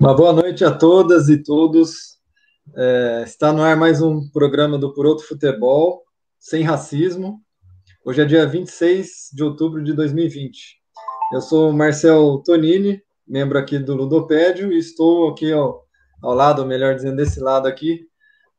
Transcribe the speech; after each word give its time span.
Uma 0.00 0.14
boa 0.14 0.32
noite 0.32 0.64
a 0.64 0.70
todas 0.70 1.28
e 1.28 1.42
todos. 1.42 2.18
É, 2.76 3.22
está 3.24 3.52
no 3.52 3.62
ar 3.62 3.76
mais 3.76 4.02
um 4.02 4.28
programa 4.30 4.78
do 4.78 4.92
Por 4.92 5.06
Outro 5.06 5.26
Futebol, 5.26 6.04
sem 6.38 6.62
racismo. 6.62 7.40
Hoje 8.04 8.22
é 8.22 8.24
dia 8.24 8.46
26 8.46 9.30
de 9.32 9.44
outubro 9.44 9.82
de 9.82 9.92
2020. 9.92 10.78
Eu 11.32 11.40
sou 11.40 11.72
Marcel 11.72 12.42
Tonini, 12.44 13.02
membro 13.26 13.58
aqui 13.58 13.78
do 13.78 13.94
Ludopédio, 13.94 14.72
e 14.72 14.78
estou 14.78 15.28
aqui 15.28 15.52
ao, 15.52 15.84
ao 16.22 16.34
lado, 16.34 16.64
melhor 16.64 16.94
dizendo, 16.94 17.16
desse 17.16 17.38
lado 17.38 17.68
aqui, 17.68 18.07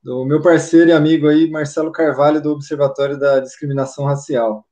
do 0.10 0.26
meu 0.26 0.42
parceiro 0.42 0.90
e 0.90 0.92
amigo 0.92 1.28
aí, 1.28 1.48
Marcelo 1.52 1.92
Carvalho, 1.92 2.42
do 2.42 2.52
Observatório 2.52 3.16
da 3.20 3.40
Discriminação 3.40 4.06
Racial. 4.06 4.66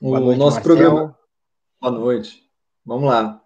O 0.00 0.08
Boa 0.08 0.18
noite, 0.18 0.38
nosso 0.40 0.56
Marcel. 0.56 0.76
programa. 0.76 1.18
Boa 1.80 1.92
noite. 1.92 2.42
Vamos 2.84 3.08
lá. 3.08 3.40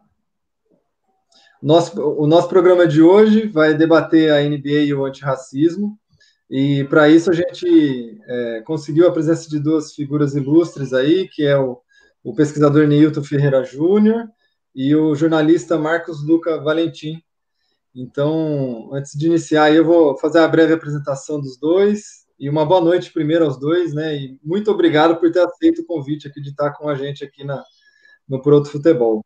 Nosso, 1.63 2.01
o 2.01 2.27
nosso 2.27 2.49
programa 2.49 2.87
de 2.87 3.03
hoje 3.03 3.49
vai 3.49 3.75
debater 3.75 4.33
a 4.33 4.41
NBA 4.41 4.85
e 4.87 4.95
o 4.95 5.05
antirracismo, 5.05 5.99
e 6.49 6.85
para 6.85 7.07
isso 7.11 7.31
a 7.31 7.35
gente 7.35 8.19
é, 8.27 8.63
conseguiu 8.63 9.07
a 9.07 9.13
presença 9.13 9.51
de 9.51 9.59
duas 9.59 9.93
figuras 9.93 10.35
ilustres 10.35 10.95
aí, 10.95 11.29
que 11.29 11.45
é 11.45 11.59
o, 11.59 11.83
o 12.25 12.35
pesquisador 12.35 12.87
Neilton 12.87 13.23
Ferreira 13.23 13.63
Júnior 13.63 14.27
e 14.75 14.97
o 14.97 15.15
jornalista 15.15 15.77
Marcos 15.77 16.27
Luca 16.27 16.59
Valentim. 16.63 17.23
Então, 17.99 18.91
antes 18.93 19.13
de 19.19 19.27
iniciar, 19.27 19.75
eu 19.75 19.83
vou 19.83 20.19
fazer 20.19 20.41
a 20.41 20.49
breve 20.49 20.75
apresentação 20.75 21.41
dos 21.41 21.59
dois 21.59 22.27
e 22.39 22.51
uma 22.51 22.67
boa 22.67 22.79
noite 22.79 23.11
primeiro 23.11 23.47
aos 23.47 23.59
dois, 23.59 23.95
né? 23.95 24.15
E 24.15 24.39
muito 24.45 24.71
obrigado 24.71 25.17
por 25.17 25.33
ter 25.33 25.41
aceito 25.41 25.81
o 25.81 25.87
convite 25.87 26.29
aqui 26.29 26.39
de 26.43 26.51
estar 26.51 26.73
com 26.73 26.91
a 26.91 26.95
gente 26.95 27.25
aqui 27.25 27.43
na, 27.43 27.65
no 28.29 28.43
Por 28.43 28.53
Outro 28.53 28.71
Futebol. 28.71 29.25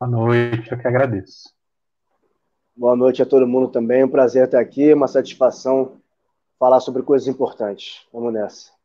Boa 0.00 0.10
noite, 0.10 0.72
eu 0.72 0.78
que 0.78 0.88
agradeço. 0.88 1.54
Boa 2.76 2.96
noite 2.96 3.22
a 3.22 3.26
todo 3.26 3.46
mundo 3.46 3.68
também. 3.68 4.02
Um 4.02 4.10
prazer 4.10 4.46
estar 4.46 4.58
aqui, 4.58 4.92
uma 4.92 5.06
satisfação 5.06 6.00
falar 6.58 6.80
sobre 6.80 7.04
coisas 7.04 7.28
importantes. 7.28 8.04
Vamos 8.12 8.32
nessa. 8.32 8.75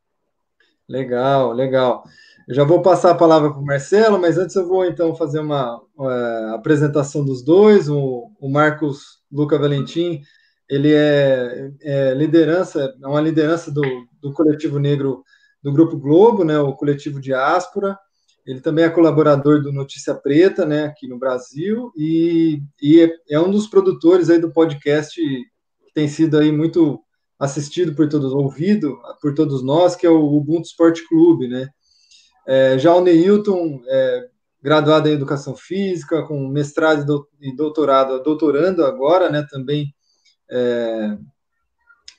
Legal, 0.91 1.53
legal. 1.53 2.03
Eu 2.45 2.53
já 2.53 2.65
vou 2.65 2.81
passar 2.81 3.11
a 3.11 3.15
palavra 3.15 3.49
para 3.49 3.59
o 3.61 3.65
Marcelo, 3.65 4.19
mas 4.19 4.37
antes 4.37 4.55
eu 4.57 4.67
vou 4.67 4.83
então 4.85 5.15
fazer 5.15 5.39
uma, 5.39 5.81
uma 5.95 6.55
apresentação 6.55 7.23
dos 7.23 7.41
dois. 7.41 7.87
O, 7.87 8.29
o, 8.41 8.49
Marcos 8.49 9.21
Luca 9.31 9.57
Valentim, 9.57 10.21
ele 10.69 10.93
é, 10.93 11.71
é, 11.81 12.13
liderança, 12.13 12.93
é 13.01 13.07
uma 13.07 13.21
liderança 13.21 13.71
do, 13.71 13.81
do 14.21 14.33
coletivo 14.33 14.79
negro 14.79 15.23
do 15.63 15.71
Grupo 15.71 15.97
Globo, 15.97 16.43
né, 16.43 16.59
o 16.59 16.73
coletivo 16.73 17.21
Diáspora. 17.21 17.97
Ele 18.45 18.59
também 18.59 18.83
é 18.83 18.89
colaborador 18.89 19.61
do 19.61 19.71
Notícia 19.71 20.13
Preta, 20.13 20.65
né, 20.65 20.85
aqui 20.85 21.07
no 21.07 21.17
Brasil, 21.17 21.93
e, 21.95 22.61
e 22.81 22.99
é, 22.99 23.35
é 23.35 23.39
um 23.39 23.49
dos 23.49 23.67
produtores 23.67 24.29
aí 24.29 24.39
do 24.39 24.51
podcast 24.51 25.15
que 25.15 25.93
tem 25.93 26.09
sido 26.09 26.37
aí 26.37 26.51
muito 26.51 26.99
assistido 27.41 27.95
por 27.95 28.07
todos, 28.07 28.31
ouvido 28.33 28.99
por 29.19 29.33
todos 29.33 29.63
nós, 29.63 29.95
que 29.95 30.05
é 30.05 30.09
o 30.09 30.37
Ubuntu 30.37 30.67
Sport 30.67 30.99
Clube, 31.09 31.47
né. 31.47 31.67
É, 32.47 32.77
já 32.77 32.93
o 32.93 33.01
Neilton 33.01 33.81
é 33.87 34.27
graduado 34.61 35.09
em 35.09 35.13
Educação 35.13 35.55
Física, 35.55 36.21
com 36.21 36.47
mestrado 36.47 37.27
e 37.41 37.55
doutorado, 37.55 38.21
doutorando 38.21 38.85
agora, 38.85 39.27
né, 39.31 39.43
também 39.49 39.91
é, 40.51 41.17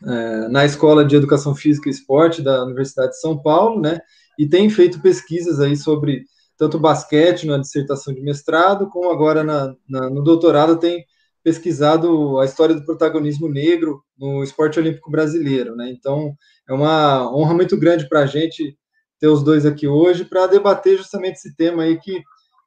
é, 0.04 0.48
na 0.48 0.64
Escola 0.64 1.04
de 1.04 1.14
Educação 1.14 1.54
Física 1.54 1.88
e 1.88 1.92
Esporte 1.92 2.42
da 2.42 2.64
Universidade 2.64 3.12
de 3.12 3.20
São 3.20 3.40
Paulo, 3.40 3.80
né, 3.80 4.00
e 4.36 4.48
tem 4.48 4.68
feito 4.68 5.00
pesquisas 5.00 5.60
aí 5.60 5.76
sobre 5.76 6.24
tanto 6.58 6.80
basquete 6.80 7.46
na 7.46 7.58
dissertação 7.58 8.12
de 8.12 8.20
mestrado, 8.20 8.88
como 8.88 9.08
agora 9.08 9.44
na, 9.44 9.72
na, 9.88 10.10
no 10.10 10.22
doutorado 10.24 10.80
tem 10.80 11.04
pesquisado 11.42 12.38
a 12.38 12.44
história 12.44 12.74
do 12.74 12.84
protagonismo 12.84 13.48
negro 13.48 14.02
no 14.18 14.42
esporte 14.42 14.78
olímpico 14.78 15.10
brasileiro, 15.10 15.74
né? 15.74 15.90
Então 15.90 16.34
é 16.68 16.72
uma 16.72 17.30
honra 17.34 17.54
muito 17.54 17.76
grande 17.76 18.08
para 18.08 18.20
a 18.20 18.26
gente 18.26 18.76
ter 19.18 19.28
os 19.28 19.42
dois 19.42 19.66
aqui 19.66 19.86
hoje 19.86 20.24
para 20.24 20.46
debater 20.46 20.96
justamente 20.96 21.36
esse 21.36 21.54
tema 21.54 21.84
aí 21.84 21.98
que 21.98 22.22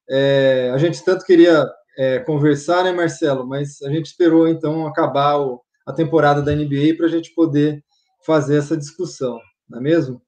é, 0.09 0.71
a 0.73 0.77
gente 0.77 1.03
tanto 1.03 1.25
queria 1.25 1.65
é, 1.97 2.19
conversar, 2.19 2.83
né, 2.83 2.91
Marcelo? 2.91 3.47
Mas 3.47 3.81
a 3.81 3.89
gente 3.89 4.05
esperou 4.05 4.47
então 4.47 4.85
acabar 4.85 5.37
o, 5.37 5.61
a 5.85 5.93
temporada 5.93 6.41
da 6.41 6.55
NBA 6.55 6.95
para 6.97 7.07
a 7.07 7.09
gente 7.09 7.33
poder 7.33 7.83
fazer 8.25 8.57
essa 8.57 8.75
discussão, 8.75 9.39
não 9.69 9.79
é 9.79 9.81
mesmo? 9.81 10.21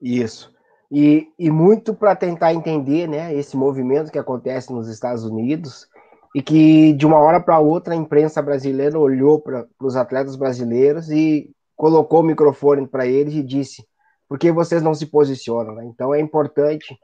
Isso. 0.00 0.54
E, 0.90 1.26
e 1.38 1.50
muito 1.50 1.94
para 1.94 2.14
tentar 2.14 2.54
entender 2.54 3.08
né, 3.08 3.34
esse 3.34 3.56
movimento 3.56 4.12
que 4.12 4.18
acontece 4.18 4.72
nos 4.72 4.88
Estados 4.88 5.24
Unidos 5.24 5.88
e 6.34 6.42
que 6.42 6.92
de 6.92 7.06
uma 7.06 7.18
hora 7.18 7.40
para 7.40 7.58
outra 7.58 7.94
a 7.94 7.96
imprensa 7.96 8.42
brasileira 8.42 8.98
olhou 8.98 9.40
para 9.40 9.66
os 9.80 9.96
atletas 9.96 10.36
brasileiros 10.36 11.10
e 11.10 11.50
colocou 11.74 12.20
o 12.20 12.24
microfone 12.24 12.86
para 12.86 13.06
eles 13.06 13.34
e 13.34 13.42
disse: 13.42 13.86
por 14.28 14.38
que 14.38 14.52
vocês 14.52 14.82
não 14.82 14.94
se 14.94 15.06
posicionam? 15.06 15.74
Né? 15.74 15.84
Então 15.86 16.14
é 16.14 16.20
importante 16.20 16.98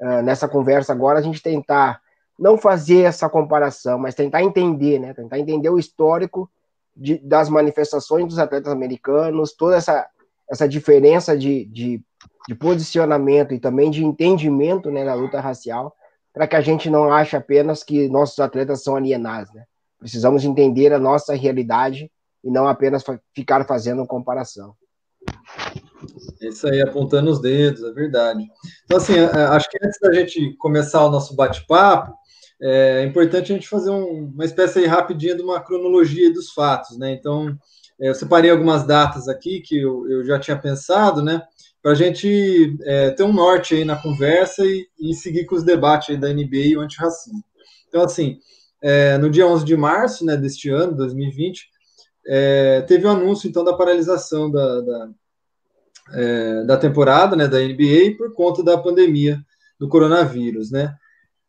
uh, 0.00 0.22
nessa 0.22 0.48
conversa 0.48 0.92
agora 0.92 1.18
a 1.18 1.22
gente 1.22 1.42
tentar 1.42 2.00
não 2.38 2.58
fazer 2.58 3.02
essa 3.02 3.28
comparação, 3.28 3.98
mas 3.98 4.14
tentar 4.14 4.42
entender, 4.42 4.98
né? 4.98 5.14
tentar 5.14 5.38
entender 5.38 5.70
o 5.70 5.78
histórico 5.78 6.50
de, 6.94 7.18
das 7.18 7.48
manifestações 7.48 8.26
dos 8.26 8.38
atletas 8.38 8.72
americanos, 8.72 9.54
toda 9.54 9.76
essa, 9.76 10.06
essa 10.50 10.68
diferença 10.68 11.36
de, 11.36 11.64
de 11.64 12.04
de 12.46 12.54
posicionamento 12.54 13.52
e 13.52 13.58
também 13.58 13.90
de 13.90 14.04
entendimento 14.04 14.90
né, 14.90 15.04
na 15.04 15.14
luta 15.14 15.40
racial, 15.40 15.94
para 16.36 16.46
que 16.46 16.54
a 16.54 16.60
gente 16.60 16.90
não 16.90 17.10
ache 17.10 17.34
apenas 17.34 17.82
que 17.82 18.10
nossos 18.10 18.38
atletas 18.38 18.82
são 18.82 18.94
alienados. 18.94 19.50
Né? 19.54 19.64
Precisamos 19.98 20.44
entender 20.44 20.92
a 20.92 20.98
nossa 20.98 21.34
realidade 21.34 22.12
e 22.44 22.50
não 22.50 22.68
apenas 22.68 23.02
ficar 23.34 23.66
fazendo 23.66 24.06
comparação. 24.06 24.74
Isso 26.38 26.68
aí, 26.68 26.82
apontando 26.82 27.30
os 27.30 27.40
dedos, 27.40 27.82
é 27.82 27.90
verdade. 27.90 28.46
Então, 28.84 28.98
assim, 28.98 29.18
acho 29.18 29.70
que 29.70 29.78
antes 29.82 29.98
da 29.98 30.12
gente 30.12 30.54
começar 30.58 31.06
o 31.06 31.10
nosso 31.10 31.34
bate-papo, 31.34 32.12
é 32.60 33.02
importante 33.04 33.50
a 33.50 33.54
gente 33.54 33.66
fazer 33.66 33.88
um, 33.88 34.30
uma 34.34 34.44
espécie 34.44 34.80
aí 34.80 34.86
rapidinha 34.86 35.34
de 35.34 35.42
uma 35.42 35.58
cronologia 35.62 36.30
dos 36.30 36.52
fatos, 36.52 36.98
né? 36.98 37.12
Então, 37.12 37.48
é, 37.98 38.10
eu 38.10 38.14
separei 38.14 38.50
algumas 38.50 38.86
datas 38.86 39.26
aqui 39.26 39.62
que 39.62 39.78
eu, 39.78 40.06
eu 40.10 40.22
já 40.22 40.38
tinha 40.38 40.58
pensado, 40.58 41.22
né? 41.22 41.42
Para 41.86 41.92
a 41.92 41.94
gente 41.94 42.76
é, 42.82 43.12
ter 43.12 43.22
um 43.22 43.32
norte 43.32 43.76
aí 43.76 43.84
na 43.84 43.94
conversa 43.94 44.66
e, 44.66 44.88
e 44.98 45.14
seguir 45.14 45.44
com 45.44 45.54
os 45.54 45.62
debates 45.62 46.18
da 46.18 46.32
NBA 46.32 46.56
e 46.56 46.76
o 46.76 46.80
antirracismo. 46.80 47.44
Então, 47.86 48.02
assim, 48.02 48.40
é, 48.82 49.16
no 49.18 49.30
dia 49.30 49.46
11 49.46 49.64
de 49.64 49.76
março 49.76 50.26
né, 50.26 50.36
deste 50.36 50.68
ano, 50.68 50.96
2020, 50.96 51.70
é, 52.26 52.80
teve 52.88 53.06
o 53.06 53.08
um 53.08 53.12
anúncio, 53.12 53.48
então, 53.48 53.62
da 53.62 53.72
paralisação 53.72 54.50
da, 54.50 54.80
da, 54.80 55.08
é, 56.14 56.64
da, 56.64 56.76
temporada 56.76 57.36
né, 57.36 57.46
da 57.46 57.60
NBA 57.60 58.16
por 58.18 58.34
conta 58.34 58.64
da 58.64 58.76
pandemia 58.76 59.38
do 59.78 59.88
coronavírus, 59.88 60.72
né? 60.72 60.92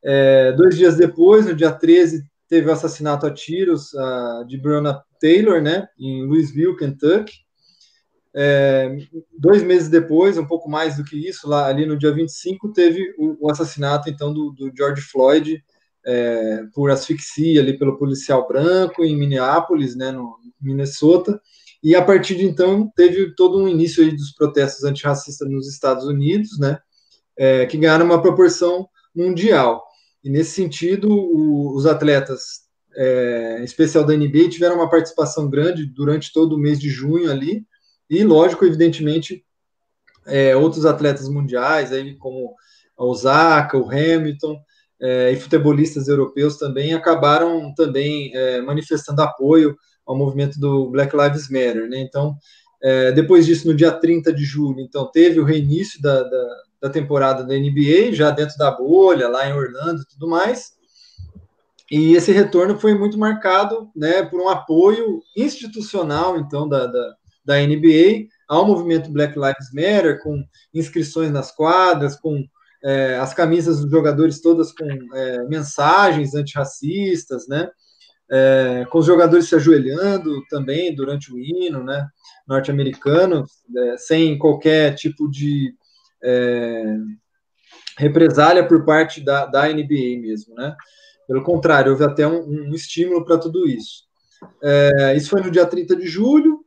É, 0.04 0.52
dois 0.52 0.78
dias 0.78 0.96
depois, 0.96 1.48
no 1.48 1.56
dia 1.56 1.72
13, 1.72 2.24
teve 2.48 2.70
o 2.70 2.74
assassinato 2.74 3.26
a 3.26 3.34
tiros 3.34 3.96
a, 3.96 4.44
de 4.48 4.56
Breonna 4.56 5.04
Taylor, 5.20 5.64
né, 5.64 5.88
em 5.98 6.28
Louisville, 6.28 6.78
Kentucky, 6.78 7.47
é, 8.40 8.96
dois 9.36 9.64
meses 9.64 9.90
depois, 9.90 10.38
um 10.38 10.46
pouco 10.46 10.70
mais 10.70 10.96
do 10.96 11.04
que 11.04 11.28
isso, 11.28 11.50
lá 11.50 11.66
ali 11.66 11.88
no 11.88 11.98
dia 11.98 12.12
25, 12.12 12.72
teve 12.72 13.16
o, 13.18 13.48
o 13.48 13.50
assassinato 13.50 14.12
então 14.12 14.32
do, 14.32 14.52
do 14.52 14.72
George 14.78 15.02
Floyd 15.02 15.60
é, 16.06 16.64
por 16.72 16.92
asfixia 16.92 17.60
ali 17.60 17.76
pelo 17.80 17.98
policial 17.98 18.48
branco 18.48 19.04
em 19.04 19.18
Minneapolis, 19.18 19.96
né, 19.96 20.12
no 20.12 20.36
Minnesota. 20.62 21.42
E 21.84 21.96
a 21.96 22.02
partir 22.04 22.36
de 22.36 22.46
então 22.46 22.92
teve 22.96 23.34
todo 23.36 23.58
um 23.58 23.68
início 23.68 24.04
aí 24.04 24.12
dos 24.12 24.32
protestos 24.34 24.84
antirracistas 24.84 25.50
nos 25.50 25.68
Estados 25.68 26.06
Unidos, 26.06 26.60
né, 26.60 26.78
é, 27.36 27.66
que 27.66 27.76
ganharam 27.76 28.06
uma 28.06 28.22
proporção 28.22 28.88
mundial. 29.16 29.84
E 30.24 30.30
nesse 30.30 30.52
sentido, 30.52 31.10
o, 31.10 31.76
os 31.76 31.88
atletas, 31.88 32.68
é, 32.96 33.58
em 33.62 33.64
especial 33.64 34.04
da 34.04 34.16
NBA, 34.16 34.50
tiveram 34.50 34.76
uma 34.76 34.90
participação 34.90 35.50
grande 35.50 35.88
durante 35.88 36.32
todo 36.32 36.54
o 36.54 36.60
mês 36.60 36.80
de 36.80 36.90
junho 36.90 37.32
ali, 37.32 37.66
e, 38.10 38.24
lógico, 38.24 38.66
evidentemente, 38.66 39.44
é, 40.26 40.56
outros 40.56 40.86
atletas 40.86 41.28
mundiais, 41.30 41.92
aí, 41.92 42.16
como 42.16 42.54
a 42.98 43.04
Osaka, 43.04 43.78
o 43.78 43.90
Hamilton, 43.90 44.60
é, 45.00 45.32
e 45.32 45.36
futebolistas 45.36 46.08
europeus 46.08 46.58
também 46.58 46.94
acabaram 46.94 47.74
também 47.76 48.32
é, 48.36 48.62
manifestando 48.62 49.22
apoio 49.22 49.78
ao 50.06 50.18
movimento 50.18 50.60
do 50.60 50.90
Black 50.90 51.16
Lives 51.16 51.50
Matter. 51.50 51.88
Né? 51.88 52.00
Então, 52.00 52.36
é, 52.82 53.12
depois 53.12 53.46
disso, 53.46 53.68
no 53.68 53.76
dia 53.76 53.92
30 53.92 54.34
de 54.34 54.44
julho, 54.44 54.80
então, 54.80 55.10
teve 55.12 55.40
o 55.40 55.44
reinício 55.44 56.02
da, 56.02 56.24
da, 56.24 56.56
da, 56.84 56.90
temporada 56.90 57.44
da 57.44 57.56
NBA, 57.56 58.14
já 58.14 58.32
dentro 58.32 58.58
da 58.58 58.72
bolha, 58.72 59.28
lá 59.28 59.48
em 59.48 59.54
Orlando 59.54 60.02
e 60.02 60.08
tudo 60.08 60.28
mais. 60.28 60.72
e 61.92 62.16
esse 62.16 62.32
retorno 62.32 62.80
foi 62.80 62.96
muito 62.96 63.18
marcado 63.18 63.90
né, 63.96 64.24
por 64.24 64.40
um 64.42 64.50
apoio 64.50 65.22
institucional, 65.36 66.38
então, 66.38 66.68
da, 66.68 66.86
da, 66.86 67.16
da 67.48 67.56
NBA 67.66 68.28
ao 68.48 68.68
movimento 68.68 69.10
Black 69.10 69.40
Lives 69.40 69.72
Matter, 69.74 70.22
com 70.22 70.44
inscrições 70.74 71.32
nas 71.32 71.50
quadras, 71.50 72.18
com 72.20 72.46
é, 72.84 73.16
as 73.16 73.34
camisas 73.34 73.80
dos 73.80 73.90
jogadores 73.90 74.42
todas 74.42 74.74
com 74.74 74.86
é, 75.16 75.44
mensagens 75.48 76.36
antirracistas, 76.36 77.48
né? 77.48 77.70
É, 78.30 78.86
com 78.90 79.00
os 79.00 79.06
jogadores 79.06 79.48
se 79.48 79.56
ajoelhando 79.56 80.44
também 80.50 80.94
durante 80.94 81.34
o 81.34 81.40
hino, 81.40 81.82
né? 81.84 82.06
Norte-americano, 82.46 83.46
é, 83.76 83.98
sem 83.98 84.38
qualquer 84.38 84.94
tipo 84.96 85.30
de 85.32 85.74
é, 86.22 86.98
represália 87.98 88.68
por 88.68 88.84
parte 88.84 89.24
da, 89.24 89.46
da 89.46 89.68
NBA 89.70 90.20
mesmo, 90.22 90.54
né? 90.54 90.76
Pelo 91.26 91.44
contrário, 91.44 91.94
houve 91.94 92.04
até 92.04 92.28
um, 92.28 92.70
um 92.70 92.74
estímulo 92.74 93.24
para 93.24 93.38
tudo 93.38 93.68
isso. 93.68 94.06
É, 94.62 95.16
isso 95.16 95.30
foi 95.30 95.42
no 95.42 95.52
dia 95.52 95.66
30 95.66 95.96
de 95.96 96.08
julho. 96.08 96.67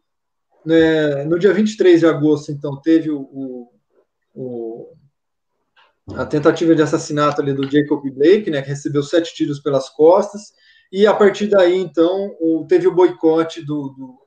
Né, 0.65 1.25
no 1.25 1.39
dia 1.39 1.53
23 1.53 2.01
de 2.01 2.07
agosto, 2.07 2.53
então, 2.53 2.81
teve 2.81 3.11
o, 3.11 3.71
o, 4.35 4.93
a 6.15 6.27
tentativa 6.27 6.75
de 6.75 6.83
assassinato 6.83 7.41
ali 7.41 7.53
do 7.53 7.71
Jacob 7.71 8.03
Blake, 8.11 8.51
né, 8.51 8.63
que 8.63 8.69
recebeu 8.69 9.03
sete 9.03 9.35
tiros 9.35 9.61
pelas 9.61 9.89
costas. 9.89 10.53
E 10.93 11.07
a 11.07 11.15
partir 11.15 11.47
daí, 11.47 11.77
então, 11.77 12.37
o, 12.41 12.67
teve 12.69 12.87
o 12.87 12.95
boicote 12.95 13.65
do, 13.65 13.89
do, 13.91 14.19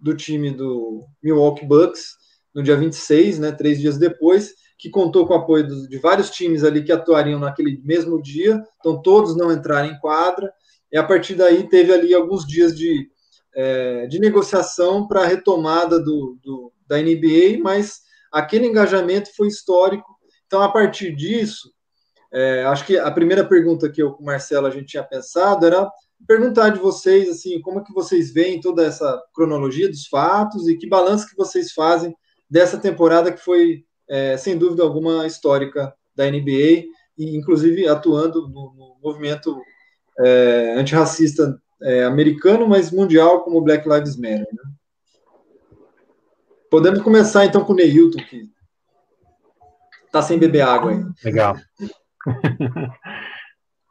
do 0.00 0.16
time 0.16 0.50
do 0.50 1.04
Milwaukee 1.22 1.66
Bucks 1.66 2.16
no 2.54 2.62
dia 2.62 2.76
26, 2.76 3.38
né, 3.38 3.52
três 3.52 3.78
dias 3.78 3.98
depois 3.98 4.54
que 4.78 4.88
contou 4.88 5.26
com 5.26 5.34
o 5.34 5.36
apoio 5.36 5.66
de 5.88 5.98
vários 5.98 6.30
times 6.30 6.62
ali 6.62 6.84
que 6.84 6.92
atuariam 6.92 7.40
naquele 7.40 7.80
mesmo 7.84 8.22
dia, 8.22 8.62
então 8.78 9.02
todos 9.02 9.36
não 9.36 9.52
entraram 9.52 9.88
em 9.88 9.98
quadra, 9.98 10.52
e 10.90 10.96
a 10.96 11.02
partir 11.02 11.34
daí 11.34 11.68
teve 11.68 11.92
ali 11.92 12.14
alguns 12.14 12.46
dias 12.46 12.76
de, 12.76 13.10
é, 13.60 14.06
de 14.06 14.20
negociação 14.20 15.08
para 15.08 15.22
a 15.22 15.26
retomada 15.26 15.98
do, 15.98 16.38
do, 16.40 16.72
da 16.86 16.96
NBA, 17.02 17.58
mas 17.60 18.02
aquele 18.30 18.68
engajamento 18.68 19.34
foi 19.34 19.48
histórico, 19.48 20.06
então 20.46 20.62
a 20.62 20.70
partir 20.70 21.12
disso, 21.16 21.68
é, 22.32 22.62
acho 22.66 22.86
que 22.86 22.96
a 22.96 23.10
primeira 23.10 23.44
pergunta 23.44 23.90
que 23.90 24.00
eu 24.00 24.12
com 24.12 24.22
o 24.22 24.26
Marcelo 24.26 24.68
a 24.68 24.70
gente 24.70 24.86
tinha 24.86 25.02
pensado 25.02 25.66
era 25.66 25.90
perguntar 26.24 26.68
de 26.70 26.78
vocês, 26.78 27.28
assim, 27.28 27.60
como 27.60 27.80
é 27.80 27.82
que 27.82 27.92
vocês 27.92 28.32
veem 28.32 28.60
toda 28.60 28.86
essa 28.86 29.20
cronologia 29.34 29.88
dos 29.88 30.06
fatos 30.06 30.68
e 30.68 30.76
que 30.76 30.88
balanço 30.88 31.28
que 31.28 31.36
vocês 31.36 31.72
fazem 31.72 32.14
dessa 32.48 32.78
temporada 32.78 33.32
que 33.32 33.40
foi 33.40 33.84
é, 34.08 34.36
sem 34.36 34.56
dúvida 34.56 34.84
alguma, 34.84 35.26
histórica 35.26 35.92
da 36.14 36.30
NBA, 36.30 36.84
e 37.18 37.36
inclusive 37.36 37.88
atuando 37.88 38.42
no, 38.48 38.72
no 38.74 38.96
movimento 39.02 39.60
é, 40.20 40.74
antirracista 40.76 41.60
é, 41.82 42.04
americano, 42.04 42.66
mas 42.66 42.90
mundial, 42.90 43.42
como 43.42 43.60
Black 43.60 43.86
Lives 43.88 44.16
Matter. 44.16 44.48
Né? 44.52 44.62
Podemos 46.70 47.02
começar 47.02 47.46
então 47.46 47.64
com 47.64 47.72
o 47.72 47.76
Neilton, 47.76 48.22
que 48.24 48.48
está 50.06 50.22
sem 50.22 50.38
beber 50.38 50.62
água 50.62 50.92
aí. 50.92 51.04
Legal. 51.24 51.56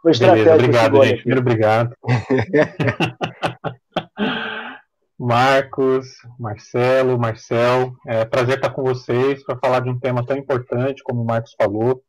Beleza, 0.04 0.54
obrigado, 0.54 1.04
gente. 1.04 1.20
Primeiro, 1.20 1.42
obrigado. 1.42 1.96
Marcos, 5.20 6.08
Marcelo, 6.40 7.18
Marcel, 7.18 7.96
é 8.06 8.24
prazer 8.24 8.56
estar 8.56 8.70
com 8.70 8.84
vocês 8.84 9.44
para 9.44 9.58
falar 9.58 9.80
de 9.80 9.90
um 9.90 10.00
tema 10.00 10.24
tão 10.26 10.38
importante 10.38 11.04
como 11.04 11.24
o 11.24 11.26
Marcos 11.26 11.56
falou. 11.60 12.04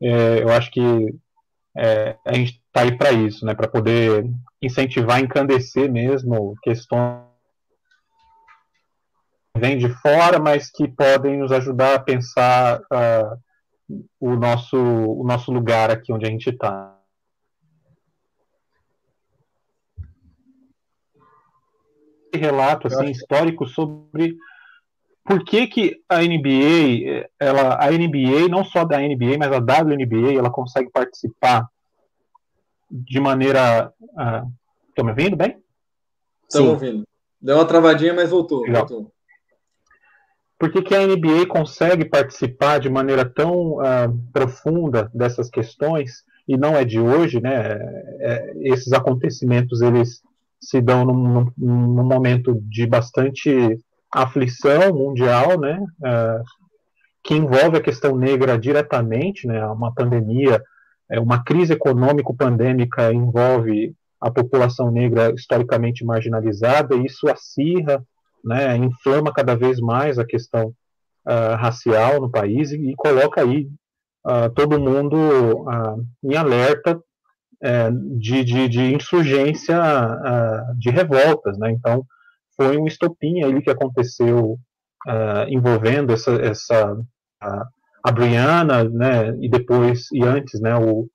É, 0.00 0.42
eu 0.42 0.50
acho 0.50 0.70
que 0.70 0.80
é, 1.76 2.16
a 2.26 2.34
gente 2.34 2.59
está 2.70 2.82
aí 2.82 2.96
para 2.96 3.12
isso, 3.12 3.44
né, 3.44 3.54
para 3.54 3.68
poder 3.68 4.24
incentivar, 4.62 5.20
encandecer 5.20 5.90
mesmo 5.90 6.54
questões 6.62 7.24
que 9.52 9.60
vêm 9.60 9.76
de 9.76 9.88
fora, 9.88 10.38
mas 10.38 10.70
que 10.70 10.86
podem 10.86 11.38
nos 11.38 11.50
ajudar 11.50 11.96
a 11.96 12.00
pensar 12.00 12.80
uh, 12.80 13.36
o, 14.20 14.36
nosso, 14.36 14.76
o 14.78 15.24
nosso 15.24 15.52
lugar 15.52 15.90
aqui 15.90 16.12
onde 16.12 16.26
a 16.26 16.30
gente 16.30 16.50
está. 16.50 16.96
relato 22.32 22.86
assim, 22.86 23.10
histórico 23.10 23.66
sobre 23.66 24.36
por 25.24 25.44
que, 25.44 25.66
que 25.66 26.00
a 26.08 26.22
NBA, 26.22 27.28
ela, 27.40 27.76
a 27.84 27.90
NBA, 27.90 28.48
não 28.48 28.64
só 28.64 28.84
da 28.84 29.00
NBA, 29.00 29.36
mas 29.36 29.52
a 29.52 29.58
WNBA, 29.58 30.38
ela 30.38 30.48
consegue 30.48 30.88
participar 30.90 31.68
de 32.90 33.20
maneira. 33.20 33.92
Estão 34.88 35.04
uh, 35.04 35.04
me 35.04 35.10
ouvindo 35.10 35.36
bem? 35.36 35.62
Estão 36.48 36.68
ouvindo. 36.68 37.04
Deu 37.40 37.56
uma 37.56 37.64
travadinha, 37.64 38.12
mas 38.12 38.30
voltou. 38.30 38.66
voltou. 38.66 39.12
Por 40.58 40.70
que, 40.70 40.82
que, 40.82 40.94
a 40.94 41.06
NBA 41.06 41.46
consegue 41.48 42.04
participar 42.04 42.78
de 42.78 42.90
maneira 42.90 43.24
tão 43.24 43.78
uh, 43.78 44.30
profunda 44.32 45.10
dessas 45.14 45.48
questões? 45.48 46.24
E 46.46 46.56
não 46.56 46.76
é 46.76 46.84
de 46.84 47.00
hoje, 47.00 47.40
né? 47.40 47.54
É, 47.54 48.16
é 48.20 48.52
esses 48.56 48.92
acontecimentos 48.92 49.80
eles 49.80 50.22
se 50.60 50.80
dão 50.80 51.04
num, 51.04 51.50
num 51.56 52.04
momento 52.04 52.60
de 52.68 52.86
bastante 52.86 53.78
aflição 54.12 54.92
mundial, 54.92 55.58
né, 55.58 55.82
é, 56.04 56.42
que 57.22 57.34
envolve 57.34 57.76
a 57.76 57.82
questão 57.82 58.16
negra 58.16 58.58
diretamente, 58.58 59.46
né, 59.46 59.64
uma 59.66 59.94
pandemia, 59.94 60.62
é, 61.10 61.18
uma 61.18 61.42
crise 61.42 61.72
econômico-pandêmica 61.72 63.12
envolve 63.12 63.94
a 64.20 64.30
população 64.30 64.90
negra 64.90 65.32
historicamente 65.32 66.04
marginalizada, 66.04 66.94
e 66.94 67.06
isso 67.06 67.28
acirra, 67.28 68.02
né, 68.44 68.76
inflama 68.76 69.32
cada 69.32 69.56
vez 69.56 69.80
mais 69.80 70.18
a 70.18 70.24
questão 70.24 70.68
uh, 71.26 71.56
racial 71.56 72.20
no 72.20 72.30
país 72.30 72.70
e, 72.70 72.90
e 72.90 72.94
coloca 72.96 73.42
aí 73.42 73.68
uh, 74.26 74.50
todo 74.54 74.80
mundo 74.80 75.16
uh, 75.16 76.06
em 76.22 76.36
alerta 76.36 77.00
é, 77.62 77.90
de, 77.90 78.42
de, 78.42 78.68
de, 78.68 78.94
insurgência, 78.94 79.78
de 80.78 80.88
revoltas, 80.88 81.58
né? 81.58 81.70
Então, 81.70 82.02
foi 82.56 82.78
um 82.78 82.86
estopim 82.86 83.42
ali 83.42 83.60
que 83.60 83.68
aconteceu 83.68 84.58
envolvendo 85.46 86.10
essa, 86.10 86.32
essa 86.36 86.96
a, 88.02 88.12
Brianna, 88.12 88.84
né? 88.84 89.36
E 89.40 89.48
depois, 89.48 90.10
e 90.12 90.22
antes, 90.22 90.60
né? 90.60 90.76
O, 90.76 91.08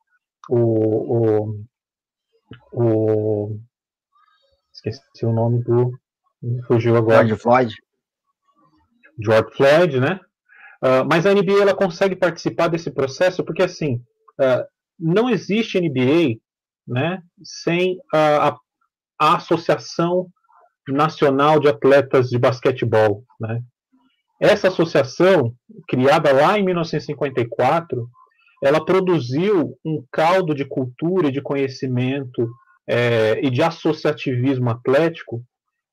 o, 0.50 1.66
o, 2.74 2.82
o 2.84 3.60
esqueci 4.74 5.26
o 5.26 5.34
nome 5.34 5.64
do 5.64 5.92
fugiu 6.68 6.96
agora. 6.96 7.25
George 7.25 7.42
Floyd. 7.42 7.75
George 9.20 9.56
Floyd, 9.56 10.00
né? 10.00 10.20
Uh, 10.84 11.06
mas 11.10 11.25
a 11.25 11.34
NBA 11.34 11.62
ela 11.62 11.75
consegue 11.75 12.15
participar 12.15 12.68
desse 12.68 12.92
processo 12.92 13.44
porque 13.44 13.63
assim 13.63 13.96
uh, 14.39 14.63
não 15.00 15.30
existe 15.30 15.80
NBA 15.80 16.39
né, 16.88 17.22
sem 17.44 17.98
a, 18.13 18.50
a, 18.50 18.58
a, 19.20 19.36
Associação 19.38 20.27
Nacional 20.88 21.60
de 21.60 21.68
Atletas 21.68 22.30
de 22.30 22.38
Basquetebol. 22.38 23.24
Né. 23.39 23.62
Essa 24.39 24.68
associação, 24.68 25.54
criada 25.88 26.32
lá 26.34 26.60
em 26.60 26.63
1954, 26.63 28.08
ela 28.63 28.84
produziu 28.84 29.77
um 29.86 30.04
caldo 30.12 30.54
de 30.54 30.65
cultura 30.65 31.27
e 31.27 31.32
de 31.32 31.42
conhecimento 31.42 32.50
é, 32.88 33.39
e 33.44 33.50
de 33.50 33.62
associativismo 33.62 34.70
atlético 34.70 35.42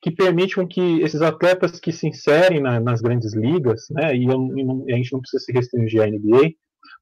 que 0.02 0.11
permite 0.11 0.56
com 0.56 0.66
que 0.66 1.00
esses 1.00 1.22
atletas 1.22 1.78
que 1.78 1.92
se 1.92 2.08
inserem 2.08 2.61
na, 2.61 2.80
nas 2.80 3.00
grandes 3.00 3.34
ligas, 3.34 3.87
né, 3.90 4.16
e, 4.16 4.25
eu, 4.25 4.58
e 4.58 4.64
não, 4.64 4.84
a 4.88 4.96
gente 4.96 5.12
não 5.12 5.20
precisa 5.20 5.44
se 5.44 5.52
restringir 5.52 6.02
à 6.02 6.06
NBA, 6.06 6.54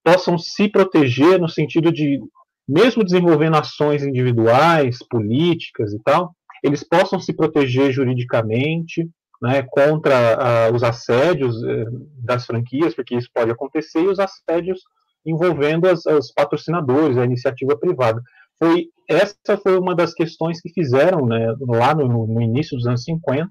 possam 0.04 0.36
se 0.36 0.68
proteger 0.68 1.40
no 1.40 1.48
sentido 1.48 1.90
de, 1.90 2.20
mesmo 2.68 3.02
desenvolvendo 3.02 3.56
ações 3.56 4.02
individuais, 4.02 4.98
políticas 5.08 5.94
e 5.94 6.02
tal, 6.02 6.34
eles 6.62 6.84
possam 6.84 7.18
se 7.18 7.32
proteger 7.32 7.90
juridicamente 7.90 9.08
né, 9.40 9.62
contra 9.62 10.70
os 10.74 10.82
assédios 10.82 11.56
uh, 11.62 12.08
das 12.22 12.44
franquias, 12.44 12.94
porque 12.94 13.16
isso 13.16 13.28
pode 13.32 13.50
acontecer, 13.50 14.02
e 14.02 14.08
os 14.08 14.18
assédios 14.18 14.80
envolvendo 15.24 15.86
as, 15.86 16.04
os 16.06 16.32
patrocinadores, 16.32 17.16
a 17.16 17.24
iniciativa 17.24 17.76
privada. 17.76 18.22
Foi, 18.58 18.88
essa 19.08 19.56
foi 19.62 19.78
uma 19.78 19.94
das 19.94 20.12
questões 20.12 20.60
que 20.60 20.70
fizeram, 20.72 21.26
né, 21.26 21.54
lá 21.60 21.94
no, 21.94 22.26
no 22.26 22.42
início 22.42 22.76
dos 22.76 22.86
anos 22.86 23.02
50, 23.04 23.48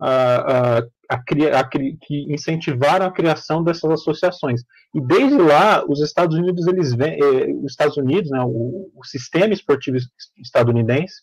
a, 0.00 0.78
a, 0.78 0.82
a, 1.10 1.64
que 1.68 2.26
incentivaram 2.28 3.06
a 3.06 3.12
criação 3.12 3.62
dessas 3.62 3.88
associações. 3.90 4.62
E 4.92 5.00
desde 5.00 5.38
lá, 5.38 5.84
os 5.88 6.00
Estados 6.00 6.36
Unidos, 6.36 6.66
eles 6.66 6.92
vem, 6.92 7.12
eh, 7.12 7.52
os 7.62 7.70
Estados 7.70 7.96
Unidos, 7.96 8.30
né, 8.30 8.40
o, 8.42 8.90
o 8.94 9.04
sistema 9.04 9.54
esportivo 9.54 9.96
estadunidense, 10.38 11.14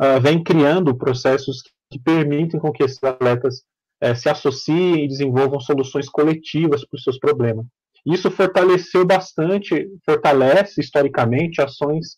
uh, 0.00 0.20
vem 0.20 0.42
criando 0.42 0.96
processos 0.96 1.62
que 1.90 1.98
permitem 1.98 2.60
com 2.60 2.72
que 2.72 2.82
esses 2.82 3.02
atletas 3.02 3.62
eh, 4.00 4.14
se 4.14 4.28
associem 4.28 5.04
e 5.04 5.08
desenvolvam 5.08 5.60
soluções 5.60 6.08
coletivas 6.08 6.84
para 6.86 6.96
os 6.96 7.02
seus 7.02 7.18
problemas. 7.18 7.66
Isso 8.06 8.30
fortaleceu 8.30 9.04
bastante, 9.04 9.88
fortalece 10.04 10.80
historicamente 10.80 11.60
ações 11.60 12.16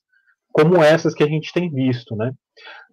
como 0.52 0.82
essas 0.82 1.14
que 1.14 1.22
a 1.22 1.28
gente 1.28 1.52
tem 1.52 1.70
visto, 1.70 2.16
né? 2.16 2.32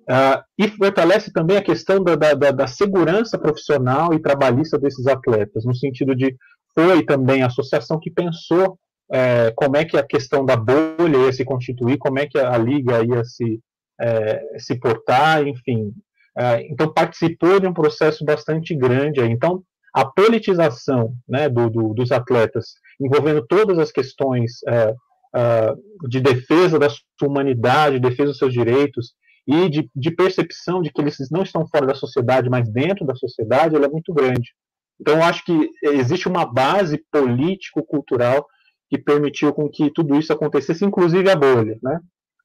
Uh, 0.10 0.42
e 0.58 0.70
fortalece 0.70 1.34
também 1.34 1.58
a 1.58 1.62
questão 1.62 2.02
da, 2.02 2.16
da, 2.16 2.52
da, 2.52 2.68
segurança 2.68 3.38
profissional 3.38 4.14
e 4.14 4.22
trabalhista 4.22 4.78
desses 4.80 5.06
atletas, 5.06 5.66
no 5.66 5.76
sentido 5.76 6.16
de 6.16 6.34
foi 6.74 7.04
também 7.04 7.44
a 7.44 7.48
associação 7.48 8.00
que 8.00 8.10
pensou 8.10 8.80
é, 9.12 9.52
como 9.56 9.76
é 9.76 9.84
que 9.84 9.98
a 9.98 10.04
questão 10.04 10.46
da 10.46 10.56
bolha 10.56 11.18
ia 11.26 11.34
se 11.34 11.44
constituir, 11.44 11.98
como 11.98 12.20
é 12.20 12.28
que 12.28 12.38
a, 12.38 12.54
a 12.54 12.58
liga 12.58 13.04
ia 13.04 13.24
se, 13.26 13.60
é, 14.00 14.60
se 14.60 14.80
portar, 14.80 15.46
enfim. 15.46 15.92
É, 16.38 16.62
então 16.70 16.94
participou 16.94 17.60
de 17.60 17.68
um 17.68 17.74
processo 17.74 18.24
bastante 18.24 18.76
grande. 18.76 19.22
Então 19.22 19.64
a 19.94 20.06
politização 20.06 21.16
né, 21.28 21.50
do, 21.50 21.70
do, 21.70 21.94
dos 21.94 22.12
atletas, 22.12 22.76
envolvendo 23.02 23.46
todas 23.48 23.80
as 23.80 23.92
questões 23.92 24.60
é, 24.68 24.94
é, 25.36 25.74
de 26.08 26.22
defesa 26.22 26.78
da 26.78 26.88
sua 26.90 27.28
humanidade, 27.28 28.00
defesa 28.00 28.30
dos 28.30 28.38
seus 28.38 28.54
direitos, 28.54 29.14
e 29.48 29.70
de, 29.70 29.90
de, 29.96 30.12
percepção 30.12 30.82
de 30.82 30.92
que 30.92 31.02
eles 31.02 31.18
não 31.32 31.42
estão 31.42 31.66
fora 31.68 31.88
da 31.88 31.96
sociedade, 31.96 32.50
mas 32.50 32.70
dentro 32.70 33.06
da 33.06 33.16
sociedade, 33.16 33.76
ela 33.76 33.86
é 33.86 33.90
muito 33.90 34.14
grande. 34.14 34.54
Então, 35.00 35.24
acho 35.24 35.44
que 35.46 35.70
existe 35.82 36.28
uma 36.28 36.46
base 36.46 37.04
político-cultural 37.12 38.46
que 38.90 38.98
permitiu 38.98 39.54
com 39.54 39.70
que 39.70 39.90
tudo 39.92 40.16
isso 40.16 40.34
acontecesse, 40.34 40.84
inclusive 40.86 41.30
a 41.30 41.36
bolha, 41.36 41.78
né? 41.82 42.00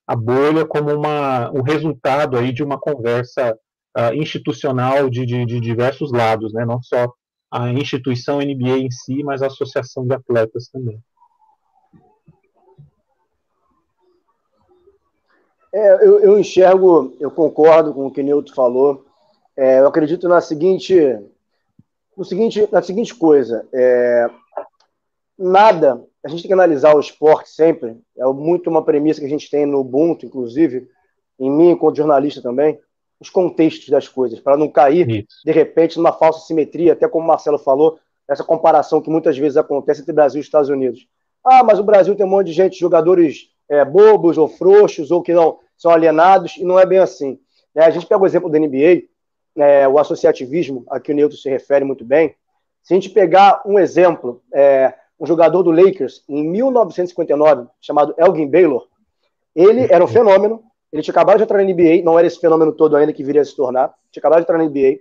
A 0.06 0.16
bolha 0.16 0.64
como 0.64 0.90
uma, 0.94 1.50
um 1.50 1.62
resultado 1.62 2.38
aí 2.38 2.52
de 2.52 2.62
uma 2.62 2.78
conversa 2.78 3.56
uh, 3.96 4.14
institucional 4.14 5.08
de, 5.08 5.26
de, 5.26 5.44
de, 5.44 5.60
diversos 5.60 6.12
lados, 6.12 6.52
né? 6.52 6.64
Não 6.64 6.82
só 6.82 7.12
a 7.50 7.70
instituição 7.70 8.38
NBA 8.38 8.78
em 8.78 8.90
si, 8.90 9.22
mas 9.22 9.42
a 9.42 9.46
associação 9.46 10.06
de 10.06 10.14
atletas 10.14 10.68
também. 10.68 10.98
É, 15.74 16.06
eu, 16.06 16.20
eu, 16.20 16.38
enxergo, 16.38 17.16
eu 17.18 17.30
concordo 17.30 17.94
com 17.94 18.06
o 18.06 18.10
que 18.10 18.22
Newton 18.22 18.54
falou. 18.54 19.06
É, 19.56 19.80
eu 19.80 19.86
acredito 19.86 20.28
na 20.28 20.40
seguinte, 20.40 20.94
no 22.16 22.24
seguinte, 22.24 22.68
na 22.70 22.82
seguinte 22.82 23.14
coisa. 23.14 23.66
É, 23.72 24.30
nada, 25.38 26.04
a 26.24 26.28
gente 26.28 26.42
tem 26.42 26.48
que 26.48 26.54
analisar 26.54 26.94
o 26.94 27.00
esporte 27.00 27.50
sempre. 27.50 27.98
É 28.16 28.24
muito 28.26 28.68
uma 28.68 28.84
premissa 28.84 29.20
que 29.20 29.26
a 29.26 29.30
gente 29.30 29.50
tem 29.50 29.64
no 29.64 29.80
Ubuntu, 29.80 30.26
inclusive, 30.26 30.88
em 31.38 31.50
mim, 31.50 31.70
enquanto 31.70 31.96
jornalista 31.96 32.42
também, 32.42 32.78
os 33.22 33.30
contextos 33.30 33.88
das 33.88 34.08
coisas, 34.08 34.40
para 34.40 34.56
não 34.56 34.68
cair, 34.68 35.08
Isso. 35.08 35.42
de 35.44 35.52
repente, 35.52 35.96
numa 35.96 36.12
falsa 36.12 36.44
simetria, 36.44 36.92
até 36.92 37.06
como 37.08 37.24
o 37.24 37.28
Marcelo 37.28 37.58
falou, 37.58 37.98
essa 38.28 38.42
comparação 38.42 39.00
que 39.00 39.08
muitas 39.08 39.38
vezes 39.38 39.56
acontece 39.56 40.00
entre 40.00 40.12
Brasil 40.12 40.40
e 40.40 40.44
Estados 40.44 40.68
Unidos. 40.68 41.06
Ah, 41.44 41.62
mas 41.62 41.78
o 41.78 41.84
Brasil 41.84 42.16
tem 42.16 42.26
um 42.26 42.28
monte 42.28 42.48
de 42.48 42.52
gente, 42.52 42.78
jogadores 42.78 43.50
é, 43.68 43.84
bobos 43.84 44.38
ou 44.38 44.48
frouxos 44.48 45.10
ou 45.10 45.22
que 45.22 45.32
não 45.32 45.58
são 45.76 45.92
alienados, 45.92 46.56
e 46.56 46.64
não 46.64 46.78
é 46.78 46.84
bem 46.84 46.98
assim. 46.98 47.38
É, 47.74 47.84
a 47.84 47.90
gente 47.90 48.06
pega 48.06 48.20
o 48.20 48.26
exemplo 48.26 48.50
da 48.50 48.58
NBA, 48.58 49.04
é, 49.56 49.86
o 49.86 49.98
associativismo, 49.98 50.84
a 50.90 50.98
que 50.98 51.12
o 51.12 51.14
Newton 51.14 51.36
se 51.36 51.48
refere 51.48 51.84
muito 51.84 52.04
bem. 52.04 52.34
Se 52.82 52.92
a 52.92 52.96
gente 52.96 53.10
pegar 53.10 53.62
um 53.64 53.78
exemplo, 53.78 54.42
é, 54.52 54.94
um 55.18 55.26
jogador 55.26 55.62
do 55.62 55.70
Lakers, 55.70 56.24
em 56.28 56.44
1959, 56.44 57.68
chamado 57.80 58.14
Elgin 58.18 58.48
Baylor, 58.48 58.88
ele 59.54 59.86
era 59.90 60.02
um 60.02 60.08
fenômeno, 60.08 60.62
ele 60.92 61.02
tinha 61.02 61.12
acabado 61.12 61.38
de 61.38 61.44
entrar 61.44 61.58
na 61.58 61.64
NBA, 61.64 62.02
não 62.04 62.18
era 62.18 62.26
esse 62.26 62.38
fenômeno 62.38 62.72
todo 62.72 62.96
ainda 62.96 63.12
que 63.12 63.24
viria 63.24 63.40
a 63.40 63.44
se 63.44 63.56
tornar, 63.56 63.94
tinha 64.10 64.20
acabado 64.20 64.40
de 64.40 64.44
entrar 64.44 64.58
na 64.58 64.64
NBA, 64.64 65.00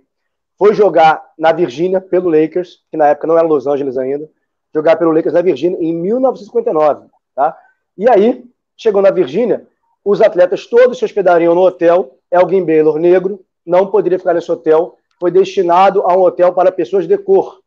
foi 0.58 0.74
jogar 0.74 1.22
na 1.38 1.52
Virgínia 1.52 2.00
pelo 2.00 2.30
Lakers, 2.30 2.80
que 2.90 2.96
na 2.96 3.08
época 3.08 3.26
não 3.26 3.36
era 3.36 3.46
Los 3.46 3.66
Angeles 3.66 3.98
ainda, 3.98 4.28
jogar 4.74 4.96
pelo 4.96 5.12
Lakers 5.12 5.34
na 5.34 5.42
Virgínia 5.42 5.76
em 5.80 5.92
1959, 5.92 7.06
tá? 7.34 7.56
E 7.96 8.08
aí, 8.08 8.44
chegou 8.76 9.02
na 9.02 9.10
Virgínia, 9.10 9.66
os 10.04 10.20
atletas 10.20 10.66
todos 10.66 10.98
se 10.98 11.04
hospedariam 11.04 11.54
no 11.54 11.62
hotel. 11.62 12.18
Elgin 12.30 12.64
Baylor, 12.64 12.98
negro, 12.98 13.44
não 13.64 13.86
poderia 13.88 14.18
ficar 14.18 14.34
nesse 14.34 14.50
hotel, 14.50 14.96
foi 15.20 15.30
destinado 15.30 16.02
a 16.02 16.16
um 16.16 16.22
hotel 16.22 16.52
para 16.52 16.72
pessoas 16.72 17.06
de 17.06 17.16
cor. 17.18 17.60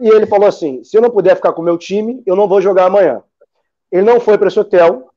E 0.00 0.08
ele 0.08 0.26
falou 0.26 0.48
assim: 0.48 0.82
se 0.82 0.96
eu 0.96 1.02
não 1.02 1.10
puder 1.10 1.36
ficar 1.36 1.52
com 1.52 1.62
o 1.62 1.64
meu 1.64 1.78
time, 1.78 2.22
eu 2.26 2.34
não 2.34 2.48
vou 2.48 2.60
jogar 2.60 2.86
amanhã. 2.86 3.22
Ele 3.92 4.02
não 4.02 4.18
foi 4.18 4.36
para 4.36 4.48
esse 4.48 4.58
hotel, 4.58 5.10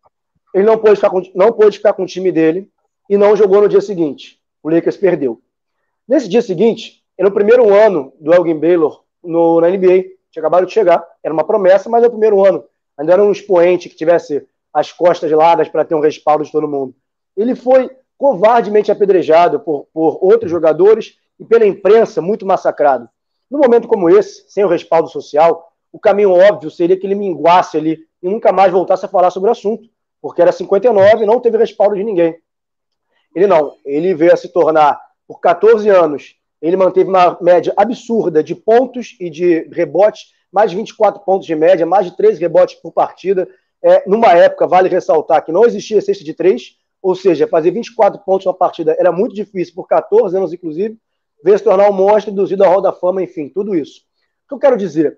ele 0.53 0.63
não 0.63 0.77
pôde, 0.77 0.95
ficar 0.95 1.09
com, 1.09 1.21
não 1.35 1.51
pôde 1.51 1.77
ficar 1.77 1.93
com 1.93 2.03
o 2.03 2.07
time 2.07 2.31
dele 2.31 2.69
e 3.09 3.17
não 3.17 3.35
jogou 3.35 3.61
no 3.61 3.69
dia 3.69 3.81
seguinte. 3.81 4.39
O 4.61 4.69
Lakers 4.69 4.97
perdeu. 4.97 5.41
Nesse 6.07 6.27
dia 6.27 6.41
seguinte, 6.41 7.03
era 7.17 7.27
o 7.27 7.31
primeiro 7.31 7.73
ano 7.73 8.13
do 8.19 8.33
Elgin 8.33 8.59
Baylor 8.59 9.03
no, 9.23 9.61
na 9.61 9.69
NBA. 9.69 10.05
Tinha 10.31 10.41
acabado 10.41 10.65
de 10.65 10.73
chegar, 10.73 11.05
era 11.23 11.33
uma 11.33 11.43
promessa, 11.43 11.89
mas 11.89 12.03
é 12.03 12.07
o 12.07 12.11
primeiro 12.11 12.45
ano. 12.45 12.63
Ainda 12.97 13.13
era 13.13 13.23
um 13.23 13.31
expoente 13.31 13.89
que 13.89 13.95
tivesse 13.95 14.45
as 14.73 14.91
costas 14.91 15.31
largas 15.31 15.69
para 15.69 15.85
ter 15.85 15.95
um 15.95 15.99
respaldo 15.99 16.43
de 16.43 16.51
todo 16.51 16.67
mundo. 16.67 16.93
Ele 17.35 17.55
foi 17.55 17.89
covardemente 18.17 18.91
apedrejado 18.91 19.59
por, 19.59 19.87
por 19.93 20.19
outros 20.21 20.51
jogadores 20.51 21.17
e 21.39 21.45
pela 21.45 21.65
imprensa 21.65 22.21
muito 22.21 22.45
massacrado. 22.45 23.09
Num 23.49 23.59
momento 23.59 23.87
como 23.87 24.09
esse, 24.09 24.45
sem 24.49 24.63
o 24.63 24.67
respaldo 24.67 25.09
social, 25.09 25.71
o 25.91 25.99
caminho 25.99 26.31
óbvio 26.31 26.69
seria 26.69 26.97
que 26.97 27.07
ele 27.07 27.15
minguasse 27.15 27.77
ali 27.77 27.99
e 28.21 28.29
nunca 28.29 28.51
mais 28.51 28.71
voltasse 28.71 29.05
a 29.05 29.09
falar 29.09 29.31
sobre 29.31 29.49
o 29.49 29.51
assunto, 29.51 29.89
porque 30.21 30.41
era 30.41 30.51
59 30.51 31.23
e 31.23 31.25
não 31.25 31.39
teve 31.39 31.57
respaldo 31.57 31.95
de 31.95 32.03
ninguém. 32.03 32.37
Ele 33.35 33.47
não, 33.47 33.75
ele 33.85 34.13
veio 34.13 34.33
a 34.33 34.37
se 34.37 34.49
tornar, 34.49 34.99
por 35.27 35.39
14 35.39 35.87
anos, 35.89 36.35
ele 36.61 36.75
manteve 36.75 37.09
uma 37.09 37.37
média 37.41 37.73
absurda 37.77 38.43
de 38.43 38.55
pontos 38.55 39.15
e 39.19 39.29
de 39.29 39.69
rebotes, 39.71 40.33
mais 40.51 40.71
de 40.71 40.77
24 40.77 41.23
pontos 41.23 41.45
de 41.45 41.55
média, 41.55 41.85
mais 41.85 42.05
de 42.05 42.17
13 42.17 42.39
rebotes 42.39 42.75
por 42.75 42.91
partida, 42.91 43.47
é, 43.81 44.03
numa 44.07 44.33
época, 44.33 44.67
vale 44.67 44.89
ressaltar 44.89 45.43
que 45.45 45.51
não 45.51 45.65
existia 45.65 46.01
cesta 46.01 46.23
de 46.23 46.33
três, 46.33 46.77
ou 47.01 47.15
seja, 47.15 47.47
fazer 47.47 47.71
24 47.71 48.19
pontos 48.25 48.45
na 48.45 48.53
partida 48.53 48.95
era 48.99 49.11
muito 49.11 49.33
difícil, 49.33 49.73
por 49.73 49.87
14 49.87 50.35
anos, 50.35 50.51
inclusive, 50.51 50.97
veio 51.43 51.57
se 51.57 51.63
tornar 51.63 51.89
um 51.89 51.93
monstro, 51.93 52.31
induzido 52.31 52.63
à 52.63 52.67
Roda 52.67 52.91
da 52.91 52.93
Fama, 52.93 53.23
enfim, 53.23 53.47
tudo 53.47 53.73
isso. 53.73 54.01
O 54.45 54.49
que 54.49 54.55
eu 54.55 54.59
quero 54.59 54.75
dizer? 54.75 55.17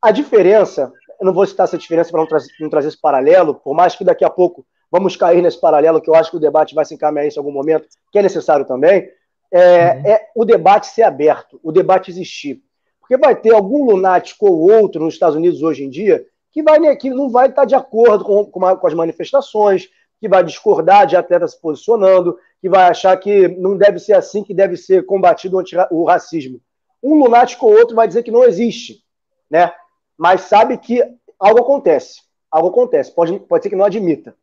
A 0.00 0.10
diferença, 0.10 0.92
eu 1.20 1.26
não 1.26 1.32
vou 1.32 1.46
citar 1.46 1.64
essa 1.64 1.78
diferença 1.78 2.10
para 2.10 2.20
não, 2.20 2.26
tra 2.26 2.38
não 2.60 2.68
trazer 2.68 2.88
esse 2.88 3.00
paralelo, 3.00 3.54
por 3.54 3.74
mais 3.74 3.94
que 3.94 4.04
daqui 4.04 4.24
a 4.24 4.30
pouco 4.30 4.66
vamos 4.90 5.16
cair 5.16 5.42
nesse 5.42 5.60
paralelo, 5.60 6.00
que 6.00 6.08
eu 6.08 6.14
acho 6.14 6.30
que 6.30 6.36
o 6.36 6.40
debate 6.40 6.74
vai 6.74 6.84
se 6.84 6.94
encaminhar 6.94 7.26
isso 7.26 7.38
em 7.38 7.40
algum 7.40 7.52
momento, 7.52 7.88
que 8.12 8.18
é 8.18 8.22
necessário 8.22 8.64
também, 8.64 9.08
é, 9.50 9.94
uhum. 9.94 10.06
é 10.06 10.28
o 10.34 10.44
debate 10.44 10.86
ser 10.88 11.02
aberto, 11.02 11.60
o 11.62 11.72
debate 11.72 12.10
existir. 12.10 12.62
Porque 13.00 13.16
vai 13.16 13.34
ter 13.34 13.52
algum 13.52 13.84
lunático 13.84 14.46
ou 14.46 14.70
outro 14.70 15.04
nos 15.04 15.14
Estados 15.14 15.36
Unidos 15.36 15.62
hoje 15.62 15.84
em 15.84 15.90
dia 15.90 16.24
que, 16.52 16.62
vai, 16.62 16.96
que 16.96 17.10
não 17.10 17.28
vai 17.28 17.48
estar 17.48 17.64
de 17.64 17.74
acordo 17.74 18.24
com, 18.24 18.44
com, 18.46 18.76
com 18.76 18.86
as 18.86 18.94
manifestações, 18.94 19.88
que 20.20 20.28
vai 20.28 20.42
discordar 20.42 21.06
de 21.06 21.16
atleta 21.16 21.46
se 21.46 21.60
posicionando, 21.60 22.38
que 22.60 22.68
vai 22.68 22.84
achar 22.84 23.16
que 23.16 23.48
não 23.48 23.76
deve 23.76 23.98
ser 23.98 24.14
assim 24.14 24.42
que 24.42 24.54
deve 24.54 24.76
ser 24.76 25.04
combatido 25.04 25.62
o 25.90 26.04
racismo. 26.04 26.60
Um 27.02 27.16
lunático 27.16 27.66
ou 27.66 27.76
outro 27.76 27.94
vai 27.94 28.08
dizer 28.08 28.22
que 28.22 28.30
não 28.30 28.44
existe, 28.44 29.02
né? 29.50 29.70
Mas 30.16 30.42
sabe 30.42 30.78
que 30.78 31.02
algo 31.38 31.60
acontece. 31.60 32.22
Algo 32.50 32.68
acontece. 32.68 33.14
Pode, 33.14 33.38
pode 33.40 33.62
ser 33.62 33.70
que 33.70 33.76
não 33.76 33.84
admita. 33.84 34.36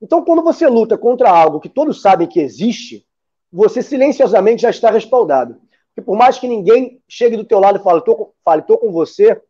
Então, 0.00 0.24
quando 0.24 0.42
você 0.42 0.66
luta 0.66 0.98
contra 0.98 1.30
algo 1.30 1.60
que 1.60 1.68
todos 1.68 2.02
sabem 2.02 2.26
que 2.26 2.40
existe, 2.40 3.06
você 3.52 3.82
silenciosamente 3.82 4.62
já 4.62 4.70
está 4.70 4.90
respaldado. 4.90 5.56
Porque 5.94 6.04
por 6.04 6.16
mais 6.16 6.38
que 6.38 6.48
ninguém 6.48 7.00
chegue 7.08 7.36
do 7.36 7.44
teu 7.44 7.60
lado 7.60 7.78
e 7.78 7.82
fale, 7.82 8.00
tô, 8.00 8.32
fale, 8.44 8.62
tô 8.62 8.76
com 8.76 8.90
você, 8.90 9.40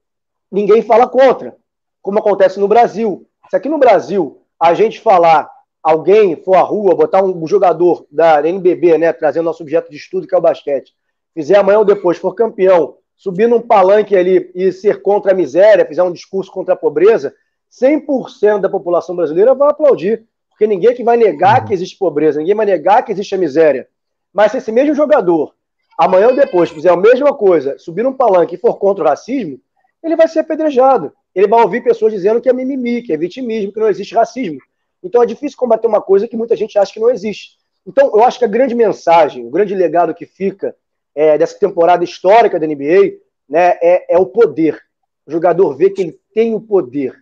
ninguém 0.52 0.83
fala 0.83 1.09
contra 1.09 1.56
como 2.02 2.18
acontece 2.18 2.61
no 2.61 2.68
Brasil. 2.68 3.26
Se 3.49 3.56
aqui 3.56 3.68
no 3.68 3.78
Brasil 3.78 4.42
a 4.61 4.75
gente 4.75 5.00
falar, 5.00 5.50
alguém 5.83 6.37
for 6.37 6.56
à 6.56 6.61
rua, 6.61 6.94
botar 6.94 7.25
um 7.25 7.47
jogador 7.47 8.06
da 8.11 8.47
NBB, 8.47 8.99
né, 8.99 9.12
trazendo 9.12 9.47
nosso 9.47 9.62
objeto 9.62 9.90
de 9.90 9.97
estudo, 9.97 10.26
que 10.26 10.35
é 10.35 10.38
o 10.38 10.42
basquete, 10.42 10.92
fizer 11.33 11.56
amanhã 11.56 11.78
ou 11.78 11.85
depois, 11.85 12.18
for 12.18 12.35
campeão, 12.35 12.99
subir 13.16 13.49
num 13.49 13.61
palanque 13.61 14.16
ali 14.16 14.50
e 14.54 14.73
ser 14.73 15.02
contra 15.02 15.33
a 15.33 15.35
miséria, 15.35 15.87
fizer 15.87 16.02
um 16.02 16.12
discurso 16.12 16.50
contra 16.50 16.75
a 16.75 16.76
pobreza, 16.76 17.35
100% 17.71 18.61
da 18.61 18.68
população 18.68 19.16
brasileira 19.16 19.54
vai 19.54 19.71
aplaudir, 19.71 20.25
porque 20.50 20.66
ninguém 20.66 20.90
é 20.90 20.94
que 20.94 21.04
vai 21.04 21.16
negar 21.16 21.61
uhum. 21.61 21.66
que 21.66 21.75
existe 21.75 21.99
pobreza, 21.99 22.38
ninguém 22.38 22.54
vai 22.54 22.66
negar 22.66 23.02
que 23.04 23.12
existe 23.12 23.35
a 23.35 23.38
miséria. 23.38 23.88
Mas 24.33 24.52
se 24.52 24.59
esse 24.59 24.71
mesmo 24.71 24.94
jogador, 24.94 25.54
amanhã 25.99 26.28
ou 26.28 26.37
depois, 26.37 26.71
fizer 26.71 26.90
a 26.90 26.97
mesma 26.97 27.35
coisa, 27.35 27.78
subir 27.78 28.02
num 28.02 28.12
palanque 28.12 28.54
e 28.54 28.59
for 28.59 28.78
contra 28.78 29.04
o 29.04 29.06
racismo, 29.06 29.59
ele 30.02 30.16
vai 30.16 30.28
ser 30.28 30.40
apedrejado 30.40 31.12
ele 31.35 31.49
vai 31.49 31.61
ouvir 31.62 31.83
pessoas 31.83 32.12
dizendo 32.12 32.40
que 32.40 32.49
é 32.49 32.52
mimimi, 32.52 33.02
que 33.02 33.12
é 33.12 33.16
vitimismo, 33.16 33.73
que 33.73 33.80
não 33.80 33.88
existe 33.88 34.14
racismo. 34.14 34.59
Então 35.02 35.23
é 35.23 35.26
difícil 35.26 35.59
combater 35.59 35.87
uma 35.87 36.00
coisa 36.00 36.28
que 36.28 36.37
muita 36.37 36.56
gente 36.56 36.78
acha 36.78 36.92
que 36.92 37.00
não 37.00 37.11
existe. 37.11 37.56
Então 37.85 38.11
eu 38.14 38.23
acho 38.23 38.38
que 38.38 38.44
a 38.44 38.49
grande 38.49 38.75
mensagem, 38.75 39.44
o 39.44 39.50
grande 39.50 39.75
legado 39.75 40.14
que 40.14 40.25
fica 40.25 40.75
é, 41.14 41.38
dessa 41.38 41.59
temporada 41.59 42.04
histórica 42.04 42.59
da 42.59 42.66
NBA 42.66 43.18
né, 43.49 43.78
é, 43.83 44.14
é 44.14 44.18
o 44.18 44.26
poder. 44.26 44.80
O 45.26 45.30
jogador 45.30 45.75
vê 45.76 45.90
que 45.90 46.02
ele 46.02 46.21
tem 46.35 46.54
o 46.54 46.61
poder, 46.61 47.14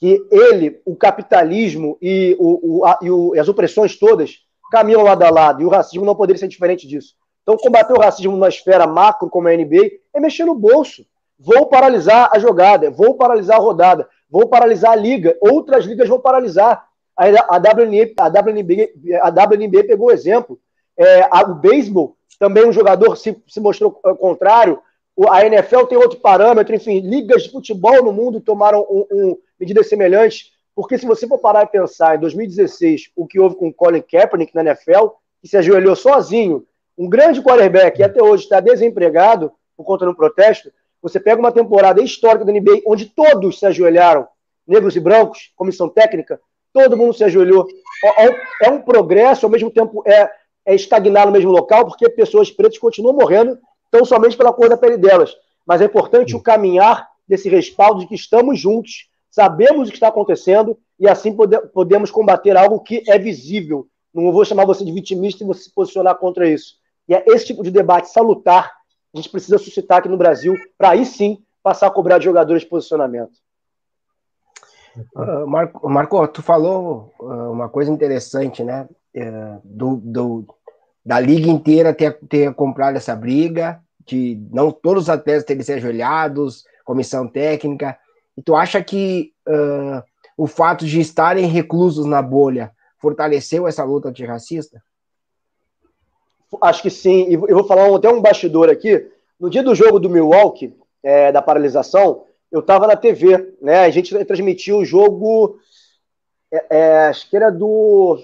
que 0.00 0.26
ele, 0.30 0.80
o 0.84 0.96
capitalismo 0.96 1.96
e, 2.00 2.36
o, 2.38 2.78
o, 2.78 2.84
a, 2.84 2.98
e 3.02 3.10
o, 3.10 3.38
as 3.38 3.48
opressões 3.48 3.96
todas 3.96 4.40
caminham 4.70 5.02
lado 5.02 5.22
a 5.22 5.30
lado, 5.30 5.62
e 5.62 5.64
o 5.64 5.68
racismo 5.68 6.04
não 6.04 6.16
poderia 6.16 6.40
ser 6.40 6.48
diferente 6.48 6.86
disso. 6.86 7.14
Então, 7.42 7.56
combater 7.56 7.92
o 7.92 8.00
racismo 8.00 8.32
numa 8.32 8.48
esfera 8.48 8.86
macro 8.86 9.28
como 9.28 9.46
a 9.48 9.52
NBA 9.52 9.90
é 10.14 10.18
mexer 10.18 10.46
no 10.46 10.54
bolso. 10.54 11.04
Vou 11.38 11.66
paralisar 11.66 12.30
a 12.32 12.38
jogada, 12.38 12.90
vou 12.90 13.16
paralisar 13.16 13.58
a 13.58 13.60
rodada, 13.60 14.08
vou 14.30 14.48
paralisar 14.48 14.92
a 14.92 14.96
liga, 14.96 15.36
outras 15.40 15.84
ligas 15.84 16.08
vão 16.08 16.18
paralisar. 16.18 16.86
A, 17.16 17.26
a, 17.54 17.58
WNB, 17.58 18.14
a, 18.18 18.28
WNB, 18.28 18.94
a 19.20 19.28
WNB 19.28 19.84
pegou 19.84 20.08
o 20.08 20.12
exemplo. 20.12 20.58
É, 20.96 21.28
a, 21.30 21.42
o 21.42 21.54
beisebol, 21.56 22.16
também 22.38 22.66
um 22.66 22.72
jogador 22.72 23.16
se, 23.16 23.36
se 23.48 23.60
mostrou 23.60 23.98
ao 24.02 24.16
contrário. 24.16 24.80
A 25.28 25.46
NFL 25.46 25.84
tem 25.84 25.96
outro 25.96 26.18
parâmetro, 26.18 26.74
enfim, 26.74 27.00
ligas 27.00 27.44
de 27.44 27.50
futebol 27.50 28.02
no 28.02 28.12
mundo 28.12 28.40
tomaram 28.40 28.80
um, 28.90 29.06
um, 29.12 29.38
medidas 29.58 29.88
semelhantes. 29.88 30.52
Porque 30.74 30.98
se 30.98 31.06
você 31.06 31.26
for 31.28 31.38
parar 31.38 31.62
e 31.62 31.68
pensar 31.68 32.16
em 32.16 32.20
2016, 32.20 33.12
o 33.14 33.26
que 33.26 33.38
houve 33.38 33.54
com 33.56 33.68
o 33.68 33.72
Colin 33.72 34.02
Kaepernick 34.02 34.54
na 34.54 34.62
NFL, 34.62 35.08
que 35.40 35.48
se 35.48 35.56
ajoelhou 35.56 35.94
sozinho, 35.94 36.66
um 36.98 37.08
grande 37.08 37.40
quarterback 37.40 37.96
que 37.96 38.02
até 38.02 38.22
hoje 38.22 38.44
está 38.44 38.58
desempregado 38.58 39.52
por 39.76 39.84
conta 39.84 40.04
do 40.04 40.14
protesto, 40.14 40.72
você 41.00 41.20
pega 41.20 41.40
uma 41.40 41.52
temporada 41.52 42.02
histórica 42.02 42.44
da 42.44 42.52
NBA 42.52 42.82
onde 42.86 43.06
todos 43.06 43.58
se 43.58 43.66
ajoelharam, 43.66 44.26
negros 44.66 44.96
e 44.96 45.00
brancos, 45.00 45.52
comissão 45.54 45.88
técnica, 45.88 46.40
todo 46.72 46.96
mundo 46.96 47.14
se 47.14 47.22
ajoelhou. 47.22 47.66
É, 48.02 48.26
é, 48.26 48.42
é 48.62 48.70
um 48.70 48.80
progresso, 48.80 49.46
ao 49.46 49.52
mesmo 49.52 49.70
tempo 49.70 50.02
é, 50.06 50.30
é 50.66 50.74
estagnar 50.74 51.26
no 51.26 51.32
mesmo 51.32 51.50
local, 51.50 51.86
porque 51.86 52.08
pessoas 52.08 52.50
pretas 52.50 52.78
continuam 52.78 53.14
morrendo, 53.14 53.58
tão 53.90 54.04
somente 54.04 54.36
pela 54.36 54.52
cor 54.52 54.68
da 54.68 54.76
pele 54.76 54.96
delas. 54.96 55.34
Mas 55.66 55.80
é 55.80 55.84
importante 55.84 56.34
o 56.34 56.42
caminhar 56.42 57.08
desse 57.26 57.48
respaldo 57.48 58.00
de 58.00 58.06
que 58.06 58.14
estamos 58.14 58.58
juntos, 58.58 59.08
sabemos 59.30 59.88
o 59.88 59.90
que 59.90 59.96
está 59.96 60.08
acontecendo 60.08 60.78
e 60.98 61.08
assim 61.08 61.34
pode, 61.34 61.58
podemos 61.68 62.10
combater 62.10 62.56
algo 62.56 62.80
que 62.80 63.02
é 63.08 63.18
visível. 63.18 63.86
Não 64.12 64.30
vou 64.30 64.44
chamar 64.44 64.64
você 64.64 64.84
de 64.84 64.92
vitimista 64.92 65.42
e 65.42 65.46
você 65.46 65.64
se 65.64 65.74
posicionar 65.74 66.16
contra 66.16 66.48
isso. 66.48 66.76
E 67.08 67.14
é 67.14 67.24
esse 67.26 67.46
tipo 67.46 67.62
de 67.62 67.70
debate 67.70 68.10
salutar 68.10 68.70
a 69.14 69.16
gente 69.16 69.30
precisa 69.30 69.58
suscitar 69.58 69.98
aqui 69.98 70.08
no 70.08 70.16
Brasil, 70.16 70.56
para 70.76 70.90
aí 70.90 71.06
sim 71.06 71.38
passar 71.62 71.86
a 71.86 71.90
cobrar 71.90 72.18
de 72.18 72.24
jogadores 72.24 72.62
de 72.62 72.68
posicionamento. 72.68 73.32
Uh, 75.14 75.46
Marco, 75.46 75.88
Marco, 75.88 76.28
tu 76.28 76.42
falou 76.42 77.12
uh, 77.20 77.52
uma 77.52 77.68
coisa 77.68 77.92
interessante, 77.92 78.64
né? 78.64 78.88
Uh, 79.16 79.60
do, 79.62 79.96
do, 79.96 80.56
da 81.04 81.20
liga 81.20 81.48
inteira 81.48 81.94
ter, 81.94 82.18
ter 82.28 82.52
comprado 82.54 82.96
essa 82.96 83.14
briga, 83.14 83.80
de 84.04 84.40
não 84.50 84.70
todos 84.72 85.04
os 85.04 85.08
atletas 85.08 85.44
terem 85.44 85.62
se 85.62 85.72
ajoelhados, 85.72 86.64
comissão 86.84 87.28
técnica. 87.28 87.96
E 88.36 88.42
tu 88.42 88.54
acha 88.54 88.82
que 88.82 89.32
o 90.36 90.46
fato 90.46 90.84
de 90.84 91.00
estarem 91.00 91.46
reclusos 91.46 92.04
na 92.04 92.20
bolha 92.20 92.72
fortaleceu 92.98 93.68
essa 93.68 93.84
luta 93.84 94.08
antirracista? 94.08 94.82
Acho 96.62 96.82
que 96.82 96.90
sim. 96.90 97.28
E 97.28 97.34
eu 97.34 97.56
vou 97.56 97.64
falar 97.64 97.94
até 97.94 98.08
um 98.08 98.20
bastidor 98.20 98.70
aqui. 98.70 99.06
No 99.38 99.50
dia 99.50 99.62
do 99.62 99.74
jogo 99.74 99.98
do 99.98 100.10
Milwaukee, 100.10 100.74
é, 101.02 101.30
da 101.30 101.42
paralisação, 101.42 102.24
eu 102.50 102.60
estava 102.60 102.86
na 102.86 102.96
TV, 102.96 103.54
né? 103.60 103.80
A 103.80 103.90
gente 103.90 104.24
transmitiu 104.24 104.78
o 104.78 104.84
jogo. 104.84 105.58
É, 106.52 106.78
é, 106.78 107.06
acho 107.06 107.28
que 107.28 107.36
era 107.36 107.50
do. 107.50 108.18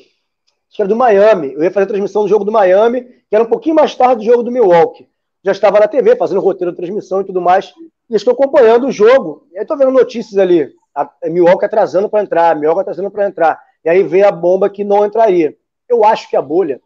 Que 0.70 0.82
era 0.82 0.88
do 0.88 0.96
Miami. 0.96 1.52
Eu 1.52 1.62
ia 1.62 1.70
fazer 1.70 1.84
a 1.84 1.88
transmissão 1.88 2.22
do 2.22 2.28
jogo 2.28 2.44
do 2.44 2.52
Miami, 2.52 3.02
que 3.28 3.34
era 3.34 3.44
um 3.44 3.48
pouquinho 3.48 3.74
mais 3.74 3.94
tarde 3.94 4.24
do 4.24 4.30
jogo 4.30 4.42
do 4.42 4.50
Milwaukee. 4.50 5.08
Já 5.42 5.52
estava 5.52 5.80
na 5.80 5.88
TV, 5.88 6.16
fazendo 6.16 6.40
roteiro 6.40 6.70
de 6.70 6.76
transmissão 6.76 7.20
e 7.20 7.24
tudo 7.24 7.40
mais. 7.40 7.72
E 8.08 8.14
estou 8.14 8.32
acompanhando 8.32 8.86
o 8.86 8.92
jogo. 8.92 9.46
E 9.52 9.58
aí 9.58 9.62
estou 9.62 9.76
vendo 9.76 9.90
notícias 9.90 10.38
ali. 10.38 10.72
A 10.94 11.08
Milwaukee 11.24 11.64
atrasando 11.64 12.08
para 12.08 12.22
entrar, 12.22 12.56
Milwaukee 12.56 12.82
atrasando 12.82 13.10
para 13.10 13.26
entrar. 13.26 13.60
E 13.84 13.88
aí 13.88 14.02
vem 14.02 14.22
a 14.22 14.30
bomba 14.30 14.68
que 14.68 14.84
não 14.84 15.04
entraria. 15.04 15.56
Eu 15.88 16.04
acho 16.04 16.28
que 16.28 16.36
a 16.36 16.42
bolha 16.42 16.80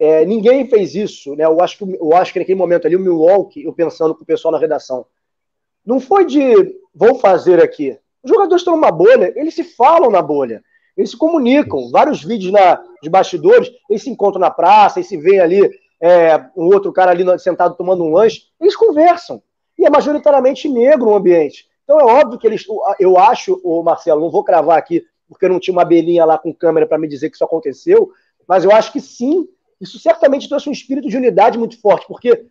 é, 0.00 0.24
ninguém 0.24 0.66
fez 0.66 0.94
isso, 0.94 1.36
né? 1.36 1.44
Eu 1.44 1.60
acho, 1.60 1.76
que, 1.76 1.84
eu 1.84 2.16
acho 2.16 2.32
que 2.32 2.38
naquele 2.38 2.58
momento 2.58 2.86
ali, 2.86 2.96
o 2.96 3.00
Milwaukee, 3.00 3.64
eu 3.64 3.72
pensando 3.72 4.14
com 4.14 4.22
o 4.22 4.26
pessoal 4.26 4.50
na 4.50 4.58
redação, 4.58 5.04
não 5.84 6.00
foi 6.00 6.24
de 6.24 6.74
vou 6.94 7.16
fazer 7.16 7.62
aqui. 7.62 7.98
Os 8.22 8.30
jogadores 8.30 8.62
estão 8.62 8.74
numa 8.74 8.90
bolha, 8.90 9.30
eles 9.36 9.54
se 9.54 9.62
falam 9.62 10.10
na 10.10 10.22
bolha, 10.22 10.62
eles 11.00 11.10
se 11.10 11.16
comunicam. 11.16 11.90
Vários 11.90 12.22
vídeos 12.22 12.52
na, 12.52 12.78
de 13.02 13.08
bastidores, 13.08 13.70
eles 13.88 14.02
se 14.02 14.10
encontram 14.10 14.38
na 14.38 14.50
praça, 14.50 14.98
eles 14.98 15.08
se 15.08 15.16
veem 15.16 15.40
ali, 15.40 15.70
é, 15.98 16.36
um 16.54 16.66
outro 16.66 16.92
cara 16.92 17.10
ali 17.10 17.24
sentado 17.38 17.74
tomando 17.74 18.04
um 18.04 18.12
lanche, 18.12 18.42
eles 18.60 18.76
conversam. 18.76 19.42
E 19.78 19.86
é 19.86 19.90
majoritariamente 19.90 20.68
negro 20.68 21.08
o 21.08 21.14
ambiente. 21.14 21.66
Então 21.84 21.98
é 21.98 22.04
óbvio 22.04 22.38
que 22.38 22.46
eles. 22.46 22.64
Eu 22.98 23.18
acho, 23.18 23.58
o 23.64 23.82
Marcelo, 23.82 24.20
não 24.20 24.30
vou 24.30 24.44
cravar 24.44 24.76
aqui, 24.76 25.02
porque 25.26 25.46
eu 25.46 25.48
não 25.48 25.58
tinha 25.58 25.72
uma 25.72 25.82
abelhinha 25.82 26.24
lá 26.26 26.36
com 26.36 26.52
câmera 26.52 26.86
para 26.86 26.98
me 26.98 27.08
dizer 27.08 27.30
que 27.30 27.36
isso 27.36 27.44
aconteceu, 27.44 28.10
mas 28.46 28.64
eu 28.64 28.70
acho 28.70 28.92
que 28.92 29.00
sim, 29.00 29.48
isso 29.80 29.98
certamente 29.98 30.48
trouxe 30.48 30.68
um 30.68 30.72
espírito 30.72 31.08
de 31.08 31.16
unidade 31.16 31.58
muito 31.58 31.80
forte, 31.80 32.06
porque 32.06 32.44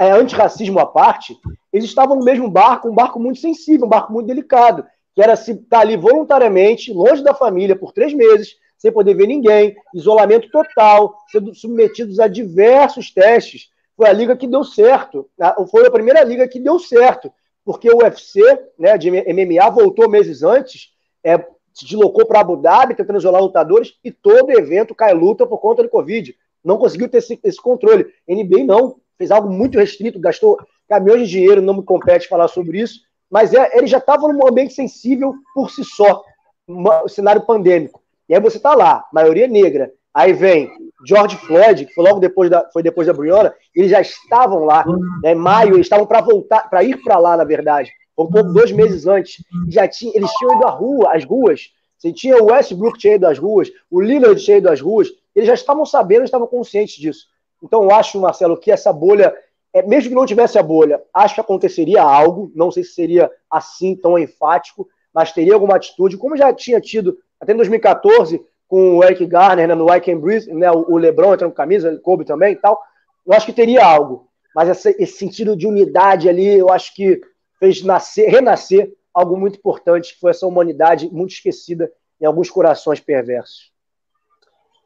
é, 0.00 0.10
antirracismo 0.10 0.80
à 0.80 0.86
parte, 0.86 1.38
eles 1.72 1.88
estavam 1.88 2.16
no 2.16 2.24
mesmo 2.24 2.50
barco, 2.50 2.88
um 2.88 2.94
barco 2.94 3.20
muito 3.20 3.38
sensível, 3.38 3.86
um 3.86 3.90
barco 3.90 4.12
muito 4.12 4.26
delicado, 4.26 4.84
que 5.18 5.22
era 5.22 5.34
se 5.34 5.50
estar 5.50 5.64
tá 5.68 5.80
ali 5.80 5.96
voluntariamente, 5.96 6.92
longe 6.92 7.24
da 7.24 7.34
família, 7.34 7.74
por 7.74 7.90
três 7.90 8.14
meses, 8.14 8.54
sem 8.76 8.92
poder 8.92 9.14
ver 9.14 9.26
ninguém, 9.26 9.74
isolamento 9.92 10.48
total, 10.48 11.12
sendo 11.26 11.52
submetidos 11.52 12.20
a 12.20 12.28
diversos 12.28 13.10
testes. 13.10 13.68
Foi 13.96 14.08
a 14.08 14.12
liga 14.12 14.36
que 14.36 14.46
deu 14.46 14.62
certo, 14.62 15.28
foi 15.72 15.84
a 15.88 15.90
primeira 15.90 16.22
liga 16.22 16.46
que 16.46 16.60
deu 16.60 16.78
certo, 16.78 17.32
porque 17.64 17.90
o 17.90 17.96
UFC, 17.96 18.40
né, 18.78 18.96
de 18.96 19.10
MMA, 19.10 19.68
voltou 19.70 20.08
meses 20.08 20.44
antes, 20.44 20.92
é, 21.24 21.36
se 21.74 21.84
deslocou 21.84 22.24
para 22.24 22.38
Abu 22.38 22.56
Dhabi, 22.56 22.94
tentando 22.94 23.18
isolar 23.18 23.42
lutadores, 23.42 23.94
e 24.04 24.12
todo 24.12 24.52
evento 24.52 24.94
cai 24.94 25.12
luta 25.12 25.44
por 25.44 25.58
conta 25.58 25.82
do 25.82 25.88
Covid 25.88 26.32
não 26.64 26.78
conseguiu 26.78 27.08
ter 27.08 27.18
esse, 27.18 27.40
esse 27.42 27.60
controle. 27.60 28.06
NBA 28.28 28.64
não, 28.64 29.00
fez 29.16 29.32
algo 29.32 29.50
muito 29.50 29.78
restrito, 29.78 30.20
gastou 30.20 30.58
caminhões 30.88 31.22
de 31.22 31.30
dinheiro, 31.30 31.60
não 31.60 31.78
me 31.78 31.82
compete 31.82 32.28
falar 32.28 32.46
sobre 32.46 32.80
isso, 32.80 33.00
mas 33.30 33.52
é, 33.52 33.76
ele 33.76 33.86
já 33.86 33.98
estava 33.98 34.28
num 34.28 34.46
ambiente 34.46 34.74
sensível 34.74 35.34
por 35.54 35.70
si 35.70 35.84
só, 35.84 36.22
um 36.68 37.08
cenário 37.08 37.42
pandêmico. 37.42 38.02
E 38.28 38.34
aí 38.34 38.40
você 38.40 38.58
está 38.58 38.74
lá, 38.74 39.06
maioria 39.12 39.46
negra, 39.46 39.92
aí 40.12 40.32
vem 40.32 40.70
George 41.06 41.36
Floyd, 41.36 41.86
que 41.86 41.94
foi 41.94 42.04
logo 42.04 42.20
depois 42.20 42.50
da, 42.50 42.68
foi 42.72 42.82
depois 42.82 43.06
da 43.06 43.12
Brianna, 43.12 43.54
eles 43.74 43.90
já 43.90 44.00
estavam 44.00 44.64
lá, 44.64 44.84
né, 45.22 45.32
em 45.32 45.34
maio, 45.34 45.74
eles 45.74 45.86
estavam 45.86 46.06
para 46.06 46.20
voltar, 46.20 46.68
para 46.68 46.82
ir 46.82 47.02
para 47.02 47.18
lá, 47.18 47.36
na 47.36 47.44
verdade, 47.44 47.90
um 48.18 48.26
pouco 48.26 48.52
dois 48.52 48.72
meses 48.72 49.06
antes, 49.06 49.42
já 49.68 49.86
tinha, 49.86 50.12
eles 50.14 50.30
tinham 50.32 50.56
ido 50.56 50.66
à 50.66 50.70
rua, 50.70 51.14
às 51.14 51.24
ruas, 51.24 51.70
você 51.96 52.12
tinha 52.12 52.36
o 52.36 52.46
Westbrook 52.46 52.98
tinha 52.98 53.14
ido 53.14 53.26
às 53.26 53.38
ruas, 53.38 53.70
o 53.90 54.00
Lillard 54.00 54.42
tinha 54.42 54.58
ido 54.58 54.68
às 54.68 54.80
ruas, 54.80 55.08
eles 55.34 55.46
já 55.46 55.54
estavam 55.54 55.86
sabendo, 55.86 56.24
estavam 56.24 56.46
conscientes 56.46 56.96
disso. 56.96 57.26
Então, 57.62 57.82
eu 57.82 57.90
acho, 57.92 58.20
Marcelo, 58.20 58.56
que 58.56 58.70
essa 58.70 58.92
bolha, 58.92 59.34
é, 59.72 59.82
mesmo 59.82 60.10
que 60.10 60.14
não 60.14 60.26
tivesse 60.26 60.58
a 60.58 60.62
bolha, 60.62 61.02
acho 61.12 61.34
que 61.34 61.40
aconteceria 61.40 62.02
algo, 62.02 62.50
não 62.54 62.70
sei 62.70 62.82
se 62.84 62.94
seria 62.94 63.30
assim 63.50 63.94
tão 63.94 64.18
enfático, 64.18 64.88
mas 65.12 65.32
teria 65.32 65.54
alguma 65.54 65.76
atitude, 65.76 66.16
como 66.16 66.36
já 66.36 66.52
tinha 66.52 66.80
tido 66.80 67.18
até 67.40 67.52
em 67.52 67.56
2014 67.56 68.40
com 68.66 68.98
o 68.98 69.04
Eric 69.04 69.24
Garner 69.26 69.66
né, 69.66 69.74
no 69.74 69.92
I 69.92 70.00
Can 70.00 70.18
Breathe, 70.18 70.52
né, 70.52 70.70
o 70.70 70.96
LeBron 70.96 71.34
entrando 71.34 71.50
com 71.50 71.56
camisa, 71.56 71.92
o 71.92 72.00
Kobe 72.00 72.24
também 72.24 72.52
e 72.52 72.56
tal. 72.56 72.80
Eu 73.26 73.32
acho 73.32 73.46
que 73.46 73.52
teria 73.52 73.84
algo, 73.84 74.28
mas 74.54 74.84
esse 74.86 75.18
sentido 75.18 75.56
de 75.56 75.66
unidade 75.66 76.28
ali, 76.28 76.58
eu 76.58 76.70
acho 76.70 76.94
que 76.94 77.20
fez 77.58 77.82
nascer, 77.82 78.28
renascer 78.28 78.92
algo 79.12 79.36
muito 79.36 79.58
importante, 79.58 80.14
que 80.14 80.20
foi 80.20 80.30
essa 80.30 80.46
humanidade 80.46 81.08
muito 81.10 81.32
esquecida 81.32 81.90
em 82.20 82.26
alguns 82.26 82.50
corações 82.50 83.00
perversos. 83.00 83.72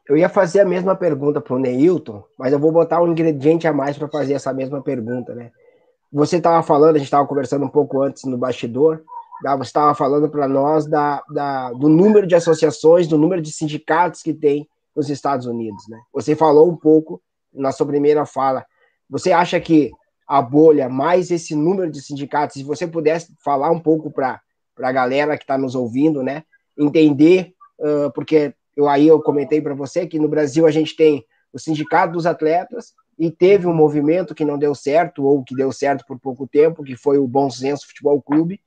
Eu 0.07 0.17
ia 0.17 0.27
fazer 0.27 0.59
a 0.59 0.65
mesma 0.65 0.95
pergunta 0.95 1.39
para 1.39 1.55
o 1.55 1.59
Neilton, 1.59 2.23
mas 2.37 2.51
eu 2.51 2.59
vou 2.59 2.71
botar 2.71 3.01
um 3.01 3.11
ingrediente 3.11 3.67
a 3.67 3.73
mais 3.73 3.97
para 3.97 4.09
fazer 4.09 4.33
essa 4.33 4.53
mesma 4.53 4.81
pergunta, 4.81 5.33
né? 5.33 5.51
Você 6.11 6.37
estava 6.37 6.61
falando, 6.61 6.95
a 6.95 6.99
gente 6.99 7.07
estava 7.07 7.27
conversando 7.27 7.65
um 7.65 7.69
pouco 7.69 8.01
antes 8.01 8.23
no 8.25 8.37
bastidor, 8.37 9.03
você 9.57 9.63
estava 9.63 9.93
falando 9.95 10.29
para 10.29 10.47
nós 10.47 10.85
da, 10.85 11.23
da, 11.29 11.71
do 11.73 11.89
número 11.89 12.27
de 12.27 12.35
associações, 12.35 13.07
do 13.07 13.17
número 13.17 13.41
de 13.41 13.51
sindicatos 13.51 14.21
que 14.21 14.33
tem 14.33 14.67
nos 14.95 15.09
Estados 15.09 15.45
Unidos, 15.45 15.87
né? 15.87 15.99
Você 16.13 16.35
falou 16.35 16.69
um 16.69 16.75
pouco 16.75 17.21
na 17.53 17.71
sua 17.71 17.85
primeira 17.85 18.25
fala. 18.25 18.65
Você 19.09 19.31
acha 19.31 19.59
que 19.59 19.91
a 20.27 20.41
bolha 20.41 20.87
mais 20.87 21.31
esse 21.31 21.55
número 21.55 21.91
de 21.91 22.01
sindicatos, 22.01 22.55
se 22.55 22.63
você 22.63 22.87
pudesse 22.87 23.33
falar 23.43 23.71
um 23.71 23.79
pouco 23.79 24.11
para 24.11 24.41
a 24.79 24.91
galera 24.91 25.37
que 25.37 25.43
está 25.43 25.57
nos 25.57 25.75
ouvindo, 25.75 26.23
né? 26.23 26.43
Entender, 26.77 27.53
uh, 27.79 28.11
porque 28.13 28.53
eu 28.75 28.87
aí 28.87 29.07
eu 29.07 29.21
comentei 29.21 29.61
para 29.61 29.73
você 29.73 30.07
que 30.07 30.19
no 30.19 30.27
Brasil 30.27 30.65
a 30.65 30.71
gente 30.71 30.95
tem 30.95 31.25
o 31.51 31.59
Sindicato 31.59 32.13
dos 32.13 32.25
Atletas 32.25 32.93
e 33.17 33.29
teve 33.29 33.67
um 33.67 33.73
movimento 33.73 34.33
que 34.33 34.43
não 34.43 34.57
deu 34.57 34.73
certo 34.73 35.23
ou 35.23 35.43
que 35.43 35.55
deu 35.55 35.71
certo 35.71 36.03
por 36.07 36.19
pouco 36.19 36.47
tempo, 36.47 36.83
que 36.83 36.95
foi 36.95 37.17
o 37.17 37.27
Bom 37.27 37.49
Senso 37.49 37.87
Futebol 37.87 38.21
Clube, 38.21 38.59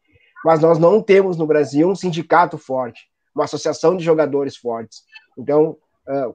mas 0.45 0.61
nós 0.61 0.79
não 0.79 1.03
temos 1.03 1.37
no 1.37 1.47
Brasil 1.47 1.89
um 1.89 1.97
sindicato 1.97 2.57
forte, 2.57 3.09
uma 3.35 3.45
associação 3.45 3.97
de 3.97 4.05
jogadores 4.05 4.57
fortes. 4.57 5.03
Então, 5.37 5.77
uh, 6.09 6.35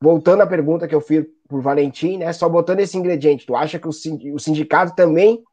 voltando 0.00 0.42
à 0.42 0.46
pergunta 0.46 0.88
que 0.88 0.94
eu 0.94 1.00
fiz 1.00 1.24
por 1.48 1.60
Valentim, 1.60 2.18
né, 2.18 2.32
só 2.32 2.48
botando 2.48 2.80
esse 2.80 2.98
ingrediente, 2.98 3.46
tu 3.46 3.54
acha 3.54 3.78
que 3.78 3.86
o 3.86 4.38
sindicato 4.38 4.96
também 4.96 5.44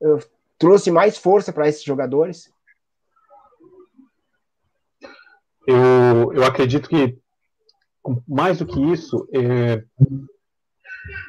uh, 0.00 0.18
trouxe 0.58 0.90
mais 0.90 1.16
força 1.16 1.52
para 1.52 1.68
esses 1.68 1.84
jogadores? 1.84 2.50
Eu, 5.66 6.32
eu 6.32 6.44
acredito 6.44 6.88
que, 6.88 7.18
mais 8.26 8.58
do 8.58 8.66
que 8.66 8.80
isso, 8.80 9.28
é, 9.34 9.82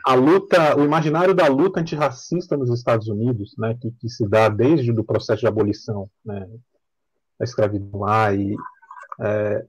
a 0.06 0.14
luta, 0.14 0.78
o 0.78 0.84
imaginário 0.84 1.34
da 1.34 1.48
luta 1.48 1.80
antirracista 1.80 2.56
nos 2.56 2.70
Estados 2.72 3.08
Unidos, 3.08 3.54
né, 3.58 3.78
que, 3.80 3.92
que 3.92 4.10
se 4.10 4.28
dá 4.28 4.50
desde 4.50 4.92
o 4.92 5.04
processo 5.04 5.42
de 5.42 5.48
abolição 5.48 6.10
né, 6.24 6.48
da 7.40 7.44
escravidão 7.44 8.00
lá, 8.00 8.34
e, 8.34 8.56
é, 9.20 9.66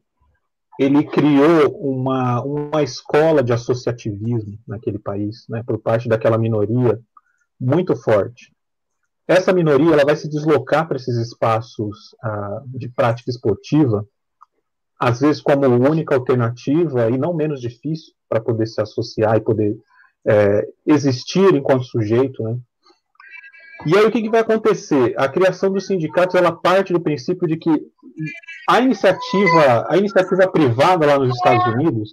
ele 0.78 1.02
criou 1.04 1.76
uma, 1.81 2.40
uma 2.42 2.83
escola 2.83 3.42
de 3.42 3.52
associativismo 3.52 4.59
naquele 4.66 4.98
país, 4.98 5.44
né, 5.48 5.62
por 5.66 5.78
parte 5.78 6.09
daquela 6.09 6.38
minoria 6.38 7.00
muito 7.61 7.96
forte. 7.96 8.54
Essa 9.26 9.52
minoria 9.52 9.92
ela 9.92 10.04
vai 10.04 10.14
se 10.14 10.28
deslocar 10.28 10.87
para 10.87 10.96
esses 10.96 11.16
espaços 11.16 12.14
ah, 12.22 12.62
de 12.66 12.88
prática 12.88 13.31
esportiva, 13.31 14.07
às 14.98 15.20
vezes 15.20 15.40
como 15.40 15.66
única 15.66 16.14
alternativa 16.14 17.08
e 17.08 17.16
não 17.16 17.32
menos 17.32 17.61
difícil 17.61 18.12
para 18.28 18.40
poder 18.40 18.66
se 18.66 18.80
associar 18.80 19.37
e 19.37 19.40
poder 19.40 19.76
é, 20.26 20.66
existir 20.87 21.54
enquanto 21.54 21.84
sujeito, 21.84 22.42
né? 22.42 22.58
E 23.87 23.96
aí 23.96 24.04
o 24.04 24.11
que, 24.11 24.20
que, 24.20 24.28
vai 24.28 24.40
acontecer? 24.40 25.14
A 25.16 25.28
criação 25.28 25.70
dos 25.70 25.87
sindicatos 25.87 26.34
ela 26.34 26.50
parte 26.50 26.92
do 26.92 27.00
princípio 27.00 27.46
de 27.46 27.56
que 27.56 27.70
a 28.68 28.80
iniciativa, 28.80 29.87
a 29.88 29.96
iniciativa 29.96 30.50
privada 30.50 31.06
lá 31.06 31.16
nos 31.16 31.37
Estados 31.37 31.74
Unidos, 31.74 32.12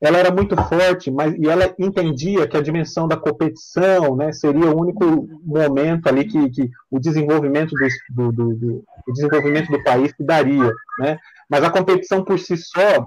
ela 0.00 0.18
era 0.18 0.30
muito 0.30 0.56
forte, 0.56 1.10
mas 1.10 1.34
e 1.34 1.46
ela 1.46 1.74
entendia 1.78 2.48
que 2.48 2.56
a 2.56 2.62
dimensão 2.62 3.06
da 3.06 3.18
competição, 3.18 4.16
né, 4.16 4.32
seria 4.32 4.70
o 4.70 4.80
único 4.80 5.28
momento 5.44 6.08
ali 6.08 6.24
que, 6.24 6.48
que 6.48 6.70
o 6.90 6.98
desenvolvimento 6.98 7.74
do, 8.10 8.32
do, 8.32 8.32
do, 8.32 8.54
do 8.54 9.12
desenvolvimento 9.12 9.70
do 9.70 9.82
país 9.84 10.14
daria, 10.18 10.72
né? 10.98 11.18
Mas 11.48 11.62
a 11.62 11.70
competição 11.70 12.24
por 12.24 12.38
si 12.38 12.56
só, 12.56 13.04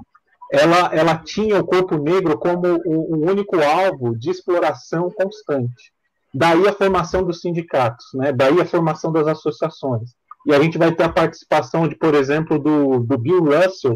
ela, 0.51 0.91
ela 0.93 1.17
tinha 1.17 1.59
o 1.59 1.65
corpo 1.65 1.97
negro 1.97 2.37
como 2.37 2.79
o, 2.85 3.15
o 3.15 3.31
único 3.31 3.59
alvo 3.59 4.15
de 4.15 4.29
exploração 4.29 5.09
constante. 5.09 5.91
Daí 6.31 6.67
a 6.67 6.73
formação 6.73 7.23
dos 7.23 7.41
sindicatos, 7.41 8.05
né? 8.13 8.31
daí 8.31 8.59
a 8.59 8.65
formação 8.65 9.11
das 9.11 9.27
associações. 9.27 10.11
E 10.45 10.53
a 10.53 10.61
gente 10.61 10.77
vai 10.77 10.91
ter 10.91 11.03
a 11.03 11.09
participação 11.09 11.87
de, 11.87 11.95
por 11.95 12.13
exemplo, 12.13 12.59
do, 12.59 12.99
do 12.99 13.17
Bill 13.17 13.43
Russell, 13.45 13.95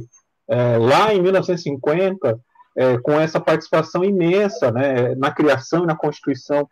é, 0.50 0.78
lá 0.78 1.14
em 1.14 1.22
1950, 1.22 2.40
é, 2.78 2.98
com 3.00 3.20
essa 3.20 3.40
participação 3.40 4.04
imensa 4.04 4.72
né, 4.72 5.16
na 5.16 5.32
criação 5.32 5.84
e 5.84 5.88
na 5.88 5.96
constituição 5.96 6.68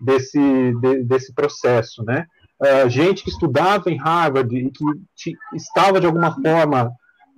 desse, 0.00 0.38
de, 0.80 1.04
desse 1.04 1.34
processo. 1.34 2.02
Né? 2.02 2.24
Uh, 2.60 2.88
gente 2.88 3.22
que 3.22 3.30
estudava 3.30 3.90
em 3.90 3.98
Harvard 3.98 4.56
e 4.56 4.70
que 4.70 5.34
estava, 5.54 6.00
de 6.00 6.06
alguma 6.06 6.34
forma, 6.34 6.86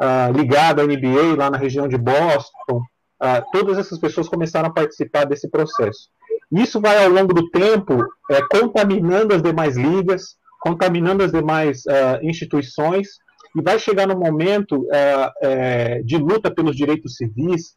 uh, 0.00 0.32
ligada 0.32 0.82
à 0.82 0.87
NBA 0.87 1.37
lá 1.37 1.50
na 1.50 1.58
região 1.58 1.88
de 1.88 1.98
Boston, 1.98 2.78
uh, 2.78 3.42
todas 3.52 3.76
essas 3.76 3.98
pessoas 3.98 4.28
começaram 4.28 4.68
a 4.68 4.72
participar 4.72 5.24
desse 5.24 5.50
processo. 5.50 6.08
Isso 6.52 6.80
vai, 6.80 7.02
ao 7.02 7.11
longo 7.11 7.32
do 7.32 7.48
tempo, 7.50 8.04
é, 8.30 8.42
contaminando 8.50 9.35
as 9.35 9.42
demais 9.42 9.76
ligas, 9.76 10.37
contaminando 10.61 11.24
as 11.24 11.32
demais 11.32 11.82
uh, 11.87 12.22
instituições, 12.22 13.08
e 13.56 13.62
vai 13.62 13.78
chegar 13.78 14.06
no 14.06 14.18
momento 14.18 14.87
uh, 14.87 16.04
de 16.04 16.18
luta 16.18 16.50
pelos 16.50 16.76
direitos 16.76 17.16
civis, 17.16 17.74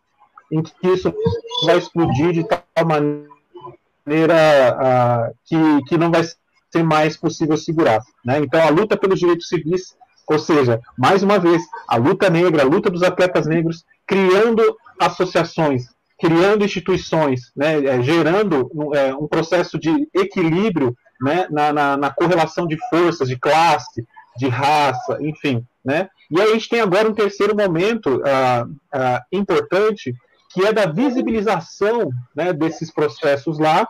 em 0.52 0.62
que 0.62 0.74
isso 0.88 1.14
vai 1.66 1.78
explodir 1.78 2.34
de 2.34 2.44
tal 2.44 2.62
maneira 2.86 3.28
uh, 4.76 5.36
que, 5.46 5.84
que 5.88 5.98
não 5.98 6.12
vai 6.12 6.24
ser 6.72 6.84
mais 6.84 7.18
possível 7.18 7.58
segurar. 7.58 8.02
Né? 8.24 8.40
Então, 8.40 8.62
a 8.62 8.70
luta 8.70 8.98
pelos 8.98 9.20
direitos 9.20 9.48
civis, 9.48 9.96
ou 10.28 10.40
seja, 10.40 10.82
mais 10.98 11.24
uma 11.24 11.40
vez, 11.40 11.62
a 11.88 11.96
luta 11.98 12.30
negra, 12.30 12.64
a 12.64 12.66
luta 12.66 12.90
dos 12.90 13.04
atletas 13.04 13.46
negros, 13.46 13.86
criando 14.06 14.62
associações, 15.00 15.86
criando 16.20 16.66
instituições, 16.66 17.52
né, 17.56 17.84
é, 17.86 18.02
gerando 18.02 18.70
é, 18.94 19.14
um 19.14 19.28
processo 19.28 19.78
de 19.78 20.08
equilíbrio 20.14 20.96
né, 21.22 21.48
na, 21.50 21.72
na, 21.72 21.98
na, 21.98 22.10
correlação 22.10 22.68
de 22.68 22.78
forças, 22.90 23.28
de 23.28 23.38
classe, 23.38 24.06
de 24.38 24.48
raça, 24.48 25.18
enfim. 25.22 25.66
Né? 25.84 26.10
E 26.32 26.42
aí 26.42 26.50
a 26.50 26.54
gente 26.54 26.70
tem 26.70 26.82
agora 26.82 27.08
um 27.08 27.14
terceiro 27.14 27.56
momento 27.56 28.22
ah, 28.26 28.66
ah, 28.92 29.24
importante, 29.32 30.14
que 30.56 30.66
é 30.66 30.72
da 30.72 30.86
visibilização 30.86 32.10
né, 32.34 32.54
desses 32.54 32.90
processos 32.90 33.60
lá, 33.60 33.86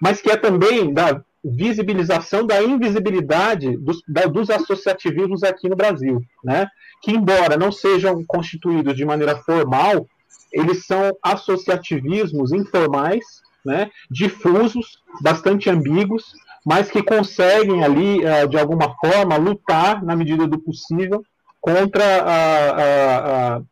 mas 0.00 0.20
que 0.20 0.30
é 0.30 0.36
também 0.36 0.94
da 0.94 1.20
visibilização 1.44 2.46
da 2.46 2.62
invisibilidade 2.62 3.76
dos, 3.76 4.00
da, 4.06 4.26
dos 4.26 4.48
associativismos 4.48 5.42
aqui 5.42 5.68
no 5.68 5.74
Brasil, 5.74 6.20
né? 6.44 6.68
que 7.02 7.10
embora 7.10 7.56
não 7.56 7.72
sejam 7.72 8.24
constituídos 8.24 8.94
de 8.96 9.04
maneira 9.04 9.36
formal, 9.38 10.06
eles 10.52 10.86
são 10.86 11.10
associativismos 11.20 12.52
informais, 12.52 13.24
né, 13.64 13.90
difusos, 14.08 15.02
bastante 15.20 15.68
ambíguos, 15.68 16.32
mas 16.64 16.88
que 16.88 17.02
conseguem 17.02 17.82
ali, 17.82 18.24
eh, 18.24 18.46
de 18.46 18.56
alguma 18.56 18.94
forma, 18.94 19.36
lutar, 19.36 20.04
na 20.04 20.14
medida 20.14 20.46
do 20.46 20.58
possível, 20.58 21.20
contra 21.60 22.04
a, 22.04 22.70
a, 22.70 23.56
a, 23.56 23.62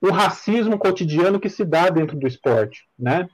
o 0.00 0.10
racismo 0.10 0.78
cotidiano 0.78 1.40
que 1.40 1.48
se 1.48 1.64
dá 1.64 1.88
dentro 1.88 2.16
do 2.16 2.26
esporte. 2.26 2.84
Né? 2.98 3.28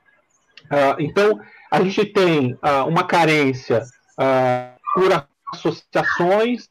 Ah, 0.71 0.97
então, 0.99 1.41
a 1.71 1.83
gente 1.83 2.05
tem 2.07 2.57
ah, 2.63 2.85
uma 2.85 3.05
carência 3.05 3.83
ah, 4.19 4.75
por 4.95 5.27
associações 5.53 6.71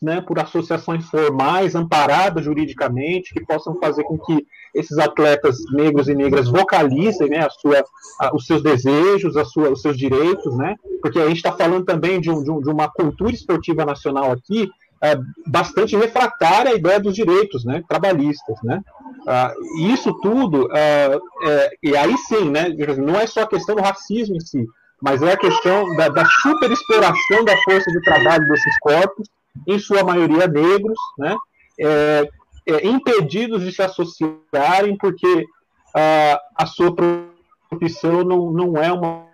né, 0.00 0.20
por 0.20 0.38
associações 0.38 1.08
formais, 1.08 1.74
amparadas 1.74 2.44
juridicamente, 2.44 3.32
que 3.32 3.44
possam 3.44 3.74
fazer 3.80 4.04
com 4.04 4.18
que 4.18 4.46
esses 4.74 4.98
atletas 4.98 5.56
negros 5.72 6.06
e 6.08 6.14
negras 6.14 6.48
vocalizem 6.48 7.30
né, 7.30 7.38
a 7.38 7.50
sua, 7.50 7.82
a, 8.20 8.34
os 8.34 8.46
seus 8.46 8.62
desejos, 8.62 9.36
a 9.36 9.44
sua, 9.44 9.70
os 9.70 9.80
seus 9.80 9.96
direitos, 9.96 10.56
né, 10.56 10.76
porque 11.00 11.18
a 11.18 11.26
gente 11.26 11.38
está 11.38 11.52
falando 11.52 11.84
também 11.84 12.20
de, 12.20 12.30
um, 12.30 12.42
de, 12.42 12.50
um, 12.50 12.60
de, 12.60 12.68
uma 12.68 12.88
cultura 12.88 13.32
esportiva 13.32 13.84
nacional 13.84 14.30
aqui 14.30 14.68
é, 15.02 15.18
bastante 15.46 15.96
refratária 15.96 16.72
à 16.72 16.74
ideia 16.74 16.98
dos 16.98 17.14
direitos 17.14 17.64
né, 17.64 17.82
trabalhistas. 17.88 18.58
Né. 18.62 18.82
Ah, 19.26 19.52
isso 19.80 20.12
tudo, 20.20 20.68
ah, 20.72 21.18
é, 21.44 21.70
e 21.82 21.96
aí 21.96 22.16
sim, 22.18 22.50
né, 22.50 22.68
não 22.98 23.16
é 23.18 23.26
só 23.26 23.42
a 23.42 23.48
questão 23.48 23.74
do 23.74 23.82
racismo 23.82 24.36
em 24.36 24.40
si, 24.40 24.64
mas 25.00 25.22
é 25.22 25.32
a 25.32 25.36
questão 25.36 25.94
da, 25.96 26.08
da 26.08 26.24
superexploração 26.24 27.44
da 27.44 27.56
força 27.62 27.90
de 27.90 28.00
trabalho 28.02 28.48
desses 28.48 28.78
corpos, 28.78 29.28
em 29.66 29.78
sua 29.78 30.04
maioria 30.04 30.46
negros, 30.46 30.98
né, 31.18 31.36
é, 31.78 32.28
é, 32.66 32.86
impedidos 32.86 33.62
de 33.62 33.72
se 33.72 33.82
associarem 33.82 34.96
porque 34.96 35.46
a, 35.94 36.40
a 36.56 36.66
sua 36.66 36.94
profissão 36.94 38.24
não, 38.24 38.50
não 38.50 38.76
é 38.76 38.92
uma 38.92 39.26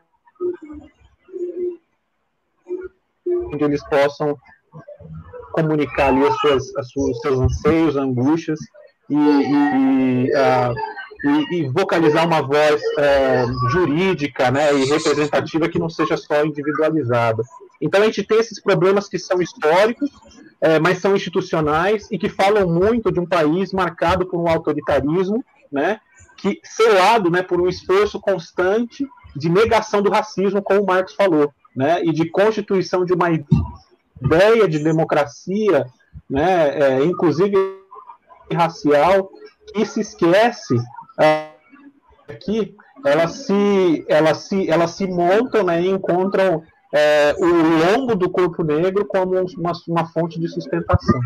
onde 3.52 3.64
eles 3.64 3.82
possam 3.88 4.36
comunicar 5.52 6.08
ali 6.08 6.26
as 6.26 6.36
suas, 6.38 6.76
as 6.76 6.90
suas, 6.90 7.16
os 7.16 7.20
seus 7.20 7.38
anseios, 7.38 7.96
angústias 7.96 8.58
e, 9.08 9.14
e, 9.14 10.26
e, 10.26 10.32
uh, 10.34 11.52
e, 11.52 11.68
vocalizar 11.68 12.26
uma 12.26 12.42
voz 12.42 12.80
uh, 12.80 13.70
jurídica 13.70 14.50
né, 14.50 14.74
e 14.74 14.84
representativa 14.84 15.68
que 15.68 15.78
não 15.78 15.88
seja 15.88 16.16
só 16.16 16.44
individualizada. 16.44 17.42
Então 17.80 18.00
a 18.00 18.04
gente 18.04 18.22
tem 18.22 18.38
esses 18.38 18.60
problemas 18.60 19.08
que 19.08 19.18
são 19.18 19.42
históricos, 19.42 20.08
é, 20.60 20.78
mas 20.78 20.98
são 20.98 21.16
institucionais 21.16 22.06
e 22.10 22.16
que 22.16 22.28
falam 22.28 22.68
muito 22.68 23.10
de 23.10 23.18
um 23.18 23.26
país 23.26 23.72
marcado 23.72 24.24
por 24.24 24.40
um 24.40 24.48
autoritarismo, 24.48 25.44
né, 25.70 26.00
que 26.36 26.60
selado, 26.62 27.28
né, 27.28 27.42
por 27.42 27.60
um 27.60 27.68
esforço 27.68 28.20
constante 28.20 29.04
de 29.34 29.48
negação 29.48 30.00
do 30.00 30.10
racismo, 30.10 30.62
como 30.62 30.82
o 30.82 30.86
Marx 30.86 31.14
falou, 31.14 31.52
né, 31.74 32.00
e 32.04 32.12
de 32.12 32.30
constituição 32.30 33.04
de 33.04 33.12
uma 33.12 33.28
ideia 34.24 34.68
de 34.68 34.78
democracia, 34.78 35.86
né, 36.28 36.78
é, 36.78 37.04
inclusive 37.04 37.56
racial, 38.52 39.30
que 39.74 39.84
se 39.84 40.00
esquece 40.00 40.76
é, 41.20 41.50
que 42.40 42.74
elas 43.04 43.32
se, 43.32 44.04
elas 44.08 44.38
se, 44.38 44.70
elas 44.70 44.90
se 44.92 45.06
montam 45.06 45.64
né, 45.64 45.82
e 45.82 45.88
encontram 45.88 46.62
é, 46.92 47.34
o 47.38 47.46
lombo 47.46 48.14
do 48.14 48.30
corpo 48.30 48.62
negro 48.62 49.06
como 49.06 49.32
uma, 49.32 49.72
uma 49.88 50.06
fonte 50.06 50.38
de 50.38 50.48
sustentação. 50.48 51.20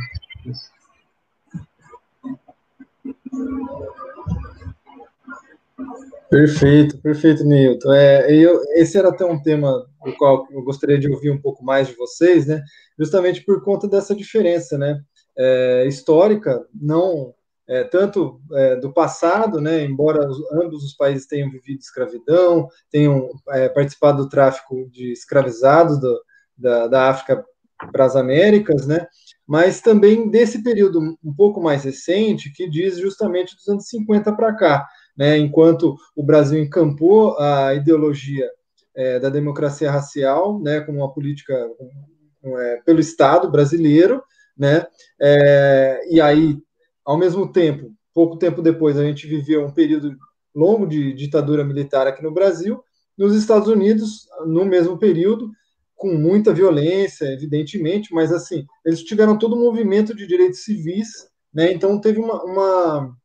Perfeito, 6.30 6.98
perfeito, 6.98 7.44
Nilton. 7.44 7.92
É, 7.92 8.32
eu, 8.32 8.60
esse 8.74 8.98
era 8.98 9.10
até 9.10 9.24
um 9.24 9.40
tema 9.40 9.86
do 10.04 10.12
qual 10.16 10.46
eu 10.50 10.62
gostaria 10.62 10.98
de 10.98 11.10
ouvir 11.10 11.30
um 11.30 11.40
pouco 11.40 11.64
mais 11.64 11.88
de 11.88 11.94
vocês, 11.94 12.46
né? 12.46 12.62
Justamente 12.98 13.44
por 13.44 13.62
conta 13.62 13.88
dessa 13.88 14.14
diferença, 14.14 14.78
né? 14.78 15.00
É, 15.36 15.84
histórica, 15.86 16.66
não 16.74 17.34
é, 17.68 17.82
tanto 17.84 18.40
é, 18.52 18.76
do 18.76 18.92
passado, 18.92 19.60
né, 19.60 19.84
embora 19.84 20.28
os, 20.28 20.38
ambos 20.52 20.84
os 20.84 20.94
países 20.94 21.26
tenham 21.26 21.50
vivido 21.50 21.80
escravidão, 21.80 22.68
tenham 22.90 23.28
é, 23.50 23.68
participado 23.68 24.22
do 24.22 24.28
tráfico 24.28 24.88
de 24.90 25.12
escravizados 25.12 25.98
do, 26.00 26.20
da, 26.56 26.86
da 26.86 27.10
África 27.10 27.44
para 27.92 28.04
as 28.04 28.16
Américas, 28.16 28.86
né, 28.86 29.06
mas 29.46 29.80
também 29.80 30.30
desse 30.30 30.62
período 30.62 31.00
um 31.22 31.34
pouco 31.34 31.60
mais 31.60 31.84
recente, 31.84 32.52
que 32.52 32.70
diz 32.70 32.98
justamente 32.98 33.54
dos 33.54 33.68
anos 33.68 33.88
50 33.88 34.32
para 34.34 34.54
cá, 34.54 34.86
né, 35.16 35.36
enquanto 35.36 35.96
o 36.14 36.22
Brasil 36.22 36.60
encampou 36.60 37.36
a 37.38 37.74
ideologia 37.74 38.48
é, 38.94 39.18
da 39.18 39.28
democracia 39.28 39.90
racial, 39.90 40.60
né, 40.60 40.80
como 40.80 40.98
uma 40.98 41.12
política 41.12 41.54
é, 42.58 42.82
pelo 42.84 43.00
Estado 43.00 43.50
brasileiro, 43.50 44.22
né, 44.56 44.86
é, 45.20 46.00
e 46.10 46.20
aí 46.20 46.58
ao 47.06 47.16
mesmo 47.16 47.50
tempo, 47.52 47.92
pouco 48.12 48.36
tempo 48.36 48.60
depois 48.60 48.98
a 48.98 49.04
gente 49.04 49.26
viveu 49.28 49.64
um 49.64 49.70
período 49.70 50.16
longo 50.54 50.86
de 50.86 51.12
ditadura 51.12 51.62
militar 51.62 52.06
aqui 52.06 52.22
no 52.22 52.32
Brasil. 52.32 52.82
Nos 53.16 53.36
Estados 53.36 53.68
Unidos, 53.68 54.26
no 54.46 54.64
mesmo 54.64 54.98
período, 54.98 55.50
com 55.94 56.14
muita 56.14 56.52
violência, 56.52 57.26
evidentemente, 57.26 58.12
mas 58.12 58.32
assim, 58.32 58.66
eles 58.84 59.02
tiveram 59.02 59.38
todo 59.38 59.54
um 59.54 59.60
movimento 59.60 60.14
de 60.14 60.26
direitos 60.26 60.64
civis, 60.64 61.08
né? 61.54 61.72
Então 61.72 62.00
teve 62.00 62.18
uma, 62.18 62.42
uma, 62.42 63.16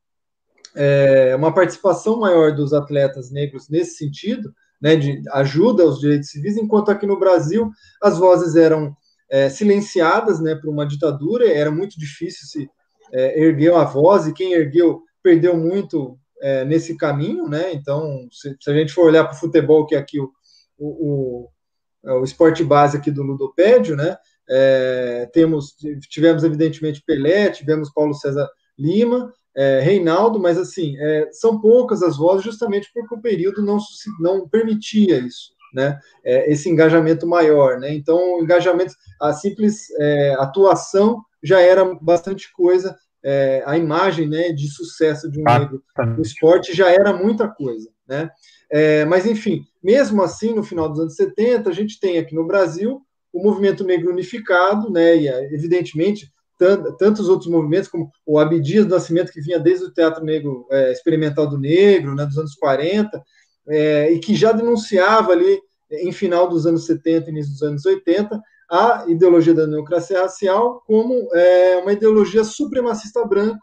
é, 0.76 1.36
uma 1.36 1.54
participação 1.54 2.20
maior 2.20 2.54
dos 2.54 2.74
atletas 2.74 3.32
negros 3.32 3.68
nesse 3.68 3.98
sentido, 3.98 4.54
né? 4.82 4.96
De 4.96 5.22
ajuda 5.32 5.84
aos 5.84 6.00
direitos 6.00 6.30
civis, 6.30 6.56
enquanto 6.56 6.92
aqui 6.92 7.06
no 7.06 7.20
Brasil 7.20 7.70
as 8.02 8.18
vozes 8.18 8.56
eram 8.56 8.96
é, 9.32 9.50
silenciadas, 9.50 10.42
né? 10.42 10.54
Por 10.56 10.70
uma 10.70 10.86
ditadura, 10.86 11.50
era 11.50 11.72
muito 11.72 11.98
difícil 11.98 12.48
se 12.48 12.70
é, 13.14 13.42
erguer 13.42 13.74
a 13.74 13.86
voz 13.86 14.28
e 14.28 14.34
quem 14.34 14.54
ergueu 14.54 15.02
perdeu 15.24 15.56
muito 15.56 16.18
é, 16.42 16.66
nesse 16.66 16.98
caminho, 16.98 17.48
né? 17.48 17.72
Então, 17.74 18.28
se, 18.32 18.56
se, 18.60 18.70
a 18.70 18.74
gente 18.74 18.92
for 18.92 19.06
olhar 19.06 19.24
para 19.24 19.36
o 19.36 19.40
futebol, 19.40 19.86
que 19.86 19.96
é 19.96 19.98
aqui 19.98 20.20
o, 20.20 20.32
o, 20.78 21.48
o, 22.04 22.20
o 22.20 22.24
esporte 22.24 22.64
base 22.64 22.98
aqui 22.98 23.10
do 23.10 23.24
Ludopédio, 23.24 23.96
né? 23.96 24.18
É, 24.50 25.30
temos, 25.32 25.76
tivemos 26.10 26.44
evidentemente 26.44 27.04
Pelé, 27.06 27.50
tivemos 27.50 27.90
Paulo 27.94 28.14
César 28.14 28.50
Lima, 28.78 29.32
é, 29.56 29.80
Reinaldo, 29.80 30.40
mas 30.40 30.58
assim, 30.58 30.98
é, 30.98 31.30
são 31.32 31.62
poucas 31.62 32.02
as 32.04 32.18
vozes 32.18 32.44
justamente 32.44 32.90
porque 32.94 33.14
o 33.14 33.22
período 33.22 33.62
não, 33.62 33.78
não 34.20 34.50
permitia 34.50 35.20
isso, 35.20 35.54
né? 35.74 36.00
É, 36.24 36.52
esse 36.52 36.70
engajamento 36.70 37.28
maior, 37.28 37.80
né? 37.80 37.94
Então, 37.94 38.18
o 38.38 38.44
engajamento, 38.44 38.94
a 39.20 39.34
simples 39.34 39.90
é, 40.00 40.36
atuação 40.40 41.24
já 41.44 41.60
era 41.60 41.84
bastante 41.96 42.52
coisa 42.54 42.96
é, 43.24 43.64
a 43.66 43.78
imagem 43.78 44.28
né, 44.28 44.52
de 44.52 44.68
sucesso 44.70 45.30
de 45.30 45.40
um 45.40 45.44
negro 45.44 45.84
no 46.16 46.22
esporte 46.22 46.76
já 46.76 46.90
era 46.90 47.14
muita 47.14 47.48
coisa. 47.48 47.90
Né? 48.08 48.30
É, 48.70 49.06
mas, 49.06 49.26
enfim, 49.26 49.64
mesmo 49.84 50.22
assim, 50.22 50.54
no 50.54 50.64
final 50.64 50.90
dos 50.90 51.00
anos 51.00 51.16
70, 51.16 51.70
a 51.70 51.74
gente 51.74 52.00
tem 52.00 52.18
aqui 52.18 52.34
no 52.36 52.48
Brasil 52.48 53.02
o 53.32 53.42
movimento 53.42 53.86
negro 53.86 54.12
unificado, 54.12 54.92
né, 54.92 55.16
e 55.16 55.28
evidentemente 55.56 56.30
tantos 57.00 57.28
outros 57.28 57.50
movimentos, 57.50 57.88
como 57.88 58.12
o 58.24 58.38
Abdias 58.38 58.86
do 58.86 58.94
Nascimento, 58.94 59.32
que 59.32 59.42
vinha 59.42 59.58
desde 59.58 59.86
o 59.86 59.92
Teatro 59.92 60.24
Negro 60.24 60.68
é, 60.70 60.92
Experimental 60.92 61.48
do 61.48 61.58
Negro, 61.58 62.14
né, 62.14 62.24
dos 62.26 62.38
anos 62.38 62.54
40, 62.54 63.24
é, 63.68 64.12
e 64.12 64.20
que 64.20 64.36
já 64.36 64.52
denunciava 64.52 65.32
ali, 65.32 65.60
em 65.92 66.12
final 66.12 66.48
dos 66.48 66.66
anos 66.66 66.86
70, 66.86 67.30
início 67.30 67.52
dos 67.52 67.62
anos 67.62 67.86
80, 67.86 68.42
a 68.70 69.06
ideologia 69.08 69.54
da 69.54 69.66
democracia 69.66 70.22
racial 70.22 70.82
como 70.88 71.28
é, 71.34 71.78
uma 71.78 71.92
ideologia 71.92 72.44
supremacista 72.44 73.26
branca, 73.26 73.60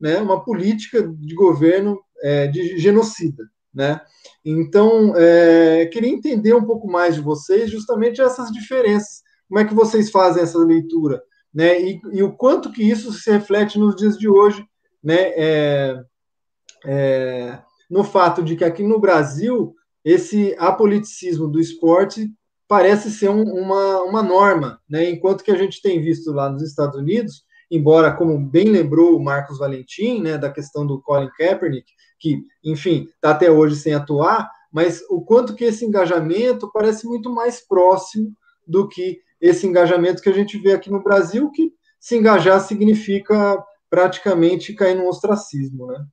né, 0.00 0.18
uma 0.18 0.42
política 0.42 1.06
de 1.06 1.34
governo 1.34 2.00
é, 2.22 2.46
de 2.46 2.78
genocida. 2.78 3.44
Né? 3.74 4.00
Então, 4.42 5.14
é, 5.14 5.84
queria 5.86 6.10
entender 6.10 6.54
um 6.54 6.64
pouco 6.64 6.88
mais 6.88 7.14
de 7.14 7.20
vocês 7.20 7.70
justamente 7.70 8.22
essas 8.22 8.50
diferenças. 8.50 9.22
Como 9.46 9.60
é 9.60 9.66
que 9.66 9.74
vocês 9.74 10.10
fazem 10.10 10.42
essa 10.42 10.58
leitura? 10.58 11.22
Né? 11.52 11.82
E, 11.82 12.00
e 12.12 12.22
o 12.22 12.34
quanto 12.34 12.72
que 12.72 12.82
isso 12.82 13.12
se 13.12 13.30
reflete 13.30 13.78
nos 13.78 13.94
dias 13.94 14.16
de 14.16 14.28
hoje, 14.28 14.66
né? 15.04 15.32
É, 15.36 16.02
é, 16.86 17.58
no 17.90 18.04
fato 18.04 18.42
de 18.42 18.56
que 18.56 18.64
aqui 18.64 18.82
no 18.82 18.98
Brasil 18.98 19.74
esse 20.04 20.54
apoliticismo 20.58 21.48
do 21.48 21.60
esporte 21.60 22.30
parece 22.68 23.10
ser 23.10 23.28
um, 23.28 23.42
uma, 23.42 24.02
uma 24.02 24.22
norma, 24.22 24.80
né? 24.88 25.10
enquanto 25.10 25.42
que 25.42 25.50
a 25.50 25.56
gente 25.56 25.80
tem 25.82 26.00
visto 26.00 26.32
lá 26.32 26.50
nos 26.50 26.62
Estados 26.62 26.96
Unidos, 26.96 27.44
embora, 27.70 28.12
como 28.12 28.38
bem 28.38 28.68
lembrou 28.68 29.16
o 29.16 29.22
Marcos 29.22 29.58
Valentim, 29.58 30.20
né, 30.22 30.38
da 30.38 30.50
questão 30.50 30.86
do 30.86 31.00
Colin 31.00 31.30
Kaepernick, 31.36 31.90
que, 32.18 32.42
enfim, 32.64 33.08
está 33.14 33.30
até 33.30 33.50
hoje 33.50 33.76
sem 33.76 33.94
atuar, 33.94 34.48
mas 34.72 35.02
o 35.10 35.20
quanto 35.20 35.54
que 35.54 35.64
esse 35.64 35.84
engajamento 35.84 36.70
parece 36.72 37.06
muito 37.06 37.32
mais 37.32 37.66
próximo 37.66 38.32
do 38.66 38.88
que 38.88 39.20
esse 39.40 39.66
engajamento 39.66 40.22
que 40.22 40.28
a 40.28 40.32
gente 40.32 40.58
vê 40.58 40.72
aqui 40.72 40.90
no 40.90 41.02
Brasil, 41.02 41.50
que 41.50 41.72
se 42.00 42.16
engajar 42.16 42.60
significa 42.60 43.62
praticamente 43.90 44.74
cair 44.74 44.96
no 44.96 45.08
ostracismo, 45.08 45.86
né? 45.86 46.04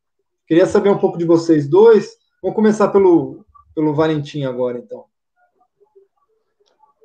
Queria 0.53 0.67
saber 0.67 0.89
um 0.89 0.99
pouco 0.99 1.17
de 1.17 1.25
vocês 1.25 1.67
dois. 1.67 2.15
Vamos 2.39 2.55
começar 2.55 2.89
pelo, 2.89 3.43
pelo 3.73 3.95
Valentim 3.95 4.43
agora, 4.43 4.77
então. 4.77 5.05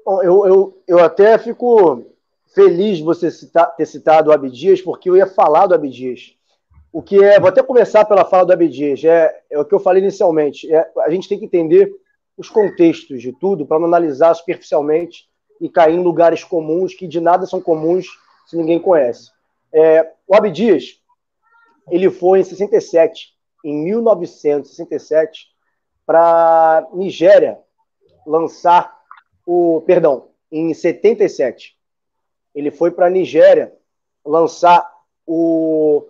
Bom, 0.05 0.23
eu, 0.23 0.47
eu, 0.47 0.83
eu 0.87 0.99
até 0.99 1.39
fico 1.39 2.05
feliz 2.55 2.99
de 2.99 3.03
você 3.03 3.31
citar, 3.31 3.75
ter 3.75 3.87
citado 3.87 4.29
o 4.29 4.35
Abdias, 4.35 4.83
porque 4.83 5.09
eu 5.09 5.17
ia 5.17 5.27
falar 5.27 5.67
do 5.67 5.75
Abdias. 5.75 6.37
O 6.93 7.01
que 7.01 7.25
é, 7.25 7.41
vou 7.41 7.49
até 7.49 7.63
começar 7.63 8.05
pela 8.05 8.23
fala 8.23 8.45
do 8.45 8.53
Abdias, 8.53 9.03
é, 9.03 9.41
é 9.51 9.59
o 9.59 9.65
que 9.65 9.75
eu 9.75 9.81
falei 9.81 10.03
inicialmente. 10.03 10.71
É, 10.71 10.87
a 10.99 11.09
gente 11.09 11.27
tem 11.27 11.39
que 11.39 11.47
entender 11.47 11.91
os 12.37 12.51
contextos 12.51 13.23
de 13.23 13.33
tudo 13.33 13.65
para 13.65 13.79
não 13.79 13.87
analisar 13.87 14.35
superficialmente 14.35 15.27
e 15.59 15.71
cair 15.71 15.95
em 15.95 16.03
lugares 16.03 16.45
comuns 16.45 16.93
que 16.93 17.09
de 17.09 17.19
nada 17.19 17.47
são 17.47 17.63
comuns 17.63 18.09
se 18.47 18.59
ninguém 18.59 18.79
conhece. 18.79 19.31
É, 19.73 20.07
o 20.27 20.37
Abdias, 20.37 21.01
ele 21.91 22.11
foi 22.11 22.41
em 22.41 22.45
67, 22.45 23.38
em 23.64 23.85
1967, 23.85 25.49
para 26.07 26.87
Nigéria 26.92 27.59
lançar 28.27 28.97
o, 29.47 29.83
perdão, 29.83 30.29
em 30.51 30.73
77, 30.73 31.77
ele 32.55 32.71
foi 32.71 32.90
para 32.90 33.11
Nigéria 33.11 33.73
lançar 34.25 34.88
o, 35.27 36.07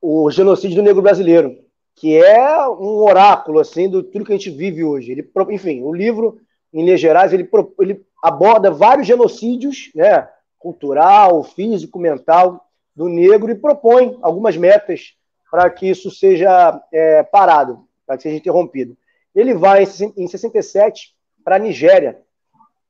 o 0.00 0.30
genocídio 0.30 0.76
do 0.76 0.82
negro 0.82 1.02
brasileiro, 1.02 1.58
que 1.94 2.16
é 2.16 2.68
um 2.68 3.02
oráculo 3.02 3.58
assim 3.58 3.88
do 3.88 4.02
tudo 4.02 4.24
que 4.24 4.32
a 4.32 4.36
gente 4.36 4.50
vive 4.50 4.84
hoje. 4.84 5.12
Ele, 5.12 5.30
enfim, 5.50 5.82
o 5.82 5.94
livro 5.94 6.40
em 6.72 6.84
Minas 6.84 7.00
Gerais 7.00 7.32
ele, 7.32 7.48
ele 7.80 8.04
aborda 8.22 8.70
vários 8.70 9.06
genocídios, 9.06 9.90
né, 9.94 10.28
cultural, 10.58 11.42
físico, 11.42 11.98
mental 11.98 12.66
do 12.94 13.08
negro 13.08 13.50
e 13.50 13.54
propõe 13.54 14.18
algumas 14.22 14.56
metas 14.56 15.14
para 15.56 15.70
que 15.70 15.88
isso 15.88 16.10
seja 16.10 16.78
é, 16.92 17.22
parado, 17.22 17.88
para 18.06 18.18
que 18.18 18.24
seja 18.24 18.36
interrompido. 18.36 18.94
Ele 19.34 19.54
vai 19.54 19.84
em 19.84 20.28
67 20.28 21.14
para 21.42 21.56
a 21.56 21.58
Nigéria 21.58 22.18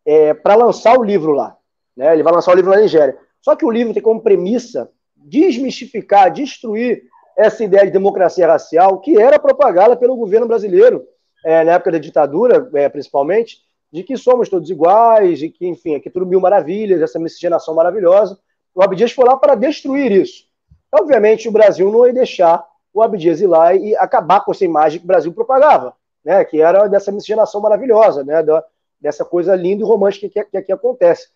é, 0.04 0.34
para 0.34 0.56
lançar 0.56 0.98
o 0.98 1.04
livro 1.04 1.30
lá. 1.30 1.56
Né? 1.96 2.12
Ele 2.12 2.24
vai 2.24 2.32
lançar 2.32 2.50
o 2.50 2.56
livro 2.56 2.72
na 2.72 2.80
Nigéria. 2.80 3.16
Só 3.40 3.54
que 3.54 3.64
o 3.64 3.70
livro 3.70 3.94
tem 3.94 4.02
como 4.02 4.20
premissa 4.20 4.90
desmistificar, 5.14 6.32
destruir 6.32 7.04
essa 7.38 7.62
ideia 7.62 7.86
de 7.86 7.92
democracia 7.92 8.48
racial 8.48 8.98
que 8.98 9.16
era 9.16 9.38
propagada 9.38 9.96
pelo 9.96 10.16
governo 10.16 10.48
brasileiro 10.48 11.06
é, 11.44 11.62
na 11.62 11.74
época 11.74 11.92
da 11.92 11.98
ditadura, 11.98 12.68
é, 12.74 12.88
principalmente, 12.88 13.58
de 13.92 14.02
que 14.02 14.16
somos 14.16 14.48
todos 14.48 14.68
iguais, 14.68 15.38
de 15.38 15.50
que, 15.50 15.68
enfim, 15.68 15.94
aqui 15.94 16.10
tudo 16.10 16.26
mil 16.26 16.40
maravilhas, 16.40 17.00
essa 17.00 17.20
miscigenação 17.20 17.76
maravilhosa. 17.76 18.36
O 18.74 18.82
Abdias 18.82 19.12
foi 19.12 19.24
lá 19.24 19.36
para 19.36 19.54
destruir 19.54 20.10
isso. 20.10 20.46
Obviamente, 20.92 21.48
o 21.48 21.52
Brasil 21.52 21.90
não 21.90 22.06
ia 22.06 22.12
deixar 22.12 22.64
o 22.92 23.02
Abdias 23.02 23.40
ir 23.40 23.46
lá 23.46 23.74
e 23.74 23.94
acabar 23.96 24.40
com 24.40 24.52
essa 24.52 24.64
imagem 24.64 24.98
que 24.98 25.04
o 25.04 25.08
Brasil 25.08 25.32
propagava, 25.32 25.94
né? 26.24 26.44
que 26.44 26.60
era 26.60 26.88
dessa 26.88 27.12
miscigenação 27.12 27.60
maravilhosa, 27.60 28.24
né? 28.24 28.42
da, 28.42 28.64
dessa 29.00 29.24
coisa 29.24 29.54
linda 29.54 29.82
e 29.82 29.86
romântica 29.86 30.28
que, 30.28 30.50
que 30.50 30.56
aqui 30.56 30.72
acontece. 30.72 31.28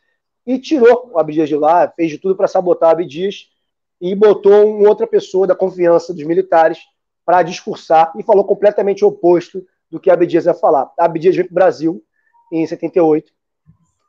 E 0.47 0.59
tirou 0.59 1.11
o 1.13 1.19
Abdias 1.19 1.49
de 1.49 1.57
lá, 1.57 1.87
fez 1.95 2.11
de 2.11 2.19
tudo 2.19 2.35
para 2.35 2.49
sabotar 2.49 2.89
o 2.89 2.93
Abdias 2.93 3.51
e 4.01 4.15
botou 4.15 4.75
uma 4.75 4.89
outra 4.89 5.07
pessoa 5.07 5.47
da 5.47 5.55
confiança 5.55 6.15
dos 6.15 6.25
militares 6.25 6.79
para 7.27 7.43
discursar 7.43 8.13
e 8.17 8.23
falou 8.23 8.45
completamente 8.45 9.05
oposto 9.05 9.63
do 9.91 10.01
que 10.01 10.11
Abdias 10.11 10.47
ia 10.47 10.55
falar. 10.55 10.91
Abdias 10.99 11.37
veio 11.37 11.47
para 11.49 11.53
o 11.53 11.55
Brasil 11.55 12.05
em 12.51 12.67
78 12.67 13.31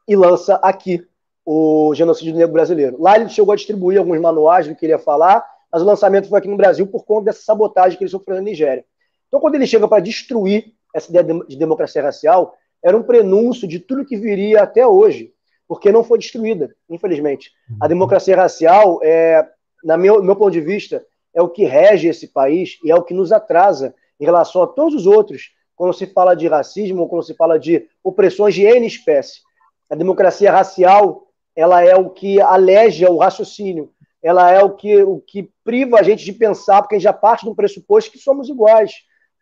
e 0.08 0.15
lança 0.15 0.56
aqui 0.56 1.06
o 1.45 1.93
genocídio 1.95 2.36
negro 2.36 2.54
brasileiro. 2.54 3.01
Lá 3.01 3.15
ele 3.15 3.30
chegou 3.30 3.51
a 3.51 3.56
distribuir 3.56 3.99
alguns 3.99 4.19
manuais 4.19 4.67
do 4.67 4.75
que 4.75 4.86
ele 4.86 4.93
ia 4.93 4.99
falar, 4.99 5.45
mas 5.71 5.82
o 5.82 5.86
lançamento 5.86 6.27
foi 6.27 6.39
aqui 6.39 6.47
no 6.47 6.58
Brasil 6.58 6.86
por 6.86 7.06
conta 7.06 7.25
dessa 7.25 7.43
sabotagem 7.43 7.97
que 7.97 8.04
ele 8.04 8.12
sofreu 8.12 8.36
na 8.36 8.41
Nigéria. 8.41 8.86
Então, 9.27 9.39
quando 9.39 9.56
ele 9.56 9.65
chega 9.65 9.88
para 9.88 10.01
destruir 10.01 10.73
essa 10.93 11.10
ideia 11.10 11.23
de 11.47 11.56
democracia 11.56 12.01
racial, 12.01 12.54
era 12.84 12.97
um 12.97 13.04
prenúncio 13.04 13.67
de 13.67 13.80
tudo 13.80 14.06
que 14.06 14.17
viria 14.17 14.63
até 14.63 14.86
hoje, 14.86 15.34
porque 15.67 15.91
não 15.91 16.04
foi 16.04 16.19
destruída, 16.19 16.75
infelizmente. 16.89 17.51
A 17.80 17.88
democracia 17.88 18.36
racial, 18.36 18.99
é, 19.01 19.47
na 19.84 19.95
meu, 19.95 20.21
meu 20.21 20.36
ponto 20.36 20.51
de 20.51 20.60
vista, 20.60 21.06
é 21.34 21.41
o 21.41 21.47
que 21.47 21.63
rege 21.63 22.10
esse 22.10 22.27
país 22.27 22.77
e 22.84 22.91
é 22.91 22.95
o 22.95 23.04
que 23.04 23.13
nos 23.13 23.32
atrasa 23.32 23.95
em 24.19 24.25
relação 24.25 24.62
a 24.62 24.67
todos 24.67 24.93
os 24.93 25.06
outros, 25.08 25.51
quando 25.75 25.93
se 25.93 26.06
fala 26.08 26.36
de 26.36 26.47
racismo, 26.47 27.08
quando 27.08 27.23
se 27.23 27.34
fala 27.34 27.58
de 27.58 27.88
opressões 28.04 28.54
de 28.54 28.63
N 28.63 28.86
espécie. 28.86 29.39
A 29.89 29.95
democracia 29.95 30.51
racial, 30.51 31.27
ela 31.56 31.84
é 31.84 31.96
o 31.96 32.10
que 32.10 32.40
aleja 32.42 33.10
o 33.10 33.18
raciocínio, 33.18 33.92
ela 34.22 34.52
é 34.52 34.64
o 34.64 34.72
que, 34.76 35.02
o 35.04 35.20
que 35.20 35.50
priva 35.64 36.00
a 36.00 36.04
gente 36.04 36.24
de 36.24 36.34
pensar, 36.34 36.82
porque 36.82 36.96
a 36.96 36.98
gente 36.98 37.06
já 37.06 37.14
parte 37.14 37.46
do 37.46 37.56
pressuposto 37.56 38.12
que 38.12 38.20
somos 38.20 38.50
iguais. 38.50 38.94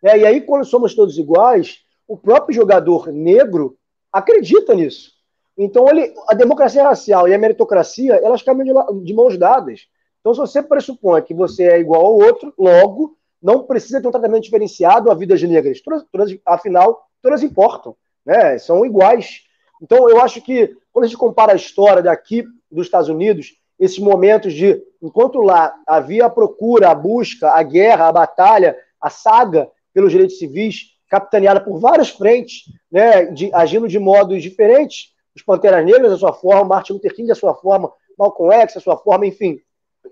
Né? 0.01 0.19
E 0.19 0.25
aí, 0.25 0.41
quando 0.41 0.65
somos 0.65 0.95
todos 0.95 1.17
iguais, 1.17 1.79
o 2.07 2.17
próprio 2.17 2.55
jogador 2.55 3.11
negro 3.11 3.77
acredita 4.11 4.73
nisso. 4.73 5.11
Então, 5.57 5.89
ele, 5.89 6.13
a 6.29 6.33
democracia 6.33 6.83
racial 6.83 7.27
e 7.27 7.33
a 7.33 7.37
meritocracia, 7.37 8.15
elas 8.15 8.41
caminham 8.41 8.85
de, 8.93 9.03
de 9.05 9.13
mãos 9.13 9.37
dadas. 9.37 9.81
Então, 10.21 10.33
se 10.33 10.39
você 10.39 10.63
pressupõe 10.63 11.21
que 11.21 11.33
você 11.33 11.63
é 11.63 11.79
igual 11.79 12.05
ao 12.05 12.15
outro, 12.15 12.53
logo, 12.57 13.17
não 13.41 13.63
precisa 13.63 14.01
ter 14.01 14.07
um 14.07 14.11
tratamento 14.11 14.43
diferenciado 14.43 15.11
a 15.11 15.13
vidas 15.13 15.41
negras. 15.43 15.81
Todas, 15.81 16.05
todas, 16.11 16.37
afinal, 16.45 17.05
todas 17.21 17.43
importam, 17.43 17.95
né? 18.25 18.57
são 18.57 18.85
iguais. 18.85 19.43
Então, 19.81 20.09
eu 20.09 20.21
acho 20.21 20.41
que, 20.41 20.75
quando 20.91 21.05
a 21.05 21.07
gente 21.07 21.17
compara 21.17 21.53
a 21.53 21.55
história 21.55 22.01
daqui 22.01 22.43
dos 22.71 22.85
Estados 22.85 23.09
Unidos, 23.09 23.55
esses 23.79 23.99
momentos 23.99 24.53
de, 24.53 24.81
enquanto 25.01 25.39
lá 25.39 25.73
havia 25.87 26.25
a 26.25 26.29
procura, 26.29 26.89
a 26.89 26.95
busca, 26.95 27.51
a 27.51 27.63
guerra, 27.63 28.07
a 28.07 28.11
batalha, 28.11 28.77
a 29.01 29.09
saga 29.09 29.69
pelos 29.93 30.11
direitos 30.11 30.37
civis, 30.37 30.97
capitaneada 31.09 31.61
por 31.61 31.79
várias 31.79 32.09
frentes, 32.09 32.63
né, 32.91 33.25
de, 33.25 33.49
agindo 33.53 33.87
de 33.87 33.97
modos 33.97 34.43
diferentes, 34.43 35.13
os 35.35 35.41
Panteras 35.41 35.85
Negras, 35.85 36.11
da 36.11 36.17
sua 36.17 36.33
forma, 36.33 36.65
Martin 36.65 36.93
Luther 36.93 37.15
King, 37.15 37.27
da 37.27 37.35
sua 37.35 37.55
forma, 37.55 37.91
Malcolm 38.17 38.53
X, 38.53 38.75
da 38.75 38.81
sua 38.81 38.97
forma, 38.97 39.25
enfim, 39.25 39.59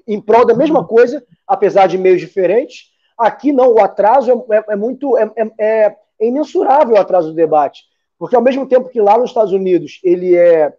em 0.08 0.20
prol 0.22 0.46
da 0.46 0.56
mesma 0.56 0.86
coisa, 0.86 1.24
apesar 1.46 1.88
de 1.88 1.98
meios 1.98 2.22
diferentes. 2.22 2.86
Aqui 3.18 3.52
não, 3.52 3.74
o 3.74 3.80
atraso 3.80 4.46
é, 4.52 4.58
é, 4.58 4.64
é 4.70 4.76
muito, 4.76 5.18
é, 5.18 5.32
é, 5.36 5.52
é, 5.60 6.28
imensurável 6.28 6.96
o 6.96 7.00
atraso 7.00 7.30
do 7.30 7.36
debate, 7.36 7.84
porque 8.18 8.36
ao 8.36 8.42
mesmo 8.42 8.68
tempo 8.68 8.90
que 8.90 9.00
lá 9.00 9.18
nos 9.18 9.30
Estados 9.30 9.54
Unidos 9.54 10.00
ele 10.04 10.36
é, 10.36 10.74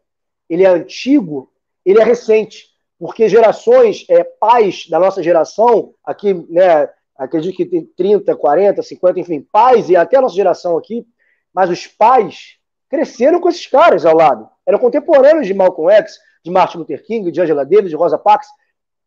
ele 0.49 0.65
é 0.65 0.69
antigo, 0.69 1.51
ele 1.85 2.01
é 2.01 2.05
recente, 2.05 2.67
porque 2.99 3.29
gerações, 3.29 4.05
é, 4.09 4.25
pais 4.25 4.89
da 4.89 4.99
nossa 4.99 5.23
geração, 5.23 5.95
aqui, 6.05 6.35
né, 6.51 6.89
acredito 7.17 7.57
que 7.57 7.67
tem 7.67 7.85
30, 7.97 8.35
40, 8.37 8.83
50, 8.83 9.21
enfim, 9.21 9.47
pais 9.53 9.89
e 9.89 9.97
até 9.97 10.17
a 10.17 10.21
nossa 10.21 10.35
geração 10.35 10.77
aqui, 10.77 11.07
mas 11.55 11.71
os 11.71 11.87
pais 11.87 12.59
cresceram 12.89 13.41
com 13.41 13.49
esses 13.49 13.67
caras 13.67 14.05
ao 14.05 14.17
lado. 14.17 14.49
Eram 14.67 14.79
contemporâneos 14.79 15.47
de 15.47 15.55
Malcolm 15.55 15.91
X, 15.91 16.19
de 16.45 16.51
Martin 16.51 16.79
Luther 16.79 17.05
King, 17.05 17.31
de 17.31 17.41
Angela 17.41 17.65
Davis, 17.65 17.91
de 17.91 17.97
Rosa 17.97 18.19
Parks, 18.19 18.49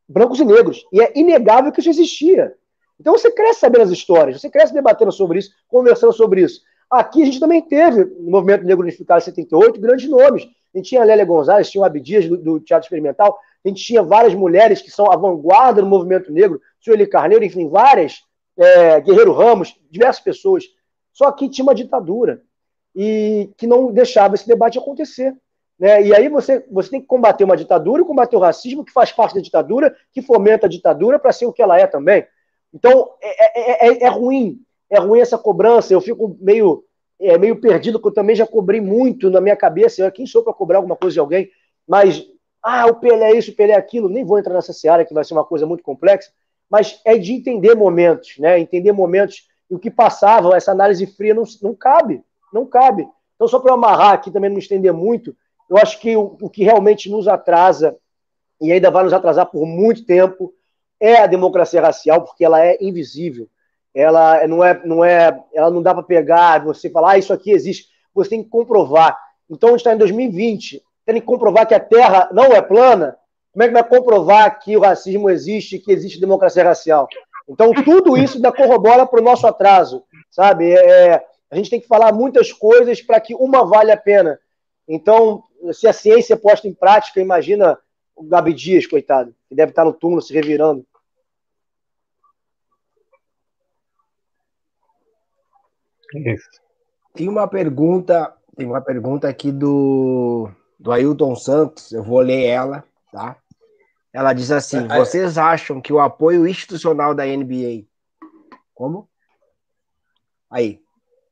brancos 0.07 0.39
e 0.39 0.45
negros. 0.45 0.85
E 0.91 1.01
é 1.01 1.11
inegável 1.15 1.71
que 1.71 1.79
isso 1.79 1.89
existia. 1.89 2.53
Então 2.99 3.13
você 3.13 3.31
cresce 3.31 3.61
sabendo 3.61 3.83
as 3.83 3.89
histórias, 3.89 4.39
você 4.39 4.49
cresce 4.49 4.73
debatendo 4.73 5.11
sobre 5.11 5.39
isso, 5.39 5.51
conversando 5.67 6.13
sobre 6.13 6.41
isso. 6.41 6.61
Aqui 6.91 7.21
a 7.21 7.25
gente 7.25 7.39
também 7.39 7.61
teve, 7.61 8.03
no 8.19 8.29
Movimento 8.29 8.65
Negro 8.65 8.83
Unificado 8.83 9.21
em 9.21 9.23
78, 9.23 9.79
grandes 9.79 10.09
nomes. 10.09 10.43
A 10.73 10.77
gente 10.77 10.89
tinha 10.89 11.01
a 11.01 11.05
Lélia 11.05 11.23
Gonzalez, 11.23 11.69
tinha 11.69 11.81
o 11.81 11.85
Abdias 11.85 12.27
do, 12.27 12.37
do, 12.37 12.59
Teatro 12.59 12.85
Experimental, 12.85 13.39
a 13.63 13.67
gente 13.67 13.81
tinha 13.81 14.03
várias 14.03 14.33
mulheres 14.33 14.81
que 14.81 14.91
são 14.91 15.09
a 15.09 15.15
vanguarda 15.15 15.81
do 15.81 15.87
movimento 15.87 16.31
negro, 16.33 16.59
Sueli 16.81 17.07
Carneiro, 17.07 17.45
enfim, 17.45 17.69
várias, 17.69 18.23
é, 18.57 18.99
Guerreiro 18.99 19.31
Ramos, 19.31 19.79
diversas 19.89 20.21
pessoas. 20.21 20.65
Só 21.13 21.31
que 21.31 21.47
tinha 21.47 21.63
uma 21.63 21.75
ditadura 21.75 22.41
e 22.93 23.49
que 23.57 23.67
não 23.67 23.91
deixava 23.91 24.35
esse 24.35 24.47
debate 24.47 24.77
acontecer. 24.77 25.33
Né? 25.79 26.03
E 26.03 26.15
aí 26.15 26.27
você, 26.27 26.65
você 26.69 26.89
tem 26.89 27.01
que 27.01 27.07
combater 27.07 27.43
uma 27.43 27.57
ditadura 27.57 28.03
combater 28.03 28.35
o 28.35 28.39
racismo, 28.39 28.83
que 28.83 28.91
faz 28.91 29.11
parte 29.11 29.35
da 29.35 29.41
ditadura, 29.41 29.95
que 30.11 30.21
fomenta 30.21 30.65
a 30.65 30.69
ditadura 30.69 31.17
para 31.17 31.31
ser 31.31 31.45
o 31.45 31.53
que 31.53 31.61
ela 31.61 31.79
é 31.79 31.87
também. 31.87 32.25
Então, 32.73 33.09
é, 33.21 33.59
é, 33.59 33.87
é, 33.87 34.03
é 34.03 34.07
ruim, 34.09 34.59
é 34.91 34.99
ruim 34.99 35.21
essa 35.21 35.37
cobrança. 35.37 35.93
Eu 35.93 36.01
fico 36.01 36.37
meio, 36.39 36.83
é, 37.19 37.37
meio 37.37 37.59
perdido, 37.59 37.97
porque 37.97 38.09
eu 38.09 38.21
também 38.21 38.35
já 38.35 38.45
cobrei 38.45 38.81
muito 38.81 39.29
na 39.29 39.39
minha 39.39 39.55
cabeça. 39.55 40.01
Eu, 40.01 40.11
quem 40.11 40.27
sou 40.27 40.43
para 40.43 40.53
cobrar 40.53 40.77
alguma 40.77 40.97
coisa 40.97 41.13
de 41.13 41.19
alguém? 41.19 41.49
Mas, 41.87 42.23
ah, 42.61 42.85
o 42.87 42.95
Pelé 42.95 43.31
é 43.31 43.37
isso, 43.37 43.51
o 43.51 43.55
Pelé 43.55 43.73
é 43.73 43.77
aquilo. 43.77 44.09
Nem 44.09 44.25
vou 44.25 44.37
entrar 44.37 44.53
nessa 44.53 44.73
seara, 44.73 45.05
que 45.05 45.13
vai 45.13 45.23
ser 45.23 45.33
uma 45.33 45.45
coisa 45.45 45.65
muito 45.65 45.81
complexa. 45.81 46.29
Mas 46.69 46.99
é 47.05 47.17
de 47.17 47.33
entender 47.33 47.73
momentos, 47.73 48.37
né? 48.37 48.59
Entender 48.59 48.91
momentos. 48.91 49.47
E 49.69 49.73
o 49.75 49.79
que 49.79 49.89
passava, 49.89 50.55
essa 50.55 50.71
análise 50.71 51.07
fria 51.07 51.33
não, 51.33 51.43
não 51.61 51.73
cabe. 51.73 52.21
Não 52.53 52.65
cabe. 52.65 53.07
Então, 53.35 53.47
só 53.47 53.59
para 53.59 53.73
amarrar 53.73 54.13
aqui, 54.13 54.29
também 54.29 54.49
não 54.49 54.59
estender 54.59 54.93
muito, 54.93 55.35
eu 55.69 55.77
acho 55.77 55.99
que 55.99 56.15
o, 56.15 56.37
o 56.41 56.49
que 56.49 56.63
realmente 56.63 57.09
nos 57.09 57.27
atrasa, 57.27 57.97
e 58.59 58.71
ainda 58.71 58.91
vai 58.91 59.03
nos 59.03 59.13
atrasar 59.13 59.45
por 59.45 59.65
muito 59.65 60.05
tempo, 60.05 60.53
é 60.99 61.15
a 61.15 61.27
democracia 61.27 61.81
racial, 61.81 62.23
porque 62.23 62.43
ela 62.43 62.63
é 62.63 62.77
invisível. 62.81 63.49
Ela 63.93 64.47
não 64.47 64.63
é, 64.63 64.81
não 64.85 65.03
é, 65.03 65.37
ela 65.53 65.69
não 65.69 65.81
dá 65.81 65.93
para 65.93 66.03
pegar, 66.03 66.63
você 66.63 66.89
falar, 66.89 67.11
ah, 67.11 67.17
isso 67.17 67.33
aqui 67.33 67.51
existe. 67.51 67.87
Você 68.13 68.31
tem 68.31 68.43
que 68.43 68.49
comprovar. 68.49 69.17
Então, 69.49 69.69
a 69.69 69.71
gente 69.73 69.81
está 69.81 69.93
em 69.93 69.97
2020, 69.97 70.81
tem 71.05 71.15
que 71.15 71.21
comprovar 71.21 71.67
que 71.67 71.73
a 71.73 71.79
Terra 71.79 72.29
não 72.31 72.45
é 72.45 72.61
plana. 72.61 73.17
Como 73.51 73.63
é 73.63 73.67
que 73.67 73.73
vai 73.73 73.83
comprovar 73.83 74.59
que 74.59 74.77
o 74.77 74.81
racismo 74.81 75.29
existe, 75.29 75.79
que 75.79 75.91
existe 75.91 76.19
democracia 76.19 76.63
racial? 76.63 77.07
Então, 77.49 77.73
tudo 77.73 78.17
isso 78.17 78.37
ainda 78.37 78.51
corrobora 78.51 79.05
para 79.05 79.19
o 79.19 79.23
nosso 79.23 79.45
atraso, 79.45 80.03
sabe? 80.29 80.71
É, 80.71 81.21
a 81.49 81.55
gente 81.57 81.69
tem 81.69 81.81
que 81.81 81.87
falar 81.87 82.13
muitas 82.13 82.53
coisas 82.53 83.01
para 83.01 83.19
que 83.19 83.35
uma 83.35 83.65
vale 83.65 83.91
a 83.91 83.97
pena. 83.97 84.39
Então, 84.87 85.43
se 85.73 85.85
a 85.85 85.93
ciência 85.93 86.33
é 86.33 86.37
posta 86.37 86.67
em 86.67 86.73
prática, 86.73 87.19
imagina 87.19 87.77
o 88.15 88.23
Gabi 88.23 88.53
Dias, 88.53 88.85
coitado, 88.87 89.35
que 89.49 89.55
deve 89.55 89.71
estar 89.71 89.83
no 89.83 89.93
túmulo 89.93 90.21
se 90.21 90.33
revirando. 90.33 90.85
Isso. 96.13 96.49
Tem 97.13 97.27
uma 97.27 97.47
pergunta, 97.47 98.33
tem 98.55 98.65
uma 98.65 98.81
pergunta 98.81 99.27
aqui 99.27 99.51
do, 99.51 100.49
do 100.79 100.91
Ailton 100.91 101.35
Santos, 101.35 101.91
eu 101.91 102.03
vou 102.03 102.19
ler 102.19 102.45
ela, 102.45 102.83
tá? 103.11 103.37
Ela 104.13 104.33
diz 104.33 104.51
assim: 104.51 104.87
vocês 104.87 105.37
acham 105.37 105.81
que 105.81 105.93
o 105.93 105.99
apoio 105.99 106.47
institucional 106.47 107.13
da 107.13 107.25
NBA. 107.25 107.85
Como? 108.73 109.07
Aí. 110.49 110.81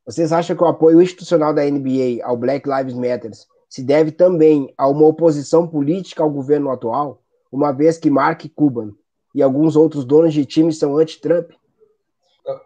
Vocês 0.06 0.32
acham 0.32 0.56
que 0.56 0.62
o 0.62 0.66
apoio 0.66 1.00
institucional 1.00 1.54
da 1.54 1.62
NBA 1.62 2.24
ao 2.24 2.36
Black 2.36 2.68
Lives 2.68 2.94
Matter 2.94 3.30
se 3.68 3.84
deve 3.84 4.10
também 4.10 4.72
a 4.76 4.88
uma 4.88 5.06
oposição 5.06 5.68
política 5.68 6.22
ao 6.22 6.30
governo 6.30 6.70
atual, 6.70 7.22
uma 7.52 7.70
vez 7.70 7.96
que 7.96 8.10
Mark 8.10 8.44
Cuban 8.56 8.92
e 9.32 9.42
alguns 9.42 9.76
outros 9.76 10.04
donos 10.04 10.34
de 10.34 10.44
times 10.44 10.78
são 10.78 10.96
anti-Trump? 10.96 11.52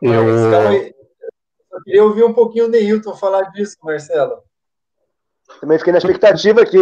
Eu... 0.00 0.94
eu 1.74 1.82
queria 1.82 2.04
ouvir 2.04 2.24
um 2.24 2.32
pouquinho 2.32 2.66
o 2.66 2.68
Neilton 2.68 3.14
falar 3.16 3.50
disso, 3.50 3.76
Marcelo. 3.82 4.42
Também 5.60 5.78
fiquei 5.78 5.92
na 5.92 5.98
expectativa 5.98 6.62
aqui. 6.62 6.78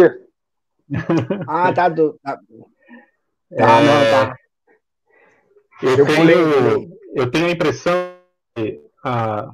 ah, 1.47 1.73
tá. 1.73 1.89
Do, 1.89 2.19
tá. 2.23 2.37
tá 2.37 2.41
é... 3.51 3.61
não, 3.61 4.27
tá. 4.27 4.35
Eu, 5.81 5.97
eu, 5.97 6.05
tenho, 6.05 6.97
eu 7.15 7.31
tenho 7.31 7.47
a 7.47 7.51
impressão 7.51 8.15
que 8.55 8.79
a, 9.03 9.53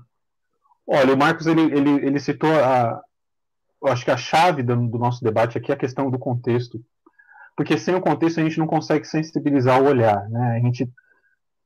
Olha, 0.92 1.14
o 1.14 1.18
Marcos 1.18 1.46
ele, 1.46 1.62
ele, 1.62 1.90
ele 2.04 2.20
citou 2.20 2.50
a, 2.52 3.00
eu 3.80 3.90
acho 3.90 4.04
que 4.04 4.10
a 4.10 4.18
chave 4.18 4.64
do, 4.64 4.76
do, 4.76 4.98
nosso 4.98 5.24
debate 5.24 5.56
aqui 5.56 5.72
é 5.72 5.76
a 5.76 5.78
questão 5.78 6.10
do 6.10 6.18
contexto, 6.18 6.84
porque 7.56 7.78
sem 7.78 7.94
o 7.94 8.02
contexto 8.02 8.40
a 8.40 8.44
gente 8.44 8.58
não 8.58 8.66
consegue 8.66 9.06
sensibilizar 9.06 9.80
o 9.80 9.86
olhar, 9.86 10.28
né? 10.30 10.58
A 10.58 10.60
gente, 10.60 10.90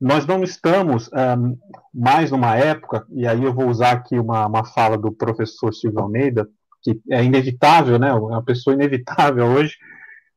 nós 0.04 0.26
não 0.26 0.44
estamos 0.44 1.08
um, 1.14 1.56
mais 1.94 2.30
numa 2.30 2.54
época, 2.54 3.06
e 3.10 3.26
aí 3.26 3.42
eu 3.42 3.54
vou 3.54 3.70
usar 3.70 3.92
aqui 3.92 4.18
uma, 4.18 4.46
uma 4.46 4.62
fala 4.62 4.98
do 4.98 5.10
professor 5.10 5.72
Silvio 5.72 6.00
Almeida, 6.00 6.46
que 6.82 7.00
é 7.10 7.24
inevitável, 7.24 7.98
né? 7.98 8.10
É 8.10 8.12
uma 8.12 8.44
pessoa 8.44 8.74
inevitável 8.74 9.46
hoje. 9.46 9.74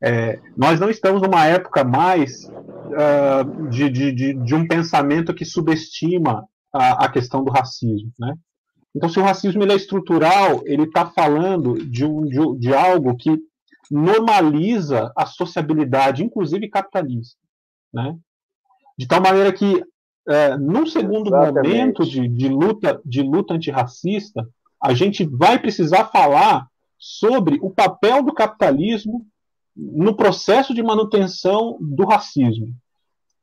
É, 0.01 0.39
nós 0.55 0.79
não 0.79 0.89
estamos 0.89 1.21
numa 1.21 1.45
época 1.47 1.83
mais 1.83 2.45
uh, 2.45 3.67
de, 3.69 3.89
de, 3.89 4.11
de, 4.13 4.33
de, 4.35 4.55
um 4.55 4.65
pensamento 4.65 5.33
que 5.33 5.43
subestima 5.43 6.47
a, 6.73 7.05
a 7.05 7.11
questão 7.11 7.43
do 7.43 7.51
racismo, 7.51 8.09
né? 8.17 8.35
Então, 8.95 9.09
se 9.09 9.19
o 9.19 9.23
racismo 9.23 9.63
ele 9.63 9.73
é 9.73 9.75
estrutural, 9.75 10.61
ele 10.65 10.83
está 10.83 11.05
falando 11.07 11.73
de, 11.73 12.05
um, 12.05 12.21
de, 12.23 12.59
de, 12.59 12.73
algo 12.73 13.17
que 13.17 13.37
normaliza 13.91 15.11
a 15.13 15.25
sociabilidade, 15.25 16.23
inclusive 16.23 16.69
capitalista. 16.69 17.37
Né? 17.93 18.17
De 18.97 19.07
tal 19.07 19.21
maneira 19.21 19.51
que, 19.53 19.83
é, 20.27 20.57
num 20.57 20.85
segundo 20.85 21.27
Exatamente. 21.27 21.67
momento 21.67 22.05
de, 22.05 22.27
de, 22.27 22.49
luta, 22.49 23.01
de 23.05 23.21
luta 23.21 23.53
antirracista, 23.53 24.47
a 24.81 24.93
gente 24.93 25.25
vai 25.25 25.59
precisar 25.59 26.05
falar 26.05 26.67
sobre 26.97 27.59
o 27.61 27.69
papel 27.69 28.23
do 28.23 28.33
capitalismo 28.33 29.25
no 29.75 30.15
processo 30.15 30.73
de 30.73 30.81
manutenção 30.81 31.77
do 31.79 32.05
racismo. 32.05 32.73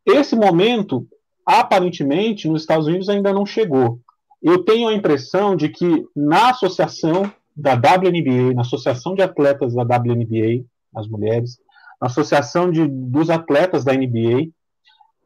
Esse 0.05 0.34
momento, 0.34 1.07
aparentemente, 1.46 2.48
nos 2.48 2.62
Estados 2.62 2.86
Unidos 2.86 3.09
ainda 3.09 3.32
não 3.32 3.46
chegou 3.46 4.00
eu 4.44 4.62
tenho 4.62 4.88
a 4.88 4.92
impressão 4.92 5.57
de 5.57 5.70
que 5.70 6.05
na 6.14 6.50
associação 6.50 7.32
da 7.57 7.72
WNBA, 7.72 8.52
na 8.55 8.61
associação 8.61 9.14
de 9.14 9.22
atletas 9.22 9.74
da 9.74 9.82
WNBA, 9.82 10.66
as 10.94 11.09
mulheres, 11.09 11.57
na 11.98 12.09
associação 12.09 12.70
de, 12.70 12.86
dos 12.86 13.30
atletas 13.30 13.84
da 13.84 13.94
NBA, 13.94 14.50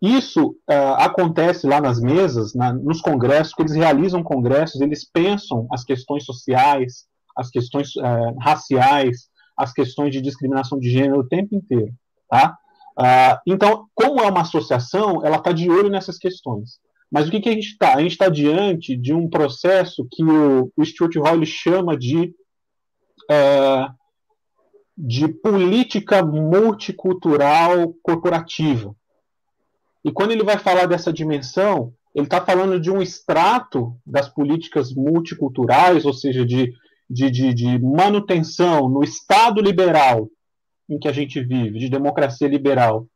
isso 0.01 0.51
uh, 0.71 0.95
acontece 0.99 1.67
lá 1.67 1.81
nas 1.81 2.01
mesas, 2.01 2.55
na, 2.55 2.73
nos 2.73 3.01
congressos, 3.01 3.53
que 3.53 3.63
eles 3.63 3.75
realizam 3.75 4.23
congressos, 4.23 4.81
eles 4.81 5.05
pensam 5.05 5.67
as 5.73 5.85
questões 5.85 6.25
sociais, 6.25 7.05
as 7.37 7.51
questões 7.51 7.97
uh, 7.97 8.39
raciais, 8.41 9.29
as 9.57 9.73
questões 9.73 10.13
de 10.13 10.21
discriminação 10.21 10.79
de 10.79 10.89
gênero 10.89 11.21
o 11.21 11.29
tempo 11.29 11.55
inteiro, 11.55 11.93
tá? 12.29 12.57
Uh, 12.97 13.39
então, 13.47 13.87
como 13.95 14.21
é 14.21 14.31
uma 14.31 14.43
associação, 14.43 15.25
ela 15.25 15.37
está 15.37 15.53
de 15.53 15.69
olho 15.69 15.91
nessas 15.91 16.17
questões. 16.17 16.79
Mas 17.11 17.27
o 17.27 17.31
que, 17.31 17.41
que 17.41 17.49
a 17.49 17.53
gente 17.53 17.69
está? 17.69 17.95
A 17.95 18.01
gente 18.01 18.13
está 18.13 18.29
diante 18.29 18.97
de 18.97 19.13
um 19.13 19.29
processo 19.29 20.07
que 20.11 20.23
o, 20.23 20.71
o 20.77 20.85
Stuart 20.85 21.17
Hall 21.17 21.45
chama 21.45 21.97
de, 21.97 22.35
de 24.97 25.29
política 25.29 26.23
multicultural 26.23 27.95
corporativa. 28.03 28.95
E 30.05 30.13
quando 30.13 30.31
ele 30.31 30.45
vai 30.45 30.59
falar 30.59 30.87
dessa 30.87 31.13
dimensão, 31.13 31.93
ele 32.15 32.27
está 32.27 32.41
falando 32.41 32.81
de 32.81 32.91
um 32.91 33.03
extrato 33.03 33.97
das 34.07 34.29
políticas 34.29 34.93
multiculturais, 34.93 36.05
ou 36.05 36.13
seja, 36.13 36.45
de, 36.45 36.73
de, 37.09 37.31
de, 37.31 37.55
de, 37.55 37.79
manutenção 37.79 38.89
no 38.89 39.03
Estado 39.03 39.61
liberal 39.61 40.29
em 40.89 40.99
que 40.99 41.09
a 41.09 41.13
gente 41.13 41.41
vive, 41.41 41.79
de 41.79 41.89
democracia 41.89 42.49
liberal, 42.49 43.07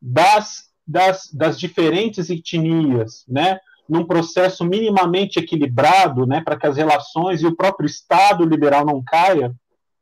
das, 0.00 0.64
das, 0.86 1.30
das 1.32 1.58
diferentes 1.58 2.28
etnias, 2.28 3.24
né, 3.26 3.58
num 3.88 4.04
processo 4.04 4.64
minimamente 4.64 5.38
equilibrado, 5.38 6.26
né, 6.26 6.42
para 6.42 6.58
que 6.58 6.66
as 6.66 6.76
relações 6.76 7.40
e 7.40 7.46
o 7.46 7.56
próprio 7.56 7.86
Estado 7.86 8.44
liberal 8.44 8.84
não 8.84 9.02
caia, 9.02 9.54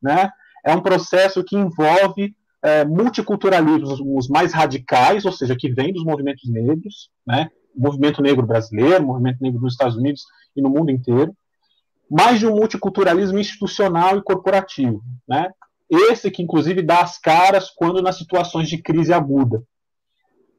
né, 0.02 0.30
é 0.64 0.74
um 0.74 0.80
processo 0.80 1.44
que 1.44 1.56
envolve 1.56 2.34
é, 2.62 2.84
multiculturalismos 2.84 4.28
mais 4.28 4.52
radicais, 4.52 5.24
ou 5.24 5.32
seja, 5.32 5.56
que 5.56 5.72
vem 5.72 5.92
dos 5.92 6.04
movimentos 6.04 6.48
negros, 6.50 7.10
né, 7.26 7.50
movimento 7.76 8.22
negro 8.22 8.46
brasileiro, 8.46 9.06
movimento 9.06 9.38
negro 9.40 9.60
nos 9.60 9.74
Estados 9.74 9.96
Unidos 9.96 10.22
e 10.54 10.62
no 10.62 10.68
mundo 10.68 10.90
inteiro, 10.90 11.34
mais 12.10 12.38
de 12.40 12.46
um 12.46 12.56
multiculturalismo 12.56 13.38
institucional 13.38 14.18
e 14.18 14.22
corporativo, 14.22 15.00
né? 15.28 15.48
Esse 15.88 16.30
que 16.30 16.42
inclusive 16.42 16.82
dá 16.82 17.00
as 17.00 17.18
caras 17.18 17.70
quando 17.70 18.02
nas 18.02 18.18
situações 18.18 18.68
de 18.68 18.82
crise 18.82 19.12
aguda. 19.12 19.62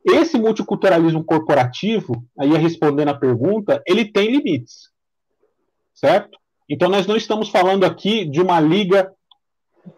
Esse 0.05 0.37
multiculturalismo 0.37 1.23
corporativo, 1.23 2.25
aí 2.39 2.51
respondendo 2.57 3.09
a 3.09 3.17
pergunta, 3.17 3.81
ele 3.85 4.05
tem 4.05 4.31
limites, 4.31 4.89
certo? 5.93 6.39
Então 6.69 6.89
nós 6.89 7.05
não 7.05 7.15
estamos 7.15 7.49
falando 7.49 7.83
aqui 7.83 8.25
de 8.25 8.41
uma 8.41 8.59
liga 8.59 9.11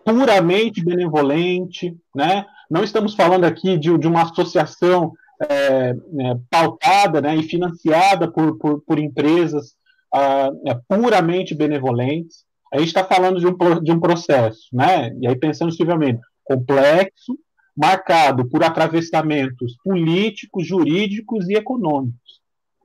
puramente 0.04 0.84
benevolente, 0.84 1.96
né? 2.16 2.46
Não 2.70 2.84
estamos 2.84 3.14
falando 3.14 3.46
aqui 3.46 3.78
de, 3.78 3.98
de 3.98 4.08
uma 4.08 4.24
associação 4.24 5.14
é, 5.42 5.90
é, 5.90 5.96
pautada 6.50 7.22
né, 7.22 7.36
e 7.36 7.44
financiada 7.44 8.32
por, 8.32 8.58
por, 8.58 8.82
por 8.82 8.98
empresas 8.98 9.76
ah, 10.14 10.50
é, 10.68 10.80
puramente 10.88 11.54
benevolentes. 11.54 12.46
A 12.74 12.78
gente 12.80 12.88
está 12.88 13.04
falando 13.04 13.40
de 13.40 13.48
um, 13.48 13.56
de 13.84 13.92
um 13.92 14.00
processo, 14.00 14.68
né? 14.72 15.14
E 15.20 15.28
aí 15.28 15.36
pensando 15.36 15.72
civilmente, 15.72 16.22
complexo, 16.44 17.38
marcado 17.76 18.48
por 18.50 18.64
atravessamentos 18.64 19.76
políticos, 19.84 20.68
jurídicos 20.68 21.50
e 21.50 21.56
econômicos. 21.56 22.42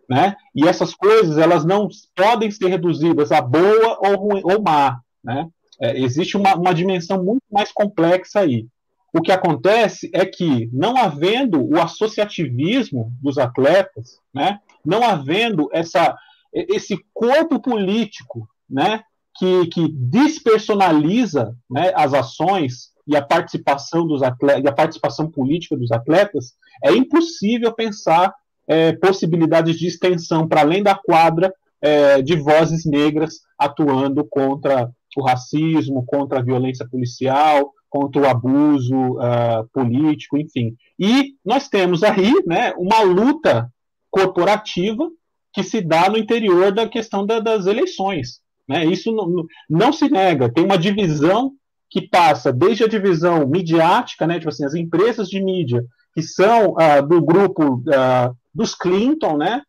Né? 0.08 0.34
E 0.54 0.66
essas 0.66 0.94
coisas 0.94 1.36
elas 1.36 1.64
não 1.64 1.88
podem 2.16 2.50
ser 2.50 2.68
reduzidas 2.68 3.30
a 3.30 3.42
boa 3.42 3.98
ou, 4.00 4.16
ruim, 4.16 4.40
ou 4.42 4.62
má. 4.62 5.00
Né? 5.22 5.46
É, 5.80 5.98
existe 5.98 6.36
uma, 6.36 6.54
uma 6.54 6.74
dimensão 6.74 7.22
muito 7.22 7.42
mais 7.50 7.72
complexa 7.72 8.40
aí. 8.40 8.66
O 9.12 9.22
que 9.22 9.32
acontece 9.32 10.10
é 10.12 10.26
que, 10.26 10.68
não 10.72 10.96
havendo 10.96 11.64
o 11.64 11.80
associativismo 11.80 13.12
dos 13.22 13.38
atletas, 13.38 14.18
né, 14.34 14.58
não 14.84 15.02
havendo 15.02 15.68
essa, 15.72 16.16
esse 16.52 16.98
corpo 17.14 17.60
político 17.60 18.48
né, 18.68 19.02
que, 19.38 19.66
que 19.68 19.88
despersonaliza 19.88 21.54
né, 21.70 21.92
as 21.94 22.12
ações 22.12 22.90
e 23.06 23.16
a 23.16 23.22
participação 23.22 24.06
dos 24.06 24.22
atletas, 24.22 24.64
e 24.64 24.68
a 24.68 24.72
participação 24.72 25.30
política 25.30 25.76
dos 25.76 25.90
atletas, 25.90 26.52
é 26.84 26.92
impossível 26.92 27.72
pensar 27.72 28.34
é, 28.68 28.92
possibilidades 28.92 29.78
de 29.78 29.86
extensão 29.86 30.46
para 30.46 30.60
além 30.60 30.82
da 30.82 30.94
quadra 30.94 31.52
é, 31.80 32.20
de 32.20 32.36
vozes 32.36 32.84
negras 32.84 33.40
atuando 33.58 34.24
contra 34.24 34.90
o 35.16 35.22
racismo, 35.22 36.04
contra 36.06 36.38
a 36.38 36.42
violência 36.42 36.86
policial, 36.88 37.72
contra 37.88 38.22
o 38.22 38.28
abuso 38.28 38.94
uh, 38.94 39.68
político, 39.72 40.36
enfim. 40.36 40.76
E 40.98 41.34
nós 41.44 41.68
temos 41.68 42.02
aí 42.02 42.32
né, 42.46 42.72
uma 42.76 43.00
luta 43.00 43.70
corporativa 44.10 45.08
que 45.52 45.62
se 45.62 45.80
dá 45.80 46.08
no 46.08 46.18
interior 46.18 46.72
da 46.72 46.86
questão 46.88 47.24
da, 47.24 47.40
das 47.40 47.66
eleições. 47.66 48.40
Né? 48.68 48.84
Isso 48.84 49.10
não, 49.10 49.44
não, 49.68 49.92
se 49.92 50.08
nega. 50.10 50.52
Tem 50.52 50.64
uma 50.64 50.78
divisão 50.78 51.52
que 51.90 52.06
passa 52.06 52.52
desde 52.52 52.84
a 52.84 52.88
divisão 52.88 53.46
midiática, 53.46 54.26
né, 54.26 54.38
tipo 54.38 54.50
assim, 54.50 54.64
as 54.64 54.74
empresas 54.74 55.28
de 55.28 55.42
mídia 55.42 55.82
que 56.14 56.22
são 56.22 56.72
uh, 56.72 57.06
do 57.06 57.22
grupo 57.22 57.76
uh, 57.76 58.36
dos 58.52 58.74
Clinton, 58.74 59.38
né, 59.38 59.62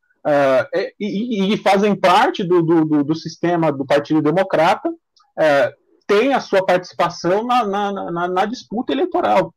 e, 1.00 1.54
e, 1.54 1.58
fazem 1.58 1.96
parte 1.96 2.44
do, 2.44 2.62
do, 2.62 3.04
do, 3.04 3.16
sistema 3.16 3.72
do 3.72 3.86
Partido 3.86 4.22
Democrata, 4.22 4.92
tem 6.10 6.34
a 6.34 6.40
sua 6.40 6.66
participação 6.66 7.46
na, 7.46 7.64
na, 7.66 8.12
na, 8.12 8.28
na 8.28 8.46
disputa 8.46 8.92
eleitoral. 8.92 9.54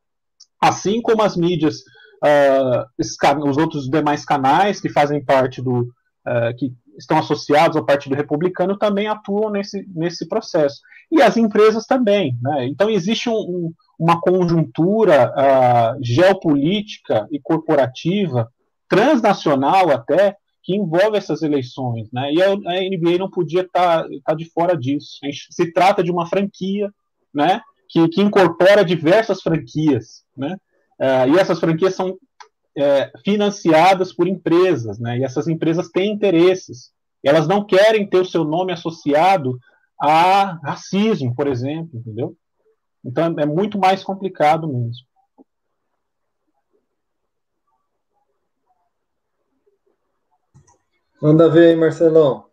Assim 0.60 1.00
como 1.00 1.22
as 1.22 1.34
mídias, 1.34 1.78
uh, 2.22 3.48
os 3.48 3.56
outros 3.56 3.88
demais 3.88 4.24
canais 4.24 4.80
que 4.80 4.90
fazem 4.90 5.24
parte 5.24 5.62
do. 5.62 5.88
Uh, 6.24 6.54
que 6.56 6.72
estão 6.96 7.18
associados 7.18 7.76
ao 7.76 7.86
Partido 7.86 8.14
Republicano 8.14 8.76
também 8.76 9.08
atuam 9.08 9.50
nesse, 9.50 9.84
nesse 9.94 10.28
processo. 10.28 10.76
E 11.10 11.20
as 11.20 11.36
empresas 11.36 11.86
também. 11.86 12.38
Né? 12.40 12.66
Então, 12.66 12.88
existe 12.88 13.28
um, 13.28 13.34
um, 13.34 13.72
uma 13.98 14.20
conjuntura 14.20 15.32
uh, 15.32 15.98
geopolítica 16.04 17.26
e 17.30 17.40
corporativa, 17.40 18.48
transnacional 18.88 19.90
até, 19.90 20.36
que 20.62 20.76
envolve 20.76 21.16
essas 21.16 21.42
eleições, 21.42 22.08
né? 22.12 22.32
E 22.32 22.42
a, 22.42 22.54
NBA 22.54 23.18
não 23.18 23.30
podia 23.30 23.62
estar 23.62 24.04
tá, 24.04 24.08
tá 24.24 24.34
de 24.34 24.44
fora 24.50 24.76
disso. 24.76 25.18
se 25.50 25.72
trata 25.72 26.02
de 26.02 26.10
uma 26.10 26.26
franquia, 26.26 26.90
né? 27.34 27.60
Que, 27.88 28.08
que 28.08 28.22
incorpora 28.22 28.84
diversas 28.84 29.42
franquias, 29.42 30.24
né? 30.36 30.56
Uh, 31.00 31.34
e 31.34 31.38
essas 31.38 31.58
franquias 31.58 31.94
são 31.94 32.16
é, 32.76 33.10
financiadas 33.24 34.12
por 34.12 34.26
empresas, 34.26 34.98
né? 34.98 35.18
E 35.18 35.24
essas 35.24 35.48
empresas 35.48 35.88
têm 35.88 36.12
interesses. 36.12 36.90
Elas 37.24 37.46
não 37.46 37.64
querem 37.64 38.06
ter 38.06 38.18
o 38.18 38.24
seu 38.24 38.44
nome 38.44 38.72
associado 38.72 39.58
a 40.00 40.58
racismo, 40.64 41.34
por 41.34 41.46
exemplo, 41.46 41.90
entendeu? 41.98 42.36
Então 43.04 43.34
é 43.38 43.46
muito 43.46 43.78
mais 43.78 44.02
complicado 44.02 44.66
mesmo. 44.66 45.06
Manda 51.22 51.48
ver 51.48 51.68
aí, 51.68 51.76
Marcelão. 51.76 52.46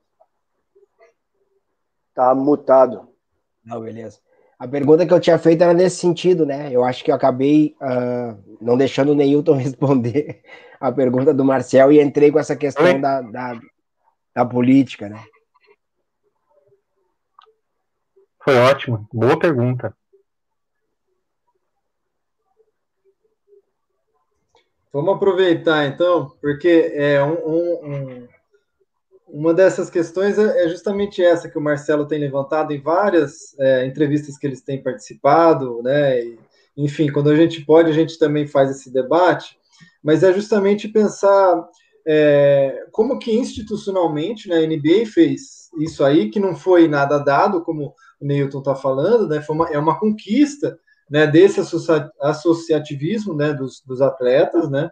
Tá 2.13 2.35
mutado. 2.35 3.09
Não, 3.65 3.81
beleza. 3.81 4.19
A 4.59 4.67
pergunta 4.67 5.07
que 5.07 5.13
eu 5.13 5.19
tinha 5.19 5.39
feito 5.39 5.63
era 5.63 5.73
nesse 5.73 5.95
sentido, 5.95 6.45
né? 6.45 6.69
Eu 6.71 6.83
acho 6.83 7.03
que 7.03 7.09
eu 7.09 7.15
acabei 7.15 7.75
uh, 7.81 8.37
não 8.61 8.77
deixando 8.77 9.11
o 9.11 9.15
Neilton 9.15 9.55
responder 9.57 10.43
a 10.79 10.91
pergunta 10.91 11.33
do 11.33 11.43
Marcel 11.43 11.91
e 11.91 11.99
entrei 11.99 12.31
com 12.31 12.37
essa 12.37 12.55
questão 12.55 13.01
da, 13.01 13.21
da, 13.21 13.59
da 14.35 14.45
política, 14.45 15.09
né? 15.09 15.23
Foi 18.43 18.55
ótimo. 18.55 19.07
Boa 19.11 19.39
pergunta. 19.39 19.97
Vamos 24.93 25.15
aproveitar 25.15 25.87
então, 25.87 26.35
porque 26.39 26.91
é 26.93 27.23
um, 27.23 27.33
um, 27.33 28.28
uma 29.31 29.53
dessas 29.53 29.89
questões 29.89 30.37
é, 30.37 30.65
é 30.65 30.69
justamente 30.69 31.23
essa 31.23 31.49
que 31.49 31.57
o 31.57 31.61
Marcelo 31.61 32.07
tem 32.07 32.19
levantado 32.19 32.73
em 32.73 32.81
várias 32.81 33.57
é, 33.59 33.85
entrevistas 33.85 34.37
que 34.37 34.47
eles 34.47 34.61
têm 34.61 34.81
participado, 34.81 35.81
né? 35.83 36.23
E, 36.23 36.39
enfim, 36.77 37.11
quando 37.11 37.29
a 37.29 37.35
gente 37.35 37.65
pode, 37.65 37.89
a 37.89 37.93
gente 37.93 38.17
também 38.17 38.47
faz 38.47 38.71
esse 38.71 38.91
debate, 38.91 39.57
mas 40.03 40.23
é 40.23 40.33
justamente 40.33 40.87
pensar 40.87 41.67
é, 42.07 42.85
como 42.91 43.19
que 43.19 43.31
institucionalmente 43.31 44.47
né, 44.47 44.57
a 44.57 44.67
NBA 44.67 45.05
fez 45.05 45.69
isso 45.79 46.03
aí, 46.03 46.29
que 46.29 46.39
não 46.39 46.55
foi 46.55 46.87
nada 46.87 47.19
dado, 47.19 47.63
como 47.63 47.93
o 48.19 48.25
Newton 48.25 48.59
está 48.59 48.75
falando, 48.75 49.27
né? 49.27 49.43
Uma, 49.49 49.69
é 49.69 49.77
uma 49.77 49.99
conquista 49.99 50.79
né, 51.09 51.27
desse 51.27 51.59
associativismo 52.21 53.33
né, 53.33 53.53
dos, 53.53 53.81
dos 53.85 54.01
atletas, 54.01 54.69
né? 54.69 54.89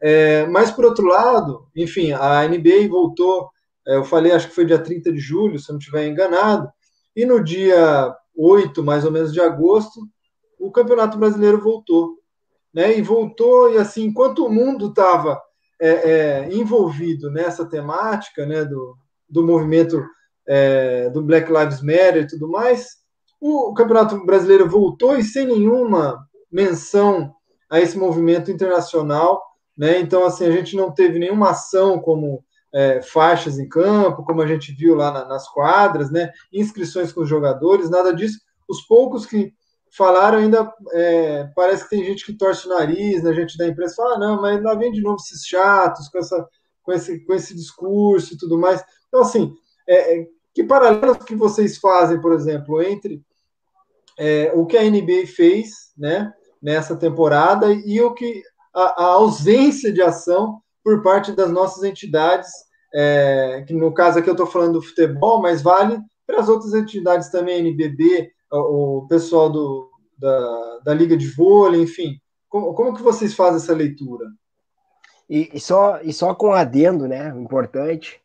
É, 0.00 0.46
mas, 0.46 0.70
por 0.70 0.84
outro 0.84 1.06
lado, 1.06 1.66
enfim, 1.74 2.12
a 2.12 2.46
NBA 2.46 2.88
voltou 2.88 3.50
eu 3.86 4.04
falei, 4.04 4.32
acho 4.32 4.48
que 4.48 4.54
foi 4.54 4.64
dia 4.64 4.78
30 4.78 5.12
de 5.12 5.18
julho, 5.18 5.58
se 5.58 5.70
eu 5.70 5.74
não 5.74 5.78
estiver 5.78 6.06
enganado. 6.06 6.68
E 7.14 7.24
no 7.24 7.42
dia 7.42 8.14
8, 8.36 8.82
mais 8.82 9.04
ou 9.04 9.12
menos, 9.12 9.32
de 9.32 9.40
agosto, 9.40 10.00
o 10.58 10.70
Campeonato 10.70 11.18
Brasileiro 11.18 11.60
voltou. 11.60 12.18
Né? 12.74 12.98
E 12.98 13.02
voltou, 13.02 13.72
e 13.72 13.78
assim, 13.78 14.04
enquanto 14.04 14.44
o 14.44 14.52
mundo 14.52 14.88
estava 14.88 15.40
é, 15.80 15.88
é, 15.88 16.48
envolvido 16.52 17.30
nessa 17.30 17.64
temática 17.64 18.44
né, 18.44 18.64
do, 18.64 18.96
do 19.28 19.44
movimento 19.44 20.04
é, 20.46 21.08
do 21.10 21.22
Black 21.22 21.50
Lives 21.50 21.80
Matter 21.80 22.22
e 22.22 22.26
tudo 22.26 22.48
mais, 22.48 22.96
o 23.40 23.72
Campeonato 23.74 24.24
Brasileiro 24.24 24.68
voltou 24.68 25.16
e 25.16 25.22
sem 25.22 25.46
nenhuma 25.46 26.18
menção 26.50 27.34
a 27.68 27.80
esse 27.80 27.96
movimento 27.96 28.50
internacional. 28.50 29.42
Né? 29.76 30.00
Então, 30.00 30.24
assim, 30.24 30.46
a 30.46 30.50
gente 30.50 30.76
não 30.76 30.92
teve 30.92 31.18
nenhuma 31.18 31.50
ação 31.50 31.98
como 31.98 32.44
é, 32.76 33.00
faixas 33.00 33.58
em 33.58 33.66
campo, 33.66 34.22
como 34.22 34.42
a 34.42 34.46
gente 34.46 34.70
viu 34.70 34.94
lá 34.94 35.10
na, 35.10 35.24
nas 35.24 35.48
quadras, 35.48 36.10
né? 36.10 36.30
inscrições 36.52 37.10
com 37.10 37.22
os 37.22 37.28
jogadores, 37.28 37.88
nada 37.88 38.12
disso. 38.12 38.38
Os 38.68 38.82
poucos 38.82 39.24
que 39.24 39.50
falaram 39.96 40.36
ainda, 40.36 40.70
é, 40.92 41.50
parece 41.56 41.84
que 41.84 41.90
tem 41.90 42.04
gente 42.04 42.26
que 42.26 42.34
torce 42.34 42.66
o 42.66 42.68
nariz, 42.68 43.22
né, 43.22 43.32
gente 43.32 43.56
da 43.56 43.66
imprensa 43.66 43.94
fala, 43.96 44.16
ah, 44.16 44.18
não, 44.18 44.42
mas 44.42 44.62
lá 44.62 44.74
vem 44.74 44.92
de 44.92 45.00
novo 45.00 45.16
esses 45.16 45.46
chatos 45.46 46.10
com, 46.10 46.18
essa, 46.18 46.46
com, 46.82 46.92
esse, 46.92 47.24
com 47.24 47.32
esse 47.32 47.54
discurso 47.54 48.34
e 48.34 48.36
tudo 48.36 48.58
mais. 48.58 48.84
Então, 49.08 49.22
assim, 49.22 49.54
é, 49.88 50.18
é 50.18 50.26
que 50.52 50.62
paralelos 50.62 51.24
que 51.24 51.34
vocês 51.34 51.78
fazem, 51.78 52.20
por 52.20 52.34
exemplo, 52.34 52.82
entre 52.82 53.22
é, 54.18 54.52
o 54.54 54.66
que 54.66 54.76
a 54.76 54.82
NBA 54.82 55.26
fez 55.34 55.94
né, 55.96 56.30
nessa 56.60 56.94
temporada 56.94 57.72
e 57.72 58.02
o 58.02 58.12
que 58.12 58.42
a, 58.74 59.02
a 59.02 59.06
ausência 59.12 59.90
de 59.90 60.02
ação 60.02 60.60
por 60.84 61.02
parte 61.02 61.32
das 61.32 61.50
nossas 61.50 61.82
entidades, 61.82 62.48
é, 62.98 63.62
que 63.66 63.74
no 63.74 63.92
caso 63.92 64.18
aqui 64.18 64.30
eu 64.30 64.32
estou 64.32 64.46
falando 64.46 64.74
do 64.74 64.82
futebol, 64.82 65.42
mas 65.42 65.60
vale 65.60 66.00
para 66.26 66.40
as 66.40 66.48
outras 66.48 66.72
entidades 66.72 67.30
também, 67.30 67.58
NBB, 67.58 68.30
o, 68.50 69.06
pessoal 69.06 69.50
do, 69.50 69.90
da, 70.18 70.78
da 70.86 70.94
Liga 70.94 71.14
de 71.14 71.26
Vôlei, 71.26 71.82
enfim. 71.82 72.18
Como, 72.48 72.72
como 72.72 72.96
que 72.96 73.02
vocês 73.02 73.34
fazem 73.34 73.56
essa 73.56 73.74
leitura? 73.74 74.24
E, 75.28 75.50
e, 75.52 75.60
só, 75.60 76.00
e 76.02 76.10
só 76.10 76.34
com 76.34 76.52
adendo, 76.52 77.06
né, 77.06 77.28
importante, 77.36 78.18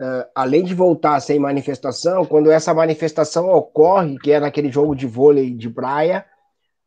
uh, 0.00 0.30
além 0.32 0.62
de 0.62 0.74
voltar 0.74 1.18
sem 1.18 1.40
manifestação, 1.40 2.24
quando 2.24 2.52
essa 2.52 2.72
manifestação 2.72 3.48
ocorre, 3.50 4.16
que 4.18 4.30
é 4.30 4.38
naquele 4.38 4.70
jogo 4.70 4.94
de 4.94 5.08
vôlei 5.08 5.50
de 5.50 5.68
praia, 5.68 6.24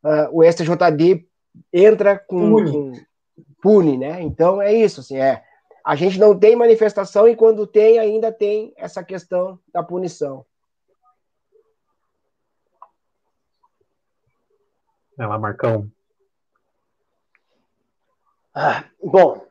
uh, 0.02 0.30
o 0.32 0.42
STJD 0.42 1.26
entra 1.70 2.18
com, 2.18 2.50
pune. 2.50 2.72
com 2.72 2.92
pune, 3.60 3.98
né? 3.98 4.22
Então 4.22 4.62
é 4.62 4.72
isso, 4.72 5.00
assim, 5.00 5.18
é. 5.18 5.42
A 5.88 5.94
gente 5.94 6.20
não 6.20 6.38
tem 6.38 6.54
manifestação 6.54 7.26
e 7.26 7.34
quando 7.34 7.66
tem, 7.66 7.98
ainda 7.98 8.30
tem 8.30 8.74
essa 8.76 9.02
questão 9.02 9.58
da 9.72 9.82
punição. 9.82 10.44
É 15.18 15.26
lá, 15.26 15.38
Marcão. 15.38 15.90
Ah, 18.54 18.84
bom, 19.02 19.42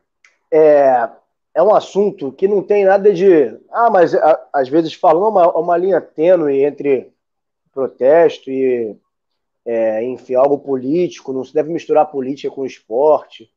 é, 0.54 1.10
é 1.56 1.64
um 1.64 1.74
assunto 1.74 2.32
que 2.32 2.48
não 2.48 2.62
tem 2.62 2.86
nada 2.86 3.12
de. 3.12 3.60
Ah, 3.72 3.90
mas 3.90 4.14
a, 4.14 4.48
às 4.54 4.70
vezes 4.70 4.94
falam 4.94 5.26
é 5.26 5.30
uma, 5.30 5.58
uma 5.58 5.76
linha 5.76 6.00
tênue 6.00 6.64
entre 6.64 7.12
protesto 7.72 8.52
e, 8.52 8.96
é, 9.66 10.04
enfim, 10.04 10.36
algo 10.36 10.60
político, 10.60 11.34
não 11.34 11.44
se 11.44 11.52
deve 11.52 11.74
misturar 11.74 12.12
política 12.12 12.54
com 12.54 12.64
esporte. 12.64 13.52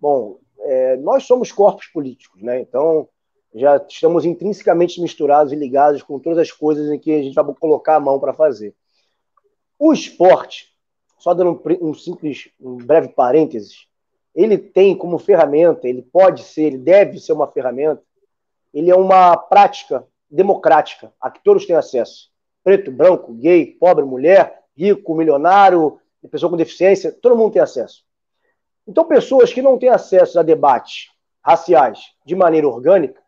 Bom, 0.00 0.40
é, 0.66 0.96
nós 0.96 1.24
somos 1.24 1.52
corpos 1.52 1.86
políticos, 1.86 2.42
né? 2.42 2.60
Então 2.60 3.08
já 3.54 3.76
estamos 3.88 4.24
intrinsecamente 4.24 5.00
misturados 5.00 5.52
e 5.52 5.56
ligados 5.56 6.02
com 6.02 6.18
todas 6.18 6.38
as 6.38 6.52
coisas 6.52 6.90
em 6.90 6.98
que 6.98 7.12
a 7.12 7.22
gente 7.22 7.34
vai 7.34 7.44
colocar 7.54 7.96
a 7.96 8.00
mão 8.00 8.20
para 8.20 8.34
fazer. 8.34 8.74
O 9.78 9.92
esporte, 9.92 10.74
só 11.18 11.32
dando 11.32 11.62
um, 11.80 11.88
um 11.90 11.94
simples, 11.94 12.50
um 12.60 12.76
breve 12.76 13.08
parênteses, 13.08 13.86
ele 14.34 14.58
tem 14.58 14.94
como 14.94 15.18
ferramenta, 15.18 15.88
ele 15.88 16.02
pode 16.02 16.42
ser, 16.42 16.64
ele 16.64 16.78
deve 16.78 17.18
ser 17.18 17.32
uma 17.32 17.46
ferramenta, 17.46 18.02
ele 18.74 18.90
é 18.90 18.94
uma 18.94 19.36
prática 19.36 20.06
democrática, 20.30 21.12
a 21.20 21.30
que 21.30 21.42
todos 21.42 21.64
têm 21.64 21.76
acesso. 21.76 22.30
Preto, 22.62 22.90
branco, 22.90 23.32
gay, 23.32 23.64
pobre, 23.64 24.04
mulher, 24.04 24.64
rico, 24.76 25.14
milionário, 25.14 25.98
pessoa 26.30 26.50
com 26.50 26.56
deficiência, 26.56 27.12
todo 27.12 27.36
mundo 27.36 27.52
tem 27.52 27.62
acesso. 27.62 28.04
Então, 28.86 29.04
pessoas 29.04 29.52
que 29.52 29.62
não 29.62 29.78
têm 29.78 29.88
acesso 29.88 30.38
a 30.38 30.42
debates 30.42 31.10
raciais 31.42 32.12
de 32.24 32.34
maneira 32.34 32.68
orgânica 32.68 33.20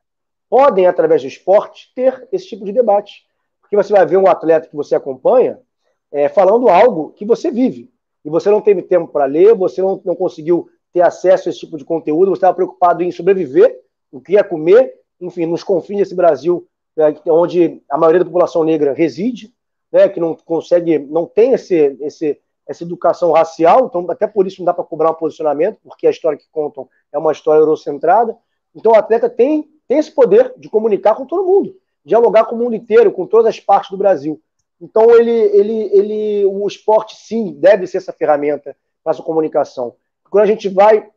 podem, 0.48 0.86
através 0.86 1.22
do 1.22 1.28
esporte, 1.28 1.92
ter 1.94 2.26
esse 2.32 2.48
tipo 2.48 2.64
de 2.64 2.72
debate. 2.72 3.26
Porque 3.60 3.76
você 3.76 3.92
vai 3.92 4.06
ver 4.06 4.16
um 4.16 4.28
atleta 4.28 4.68
que 4.68 4.76
você 4.76 4.94
acompanha 4.94 5.60
é, 6.10 6.28
falando 6.28 6.68
algo 6.68 7.10
que 7.10 7.24
você 7.24 7.50
vive. 7.50 7.90
E 8.24 8.30
você 8.30 8.50
não 8.50 8.60
teve 8.60 8.82
tempo 8.82 9.12
para 9.12 9.26
ler, 9.26 9.54
você 9.54 9.82
não, 9.82 10.00
não 10.04 10.14
conseguiu 10.14 10.68
ter 10.92 11.02
acesso 11.02 11.48
a 11.48 11.50
esse 11.50 11.60
tipo 11.60 11.76
de 11.76 11.84
conteúdo, 11.84 12.30
você 12.30 12.38
estava 12.38 12.54
preocupado 12.54 13.02
em 13.02 13.10
sobreviver, 13.10 13.78
o 14.10 14.20
que 14.20 14.32
ia 14.32 14.44
comer, 14.44 14.94
enfim, 15.20 15.46
nos 15.46 15.62
confins 15.62 15.98
desse 15.98 16.14
Brasil, 16.14 16.66
né, 16.96 17.14
onde 17.28 17.82
a 17.90 17.98
maioria 17.98 18.20
da 18.20 18.24
população 18.24 18.64
negra 18.64 18.92
reside, 18.92 19.52
né, 19.92 20.08
que 20.08 20.18
não 20.18 20.34
consegue, 20.34 20.98
não 20.98 21.26
tem 21.26 21.52
esse, 21.52 21.96
esse, 22.00 22.40
essa 22.68 22.84
educação 22.84 23.32
racial, 23.32 23.86
então 23.86 24.06
até 24.10 24.26
por 24.26 24.46
isso 24.46 24.60
não 24.60 24.66
dá 24.66 24.74
para 24.74 24.84
cobrar 24.84 25.10
um 25.10 25.14
posicionamento, 25.14 25.80
porque 25.82 26.06
a 26.06 26.10
história 26.10 26.36
que 26.36 26.46
contam 26.52 26.86
é 27.10 27.18
uma 27.18 27.32
história 27.32 27.60
eurocentrada. 27.60 28.36
Então 28.74 28.92
o 28.92 28.94
atleta 28.94 29.30
tem, 29.30 29.70
tem 29.88 29.98
esse 29.98 30.12
poder 30.12 30.52
de 30.58 30.68
comunicar 30.68 31.14
com 31.14 31.24
todo 31.24 31.46
mundo, 31.46 31.74
dialogar 32.04 32.44
com 32.44 32.54
o 32.54 32.58
mundo 32.58 32.76
inteiro, 32.76 33.10
com 33.10 33.26
todas 33.26 33.46
as 33.46 33.58
partes 33.58 33.90
do 33.90 33.96
Brasil. 33.96 34.40
Então 34.78 35.10
ele, 35.10 35.30
ele, 35.30 35.90
ele, 35.92 36.46
o 36.46 36.66
esporte 36.66 37.16
sim 37.16 37.54
deve 37.54 37.86
ser 37.86 37.96
essa 37.96 38.12
ferramenta 38.12 38.76
para 39.02 39.12
essa 39.12 39.22
comunicação. 39.22 39.96
Quando 40.30 40.44
a 40.44 40.46
gente 40.46 40.68
vai 40.68 41.08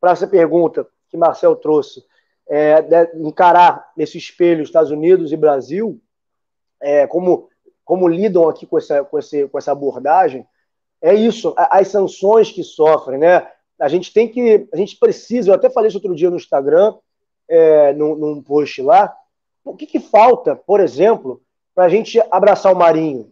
para 0.00 0.10
essa 0.10 0.26
pergunta 0.26 0.86
que 1.08 1.16
Marcel 1.16 1.54
trouxe, 1.54 2.04
é, 2.48 3.10
encarar 3.14 3.92
nesse 3.96 4.18
espelho 4.18 4.62
Estados 4.62 4.90
Unidos 4.90 5.32
e 5.32 5.36
Brasil, 5.36 6.00
é, 6.80 7.06
como, 7.06 7.48
como 7.84 8.08
lidam 8.08 8.48
aqui 8.48 8.66
com 8.66 8.76
essa, 8.76 9.04
com, 9.04 9.18
esse, 9.18 9.48
com 9.48 9.56
essa 9.56 9.72
abordagem, 9.72 10.46
é 11.02 11.14
isso, 11.14 11.54
as 11.56 11.88
sanções 11.88 12.50
que 12.50 12.62
sofrem, 12.62 13.18
né? 13.18 13.46
A 13.78 13.88
gente 13.88 14.12
tem 14.12 14.28
que, 14.28 14.66
a 14.72 14.76
gente 14.76 14.96
precisa, 14.98 15.50
eu 15.50 15.54
até 15.54 15.68
falei 15.68 15.88
isso 15.88 15.98
outro 15.98 16.14
dia 16.14 16.30
no 16.30 16.36
Instagram, 16.36 16.94
é, 17.48 17.92
num, 17.92 18.14
num 18.14 18.42
post 18.42 18.80
lá, 18.82 19.14
o 19.64 19.76
que, 19.76 19.86
que 19.86 20.00
falta, 20.00 20.56
por 20.56 20.80
exemplo, 20.80 21.42
para 21.74 21.84
a 21.84 21.88
gente 21.88 22.20
abraçar 22.30 22.72
o 22.72 22.76
Marinho? 22.76 23.30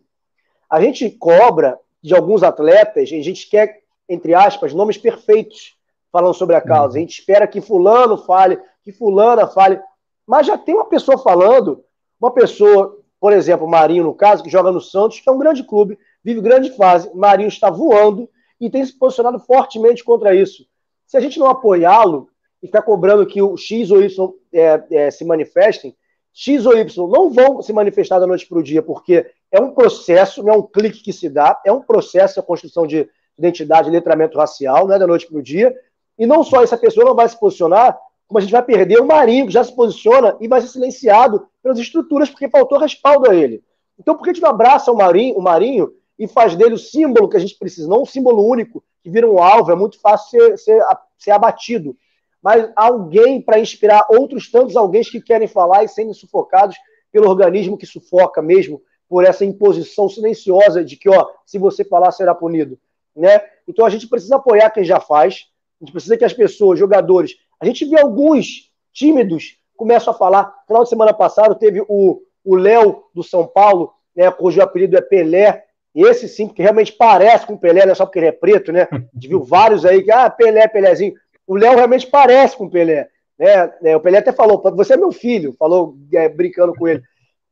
A 0.69 0.81
gente 0.81 1.11
cobra 1.11 1.79
de 2.03 2.15
alguns 2.15 2.43
atletas, 2.43 3.05
a 3.05 3.23
gente 3.23 3.49
quer 3.49 3.85
entre 4.09 4.35
aspas, 4.35 4.75
nomes 4.75 4.99
perfeitos 4.99 5.75
falando 6.13 6.35
sobre 6.35 6.55
a 6.55 6.61
causa. 6.61 6.97
A 6.97 7.01
gente 7.01 7.19
espera 7.19 7.47
que 7.47 7.61
fulano 7.61 8.17
fale, 8.19 8.59
que 8.83 8.93
fulana 8.93 9.47
fale, 9.47 9.81
mas 10.27 10.47
já 10.47 10.57
tem 10.57 10.75
uma 10.75 10.87
pessoa 10.87 11.19
falando, 11.19 11.83
uma 12.21 12.31
pessoa, 12.31 12.99
por 13.21 13.33
exemplo, 13.33 13.67
Marinho, 13.67 14.05
no 14.05 14.15
caso, 14.15 14.43
que 14.43 14.51
joga 14.51 14.71
no 14.71 14.81
Santos, 14.81 15.21
que 15.21 15.29
é 15.29 15.33
um 15.33 15.39
grande 15.39 15.65
clube, 15.65 15.99
vive 16.25 16.41
grande 16.41 16.71
fase, 16.77 17.11
Marinho 17.15 17.49
está 17.49 17.71
voando 17.71 18.29
e 18.61 18.71
tem 18.71 18.85
se 18.85 18.97
posicionado 18.97 19.39
fortemente 19.39 20.03
contra 20.03 20.35
isso. 20.35 20.65
Se 21.07 21.17
a 21.17 21.21
gente 21.21 21.39
não 21.39 21.49
apoiá-lo 21.49 22.29
e 22.63 22.67
ficar 22.67 22.83
cobrando 22.83 23.27
que 23.27 23.43
o 23.43 23.57
X 23.57 23.91
ou 23.91 24.03
Y 24.03 24.33
é, 24.53 24.85
é, 24.91 25.11
se 25.11 25.25
manifestem, 25.25 25.95
X 26.33 26.67
ou 26.67 26.77
Y 26.77 27.09
não 27.09 27.31
vão 27.31 27.61
se 27.63 27.73
manifestar 27.73 28.19
da 28.19 28.27
noite 28.27 28.47
para 28.47 28.59
o 28.59 28.63
dia, 28.63 28.83
porque 28.83 29.27
é 29.53 29.61
um 29.61 29.73
processo, 29.73 30.43
não 30.43 30.55
é 30.55 30.57
um 30.57 30.63
clique 30.63 31.03
que 31.03 31.13
se 31.13 31.29
dá, 31.29 31.61
é 31.65 31.71
um 31.71 31.83
processo 31.83 32.41
a 32.41 32.43
construção 32.43 32.87
de, 32.87 33.09
identidade 33.39 33.91
letramento 33.91 34.39
racial, 34.39 34.87
né, 34.87 34.99
da 34.99 35.07
noite 35.07 35.27
para 35.27 35.39
o 35.39 35.43
dia. 35.43 35.75
E 36.19 36.27
não 36.27 36.45
só 36.45 36.63
essa 36.63 36.77
pessoa 36.77 37.05
não 37.05 37.15
vai 37.15 37.29
se 37.29 37.39
posicionar, 37.39 37.99
como 38.27 38.39
a 38.39 38.41
gente 38.41 38.53
vai 38.53 38.63
perder 38.63 39.01
o 39.01 39.07
Marinho, 39.07 39.47
que 39.47 39.53
já 39.53 39.63
se 39.63 39.75
posiciona 39.75 40.37
e 40.41 40.49
vai 40.49 40.61
ser 40.61 40.69
silenciado 40.69 41.47
pelas 41.63 41.79
estruturas, 41.79 42.31
porque 42.31 42.49
faltou 42.49 42.79
respaldo 42.79 43.31
a 43.31 43.35
ele. 43.35 43.63
Então, 43.99 44.15
por 44.15 44.25
que 44.25 44.31
a 44.31 44.33
gente 44.33 44.43
não 44.43 44.51
abraça 44.51 44.91
o 44.91 44.97
Marinho, 44.97 45.37
o 45.37 45.43
Marinho 45.43 45.93
e 46.19 46.29
faz 46.29 46.55
dele 46.55 46.75
o 46.75 46.79
símbolo 46.79 47.29
que 47.29 47.37
a 47.37 47.41
gente 47.41 47.57
precisa, 47.59 47.89
não 47.89 48.03
um 48.03 48.07
símbolo 48.07 48.47
único, 48.47 48.83
que 49.03 49.11
vira 49.11 49.29
um 49.29 49.39
alvo, 49.39 49.73
é 49.73 49.75
muito 49.75 50.01
fácil 50.01 50.29
ser, 50.31 50.59
ser, 50.59 50.83
ser 51.19 51.31
abatido. 51.33 51.97
Mas 52.43 52.71
alguém 52.77 53.41
para 53.41 53.59
inspirar 53.59 54.07
outros 54.11 54.51
tantos 54.51 54.77
alguém 54.77 55.03
que 55.03 55.21
querem 55.21 55.49
falar 55.49 55.83
e 55.83 55.89
serem 55.89 56.13
sufocados 56.13 56.77
pelo 57.11 57.29
organismo 57.29 57.79
que 57.79 57.87
sufoca 57.87 58.43
mesmo, 58.43 58.83
por 59.09 59.25
essa 59.25 59.45
imposição 59.45 60.09
silenciosa 60.09 60.85
de 60.85 60.97
que, 60.97 61.09
ó, 61.09 61.29
se 61.45 61.59
você 61.59 61.85
falar, 61.85 62.11
será 62.11 62.35
punido 62.35 62.79
né? 63.15 63.41
Então 63.69 63.87
a 63.87 63.91
gente 63.91 64.09
precisa 64.09 64.37
apoiar 64.37 64.71
quem 64.71 64.85
já 64.85 65.01
faz, 65.01 65.47
a 65.81 65.85
gente 65.85 65.93
precisa 65.93 66.17
que 66.17 66.25
as 66.25 66.33
pessoas, 66.33 66.79
jogadores, 66.79 67.37
a 67.61 67.67
gente 67.67 67.85
vê 67.85 68.01
alguns 68.01 68.71
tímidos 68.93 69.59
começam 69.77 70.13
a 70.13 70.17
falar. 70.17 70.45
No 70.45 70.67
final 70.67 70.83
de 70.83 70.89
semana 70.89 71.13
passado 71.13 71.55
teve 71.55 71.85
o 71.89 72.57
Léo 72.57 73.05
do 73.15 73.23
São 73.23 73.47
Paulo, 73.47 73.93
né, 74.15 74.31
cujo 74.31 74.61
apelido 74.61 74.97
é 74.97 75.01
Pelé. 75.01 75.65
Esse 75.95 76.29
sim, 76.29 76.49
que 76.49 76.63
realmente 76.63 76.93
parece 76.93 77.47
com 77.47 77.57
Pelé, 77.57 77.85
não 77.85 77.93
é 77.93 77.95
só 77.95 78.05
porque 78.05 78.19
ele 78.19 78.27
é 78.27 78.33
preto, 78.33 78.73
né? 78.73 78.89
A 78.91 78.97
gente 79.15 79.29
viu 79.29 79.43
vários 79.43 79.85
aí 79.85 80.03
que, 80.03 80.11
ah, 80.11 80.29
Pelé, 80.29 80.67
Pelézinho. 80.67 81.15
O 81.47 81.57
Léo 81.57 81.77
realmente 81.77 82.07
parece 82.07 82.57
com 82.57 82.69
Pelé. 82.69 83.09
Né? 83.39 83.73
É, 83.83 83.97
o 83.97 84.01
Pelé 84.01 84.19
até 84.19 84.33
falou, 84.33 84.61
você 84.75 84.95
é 84.95 84.97
meu 84.97 85.13
filho, 85.13 85.55
falou 85.59 85.97
é, 86.13 86.29
brincando 86.29 86.75
com 86.75 86.89
ele. 86.89 87.03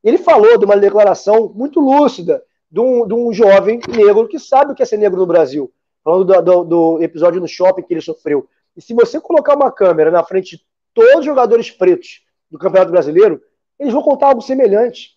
Ele 0.02 0.18
falou 0.18 0.58
de 0.58 0.64
uma 0.64 0.76
declaração 0.76 1.52
muito 1.54 1.78
lúcida, 1.78 2.42
de 2.70 2.80
um, 2.80 3.06
de 3.06 3.14
um 3.14 3.32
jovem 3.32 3.78
negro 3.88 4.26
que 4.26 4.38
sabe 4.38 4.72
o 4.72 4.74
que 4.74 4.82
é 4.82 4.86
ser 4.86 4.96
negro 4.96 5.20
no 5.20 5.26
Brasil. 5.26 5.72
Falando 6.02 6.24
do, 6.24 6.42
do, 6.42 6.64
do, 6.64 7.02
episódio 7.02 7.40
no 7.40 7.46
shopping 7.46 7.82
que 7.82 7.94
ele 7.94 8.00
sofreu. 8.00 8.48
E 8.76 8.82
se 8.82 8.92
você 8.92 9.20
colocar 9.20 9.54
uma 9.54 9.70
câmera 9.70 10.10
na 10.10 10.24
frente 10.24 10.56
de 10.56 10.64
todos 10.92 11.20
os 11.20 11.24
jogadores 11.24 11.70
pretos 11.70 12.22
do 12.50 12.58
Campeonato 12.58 12.90
Brasileiro, 12.90 13.40
eles 13.78 13.92
vão 13.92 14.02
contar 14.02 14.28
algo 14.28 14.40
semelhante. 14.40 15.10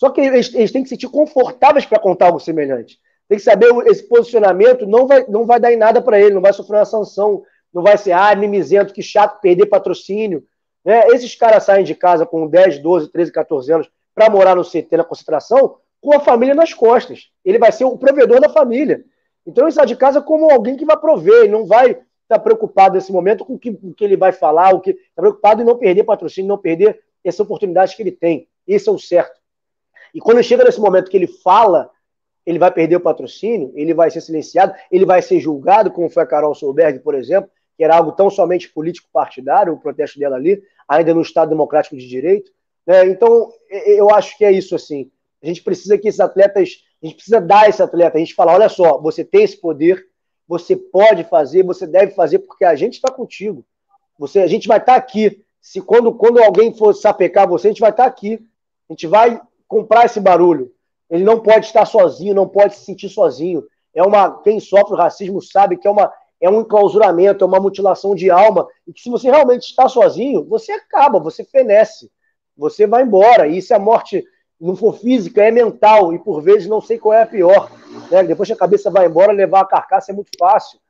Só 0.00 0.08
que 0.08 0.22
eles, 0.22 0.54
eles 0.54 0.72
têm 0.72 0.82
que 0.82 0.88
se 0.88 0.94
sentir 0.94 1.10
confortáveis 1.10 1.84
para 1.84 1.98
contar 1.98 2.28
algo 2.28 2.40
semelhante. 2.40 2.98
Tem 3.28 3.36
que 3.36 3.44
saber 3.44 3.68
esse 3.86 4.08
posicionamento 4.08 4.86
não 4.86 5.06
vai, 5.06 5.26
não 5.28 5.44
vai 5.44 5.60
dar 5.60 5.70
em 5.74 5.76
nada 5.76 6.00
para 6.00 6.18
ele, 6.18 6.32
não 6.32 6.40
vai 6.40 6.54
sofrer 6.54 6.78
uma 6.78 6.86
sanção, 6.86 7.42
não 7.72 7.82
vai 7.82 7.98
ser, 7.98 8.12
ah, 8.12 8.34
mimizento, 8.34 8.94
que 8.94 9.02
chato 9.02 9.42
perder 9.42 9.66
patrocínio. 9.66 10.42
Né? 10.82 11.06
Esses 11.08 11.34
caras 11.34 11.64
saem 11.64 11.84
de 11.84 11.94
casa 11.94 12.24
com 12.24 12.46
10, 12.46 12.78
12, 12.78 13.12
13, 13.12 13.30
14 13.30 13.72
anos 13.74 13.90
para 14.14 14.30
morar 14.30 14.56
no 14.56 14.64
CT 14.64 14.96
na 14.96 15.04
concentração 15.04 15.76
com 16.00 16.16
a 16.16 16.20
família 16.20 16.54
nas 16.54 16.72
costas. 16.72 17.28
Ele 17.44 17.58
vai 17.58 17.70
ser 17.70 17.84
o 17.84 17.98
provedor 17.98 18.40
da 18.40 18.48
família. 18.48 19.04
Então 19.46 19.64
ele 19.64 19.72
sai 19.72 19.84
de 19.84 19.96
casa 19.96 20.22
como 20.22 20.50
alguém 20.50 20.78
que 20.78 20.86
vai 20.86 20.96
prover, 20.96 21.40
ele 21.44 21.52
não 21.52 21.66
vai 21.66 21.90
estar 21.90 22.06
tá 22.26 22.38
preocupado 22.38 22.94
nesse 22.94 23.12
momento 23.12 23.44
com 23.44 23.52
o 23.52 23.58
que, 23.58 23.68
o 23.68 23.92
que 23.92 24.02
ele 24.02 24.16
vai 24.16 24.32
falar, 24.32 24.74
o 24.74 24.80
que 24.80 24.92
está 24.92 25.20
preocupado 25.20 25.60
em 25.60 25.66
não 25.66 25.76
perder 25.76 26.04
patrocínio, 26.04 26.48
não 26.48 26.56
perder 26.56 27.00
essa 27.22 27.42
oportunidade 27.42 27.94
que 27.94 28.02
ele 28.02 28.12
tem. 28.12 28.48
Esse 28.66 28.88
é 28.88 28.92
o 28.92 28.98
certo. 28.98 29.39
E 30.14 30.20
quando 30.20 30.42
chega 30.42 30.64
nesse 30.64 30.80
momento 30.80 31.10
que 31.10 31.16
ele 31.16 31.26
fala, 31.26 31.90
ele 32.44 32.58
vai 32.58 32.72
perder 32.72 32.96
o 32.96 33.00
patrocínio, 33.00 33.72
ele 33.74 33.94
vai 33.94 34.10
ser 34.10 34.20
silenciado, 34.20 34.74
ele 34.90 35.04
vai 35.04 35.22
ser 35.22 35.40
julgado, 35.40 35.90
como 35.90 36.10
foi 36.10 36.22
a 36.22 36.26
Carol 36.26 36.54
Solberg, 36.54 37.00
por 37.00 37.14
exemplo, 37.14 37.50
que 37.76 37.84
era 37.84 37.96
algo 37.96 38.12
tão 38.12 38.28
somente 38.28 38.68
político-partidário, 38.68 39.72
o 39.72 39.80
protesto 39.80 40.18
dela 40.18 40.36
ali, 40.36 40.62
ainda 40.88 41.14
no 41.14 41.22
Estado 41.22 41.50
Democrático 41.50 41.96
de 41.96 42.06
Direito. 42.06 42.50
Né? 42.86 43.06
Então, 43.06 43.50
eu 43.70 44.10
acho 44.10 44.36
que 44.36 44.44
é 44.44 44.52
isso, 44.52 44.74
assim. 44.74 45.10
A 45.42 45.46
gente 45.46 45.62
precisa 45.62 45.96
que 45.96 46.08
esses 46.08 46.20
atletas, 46.20 46.82
a 47.02 47.06
gente 47.06 47.16
precisa 47.16 47.40
dar 47.40 47.68
esse 47.68 47.82
atleta, 47.82 48.16
a 48.16 48.20
gente 48.20 48.34
fala, 48.34 48.52
olha 48.52 48.68
só, 48.68 49.00
você 49.00 49.24
tem 49.24 49.44
esse 49.44 49.58
poder, 49.58 50.06
você 50.46 50.76
pode 50.76 51.24
fazer, 51.24 51.62
você 51.62 51.86
deve 51.86 52.12
fazer, 52.12 52.40
porque 52.40 52.64
a 52.64 52.74
gente 52.74 52.94
está 52.94 53.10
contigo. 53.10 53.64
Você, 54.18 54.40
a 54.40 54.46
gente 54.46 54.68
vai 54.68 54.78
estar 54.78 54.94
tá 54.94 54.98
aqui. 54.98 55.42
Se 55.60 55.80
quando, 55.80 56.12
quando 56.12 56.42
alguém 56.42 56.74
for 56.74 56.92
sapecar 56.92 57.48
você, 57.48 57.68
a 57.68 57.70
gente 57.70 57.80
vai 57.80 57.90
estar 57.90 58.02
tá 58.02 58.08
aqui. 58.08 58.44
A 58.88 58.92
gente 58.92 59.06
vai 59.06 59.40
comprar 59.70 60.04
esse 60.04 60.18
barulho. 60.18 60.72
Ele 61.08 61.22
não 61.22 61.38
pode 61.38 61.66
estar 61.66 61.86
sozinho, 61.86 62.34
não 62.34 62.48
pode 62.48 62.74
se 62.74 62.84
sentir 62.84 63.08
sozinho. 63.08 63.62
É 63.94 64.02
uma 64.02 64.42
quem 64.42 64.58
sofre 64.58 64.94
o 64.94 64.96
racismo 64.96 65.40
sabe 65.40 65.76
que 65.76 65.86
é 65.86 65.90
uma 65.90 66.12
é 66.40 66.50
um 66.50 66.62
enclausuramento, 66.62 67.44
é 67.44 67.46
uma 67.46 67.60
mutilação 67.60 68.14
de 68.14 68.30
alma, 68.30 68.66
e 68.86 68.94
que 68.94 69.02
se 69.02 69.10
você 69.10 69.30
realmente 69.30 69.62
está 69.64 69.86
sozinho, 69.90 70.42
você 70.42 70.72
acaba, 70.72 71.20
você 71.20 71.44
fenece, 71.44 72.10
você 72.56 72.86
vai 72.86 73.02
embora. 73.02 73.46
E 73.46 73.60
se 73.60 73.74
a 73.74 73.78
morte 73.78 74.24
não 74.58 74.74
for 74.74 74.94
física, 74.94 75.44
é 75.44 75.50
mental, 75.50 76.14
e 76.14 76.18
por 76.18 76.40
vezes 76.40 76.66
não 76.66 76.80
sei 76.80 76.98
qual 76.98 77.12
é 77.12 77.22
a 77.22 77.26
pior. 77.26 77.70
Né? 78.10 78.22
Depois 78.22 78.48
que 78.48 78.54
a 78.54 78.56
cabeça 78.56 78.90
vai 78.90 79.06
embora, 79.06 79.32
levar 79.32 79.60
a 79.60 79.66
carcaça 79.66 80.12
é 80.12 80.14
muito 80.14 80.30
fácil. 80.38 80.80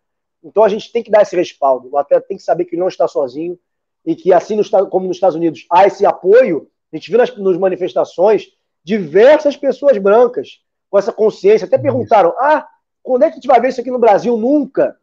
Então 0.43 0.63
a 0.63 0.69
gente 0.69 0.93
tem 0.93 1.03
que 1.03 1.11
dar 1.11 1.23
esse 1.23 1.35
respaldo. 1.35 1.89
O 1.91 1.99
atleta 1.99 2.27
tem 2.29 2.37
que 2.37 2.45
saber 2.45 2.65
que 2.65 2.77
não 2.77 2.87
está 2.87 3.09
sozinho, 3.09 3.59
e 4.07 4.15
que 4.15 4.33
assim 4.33 4.57
como 4.89 5.09
nos 5.09 5.17
Estados 5.17 5.37
Unidos 5.37 5.67
há 5.69 5.85
esse 5.85 6.07
apoio, 6.07 6.69
a 6.93 6.97
gente 6.97 7.11
viu 7.11 7.19
nas, 7.19 7.37
nas 7.37 7.59
manifestações 7.59 8.53
diversas 8.85 9.57
pessoas 9.57 9.99
brancas 9.99 10.61
com 10.89 10.99
essa 10.99 11.13
consciência. 11.13 11.67
Até 11.67 11.79
perguntaram: 11.79 12.35
ah, 12.39 12.67
quando 13.03 13.23
é 13.23 13.27
que 13.27 13.33
a 13.33 13.37
gente 13.37 13.47
vai 13.47 13.61
ver 13.61 13.69
isso 13.69 13.81
aqui 13.81 13.91
no 13.91 13.99
Brasil? 13.99 14.37
Nunca. 14.37 14.97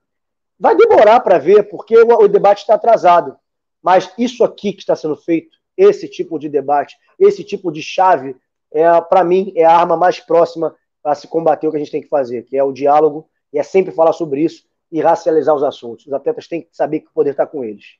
Vai 0.59 0.75
demorar 0.75 1.19
para 1.19 1.37
ver, 1.37 1.63
porque 1.63 1.97
o, 1.97 2.23
o 2.23 2.27
debate 2.27 2.59
está 2.59 2.75
atrasado. 2.75 3.37
Mas 3.81 4.11
isso 4.17 4.43
aqui 4.43 4.73
que 4.73 4.79
está 4.79 4.95
sendo 4.95 5.15
feito, 5.15 5.55
esse 5.77 6.07
tipo 6.07 6.39
de 6.39 6.49
debate, 6.49 6.97
esse 7.19 7.43
tipo 7.43 7.71
de 7.71 7.81
chave, 7.81 8.35
é 8.71 8.83
para 9.01 9.23
mim, 9.23 9.53
é 9.55 9.63
a 9.63 9.77
arma 9.77 9.95
mais 9.95 10.19
próxima 10.19 10.75
para 11.01 11.15
se 11.15 11.27
combater 11.27 11.67
o 11.67 11.71
que 11.71 11.77
a 11.77 11.79
gente 11.79 11.91
tem 11.91 12.01
que 12.01 12.09
fazer, 12.09 12.43
que 12.43 12.57
é 12.57 12.63
o 12.63 12.73
diálogo, 12.73 13.29
e 13.53 13.59
é 13.59 13.63
sempre 13.63 13.93
falar 13.93 14.13
sobre 14.13 14.41
isso 14.41 14.65
e 14.91 14.99
racializar 14.99 15.55
os 15.55 15.63
assuntos. 15.63 16.05
Os 16.05 16.13
atletas 16.13 16.47
têm 16.47 16.63
que 16.63 16.69
saber 16.71 17.01
que 17.01 17.07
o 17.07 17.13
poder 17.13 17.31
está 17.31 17.45
com 17.45 17.63
eles. 17.63 17.97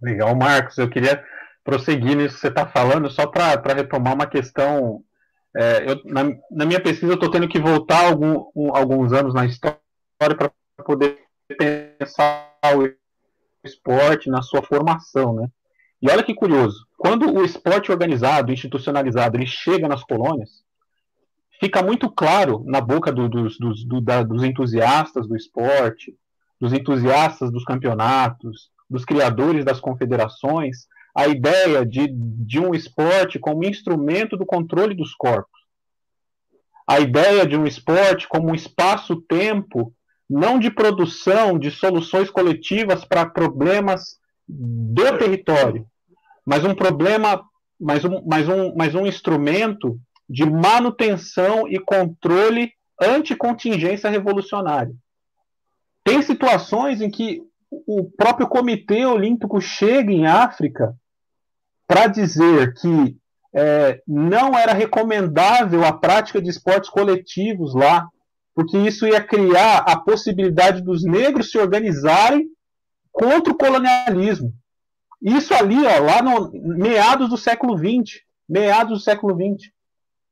Legal, 0.00 0.34
Marcos. 0.34 0.78
Eu 0.78 0.90
queria 0.90 1.22
prosseguir 1.66 2.16
nisso 2.16 2.36
que 2.36 2.40
você 2.40 2.48
está 2.48 2.64
falando, 2.64 3.10
só 3.10 3.26
para 3.26 3.74
retomar 3.74 4.14
uma 4.14 4.26
questão. 4.26 5.02
É, 5.54 5.90
eu, 5.90 6.00
na, 6.04 6.22
na, 6.50 6.64
minha 6.64 6.80
pesquisa, 6.80 7.12
eu 7.12 7.16
estou 7.16 7.30
tendo 7.30 7.48
que 7.48 7.58
voltar 7.58 8.06
algum, 8.06 8.44
um, 8.54 8.74
alguns 8.74 9.12
anos 9.12 9.34
na 9.34 9.44
história 9.44 9.80
para 10.18 10.52
poder 10.84 11.18
pensar 11.58 12.52
o 12.76 12.88
esporte 13.66 14.30
na 14.30 14.42
sua 14.42 14.62
formação, 14.62 15.34
né? 15.34 15.48
E 16.00 16.08
olha 16.08 16.22
que 16.22 16.34
curioso, 16.34 16.86
quando 16.96 17.32
o 17.34 17.44
esporte 17.44 17.90
organizado, 17.90 18.52
institucionalizado, 18.52 19.36
ele 19.36 19.46
chega 19.46 19.88
nas 19.88 20.04
colônias, 20.04 20.62
fica 21.58 21.82
muito 21.82 22.08
claro 22.10 22.62
na 22.66 22.80
boca 22.80 23.10
do, 23.10 23.28
dos, 23.28 23.58
dos, 23.58 23.84
do, 23.84 24.00
da, 24.00 24.22
dos 24.22 24.44
entusiastas 24.44 25.26
do 25.26 25.34
esporte, 25.34 26.14
dos 26.60 26.72
entusiastas 26.72 27.50
dos 27.50 27.64
campeonatos, 27.64 28.70
dos 28.88 29.04
criadores 29.04 29.64
das 29.64 29.80
confederações, 29.80 30.86
a 31.16 31.26
ideia 31.28 31.86
de, 31.86 32.08
de 32.12 32.60
um 32.60 32.74
esporte 32.74 33.38
como 33.38 33.64
instrumento 33.64 34.36
do 34.36 34.44
controle 34.44 34.94
dos 34.94 35.14
corpos. 35.14 35.62
A 36.86 37.00
ideia 37.00 37.46
de 37.46 37.56
um 37.56 37.66
esporte 37.66 38.28
como 38.28 38.50
um 38.50 38.54
espaço-tempo 38.54 39.94
não 40.28 40.58
de 40.58 40.70
produção 40.70 41.58
de 41.58 41.70
soluções 41.70 42.28
coletivas 42.30 43.02
para 43.02 43.24
problemas 43.24 44.18
do 44.46 45.16
território, 45.16 45.86
mas 46.44 46.66
um 46.66 46.74
problema, 46.74 47.42
mas 47.80 48.04
um, 48.04 48.22
mais 48.26 48.46
um, 48.46 48.74
mais 48.74 48.94
um 48.94 49.06
instrumento 49.06 49.98
de 50.28 50.44
manutenção 50.44 51.66
e 51.66 51.78
controle 51.78 52.72
anticontingência 53.00 54.10
revolucionária. 54.10 54.94
Tem 56.04 56.20
situações 56.20 57.00
em 57.00 57.10
que 57.10 57.42
o 57.70 58.04
próprio 58.04 58.46
Comitê 58.46 59.06
Olímpico 59.06 59.62
chega 59.62 60.12
em 60.12 60.26
África 60.26 60.94
para 61.86 62.06
dizer 62.06 62.74
que 62.74 63.16
é, 63.54 64.00
não 64.06 64.56
era 64.56 64.72
recomendável 64.72 65.84
a 65.84 65.92
prática 65.92 66.42
de 66.42 66.50
esportes 66.50 66.90
coletivos 66.90 67.74
lá, 67.74 68.08
porque 68.54 68.76
isso 68.76 69.06
ia 69.06 69.22
criar 69.22 69.78
a 69.78 69.96
possibilidade 69.98 70.82
dos 70.82 71.04
negros 71.04 71.50
se 71.50 71.58
organizarem 71.58 72.48
contra 73.12 73.52
o 73.52 73.56
colonialismo. 73.56 74.52
Isso 75.22 75.54
ali, 75.54 75.78
ó, 75.86 76.02
lá 76.02 76.22
no 76.22 76.50
meados 76.52 77.30
do 77.30 77.36
século 77.36 77.76
XX, 77.78 78.20
meados 78.48 78.98
do 78.98 79.04
século 79.04 79.34
XX. 79.34 79.70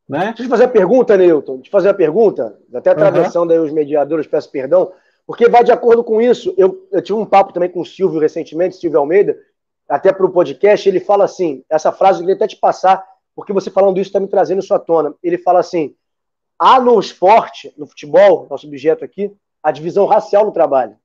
Né? 0.09 0.27
Deixa 0.27 0.43
eu 0.43 0.49
fazer 0.49 0.65
a 0.65 0.69
pergunta, 0.69 1.17
Newton. 1.17 1.55
Deixa 1.57 1.69
eu 1.69 1.73
fazer 1.73 1.89
a 1.89 1.95
pergunta, 1.95 2.59
até 2.75 2.91
a 2.91 2.95
tradução 2.95 3.47
uhum. 3.47 3.65
os 3.65 3.73
mediadores, 3.73 4.27
peço 4.27 4.51
perdão, 4.51 4.93
porque 5.27 5.49
vai 5.49 5.65
de 5.65 5.73
acordo 5.73 6.05
com 6.05 6.21
isso. 6.21 6.55
Eu, 6.59 6.87
eu 6.93 7.01
tive 7.01 7.19
um 7.19 7.25
papo 7.25 7.53
também 7.53 7.71
com 7.71 7.81
o 7.81 7.87
Silvio 7.87 8.21
recentemente, 8.21 8.77
Silvio 8.77 8.99
Almeida, 8.99 9.37
até 9.89 10.13
para 10.13 10.27
o 10.27 10.31
podcast, 10.31 10.89
ele 10.89 11.01
fala 11.01 11.25
assim, 11.25 11.63
essa 11.69 11.93
frase 11.93 12.19
eu 12.19 12.23
queria 12.23 12.37
até 12.37 12.47
te 12.47 12.57
passar, 12.57 13.05
porque 13.35 13.53
você 13.53 13.71
falando 13.71 13.99
isso 13.99 14.09
está 14.09 14.21
me 14.21 14.29
trazendo 14.29 14.63
à 14.71 14.79
tona. 14.79 15.15
Ele 15.23 15.39
fala 15.39 15.61
assim, 15.61 15.95
há 16.59 16.81
no 16.81 16.99
esporte, 16.99 17.73
no 17.77 17.87
futebol, 17.87 18.47
nosso 18.49 18.67
objeto 18.67 19.05
aqui, 19.05 19.33
a 19.63 19.71
divisão 19.71 20.07
racial 20.07 20.45
no 20.45 20.53
trabalho. 20.53 20.97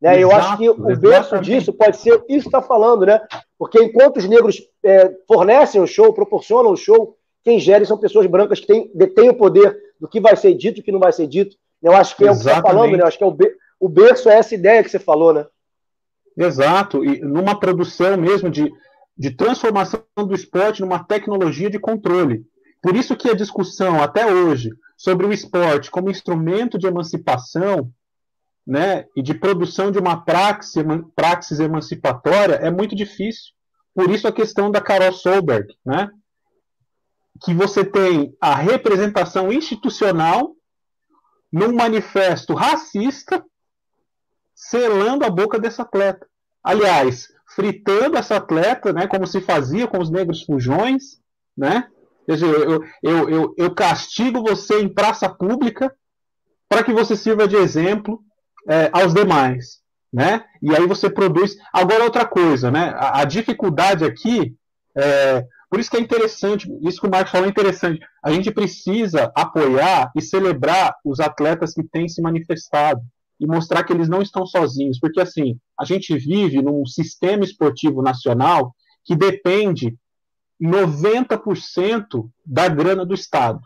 Né? 0.00 0.20
Exato, 0.20 0.20
Eu 0.20 0.32
acho 0.32 0.56
que 0.58 0.70
o 0.70 0.96
berço 0.96 1.38
disso 1.40 1.72
pode 1.72 1.96
ser 1.96 2.14
isso 2.28 2.48
que 2.50 2.56
está 2.56 2.62
falando, 2.62 3.04
né? 3.04 3.20
Porque 3.58 3.82
enquanto 3.82 4.18
os 4.18 4.28
negros 4.28 4.62
é, 4.84 5.12
fornecem 5.26 5.80
o 5.80 5.86
show, 5.86 6.12
proporcionam 6.12 6.72
o 6.72 6.76
show, 6.76 7.16
quem 7.42 7.58
gere 7.58 7.84
são 7.84 7.98
pessoas 7.98 8.26
brancas 8.26 8.60
que 8.60 8.66
têm, 8.66 8.90
detêm 8.94 9.30
o 9.30 9.34
poder 9.34 9.76
do 10.00 10.08
que 10.08 10.20
vai 10.20 10.36
ser 10.36 10.54
dito 10.54 10.78
e 10.78 10.80
o 10.80 10.84
que 10.84 10.92
não 10.92 11.00
vai 11.00 11.12
ser 11.12 11.26
dito. 11.26 11.56
Eu 11.82 11.92
acho 11.92 12.16
que 12.16 12.24
é 12.24 12.28
Exatamente. 12.28 12.36
o 12.36 12.38
que 12.38 12.44
você 12.44 12.58
está 12.58 12.70
falando, 12.70 12.96
né? 12.96 13.02
Eu 13.02 13.06
acho 13.06 13.18
que 13.18 13.24
é 13.24 13.26
o, 13.26 13.36
o 13.80 13.88
berço 13.88 14.28
é 14.28 14.34
essa 14.34 14.54
ideia 14.54 14.82
que 14.82 14.90
você 14.90 14.98
falou, 14.98 15.32
né? 15.32 15.46
Exato, 16.38 17.04
e 17.04 17.20
numa 17.20 17.58
produção 17.58 18.16
mesmo 18.16 18.48
de, 18.48 18.70
de 19.16 19.30
transformação 19.32 20.04
do 20.16 20.34
esporte 20.34 20.80
numa 20.80 21.02
tecnologia 21.02 21.68
de 21.68 21.80
controle. 21.80 22.46
Por 22.80 22.94
isso 22.94 23.16
que 23.16 23.28
a 23.28 23.34
discussão 23.34 24.00
até 24.00 24.32
hoje 24.32 24.70
sobre 24.96 25.26
o 25.26 25.32
esporte 25.32 25.90
como 25.90 26.10
instrumento 26.10 26.78
de 26.78 26.86
emancipação 26.86 27.92
né, 28.64 29.06
e 29.16 29.22
de 29.22 29.34
produção 29.34 29.90
de 29.90 29.98
uma 29.98 30.24
praxis, 30.24 30.84
praxis 31.16 31.58
emancipatória 31.58 32.54
é 32.54 32.70
muito 32.70 32.94
difícil. 32.94 33.52
Por 33.92 34.08
isso 34.08 34.28
a 34.28 34.32
questão 34.32 34.70
da 34.70 34.80
Carol 34.80 35.12
Solberg, 35.12 35.66
né, 35.84 36.08
que 37.42 37.52
você 37.52 37.84
tem 37.84 38.32
a 38.40 38.54
representação 38.54 39.52
institucional 39.52 40.54
num 41.50 41.74
manifesto 41.74 42.54
racista 42.54 43.44
selando 44.58 45.24
a 45.24 45.30
boca 45.30 45.58
desse 45.58 45.80
atleta. 45.80 46.26
Aliás, 46.62 47.28
fritando 47.54 48.16
essa 48.16 48.36
atleta, 48.36 48.92
né, 48.92 49.06
como 49.06 49.26
se 49.26 49.40
fazia 49.40 49.86
com 49.86 49.98
os 49.98 50.10
negros 50.10 50.42
fujões, 50.42 51.18
né, 51.56 51.88
Quer 52.28 52.34
dizer, 52.34 52.46
eu, 52.46 52.84
eu, 53.02 53.28
eu, 53.30 53.54
eu 53.56 53.74
castigo 53.74 54.42
você 54.42 54.82
em 54.82 54.88
praça 54.92 55.30
pública 55.30 55.90
para 56.68 56.84
que 56.84 56.92
você 56.92 57.16
sirva 57.16 57.48
de 57.48 57.56
exemplo 57.56 58.20
é, 58.68 58.90
aos 58.92 59.14
demais. 59.14 59.78
Né? 60.12 60.44
E 60.60 60.76
aí 60.76 60.86
você 60.86 61.08
produz. 61.08 61.56
Agora, 61.72 62.04
outra 62.04 62.26
coisa, 62.26 62.70
né? 62.70 62.92
a, 62.98 63.22
a 63.22 63.24
dificuldade 63.24 64.04
aqui, 64.04 64.54
é, 64.94 65.42
por 65.70 65.80
isso 65.80 65.90
que 65.90 65.96
é 65.96 66.00
interessante, 66.00 66.70
isso 66.82 67.00
que 67.00 67.06
o 67.06 67.10
Marcos 67.10 67.32
falou 67.32 67.46
é 67.46 67.50
interessante. 67.50 67.98
A 68.22 68.30
gente 68.30 68.50
precisa 68.50 69.32
apoiar 69.34 70.12
e 70.14 70.20
celebrar 70.20 70.96
os 71.02 71.20
atletas 71.20 71.72
que 71.72 71.82
têm 71.82 72.10
se 72.10 72.20
manifestado 72.20 73.00
e 73.40 73.46
mostrar 73.46 73.84
que 73.84 73.92
eles 73.92 74.08
não 74.08 74.20
estão 74.20 74.46
sozinhos, 74.46 74.98
porque 74.98 75.20
assim, 75.20 75.58
a 75.78 75.84
gente 75.84 76.16
vive 76.16 76.60
num 76.60 76.84
sistema 76.86 77.44
esportivo 77.44 78.02
nacional 78.02 78.74
que 79.04 79.14
depende 79.14 79.96
90% 80.60 82.28
da 82.44 82.68
grana 82.68 83.06
do 83.06 83.14
Estado. 83.14 83.60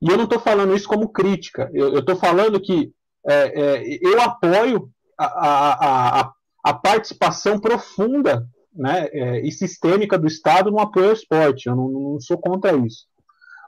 E 0.00 0.08
eu 0.08 0.16
não 0.16 0.24
estou 0.24 0.38
falando 0.38 0.74
isso 0.74 0.88
como 0.88 1.08
crítica, 1.08 1.70
eu 1.72 1.98
estou 1.98 2.16
falando 2.16 2.60
que 2.60 2.92
é, 3.26 3.34
é, 3.34 3.98
eu 4.02 4.20
apoio 4.20 4.90
a, 5.18 5.24
a, 5.24 6.20
a, 6.20 6.32
a, 6.62 6.74
participação 6.74 7.58
profunda 7.58 8.46
né, 8.72 9.08
é, 9.12 9.40
e 9.40 9.50
sistêmica 9.50 10.18
do 10.18 10.26
Estado 10.26 10.70
no 10.70 10.78
apoio 10.78 11.06
ao 11.06 11.14
esporte, 11.14 11.68
eu 11.68 11.74
não, 11.74 11.88
não 11.88 12.20
sou 12.20 12.36
contra 12.36 12.76
isso. 12.76 13.06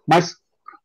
Mas 0.06 0.36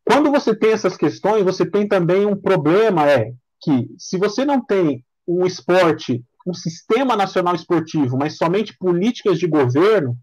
quando 0.06 0.32
você 0.32 0.56
tem 0.56 0.72
essas 0.72 0.96
questões, 0.96 1.44
você 1.44 1.66
tem 1.66 1.88
também 1.88 2.26
um 2.26 2.36
problema, 2.36 3.10
é 3.10 3.34
que 3.62 3.89
se 3.97 4.18
você 4.18 4.43
não 4.43 4.64
tem 4.64 5.05
um 5.28 5.45
esporte, 5.45 6.24
um 6.45 6.53
sistema 6.53 7.16
nacional 7.16 7.55
esportivo, 7.55 8.18
mas 8.18 8.38
somente 8.38 8.76
políticas 8.78 9.38
de 9.39 9.47
governo, 9.47 10.18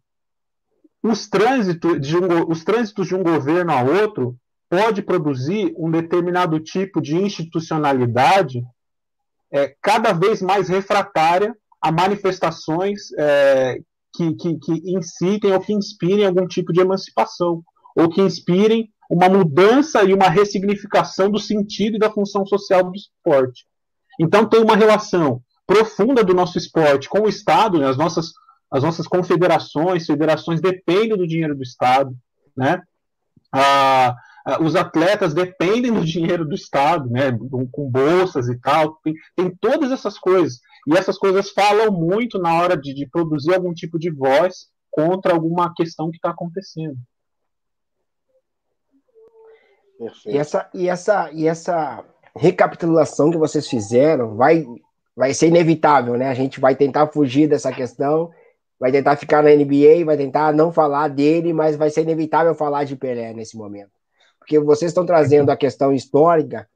os 1.03 1.29
trânsitos 1.29 2.01
de 2.01 2.17
um, 2.17 2.51
os 2.51 2.65
trânsitos 2.65 3.07
de 3.07 3.15
um 3.15 3.23
governo 3.23 3.73
a 3.73 3.83
outro 3.83 4.37
pode 4.69 5.01
produzir 5.01 5.73
um 5.79 5.91
determinado 5.91 6.61
tipo 6.61 7.01
de 7.01 7.17
institucionalidade 7.17 8.63
é, 9.51 9.75
cada 9.81 10.13
vez 10.13 10.43
mais 10.43 10.69
refratária 10.69 11.57
a 11.81 11.91
manifestações 11.91 13.13
é, 13.17 13.79
que, 14.15 14.35
que, 14.35 14.59
que 14.59 14.95
incitem 14.95 15.53
ou 15.53 15.61
que 15.61 15.73
inspirem 15.73 16.27
algum 16.27 16.47
tipo 16.47 16.73
de 16.73 16.81
emancipação, 16.81 17.63
ou 17.97 18.09
que 18.09 18.21
inspirem 18.21 18.91
uma 19.09 19.29
mudança 19.29 20.03
e 20.05 20.13
uma 20.13 20.29
ressignificação 20.29 21.31
do 21.31 21.39
sentido 21.39 21.97
e 21.97 21.99
da 21.99 22.11
função 22.11 22.45
social 22.45 22.85
do 22.85 22.95
esporte. 22.95 23.67
Então 24.21 24.47
tem 24.47 24.63
uma 24.63 24.77
relação 24.77 25.41
profunda 25.67 26.23
do 26.23 26.35
nosso 26.35 26.59
esporte 26.59 27.09
com 27.09 27.21
o 27.21 27.29
Estado, 27.29 27.79
né? 27.79 27.89
as, 27.89 27.97
nossas, 27.97 28.33
as 28.71 28.83
nossas 28.83 29.07
confederações, 29.07 30.07
federações 30.07 30.61
dependem 30.61 31.17
do 31.17 31.27
dinheiro 31.27 31.55
do 31.55 31.63
Estado, 31.63 32.15
né? 32.57 32.83
Ah, 33.53 34.17
os 34.61 34.75
atletas 34.75 35.35
dependem 35.35 35.93
do 35.93 36.05
dinheiro 36.05 36.45
do 36.45 36.55
Estado, 36.55 37.09
né? 37.11 37.37
com 37.71 37.91
bolsas 37.91 38.49
e 38.49 38.59
tal, 38.59 38.99
tem, 39.05 39.15
tem 39.37 39.55
todas 39.61 39.93
essas 39.93 40.19
coisas. 40.19 40.61
E 40.87 40.97
essas 40.97 41.19
coisas 41.19 41.51
falam 41.51 41.93
muito 41.93 42.39
na 42.39 42.55
hora 42.55 42.77
de, 42.77 42.95
de 42.95 43.07
produzir 43.07 43.55
algum 43.55 43.75
tipo 43.75 43.99
de 43.99 44.11
voz 44.11 44.69
contra 44.91 45.35
alguma 45.35 45.73
questão 45.75 46.11
que 46.11 46.17
está 46.17 46.31
acontecendo. 46.31 46.97
Perfeito. 49.99 50.37
E 50.37 50.39
essa, 50.39 50.71
e, 50.73 50.89
essa, 50.89 51.33
e 51.33 51.49
essa 51.49 52.05
recapitulação 52.35 53.31
que 53.31 53.37
vocês 53.37 53.67
fizeram 53.69 54.37
vai, 54.37 54.65
vai 55.17 55.35
ser 55.35 55.49
inevitável, 55.49 56.17
né? 56.17 56.29
A 56.29 56.35
gente 56.35 56.61
vai 56.61 56.77
tentar 56.77 57.09
fugir 57.09 57.49
dessa 57.49 57.73
questão, 57.73 58.31
vai 58.79 58.93
tentar 58.93 59.17
ficar 59.17 59.43
na 59.43 59.51
NBA, 59.51 60.05
vai 60.05 60.17
tentar 60.17 60.53
não 60.53 60.73
falar 60.73 61.09
dele, 61.09 61.53
mas 61.53 61.77
vai 61.77 61.91
ser 61.91 62.03
inevitável 62.03 62.55
falar 62.55 62.85
de 62.85 62.95
Pelé 62.95 63.33
nesse 63.35 63.57
momento. 63.57 63.91
Porque 64.39 64.61
vocês 64.61 64.91
estão 64.91 65.05
trazendo 65.05 65.51
a 65.51 65.57
questão 65.57 65.93
histórica, 65.93 66.69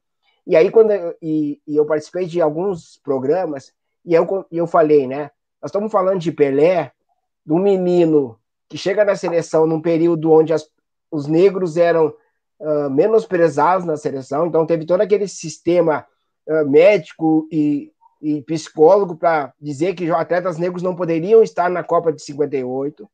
e 0.45 0.57
aí 0.57 0.71
quando 0.71 0.91
eu, 0.91 1.15
e, 1.23 1.61
e 1.67 1.77
eu 1.77 1.87
participei 1.87 2.27
de 2.27 2.41
alguns 2.41 3.01
programas, 3.05 3.73
e 4.05 4.13
eu, 4.15 4.27
eu 4.51 4.67
falei, 4.67 5.07
né? 5.07 5.31
Nós 5.63 5.69
estamos 5.69 5.93
falando 5.93 6.19
de 6.19 6.33
Pelé, 6.33 6.91
um 7.49 7.61
menino 7.61 8.37
que 8.69 8.77
chega 8.77 9.05
na 9.05 9.15
seleção 9.15 9.65
num 9.65 9.81
período 9.81 10.33
onde 10.33 10.53
as, 10.53 10.69
os 11.11 11.29
negros 11.29 11.77
eram 11.77 12.13
uh, 12.63 12.91
menosprezados 12.91 13.85
na 13.85 13.97
seleção, 13.97 14.47
então 14.47 14.65
teve 14.65 14.87
todo 14.87 15.01
aquele 15.01 15.29
sistema 15.29 16.07
uh, 16.47 16.69
médico 16.69 17.49
e, 17.51 17.93
e 18.21 18.41
psicólogo 18.43 19.17
para 19.17 19.53
dizer 19.61 19.95
que 19.95 20.11
atletas 20.11 20.57
negros 20.57 20.83
não 20.83 20.97
poderiam 20.97 21.43
estar 21.43 21.69
na 21.69 21.83
Copa 21.83 22.13
de 22.13 22.23
58. 22.23 23.09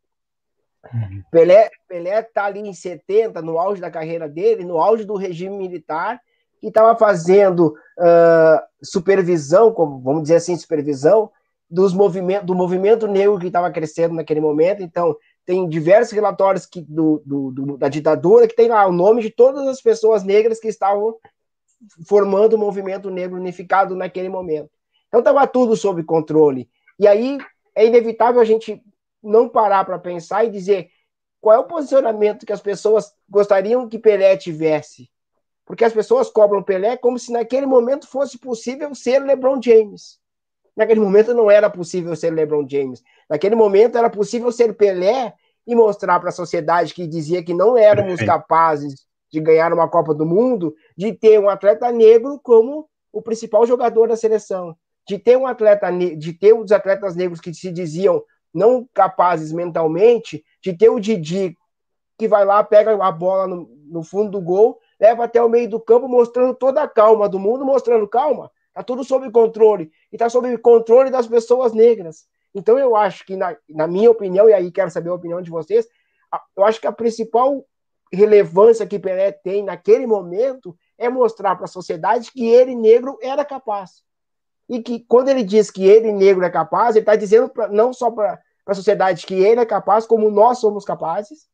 Uhum. 0.94 1.22
Pelé 1.30 1.70
Pelé 1.88 2.20
está 2.20 2.44
ali 2.44 2.60
em 2.60 2.72
70, 2.72 3.42
no 3.42 3.58
auge 3.58 3.80
da 3.80 3.90
carreira 3.90 4.28
dele, 4.28 4.64
no 4.64 4.78
auge 4.78 5.04
do 5.04 5.16
regime 5.16 5.56
militar, 5.56 6.20
que 6.60 6.68
estava 6.68 6.96
fazendo 6.96 7.74
uh, 7.98 8.60
supervisão, 8.82 9.72
como, 9.72 10.00
vamos 10.00 10.22
dizer 10.22 10.36
assim, 10.36 10.56
supervisão 10.56 11.30
dos 11.70 11.92
movimentos, 11.92 12.46
do 12.46 12.54
movimento 12.54 13.06
negro 13.06 13.38
que 13.38 13.48
estava 13.48 13.70
crescendo 13.70 14.14
naquele 14.14 14.40
momento. 14.40 14.82
Então, 14.82 15.16
tem 15.48 15.66
diversos 15.66 16.12
relatórios 16.12 16.66
que, 16.66 16.82
do, 16.82 17.22
do, 17.24 17.50
do, 17.50 17.78
da 17.78 17.88
ditadura 17.88 18.46
que 18.46 18.54
tem 18.54 18.68
lá 18.68 18.86
o 18.86 18.92
nome 18.92 19.22
de 19.22 19.30
todas 19.30 19.66
as 19.66 19.80
pessoas 19.80 20.22
negras 20.22 20.60
que 20.60 20.68
estavam 20.68 21.16
formando 22.06 22.52
o 22.52 22.58
movimento 22.58 23.08
negro 23.08 23.38
unificado 23.38 23.96
naquele 23.96 24.28
momento. 24.28 24.68
Então, 25.06 25.20
estava 25.20 25.46
tudo 25.46 25.74
sob 25.74 26.04
controle. 26.04 26.68
E 26.98 27.08
aí 27.08 27.38
é 27.74 27.86
inevitável 27.86 28.42
a 28.42 28.44
gente 28.44 28.82
não 29.22 29.48
parar 29.48 29.86
para 29.86 29.98
pensar 29.98 30.44
e 30.44 30.50
dizer 30.50 30.90
qual 31.40 31.56
é 31.56 31.58
o 31.58 31.64
posicionamento 31.64 32.44
que 32.44 32.52
as 32.52 32.60
pessoas 32.60 33.14
gostariam 33.26 33.88
que 33.88 33.98
Pelé 33.98 34.36
tivesse 34.36 35.10
porque 35.64 35.84
as 35.84 35.92
pessoas 35.92 36.30
cobram 36.30 36.62
Pelé 36.62 36.96
como 36.96 37.18
se 37.18 37.30
naquele 37.30 37.66
momento 37.66 38.08
fosse 38.08 38.38
possível 38.38 38.94
ser 38.94 39.22
LeBron 39.22 39.60
James. 39.62 40.17
Naquele 40.78 41.00
momento 41.00 41.34
não 41.34 41.50
era 41.50 41.68
possível 41.68 42.14
ser 42.14 42.32
LeBron 42.32 42.64
James. 42.70 43.02
Naquele 43.28 43.56
momento 43.56 43.98
era 43.98 44.08
possível 44.08 44.52
ser 44.52 44.72
Pelé 44.74 45.34
e 45.66 45.74
mostrar 45.74 46.20
para 46.20 46.28
a 46.28 46.32
sociedade 46.32 46.94
que 46.94 47.04
dizia 47.04 47.42
que 47.42 47.52
não 47.52 47.76
éramos 47.76 48.20
capazes 48.22 49.04
de 49.28 49.40
ganhar 49.40 49.72
uma 49.72 49.88
Copa 49.88 50.14
do 50.14 50.24
Mundo, 50.24 50.72
de 50.96 51.12
ter 51.12 51.40
um 51.40 51.48
atleta 51.48 51.90
negro 51.90 52.38
como 52.40 52.88
o 53.12 53.20
principal 53.20 53.66
jogador 53.66 54.06
da 54.06 54.16
seleção, 54.16 54.76
de 55.04 55.18
ter 55.18 55.36
um 55.36 55.48
atleta 55.48 55.90
de 55.90 56.32
ter 56.32 56.52
os 56.52 56.70
atletas 56.70 57.16
negros 57.16 57.40
que 57.40 57.52
se 57.52 57.72
diziam 57.72 58.22
não 58.54 58.88
capazes 58.94 59.52
mentalmente, 59.52 60.44
de 60.62 60.72
ter 60.72 60.90
o 60.90 61.00
Didi 61.00 61.56
que 62.16 62.28
vai 62.28 62.44
lá, 62.44 62.62
pega 62.62 62.92
a 63.04 63.12
bola 63.12 63.48
no, 63.48 63.68
no 63.90 64.04
fundo 64.04 64.30
do 64.30 64.40
gol 64.40 64.78
leva 65.00 65.24
até 65.24 65.42
o 65.42 65.48
meio 65.48 65.68
do 65.68 65.80
campo, 65.80 66.08
mostrando 66.08 66.54
toda 66.54 66.82
a 66.82 66.88
calma 66.88 67.28
do 67.28 67.38
mundo, 67.38 67.64
mostrando 67.64 68.08
calma, 68.08 68.50
está 68.78 68.84
tudo 68.84 69.02
sob 69.02 69.28
controle, 69.32 69.90
e 70.12 70.14
está 70.14 70.28
sob 70.30 70.56
controle 70.58 71.10
das 71.10 71.26
pessoas 71.26 71.72
negras. 71.72 72.26
Então 72.54 72.78
eu 72.78 72.94
acho 72.94 73.26
que, 73.26 73.36
na, 73.36 73.56
na 73.68 73.86
minha 73.88 74.10
opinião, 74.10 74.48
e 74.48 74.52
aí 74.52 74.70
quero 74.70 74.90
saber 74.90 75.10
a 75.10 75.14
opinião 75.14 75.42
de 75.42 75.50
vocês, 75.50 75.86
eu 76.56 76.64
acho 76.64 76.80
que 76.80 76.86
a 76.86 76.92
principal 76.92 77.64
relevância 78.12 78.86
que 78.86 78.98
Pelé 78.98 79.32
tem 79.32 79.64
naquele 79.64 80.06
momento 80.06 80.76
é 80.96 81.08
mostrar 81.08 81.56
para 81.56 81.64
a 81.64 81.68
sociedade 81.68 82.30
que 82.32 82.46
ele, 82.46 82.74
negro, 82.74 83.18
era 83.20 83.44
capaz. 83.44 84.02
E 84.68 84.80
que 84.80 85.00
quando 85.00 85.28
ele 85.28 85.42
diz 85.42 85.70
que 85.70 85.84
ele, 85.86 86.12
negro, 86.12 86.44
é 86.44 86.50
capaz, 86.50 86.94
ele 86.94 87.02
está 87.02 87.16
dizendo 87.16 87.48
pra, 87.48 87.68
não 87.68 87.92
só 87.92 88.10
para 88.10 88.40
a 88.66 88.74
sociedade 88.74 89.26
que 89.26 89.34
ele 89.34 89.60
é 89.60 89.66
capaz, 89.66 90.06
como 90.06 90.30
nós 90.30 90.58
somos 90.58 90.84
capazes. 90.84 91.48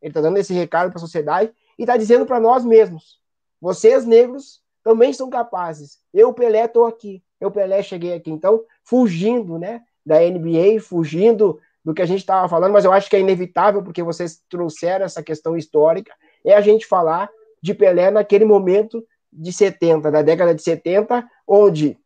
Ele 0.00 0.10
está 0.10 0.20
dando 0.20 0.38
esse 0.38 0.54
recado 0.54 0.88
para 0.88 0.98
a 0.98 1.00
sociedade 1.00 1.52
e 1.78 1.82
está 1.82 1.96
dizendo 1.96 2.24
para 2.24 2.40
nós 2.40 2.64
mesmos: 2.64 3.20
vocês, 3.60 4.06
negros, 4.06 4.62
também 4.82 5.12
são 5.12 5.28
capazes. 5.30 5.98
Eu, 6.12 6.32
Pelé, 6.32 6.64
estou 6.64 6.86
aqui. 6.86 7.22
Eu, 7.40 7.50
Pelé, 7.50 7.82
cheguei 7.82 8.14
aqui. 8.14 8.30
Então, 8.30 8.62
fugindo 8.82 9.58
né, 9.58 9.82
da 10.04 10.20
NBA, 10.20 10.80
fugindo 10.80 11.58
do 11.84 11.94
que 11.94 12.02
a 12.02 12.06
gente 12.06 12.20
estava 12.20 12.48
falando, 12.48 12.72
mas 12.72 12.84
eu 12.84 12.92
acho 12.92 13.08
que 13.08 13.16
é 13.16 13.20
inevitável, 13.20 13.82
porque 13.82 14.02
vocês 14.02 14.42
trouxeram 14.48 15.04
essa 15.04 15.22
questão 15.22 15.56
histórica, 15.56 16.12
é 16.44 16.54
a 16.54 16.60
gente 16.60 16.86
falar 16.86 17.30
de 17.62 17.74
Pelé 17.74 18.10
naquele 18.10 18.44
momento 18.44 19.04
de 19.32 19.52
70, 19.52 20.10
da 20.10 20.22
década 20.22 20.54
de 20.54 20.62
70, 20.62 21.26
onde 21.46 21.98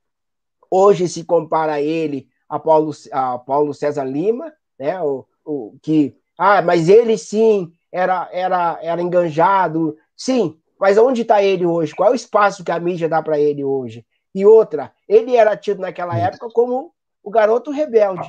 hoje 0.71 1.09
se 1.09 1.25
compara 1.25 1.81
ele 1.81 2.29
a 2.49 2.59
Paulo, 2.59 2.93
a 3.11 3.39
Paulo 3.39 3.75
César 3.75 4.05
Lima, 4.05 4.53
né, 4.79 5.01
o, 5.01 5.25
o, 5.45 5.77
que, 5.83 6.17
ah, 6.39 6.63
mas 6.63 6.89
ele 6.89 7.17
sim 7.17 7.73
era, 7.91 8.29
era, 8.33 8.79
era 8.83 9.03
enganjado. 9.03 9.97
Sim, 10.17 10.59
mas 10.85 10.99
onde 10.99 11.23
está 11.23 11.43
ele 11.43 11.65
hoje? 11.65 11.95
Qual 11.95 12.11
é 12.11 12.13
o 12.13 12.15
espaço 12.15 12.63
que 12.63 12.71
a 12.71 12.79
mídia 12.79 13.09
dá 13.09 13.23
para 13.23 13.41
ele 13.41 13.65
hoje? 13.65 14.05
E 14.35 14.45
outra, 14.45 14.93
ele 15.09 15.35
era 15.35 15.57
tido 15.57 15.81
naquela 15.81 16.15
época 16.15 16.47
como 16.53 16.93
o 17.23 17.31
garoto 17.31 17.71
rebelde. 17.71 18.29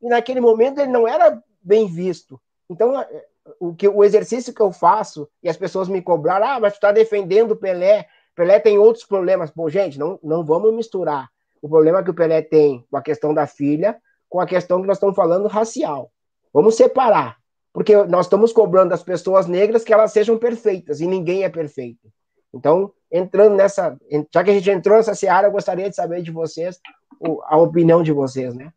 E 0.00 0.08
naquele 0.08 0.40
momento 0.40 0.78
ele 0.78 0.92
não 0.92 1.08
era 1.08 1.42
bem 1.60 1.88
visto. 1.88 2.40
Então, 2.70 3.04
o, 3.58 3.74
que, 3.74 3.88
o 3.88 4.04
exercício 4.04 4.54
que 4.54 4.60
eu 4.62 4.70
faço, 4.70 5.28
e 5.42 5.48
as 5.48 5.56
pessoas 5.56 5.88
me 5.88 6.00
cobraram, 6.00 6.46
ah, 6.46 6.60
mas 6.60 6.74
tu 6.74 6.76
está 6.76 6.92
defendendo 6.92 7.50
o 7.50 7.56
Pelé. 7.56 8.06
Pelé 8.32 8.60
tem 8.60 8.78
outros 8.78 9.04
problemas. 9.04 9.50
Pô, 9.50 9.68
gente, 9.68 9.98
não, 9.98 10.20
não 10.22 10.44
vamos 10.44 10.72
misturar 10.72 11.28
o 11.60 11.68
problema 11.68 12.00
que 12.04 12.10
o 12.10 12.14
Pelé 12.14 12.42
tem 12.42 12.86
com 12.88 12.96
a 12.96 13.02
questão 13.02 13.34
da 13.34 13.48
filha 13.48 14.00
com 14.28 14.38
a 14.38 14.46
questão 14.46 14.80
que 14.80 14.86
nós 14.86 14.98
estamos 14.98 15.16
falando 15.16 15.48
racial. 15.48 16.12
Vamos 16.54 16.76
separar. 16.76 17.39
Porque 17.72 17.96
nós 18.04 18.26
estamos 18.26 18.52
cobrando 18.52 18.90
das 18.90 19.02
pessoas 19.02 19.46
negras 19.46 19.84
que 19.84 19.92
elas 19.92 20.12
sejam 20.12 20.36
perfeitas, 20.38 21.00
e 21.00 21.06
ninguém 21.06 21.44
é 21.44 21.48
perfeito. 21.48 22.10
Então, 22.52 22.92
entrando 23.10 23.54
nessa. 23.54 23.96
Já 24.32 24.42
que 24.42 24.50
a 24.50 24.54
gente 24.54 24.70
entrou 24.70 24.96
nessa 24.96 25.14
seara, 25.14 25.46
eu 25.46 25.52
gostaria 25.52 25.88
de 25.88 25.94
saber 25.94 26.22
de 26.22 26.30
vocês 26.30 26.80
a 27.44 27.56
opinião 27.56 28.02
de 28.02 28.12
vocês, 28.12 28.54
né? 28.54 28.72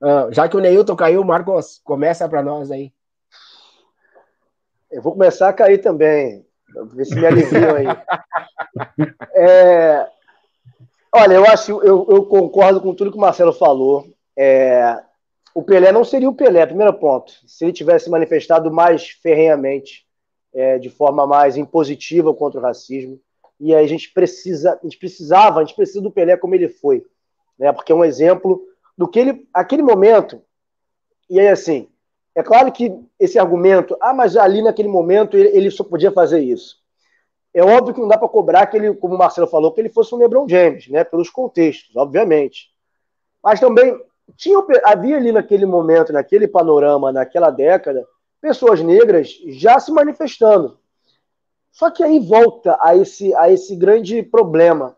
Uh, 0.00 0.32
já 0.32 0.48
que 0.48 0.56
o 0.56 0.60
Neilton 0.60 0.96
caiu, 0.96 1.22
Marcos, 1.24 1.80
começa 1.84 2.28
para 2.28 2.42
nós 2.42 2.70
aí. 2.70 2.92
Eu 4.90 5.02
vou 5.02 5.12
começar 5.12 5.48
a 5.48 5.52
cair 5.52 5.78
também. 5.78 6.44
Ver 6.92 7.04
se 7.04 7.14
me 7.14 7.26
aliviam 7.26 7.76
aí. 7.76 7.86
É, 9.34 10.06
olha, 11.12 11.34
eu 11.34 11.44
acho, 11.44 11.82
eu, 11.82 12.06
eu, 12.08 12.24
concordo 12.26 12.80
com 12.80 12.94
tudo 12.94 13.10
que 13.10 13.16
o 13.16 13.20
Marcelo 13.20 13.52
falou. 13.52 14.06
É, 14.36 14.96
o 15.54 15.62
Pelé 15.62 15.92
não 15.92 16.04
seria 16.04 16.28
o 16.28 16.34
Pelé, 16.34 16.64
primeiro 16.66 16.94
ponto, 16.94 17.32
se 17.46 17.64
ele 17.64 17.72
tivesse 17.72 18.08
manifestado 18.08 18.70
mais 18.70 19.08
ferrenhamente, 19.08 20.06
é, 20.52 20.78
de 20.78 20.90
forma 20.90 21.26
mais 21.26 21.56
impositiva 21.56 22.34
contra 22.34 22.60
o 22.60 22.62
racismo. 22.62 23.20
E 23.58 23.74
aí 23.74 23.84
a 23.84 23.88
gente 23.88 24.12
precisa, 24.12 24.78
a 24.80 24.84
gente 24.84 24.98
precisava, 24.98 25.60
a 25.60 25.64
gente 25.64 25.76
precisa 25.76 26.00
do 26.00 26.10
Pelé 26.10 26.36
como 26.36 26.54
ele 26.54 26.68
foi, 26.68 27.04
né? 27.58 27.72
Porque 27.72 27.92
é 27.92 27.94
um 27.94 28.04
exemplo 28.04 28.62
do 28.96 29.06
que 29.08 29.18
ele, 29.18 29.48
aquele 29.52 29.82
momento. 29.82 30.42
E 31.28 31.38
aí 31.38 31.48
assim, 31.48 31.88
É 32.34 32.42
claro 32.42 32.70
que 32.72 32.92
esse 33.18 33.38
argumento, 33.38 33.96
ah, 34.00 34.14
mas 34.14 34.36
ali 34.36 34.62
naquele 34.62 34.88
momento 34.88 35.36
ele, 35.36 35.48
ele 35.48 35.70
só 35.70 35.82
podia 35.84 36.12
fazer 36.12 36.40
isso. 36.40 36.78
É 37.52 37.62
óbvio 37.62 37.92
que 37.94 38.00
não 38.00 38.08
dá 38.08 38.16
para 38.16 38.28
cobrar 38.28 38.66
que 38.66 38.76
ele, 38.76 38.94
como 38.94 39.16
o 39.16 39.18
Marcelo 39.18 39.48
falou, 39.48 39.72
que 39.72 39.80
ele 39.80 39.88
fosse 39.88 40.14
um 40.14 40.18
LeBron 40.18 40.48
James, 40.48 40.88
né? 40.88 41.02
Pelos 41.04 41.28
contextos, 41.30 41.94
obviamente. 41.96 42.70
Mas 43.42 43.58
também 43.60 44.00
tinha, 44.36 44.58
havia 44.84 45.16
ali 45.16 45.32
naquele 45.32 45.66
momento, 45.66 46.12
naquele 46.12 46.48
panorama, 46.48 47.12
naquela 47.12 47.50
década, 47.50 48.06
pessoas 48.40 48.80
negras 48.80 49.30
já 49.46 49.78
se 49.78 49.92
manifestando. 49.92 50.78
Só 51.70 51.90
que 51.90 52.02
aí 52.02 52.18
volta 52.18 52.76
a 52.80 52.96
esse, 52.96 53.34
a 53.34 53.50
esse 53.50 53.76
grande 53.76 54.22
problema, 54.22 54.96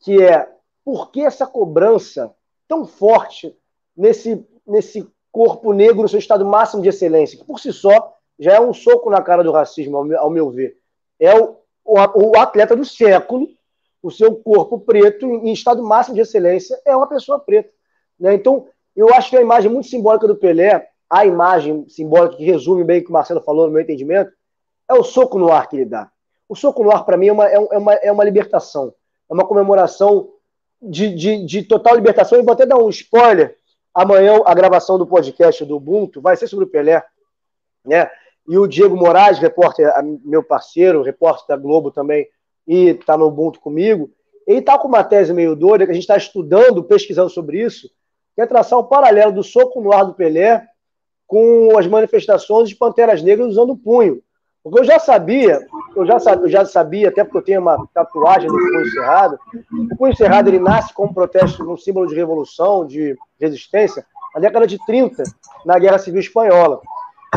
que 0.00 0.22
é 0.22 0.48
por 0.84 1.10
que 1.10 1.20
essa 1.20 1.46
cobrança 1.46 2.34
tão 2.66 2.86
forte 2.86 3.56
nesse, 3.96 4.46
nesse 4.66 5.08
corpo 5.30 5.72
negro 5.72 6.02
no 6.02 6.08
seu 6.08 6.18
estado 6.18 6.44
máximo 6.44 6.82
de 6.82 6.88
excelência, 6.88 7.38
que 7.38 7.44
por 7.44 7.60
si 7.60 7.72
só 7.72 8.14
já 8.38 8.54
é 8.54 8.60
um 8.60 8.72
soco 8.72 9.10
na 9.10 9.22
cara 9.22 9.42
do 9.42 9.52
racismo, 9.52 9.96
ao 9.96 10.04
meu, 10.04 10.18
ao 10.18 10.30
meu 10.30 10.50
ver. 10.50 10.78
É 11.18 11.34
o, 11.34 11.56
o, 11.84 11.94
o, 11.94 12.38
atleta 12.38 12.76
do 12.76 12.84
século, 12.84 13.48
o 14.02 14.10
seu 14.10 14.36
corpo 14.36 14.78
preto 14.80 15.26
em 15.26 15.52
estado 15.52 15.82
máximo 15.82 16.14
de 16.14 16.20
excelência 16.20 16.80
é 16.84 16.94
uma 16.94 17.08
pessoa 17.08 17.38
preta. 17.38 17.70
Né? 18.18 18.34
Então, 18.34 18.66
eu 18.96 19.12
acho 19.14 19.30
que 19.30 19.36
a 19.36 19.40
imagem 19.40 19.70
muito 19.70 19.88
simbólica 19.88 20.26
do 20.26 20.36
Pelé, 20.36 20.88
a 21.08 21.24
imagem 21.24 21.88
simbólica 21.88 22.36
que 22.36 22.44
resume 22.44 22.84
bem 22.84 23.00
o 23.00 23.04
que 23.04 23.10
o 23.10 23.12
Marcelo 23.12 23.40
falou 23.40 23.66
no 23.66 23.72
meu 23.72 23.82
entendimento, 23.82 24.32
é 24.88 24.94
o 24.94 25.04
soco 25.04 25.38
no 25.38 25.52
ar 25.52 25.68
que 25.68 25.76
ele 25.76 25.84
dá. 25.84 26.10
O 26.48 26.56
soco 26.56 26.82
no 26.82 26.90
ar, 26.90 27.04
para 27.04 27.16
mim, 27.16 27.28
é 27.28 27.32
uma, 27.32 27.48
é, 27.48 27.58
uma, 27.58 27.94
é 27.94 28.12
uma 28.12 28.24
libertação. 28.24 28.92
É 29.30 29.34
uma 29.34 29.46
comemoração 29.46 30.30
de, 30.80 31.14
de, 31.14 31.44
de 31.44 31.62
total 31.62 31.94
libertação. 31.94 32.38
E 32.38 32.42
vou 32.42 32.54
até 32.54 32.64
dar 32.64 32.78
um 32.78 32.88
spoiler. 32.88 33.56
Amanhã, 33.94 34.40
a 34.44 34.54
gravação 34.54 34.98
do 34.98 35.06
podcast 35.06 35.64
do 35.64 35.76
Ubuntu 35.76 36.20
vai 36.20 36.36
ser 36.36 36.46
sobre 36.46 36.64
o 36.64 36.68
Pelé. 36.68 37.04
Né? 37.84 38.10
E 38.48 38.56
o 38.56 38.66
Diego 38.66 38.96
Moraes, 38.96 39.38
repórter, 39.38 39.92
meu 40.24 40.42
parceiro, 40.42 41.02
repórter 41.02 41.46
da 41.48 41.56
Globo 41.56 41.90
também, 41.90 42.26
e 42.66 42.90
está 42.90 43.16
no 43.16 43.26
Ubuntu 43.26 43.60
comigo, 43.60 44.10
ele 44.46 44.60
está 44.60 44.78
com 44.78 44.88
uma 44.88 45.04
tese 45.04 45.34
meio 45.34 45.54
doida, 45.54 45.84
que 45.84 45.90
a 45.90 45.94
gente 45.94 46.04
está 46.04 46.16
estudando, 46.16 46.82
pesquisando 46.82 47.28
sobre 47.28 47.62
isso, 47.62 47.90
que 48.38 48.42
é 48.42 48.46
traçar 48.46 48.78
um 48.78 48.84
paralelo 48.84 49.32
do 49.32 49.42
soco 49.42 49.80
no 49.80 49.92
ar 49.92 50.04
do 50.04 50.14
Pelé 50.14 50.64
com 51.26 51.76
as 51.76 51.88
manifestações 51.88 52.68
de 52.68 52.76
Panteras 52.76 53.20
Negras 53.20 53.48
usando 53.48 53.70
o 53.70 53.76
punho. 53.76 54.22
Porque 54.62 54.78
eu 54.78 54.84
já 54.84 55.00
sabia, 55.00 55.58
eu 55.96 56.06
já 56.06 56.20
sabia, 56.20 56.44
eu 56.44 56.48
já 56.48 56.64
sabia, 56.64 57.08
até 57.08 57.24
porque 57.24 57.38
eu 57.38 57.42
tenho 57.42 57.60
uma 57.60 57.84
tatuagem 57.92 58.46
do 58.48 58.56
punho 58.56 58.90
cerrado. 58.92 59.40
O 59.90 59.96
punho 59.96 60.16
cerrado 60.16 60.46
ele 60.46 60.60
nasce 60.60 60.94
como 60.94 61.12
protesto, 61.12 61.68
um 61.68 61.76
símbolo 61.76 62.06
de 62.06 62.14
revolução, 62.14 62.86
de 62.86 63.16
resistência, 63.40 64.06
na 64.32 64.40
década 64.40 64.68
de 64.68 64.78
30, 64.86 65.24
na 65.66 65.76
Guerra 65.76 65.98
Civil 65.98 66.20
Espanhola. 66.20 66.80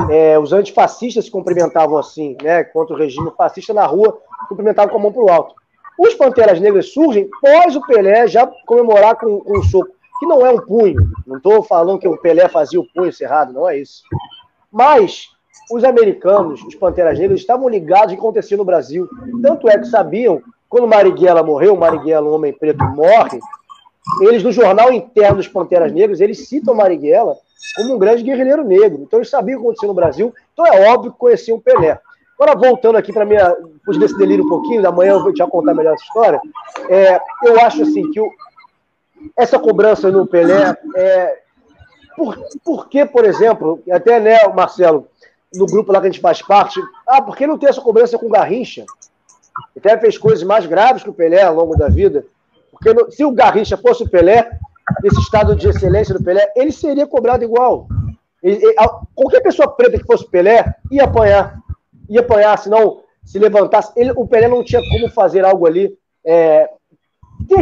É, 0.08 0.38
os 0.38 0.54
antifascistas 0.54 1.26
se 1.26 1.32
cumprimentavam 1.32 1.98
assim, 1.98 2.38
né, 2.44 2.64
contra 2.64 2.94
o 2.94 3.00
regime 3.00 3.32
fascista 3.36 3.74
na 3.74 3.88
rua, 3.88 4.20
cumprimentavam 4.48 4.92
com 4.92 5.00
a 5.00 5.02
mão 5.02 5.12
para 5.12 5.24
o 5.24 5.32
alto. 5.32 5.56
Os 5.98 6.14
Panteras 6.14 6.60
Negras 6.60 6.94
surgem 6.94 7.28
pós 7.42 7.76
o 7.76 7.82
Pelé 7.88 8.28
já 8.28 8.46
comemorar 8.68 9.16
com, 9.16 9.40
com 9.40 9.58
um 9.58 9.64
soco, 9.64 9.96
que 10.22 10.26
não 10.28 10.46
é 10.46 10.52
um 10.52 10.60
punho. 10.60 11.12
Não 11.26 11.38
estou 11.38 11.64
falando 11.64 11.98
que 11.98 12.08
o 12.08 12.16
Pelé 12.16 12.48
fazia 12.48 12.80
o 12.80 12.86
punho 12.94 13.12
cerrado, 13.12 13.52
não 13.52 13.68
é 13.68 13.80
isso. 13.80 14.04
Mas 14.72 15.30
os 15.72 15.84
americanos, 15.84 16.62
os 16.62 16.76
Panteras 16.76 17.18
Negras, 17.18 17.40
estavam 17.40 17.68
ligados 17.68 18.10
ao 18.10 18.10
que 18.10 18.16
acontecia 18.18 18.56
no 18.56 18.64
Brasil. 18.64 19.10
Tanto 19.42 19.68
é 19.68 19.80
que 19.80 19.86
sabiam, 19.86 20.40
quando 20.70 20.88
Marighella 20.88 21.42
morreu, 21.42 21.76
Marighella, 21.76 22.30
um 22.30 22.36
homem 22.36 22.54
preto, 22.54 22.84
morre, 22.84 23.40
eles, 24.22 24.44
no 24.44 24.52
jornal 24.52 24.94
interno 24.94 25.38
dos 25.38 25.48
Panteras 25.48 25.92
Negras, 25.92 26.22
eles 26.22 26.48
citam 26.48 26.76
Marighella 26.76 27.36
como 27.76 27.96
um 27.96 27.98
grande 27.98 28.22
guerrilheiro 28.22 28.64
negro. 28.64 29.02
Então 29.02 29.18
eles 29.18 29.30
sabiam 29.30 29.58
o 29.58 29.62
que 29.62 29.66
acontecia 29.66 29.88
no 29.88 29.96
Brasil, 29.96 30.32
então 30.54 30.68
é 30.68 30.88
óbvio 30.88 31.12
que 31.12 31.18
conheciam 31.18 31.60
Pelé. 31.60 32.00
Agora, 32.40 32.56
voltando 32.56 32.98
aqui 32.98 33.12
para 33.12 33.26
minha. 33.26 33.56
Fugir 33.84 34.00
desse 34.00 34.18
delírio 34.18 34.46
um 34.46 34.50
pouquinho, 34.50 34.88
amanhã 34.88 35.14
eu 35.14 35.24
vou 35.24 35.34
te 35.34 35.44
contar 35.48 35.74
melhor 35.74 35.96
essa 35.96 36.04
história. 36.04 36.40
É, 36.90 37.20
eu 37.44 37.60
acho 37.60 37.82
assim 37.82 38.10
que 38.12 38.20
o, 38.20 38.30
essa 39.38 39.60
cobrança 39.60 40.12
no 40.12 40.26
Pelé 40.26 40.76
é. 40.96 41.42
Por, 42.16 42.38
por 42.64 42.90
que, 42.90 43.06
por 43.06 43.24
exemplo, 43.24 43.82
até 43.90 44.20
né, 44.20 44.46
Marcelo, 44.50 45.08
no 45.54 45.66
grupo 45.66 45.92
lá 45.92 46.02
que 46.02 46.08
a 46.08 46.10
gente 46.10 46.22
faz 46.22 46.42
parte, 46.42 46.80
ah, 47.08 47.22
por 47.22 47.36
que 47.38 47.48
não 47.48 47.58
tem 47.58 47.70
essa 47.70 47.82
cobrança 47.82 48.18
com 48.18 48.28
o 48.28 48.30
Garrincha? 48.30 48.86
Até 49.76 49.98
fez 49.98 50.18
coisas 50.18 50.44
mais 50.44 50.66
graves 50.66 51.04
que 51.04 51.10
o 51.10 51.14
Pelé 51.14 51.42
ao 51.42 51.56
longo 51.56 51.76
da 51.76 51.88
vida. 51.88 52.26
Porque 52.70 52.94
no, 52.94 53.12
se 53.12 53.24
o 53.24 53.32
Garrincha 53.32 53.78
fosse 53.78 54.04
o 54.04 54.10
Pelé, 54.10 54.50
nesse 55.04 55.20
estado 55.20 55.56
de 55.56 55.68
excelência 55.70 56.14
do 56.14 56.24
Pelé, 56.24 56.52
ele 56.56 56.72
seria 56.72 57.08
cobrado 57.08 57.44
igual. 57.44 57.88
Qualquer 59.16 59.42
pessoa 59.42 59.70
preta 59.70 59.98
que 59.98 60.06
fosse 60.06 60.30
Pelé 60.30 60.76
ia 60.92 61.06
apanhar. 61.06 61.60
Ia 62.10 62.22
apanhar, 62.22 62.58
se 62.58 62.70
não 62.70 63.02
se 63.24 63.40
levantasse. 63.40 63.92
Ele, 63.96 64.12
o 64.16 64.28
Pelé 64.28 64.48
não 64.48 64.64
tinha 64.64 64.82
como 64.90 65.10
fazer 65.10 65.46
algo 65.46 65.66
ali. 65.66 65.96
É, 66.26 66.70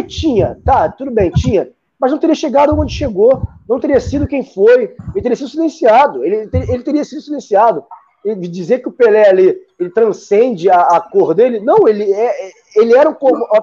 tinha, 0.07 0.57
tá, 0.63 0.89
tudo 0.89 1.11
bem, 1.11 1.31
tinha 1.31 1.69
mas 1.99 2.11
não 2.11 2.17
teria 2.17 2.35
chegado 2.35 2.79
onde 2.79 2.93
chegou, 2.93 3.41
não 3.67 3.79
teria 3.79 3.99
sido 3.99 4.25
quem 4.25 4.41
foi, 4.41 4.95
ele 5.13 5.21
teria 5.21 5.35
sido 5.35 5.49
silenciado, 5.49 6.23
ele, 6.23 6.49
ele 6.53 6.81
teria 6.81 7.03
sido 7.03 7.21
silenciado. 7.21 7.83
E 8.23 8.35
dizer 8.35 8.79
que 8.79 8.89
o 8.89 8.91
Pelé 8.91 9.29
ali, 9.29 9.57
ele 9.79 9.89
transcende 9.89 10.69
a, 10.69 10.81
a 10.81 10.99
cor 11.01 11.33
dele, 11.33 11.59
não, 11.59 11.87
ele, 11.87 12.11
é, 12.11 12.51
ele 12.75 12.93
era 12.93 13.09
um. 13.09 13.15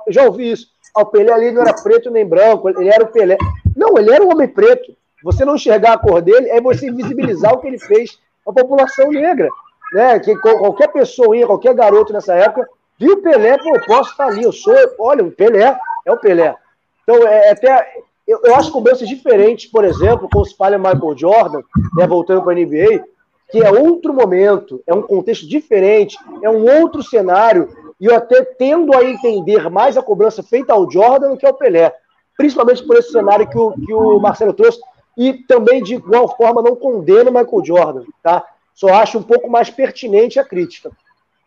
Já 0.09 0.25
ouvi 0.25 0.51
isso. 0.51 0.69
Ah, 0.95 1.03
o 1.03 1.07
Pelé 1.07 1.31
ali 1.31 1.51
não 1.51 1.61
era 1.61 1.75
preto 1.75 2.11
nem 2.11 2.25
branco, 2.25 2.69
ele 2.69 2.89
era 2.89 3.05
o 3.05 3.09
Pelé. 3.09 3.37
Não, 3.77 3.99
ele 3.99 4.11
era 4.11 4.25
um 4.25 4.33
homem 4.33 4.49
preto. 4.49 4.97
Você 5.23 5.45
não 5.45 5.57
enxergar 5.57 5.95
a 5.95 5.99
cor 5.99 6.23
dele 6.23 6.49
é 6.49 6.61
você 6.61 6.89
invisibilizar 6.89 7.53
o 7.53 7.59
que 7.59 7.67
ele 7.67 7.79
fez 7.79 8.19
à 8.47 8.53
população 8.53 9.11
negra. 9.11 9.49
Né? 9.93 10.19
Que 10.21 10.35
qualquer 10.37 10.89
pessoa, 10.89 11.47
qualquer 11.47 11.75
garoto 11.75 12.15
nessa 12.15 12.35
época, 12.35 12.67
viu 12.99 13.15
o 13.15 13.23
Pelé, 13.23 13.59
pô, 13.59 13.79
posso 13.87 14.13
estar 14.13 14.29
ali, 14.29 14.43
eu 14.43 14.53
sou, 14.53 14.75
olha, 14.99 15.23
o 15.23 15.31
Pelé, 15.31 15.79
é 16.07 16.13
o 16.13 16.19
Pelé. 16.19 16.55
Então, 17.03 17.27
é, 17.27 17.49
é 17.49 17.51
até 17.51 17.87
eu, 18.27 18.41
eu 18.43 18.57
acho 18.57 18.73
cobranças 18.73 19.09
diferentes, 19.09 19.71
por 19.71 19.85
exemplo, 19.85 20.29
com 20.33 20.41
o 20.41 20.43
espalha 20.43 20.79
Michael 20.79 21.17
Jordan, 21.17 21.63
né, 21.95 22.07
voltando 22.07 22.43
para 22.43 22.53
a 22.53 22.57
NBA, 22.57 23.05
que 23.51 23.63
é 23.63 23.71
outro 23.71 24.13
momento, 24.13 24.83
é 24.87 24.93
um 24.93 25.03
contexto 25.03 25.47
diferente, 25.47 26.19
é 26.43 26.51
um 26.51 26.83
outro 26.83 27.03
cenário, 27.03 27.69
e 28.01 28.07
eu 28.07 28.15
até 28.17 28.43
tendo 28.43 28.97
a 28.97 29.05
entender 29.05 29.71
mais 29.71 29.97
a 29.97 30.03
cobrança 30.03 30.43
feita 30.43 30.73
ao 30.73 30.91
Jordan 30.91 31.31
do 31.31 31.37
que 31.37 31.47
ao 31.47 31.55
Pelé, 31.55 31.95
principalmente 32.37 32.83
por 32.85 32.97
esse 32.97 33.13
cenário 33.13 33.49
que 33.49 33.59
o, 33.59 33.73
que 33.73 33.95
o 33.95 34.19
Marcelo 34.19 34.53
trouxe, 34.53 34.81
e 35.17 35.33
também 35.33 35.83
de 35.83 35.95
igual 35.95 36.37
forma 36.37 36.61
não 36.61 36.75
condeno 36.75 37.31
o 37.31 37.33
Michael 37.33 37.65
Jordan, 37.65 38.05
tá? 38.23 38.45
Só 38.75 38.93
acho 38.93 39.17
um 39.17 39.23
pouco 39.23 39.49
mais 39.49 39.71
pertinente 39.71 40.39
a 40.39 40.45
crítica. 40.45 40.91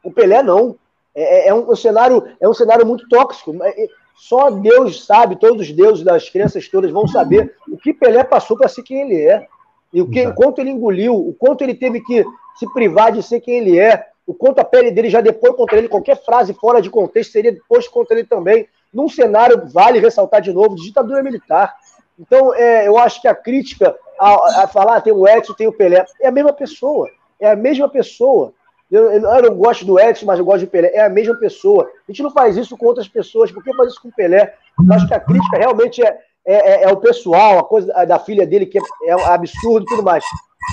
O 0.04 0.12
Pelé 0.12 0.42
não. 0.42 0.76
É, 1.14 1.48
é, 1.48 1.48
é 1.50 1.54
um, 1.54 1.70
um, 1.70 1.76
cenário, 1.76 2.24
é 2.40 2.50
um 2.50 2.54
cenário 2.54 2.86
muito 2.86 3.08
tóxico. 3.08 3.56
É, 3.62 3.88
só 4.20 4.50
Deus 4.50 5.06
sabe, 5.06 5.38
todos 5.38 5.62
os 5.62 5.72
deuses 5.72 6.04
das 6.04 6.30
crianças 6.30 6.68
todas 6.68 6.92
vão 6.92 7.08
saber 7.08 7.56
o 7.72 7.78
que 7.78 7.94
Pelé 7.94 8.24
passou 8.24 8.58
para 8.58 8.68
ser 8.68 8.84
quem 8.84 9.02
ele 9.02 9.26
é. 9.26 9.48
E 9.94 10.02
o, 10.02 10.10
que, 10.10 10.28
o 10.28 10.36
quanto 10.36 10.60
ele 10.60 10.70
engoliu, 10.70 11.16
o 11.16 11.34
quanto 11.34 11.64
ele 11.64 11.74
teve 11.74 12.02
que 12.02 12.24
se 12.58 12.72
privar 12.74 13.12
de 13.12 13.24
ser 13.24 13.40
quem 13.40 13.56
ele 13.60 13.80
é, 13.80 14.06
o 14.28 14.34
quanto 14.34 14.60
a 14.60 14.64
pele 14.66 14.92
dele 14.92 15.10
já 15.10 15.22
depois 15.22 15.56
contra 15.56 15.78
ele, 15.78 15.88
qualquer 15.88 16.24
frase 16.24 16.54
fora 16.54 16.82
de 16.82 16.90
contexto 16.90 17.32
seria 17.32 17.52
depois 17.52 17.88
contra 17.88 18.20
ele 18.20 18.28
também. 18.28 18.68
Num 18.94 19.08
cenário, 19.08 19.68
vale 19.74 20.00
ressaltar 20.00 20.42
de 20.42 20.52
novo, 20.52 20.76
de 20.76 20.84
ditadura 20.84 21.24
militar. 21.24 21.74
Então, 22.20 22.54
é, 22.54 22.88
eu 22.88 22.98
acho 22.98 23.22
que 23.22 23.28
a 23.28 23.34
crítica 23.34 23.96
a, 24.20 24.64
a 24.64 24.68
falar 24.68 24.98
ah, 24.98 25.02
tem 25.02 25.14
o 25.14 25.28
Edson, 25.28 25.54
tem 25.54 25.68
o 25.68 25.74
Pelé, 25.74 26.06
é 26.22 26.28
a 26.28 26.32
mesma 26.32 26.52
pessoa. 26.54 27.10
É 27.40 27.50
a 27.50 27.56
mesma 27.56 27.88
pessoa. 27.88 28.54
Eu, 28.92 29.12
eu, 29.12 29.22
não 29.22 29.56
gosto 29.56 29.86
do 29.86 30.00
Edson, 30.00 30.26
mas 30.26 30.40
eu 30.40 30.46
gosto 30.46 30.66
do 30.66 30.70
Pelé. 30.70 30.92
É 30.94 31.02
a 31.02 31.10
mesma 31.10 31.36
pessoa. 31.36 31.90
A 32.08 32.12
gente 32.12 32.24
não 32.24 32.32
faz 32.32 32.58
isso 32.58 32.76
com 32.76 32.88
outras 32.88 33.08
pessoas. 33.08 33.52
Por 33.52 33.64
que 33.64 33.76
faz 33.76 33.92
isso 33.92 34.02
com 34.02 34.10
o 34.10 34.14
Pelé? 34.14 34.56
Eu 34.80 34.94
acho 34.94 35.08
que 35.08 35.14
a 35.14 35.20
crítica 35.20 35.58
realmente 35.58 36.04
é, 36.04 36.20
é, 36.46 36.56
é, 36.56 36.84
é 36.84 36.92
o 36.92 36.98
pessoal, 36.98 37.60
a 37.60 37.64
coisa 37.64 37.94
da 38.06 38.18
filha 38.18 38.48
dele, 38.48 38.66
que 38.66 38.80
é, 38.80 38.82
é 39.10 39.14
absurdo 39.28 39.84
e 39.84 39.90
tudo 39.90 40.04
mais. 40.04 40.24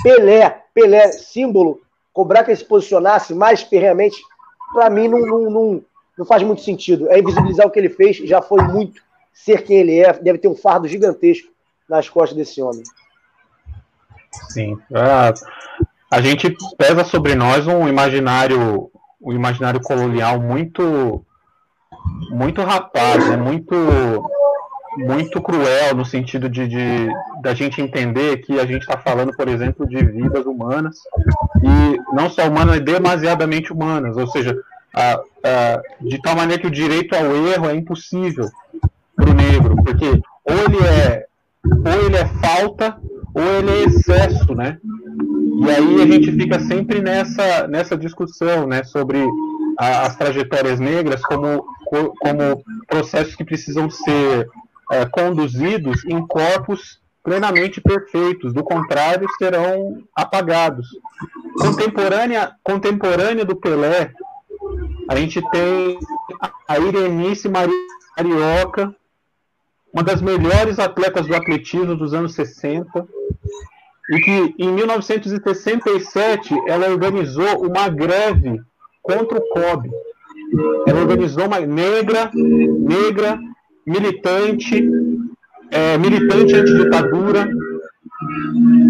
Pelé, 0.01 0.63
Pelé, 0.73 1.11
símbolo, 1.11 1.79
cobrar 2.11 2.43
que 2.43 2.49
ele 2.49 2.57
se 2.57 2.65
posicionasse 2.65 3.35
mais 3.35 3.61
ferreamente, 3.61 4.17
para 4.73 4.89
mim 4.89 5.07
não, 5.07 5.19
não, 5.19 5.49
não, 5.49 5.85
não 6.17 6.25
faz 6.25 6.41
muito 6.41 6.63
sentido. 6.63 7.09
É 7.11 7.19
invisibilizar 7.19 7.67
o 7.67 7.69
que 7.69 7.77
ele 7.77 7.89
fez, 7.89 8.17
já 8.17 8.41
foi 8.41 8.63
muito 8.63 9.01
ser 9.31 9.63
quem 9.63 9.77
ele 9.77 9.99
é. 9.99 10.11
Deve 10.13 10.39
ter 10.39 10.47
um 10.47 10.55
fardo 10.55 10.87
gigantesco 10.87 11.49
nas 11.87 12.09
costas 12.09 12.35
desse 12.35 12.61
homem. 12.61 12.83
Sim. 14.49 14.77
Ah, 14.93 15.33
a 16.09 16.21
gente 16.21 16.55
pesa 16.77 17.03
sobre 17.03 17.35
nós 17.35 17.67
um 17.67 17.87
imaginário, 17.87 18.89
um 19.21 19.33
imaginário 19.33 19.81
colonial 19.81 20.39
muito, 20.39 21.23
muito 22.31 22.61
rapaz, 22.61 23.27
né? 23.29 23.35
muito, 23.35 23.75
muito 24.97 25.41
cruel 25.41 25.95
no 25.95 26.05
sentido 26.05 26.49
de, 26.49 26.67
de 26.67 27.09
da 27.41 27.53
gente 27.53 27.81
entender 27.81 28.37
que 28.37 28.59
a 28.59 28.65
gente 28.65 28.81
está 28.81 28.97
falando, 28.97 29.35
por 29.35 29.47
exemplo, 29.47 29.87
de 29.87 29.97
vidas 29.97 30.45
humanas 30.45 30.97
e 31.61 32.15
não 32.15 32.29
só 32.29 32.47
humanas, 32.47 32.79
demasiadamente 32.79 33.73
humanas, 33.73 34.15
ou 34.15 34.27
seja, 34.27 34.57
a, 34.95 35.13
a, 35.43 35.81
de 36.01 36.21
tal 36.21 36.35
maneira 36.35 36.61
que 36.61 36.67
o 36.67 36.71
direito 36.71 37.15
ao 37.15 37.35
erro 37.47 37.69
é 37.69 37.75
impossível 37.75 38.49
para 39.15 39.29
o 39.29 39.33
negro, 39.33 39.75
porque 39.83 40.21
ou 40.45 40.55
ele 40.55 40.83
é 40.85 41.25
ou 41.65 42.05
ele 42.05 42.15
é 42.15 42.25
falta 42.25 42.97
ou 43.33 43.43
ele 43.43 43.69
é 43.71 43.83
excesso, 43.83 44.55
né? 44.55 44.77
E 45.59 45.69
aí 45.69 46.01
a 46.01 46.05
gente 46.05 46.31
fica 46.31 46.59
sempre 46.59 47.01
nessa, 47.01 47.67
nessa 47.67 47.97
discussão 47.97 48.67
né, 48.67 48.83
sobre 48.83 49.17
a, 49.77 50.03
as 50.03 50.15
trajetórias 50.15 50.79
negras 50.79 51.21
como, 51.23 51.65
como 52.19 52.63
processos 52.87 53.35
que 53.35 53.43
precisam 53.43 53.89
ser 53.89 54.47
é, 54.91 55.05
conduzidos 55.05 56.05
em 56.05 56.25
corpos 56.25 56.99
plenamente 57.23 57.81
perfeitos, 57.81 58.53
do 58.53 58.63
contrário, 58.63 59.27
serão 59.37 60.01
apagados. 60.15 60.87
Contemporânea, 61.59 62.53
contemporânea 62.63 63.43
do 63.43 63.55
Pelé, 63.55 64.13
a 65.09 65.15
gente 65.17 65.41
tem 65.49 65.99
a 66.67 66.79
Irenice 66.79 67.49
Marioca, 67.49 68.95
uma 69.91 70.03
das 70.03 70.21
melhores 70.21 70.79
atletas 70.79 71.27
do 71.27 71.35
atletismo 71.35 71.95
dos 71.97 72.13
anos 72.13 72.33
60, 72.33 73.05
e 74.09 74.19
que 74.19 74.55
em 74.57 74.71
1967 74.71 76.55
ela 76.67 76.89
organizou 76.89 77.65
uma 77.65 77.89
greve 77.89 78.59
contra 79.01 79.37
o 79.37 79.49
COB. 79.49 79.89
Ela 80.87 81.01
organizou 81.01 81.45
uma 81.45 81.59
negra, 81.59 82.31
negra, 82.33 83.37
militante, 83.85 84.89
é, 85.71 85.97
militante 85.97 86.55
antiditadura 86.55 87.49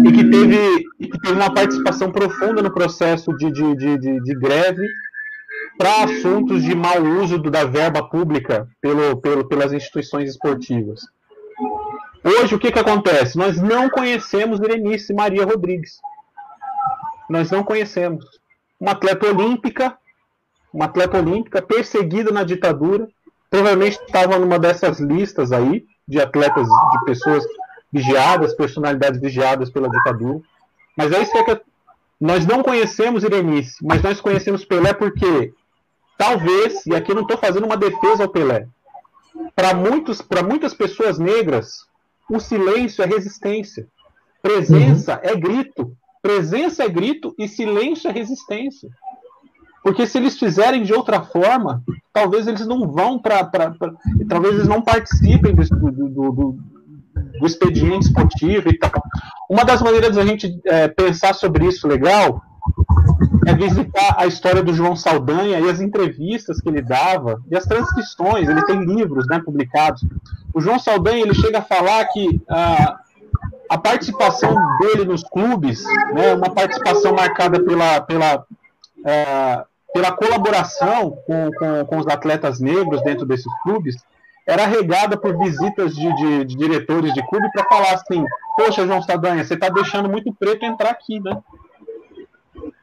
e 0.04 0.12
que 0.12 0.24
teve, 0.30 0.84
e 1.00 1.08
que 1.08 1.20
teve 1.20 1.34
uma 1.34 1.52
participação 1.52 2.12
profunda 2.12 2.62
no 2.62 2.72
processo 2.72 3.36
de, 3.36 3.50
de, 3.50 3.76
de, 3.76 3.98
de, 3.98 4.20
de 4.20 4.34
greve 4.38 4.86
para 5.76 6.04
assuntos 6.04 6.62
de 6.62 6.74
mau 6.74 7.02
uso 7.22 7.38
da 7.38 7.64
verba 7.64 8.08
pública 8.08 8.66
pelo, 8.80 9.16
pelo, 9.20 9.46
pelas 9.46 9.72
instituições 9.72 10.30
esportivas. 10.30 11.00
Hoje, 12.28 12.54
o 12.54 12.58
que, 12.58 12.70
que 12.70 12.78
acontece? 12.78 13.38
Nós 13.38 13.56
não 13.56 13.88
conhecemos 13.88 14.60
Berenice 14.60 15.14
Maria 15.14 15.46
Rodrigues. 15.46 15.98
Nós 17.30 17.50
não 17.50 17.64
conhecemos. 17.64 18.22
Uma 18.78 18.92
atleta 18.92 19.26
olímpica, 19.26 19.96
uma 20.70 20.84
atleta 20.84 21.16
olímpica 21.16 21.62
perseguida 21.62 22.30
na 22.30 22.44
ditadura, 22.44 23.08
provavelmente 23.48 23.98
estava 24.06 24.38
numa 24.38 24.58
dessas 24.58 25.00
listas 25.00 25.52
aí 25.52 25.86
de 26.06 26.20
atletas, 26.20 26.68
de 26.68 27.04
pessoas 27.06 27.46
vigiadas, 27.90 28.54
personalidades 28.54 29.18
vigiadas 29.18 29.70
pela 29.70 29.88
ditadura. 29.88 30.42
Mas 30.94 31.10
é 31.12 31.22
isso 31.22 31.32
que, 31.32 31.38
é 31.38 31.56
que 31.56 31.62
nós 32.20 32.44
não 32.44 32.62
conhecemos 32.62 33.24
Irenice, 33.24 33.76
mas 33.82 34.02
nós 34.02 34.20
conhecemos 34.20 34.66
Pelé 34.66 34.92
porque 34.92 35.54
talvez, 36.18 36.84
e 36.84 36.94
aqui 36.94 37.14
não 37.14 37.22
estou 37.22 37.38
fazendo 37.38 37.64
uma 37.64 37.76
defesa 37.76 38.24
ao 38.24 38.28
Pelé, 38.28 38.66
para 39.56 39.72
muitas 40.42 40.74
pessoas 40.74 41.18
negras, 41.18 41.87
o 42.30 42.38
silêncio 42.38 43.02
é 43.02 43.06
resistência. 43.06 43.86
Presença 44.42 45.14
uhum. 45.14 45.30
é 45.30 45.36
grito. 45.36 45.92
Presença 46.20 46.84
é 46.84 46.88
grito 46.88 47.34
e 47.38 47.48
silêncio 47.48 48.08
é 48.08 48.12
resistência. 48.12 48.88
Porque 49.82 50.06
se 50.06 50.18
eles 50.18 50.38
fizerem 50.38 50.82
de 50.82 50.92
outra 50.92 51.22
forma, 51.22 51.82
talvez 52.12 52.46
eles 52.46 52.66
não 52.66 52.90
vão 52.90 53.18
para. 53.18 53.48
Talvez 54.28 54.54
eles 54.54 54.68
não 54.68 54.82
participem 54.82 55.54
do, 55.54 55.64
do, 55.64 56.10
do, 56.10 56.58
do 57.40 57.46
expediente 57.46 58.06
esportivo 58.06 58.68
e 58.68 58.78
tal. 58.78 59.02
Uma 59.48 59.64
das 59.64 59.80
maneiras 59.80 60.16
da 60.16 60.26
gente 60.26 60.60
é, 60.66 60.88
pensar 60.88 61.34
sobre 61.34 61.66
isso 61.66 61.86
legal 61.88 62.42
é 63.48 63.54
visitar 63.54 64.14
a 64.18 64.26
história 64.26 64.62
do 64.62 64.74
João 64.74 64.94
Saldanha 64.94 65.58
e 65.58 65.70
as 65.70 65.80
entrevistas 65.80 66.60
que 66.60 66.68
ele 66.68 66.82
dava 66.82 67.40
e 67.50 67.56
as 67.56 67.64
transcrições. 67.64 68.48
Ele 68.48 68.62
tem 68.66 68.84
livros 68.84 69.26
né, 69.26 69.40
publicados. 69.42 70.04
O 70.54 70.60
João 70.60 70.78
Saldanha 70.78 71.22
ele 71.22 71.34
chega 71.34 71.58
a 71.58 71.62
falar 71.62 72.04
que 72.06 72.40
ah, 72.48 72.98
a 73.70 73.78
participação 73.78 74.54
dele 74.78 75.06
nos 75.06 75.22
clubes, 75.22 75.82
né, 76.12 76.34
uma 76.34 76.50
participação 76.50 77.14
marcada 77.14 77.62
pela, 77.62 78.00
pela 78.02 78.44
é, 79.06 79.64
pela 79.94 80.12
colaboração 80.12 81.12
com, 81.26 81.50
com, 81.58 81.86
com, 81.86 81.98
os 81.98 82.06
atletas 82.06 82.60
negros 82.60 83.02
dentro 83.02 83.24
desses 83.24 83.50
clubes, 83.62 83.96
era 84.46 84.66
regada 84.66 85.16
por 85.16 85.38
visitas 85.38 85.94
de, 85.94 86.14
de, 86.14 86.44
de 86.44 86.56
diretores 86.56 87.14
de 87.14 87.26
clube 87.26 87.50
para 87.52 87.64
falar 87.64 87.94
assim: 87.94 88.24
Poxa, 88.56 88.86
João 88.86 89.00
Sadanha, 89.00 89.44
você 89.44 89.54
está 89.54 89.68
deixando 89.68 90.08
muito 90.08 90.34
preto 90.34 90.64
entrar 90.64 90.90
aqui, 90.90 91.20
né? 91.20 91.38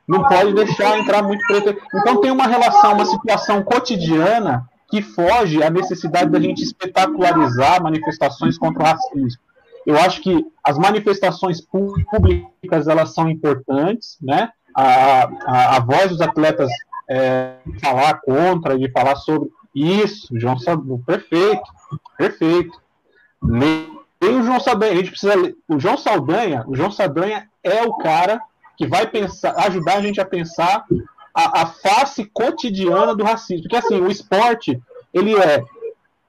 Não 0.07 0.27
pode 0.27 0.53
deixar 0.53 0.99
entrar 0.99 1.23
muito 1.23 1.45
preto. 1.47 1.75
Então 1.93 2.21
tem 2.21 2.31
uma 2.31 2.47
relação, 2.47 2.93
uma 2.93 3.05
situação 3.05 3.63
cotidiana 3.63 4.67
que 4.87 5.01
foge 5.01 5.63
à 5.63 5.69
necessidade 5.69 6.29
da 6.29 6.39
gente 6.39 6.63
espetacularizar 6.63 7.81
manifestações 7.81 8.57
contra 8.57 8.83
o 8.83 8.85
racismo. 8.85 9.41
Eu 9.85 9.97
acho 9.99 10.21
que 10.21 10.45
as 10.63 10.77
manifestações 10.77 11.61
públicas 11.61 12.87
elas 12.87 13.13
são 13.13 13.29
importantes, 13.29 14.17
né? 14.21 14.49
A, 14.75 15.29
a, 15.45 15.75
a 15.77 15.79
voz 15.79 16.09
dos 16.09 16.21
atletas 16.21 16.69
é, 17.09 17.55
falar 17.81 18.15
contra 18.21 18.75
e 18.75 18.89
falar 18.91 19.15
sobre 19.15 19.49
isso, 19.73 20.27
João 20.37 20.57
Saldanha, 20.57 21.01
perfeito, 21.05 21.63
perfeito. 22.17 22.81
Tem 24.19 24.39
o 24.39 24.43
João 24.43 24.59
Saldanha, 24.59 24.93
a 24.93 24.95
gente 24.95 25.11
precisa 25.11 25.35
ler. 25.35 25.55
O 25.67 25.79
João 25.79 25.97
Saldanha, 25.97 26.63
o 26.67 26.75
João 26.75 26.89
Saldanha 26.89 27.47
é 27.63 27.83
o 27.83 27.93
cara 27.97 28.41
que 28.77 28.87
vai 28.87 29.07
pensar, 29.07 29.53
ajudar 29.65 29.97
a 29.97 30.01
gente 30.01 30.19
a 30.19 30.25
pensar 30.25 30.85
a, 31.33 31.61
a 31.61 31.65
face 31.67 32.25
cotidiana 32.25 33.15
do 33.15 33.23
racismo. 33.23 33.63
Porque 33.63 33.77
assim, 33.77 33.99
o 33.99 34.09
esporte, 34.09 34.81
ele 35.13 35.35
é 35.35 35.63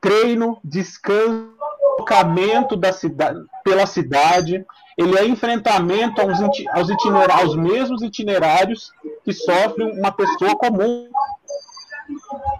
treino, 0.01 0.59
descanso, 0.63 1.57
deslocamento 1.97 2.77
da 2.77 2.93
cidade, 2.93 3.41
pela 3.65 3.87
cidade, 3.87 4.65
ele 4.97 5.19
é 5.19 5.27
enfrentamento 5.27 6.21
aos, 6.21 6.41
aos, 6.41 6.89
itinerários, 6.89 7.41
aos 7.41 7.57
mesmos 7.57 8.03
itinerários 8.03 8.93
que 9.25 9.33
sofre 9.33 9.85
uma 9.85 10.13
pessoa 10.13 10.57
comum. 10.57 11.09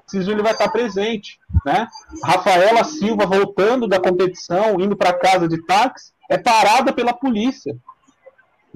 Preciso 0.03 0.33
ele 0.33 0.43
vai 0.43 0.53
estar 0.53 0.69
presente, 0.69 1.39
né? 1.65 1.87
Rafaela 2.25 2.83
Silva 2.83 3.27
voltando 3.27 3.87
da 3.87 4.01
competição, 4.01 4.81
indo 4.81 4.97
para 4.97 5.13
casa 5.13 5.47
de 5.47 5.65
táxi, 5.65 6.13
é 6.29 6.37
parada 6.37 6.93
pela 6.93 7.13
polícia, 7.13 7.77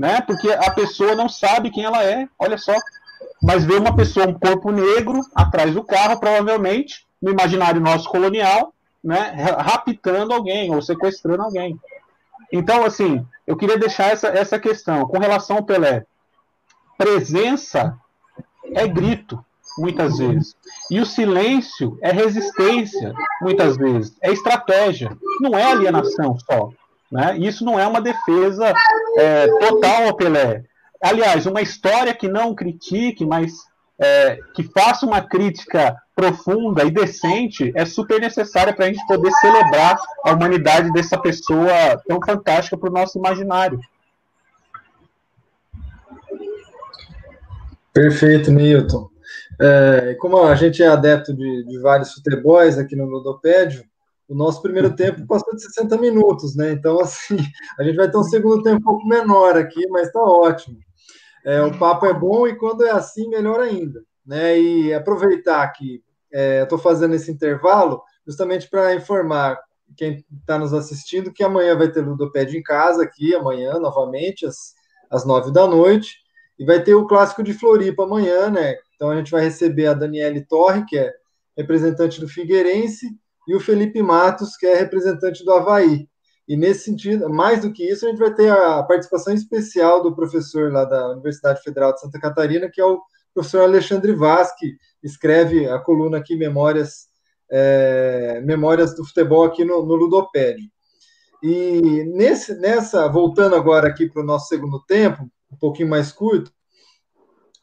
né? 0.01 0.23
Porque 0.23 0.51
a 0.51 0.71
pessoa 0.71 1.15
não 1.15 1.29
sabe 1.29 1.71
quem 1.71 1.85
ela 1.85 2.03
é, 2.03 2.27
olha 2.39 2.57
só. 2.57 2.75
Mas 3.43 3.67
vê 3.67 3.75
uma 3.75 3.95
pessoa, 3.95 4.27
um 4.27 4.33
corpo 4.33 4.73
negro 4.73 5.21
atrás 5.35 5.75
do 5.75 5.85
carro, 5.85 6.19
provavelmente 6.19 7.07
no 7.21 7.31
imaginário 7.31 7.83
nosso 7.83 8.09
colonial, 8.09 8.73
né? 9.05 9.35
Raptando 9.59 10.33
alguém 10.33 10.75
ou 10.75 10.81
sequestrando 10.81 11.43
alguém. 11.43 11.79
Então, 12.51 12.83
assim, 12.83 13.27
eu 13.47 13.59
queria 13.59 13.77
deixar 13.77 14.05
essa, 14.11 14.29
essa 14.29 14.59
questão 14.59 15.07
com 15.07 15.19
relação 15.19 15.59
ao 15.59 15.65
Pelé. 15.65 16.07
Presença 16.97 17.95
é 18.73 18.89
grito, 18.89 19.45
muitas 19.77 20.17
vezes. 20.17 20.57
E 20.91 20.99
o 20.99 21.05
silêncio 21.05 21.99
é 22.01 22.11
resistência, 22.11 23.13
muitas 23.43 23.77
vezes. 23.77 24.17
É 24.23 24.33
estratégia. 24.33 25.15
Não 25.43 25.55
é 25.55 25.63
alienação 25.63 26.39
só. 26.39 26.71
Né? 27.11 27.39
Isso 27.39 27.65
não 27.65 27.79
é 27.79 27.87
uma 27.87 28.01
defesa 28.01 28.73
é, 29.19 29.47
total 29.59 30.09
ao 30.09 30.17
Pelé. 30.17 30.65
Aliás, 31.03 31.47
uma 31.47 31.63
história 31.63 32.15
que 32.15 32.29
não 32.29 32.55
critique, 32.55 33.25
mas 33.25 33.53
é, 33.99 34.39
que 34.55 34.63
faça 34.63 35.05
uma 35.05 35.21
crítica 35.21 35.97
profunda 36.15 36.85
e 36.85 36.91
decente 36.91 37.73
é 37.75 37.85
super 37.85 38.21
necessária 38.21 38.73
para 38.73 38.87
a 38.87 38.89
gente 38.89 39.07
poder 39.07 39.31
celebrar 39.33 39.99
a 40.25 40.33
humanidade 40.33 40.93
dessa 40.93 41.19
pessoa 41.19 42.01
tão 42.07 42.21
fantástica 42.25 42.77
para 42.77 42.91
o 42.91 42.93
nosso 42.93 43.19
imaginário. 43.19 43.81
Perfeito, 47.93 48.51
Newton. 48.51 49.09
É, 49.61 50.17
como 50.19 50.43
a 50.43 50.55
gente 50.55 50.83
é 50.83 50.87
adepto 50.87 51.35
de, 51.35 51.65
de 51.65 51.79
vários 51.81 52.13
futebols 52.13 52.79
aqui 52.79 52.97
no 52.97 53.05
Ludopédio, 53.05 53.85
o 54.31 54.35
nosso 54.35 54.63
primeiro 54.63 54.95
tempo 54.95 55.27
passou 55.27 55.53
de 55.57 55.63
60 55.63 55.99
minutos, 55.99 56.55
né? 56.55 56.71
Então, 56.71 57.01
assim, 57.01 57.37
a 57.77 57.83
gente 57.83 57.97
vai 57.97 58.09
ter 58.09 58.17
um 58.17 58.23
segundo 58.23 58.63
tempo 58.63 58.79
um 58.79 58.85
pouco 58.85 59.07
menor 59.09 59.57
aqui, 59.57 59.85
mas 59.89 60.07
está 60.07 60.23
ótimo. 60.23 60.79
É, 61.45 61.61
o 61.63 61.77
papo 61.77 62.07
é 62.07 62.15
bom 62.15 62.47
e 62.47 62.55
quando 62.55 62.85
é 62.85 62.91
assim, 62.93 63.29
melhor 63.29 63.61
ainda. 63.61 64.01
Né? 64.25 64.61
E 64.61 64.95
aproveitar 64.95 65.67
que 65.73 66.01
é, 66.33 66.63
Estou 66.63 66.79
fazendo 66.79 67.13
esse 67.15 67.29
intervalo 67.29 68.01
justamente 68.25 68.71
para 68.71 68.95
informar 68.95 69.59
quem 69.97 70.25
está 70.39 70.57
nos 70.57 70.73
assistindo 70.73 71.33
que 71.33 71.43
amanhã 71.43 71.77
vai 71.77 71.91
ter 71.91 72.01
Ludopédia 72.01 72.57
em 72.57 72.63
casa, 72.63 73.03
aqui, 73.03 73.35
amanhã, 73.35 73.81
novamente, 73.81 74.47
às, 74.47 74.75
às 75.11 75.27
nove 75.27 75.53
da 75.53 75.67
noite. 75.67 76.19
E 76.57 76.65
vai 76.65 76.81
ter 76.81 76.95
o 76.95 77.07
clássico 77.07 77.43
de 77.43 77.53
Floripa 77.53 78.05
amanhã, 78.05 78.49
né? 78.49 78.77
Então 78.95 79.11
a 79.11 79.17
gente 79.17 79.33
vai 79.33 79.43
receber 79.43 79.87
a 79.87 79.95
Daniele 79.95 80.47
Torre, 80.47 80.85
que 80.87 80.97
é 80.97 81.13
representante 81.57 82.21
do 82.21 82.29
Figueirense, 82.29 83.07
e 83.51 83.55
o 83.57 83.59
Felipe 83.59 84.01
Matos, 84.01 84.57
que 84.57 84.65
é 84.65 84.77
representante 84.77 85.45
do 85.45 85.51
Havaí. 85.53 86.09
E 86.47 86.57
nesse 86.57 86.85
sentido, 86.85 87.29
mais 87.29 87.63
do 87.63 87.73
que 87.73 87.85
isso, 87.85 88.07
a 88.07 88.09
gente 88.09 88.21
vai 88.21 88.33
ter 88.33 88.49
a 88.49 88.81
participação 88.85 89.35
especial 89.35 90.01
do 90.05 90.15
professor 90.15 90.73
lá 90.73 90.85
da 90.85 91.11
Universidade 91.11 91.61
Federal 91.61 91.93
de 91.93 92.01
Santa 92.01 92.21
Catarina, 92.21 92.71
que 92.73 92.81
é 92.81 92.85
o 92.85 93.01
professor 93.35 93.63
Alexandre 93.63 94.13
Vaz, 94.13 94.55
que 94.57 94.77
escreve 95.03 95.69
a 95.69 95.81
coluna 95.81 96.19
aqui 96.19 96.37
Memórias, 96.37 97.09
é, 97.51 98.41
Memórias 98.45 98.95
do 98.95 99.05
Futebol 99.05 99.43
aqui 99.43 99.65
no, 99.65 99.85
no 99.85 99.97
Ludopédio. 99.97 100.71
E 101.43 102.05
nesse, 102.15 102.55
nessa, 102.55 103.09
voltando 103.09 103.57
agora 103.57 103.89
aqui 103.89 104.09
para 104.09 104.23
o 104.23 104.27
nosso 104.27 104.47
segundo 104.47 104.81
tempo, 104.87 105.29
um 105.51 105.57
pouquinho 105.57 105.89
mais 105.89 106.13
curto, 106.13 106.53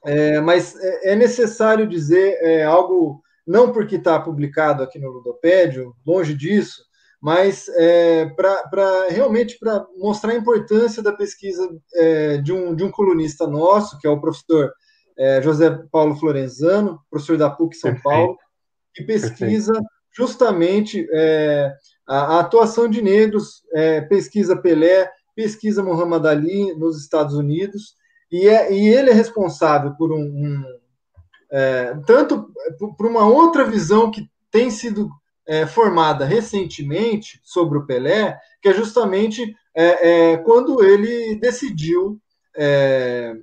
é, 0.05 0.41
mas 0.41 0.75
é, 0.75 1.13
é 1.13 1.15
necessário 1.15 1.88
dizer 1.88 2.38
é, 2.41 2.65
algo, 2.65 3.21
não 3.47 3.71
porque 3.71 3.95
está 3.95 4.19
publicado 4.19 4.83
aqui 4.83 4.99
no 4.99 5.09
Ludopédio, 5.09 5.95
longe 6.05 6.33
disso, 6.33 6.83
mas 7.21 7.67
é, 7.69 8.25
para 8.25 9.07
realmente 9.09 9.57
para 9.57 9.85
mostrar 9.97 10.33
a 10.33 10.37
importância 10.37 11.01
da 11.01 11.13
pesquisa 11.13 11.67
é, 11.95 12.37
de, 12.37 12.51
um, 12.51 12.75
de 12.75 12.83
um 12.83 12.91
colunista 12.91 13.47
nosso, 13.47 13.97
que 13.99 14.05
é 14.05 14.09
o 14.09 14.19
professor 14.19 14.71
é, 15.17 15.41
José 15.41 15.71
Paulo 15.91 16.15
Florenzano, 16.15 16.99
professor 17.09 17.37
da 17.37 17.49
PUC 17.49 17.75
São 17.75 17.91
Perfeito. 17.91 18.03
Paulo, 18.03 18.37
que 18.93 19.03
pesquisa 19.03 19.71
Perfeito. 19.71 19.91
justamente 20.15 21.07
é, 21.11 21.73
a, 22.07 22.35
a, 22.35 22.39
atuação 22.41 22.87
de 22.87 23.01
negros, 23.01 23.63
é, 23.73 24.01
pesquisa 24.01 24.55
Pelé, 24.55 25.09
pesquisa 25.35 25.81
Muhammad 25.81 26.25
Ali 26.25 26.73
nos 26.75 27.01
Estados 27.01 27.35
Unidos, 27.35 27.95
e, 28.31 28.47
é, 28.47 28.71
e 28.71 28.87
ele 28.89 29.09
é 29.09 29.13
responsável 29.13 29.95
por 29.95 30.11
um, 30.11 30.19
um 30.19 30.63
é, 31.51 31.95
tanto 32.05 32.51
por 32.97 33.05
uma 33.05 33.25
outra 33.25 33.63
visão 33.63 34.11
que 34.11 34.29
tem 34.51 34.69
sido 34.69 35.09
é, 35.47 35.65
formada 35.65 36.25
recentemente 36.25 37.39
sobre 37.43 37.77
o 37.77 37.85
Pelé, 37.85 38.37
que 38.61 38.69
é 38.69 38.73
justamente 38.73 39.55
é, 39.73 40.33
é, 40.33 40.37
quando 40.37 40.83
ele 40.83 41.35
decidiu 41.35 42.19
é, 42.55 43.35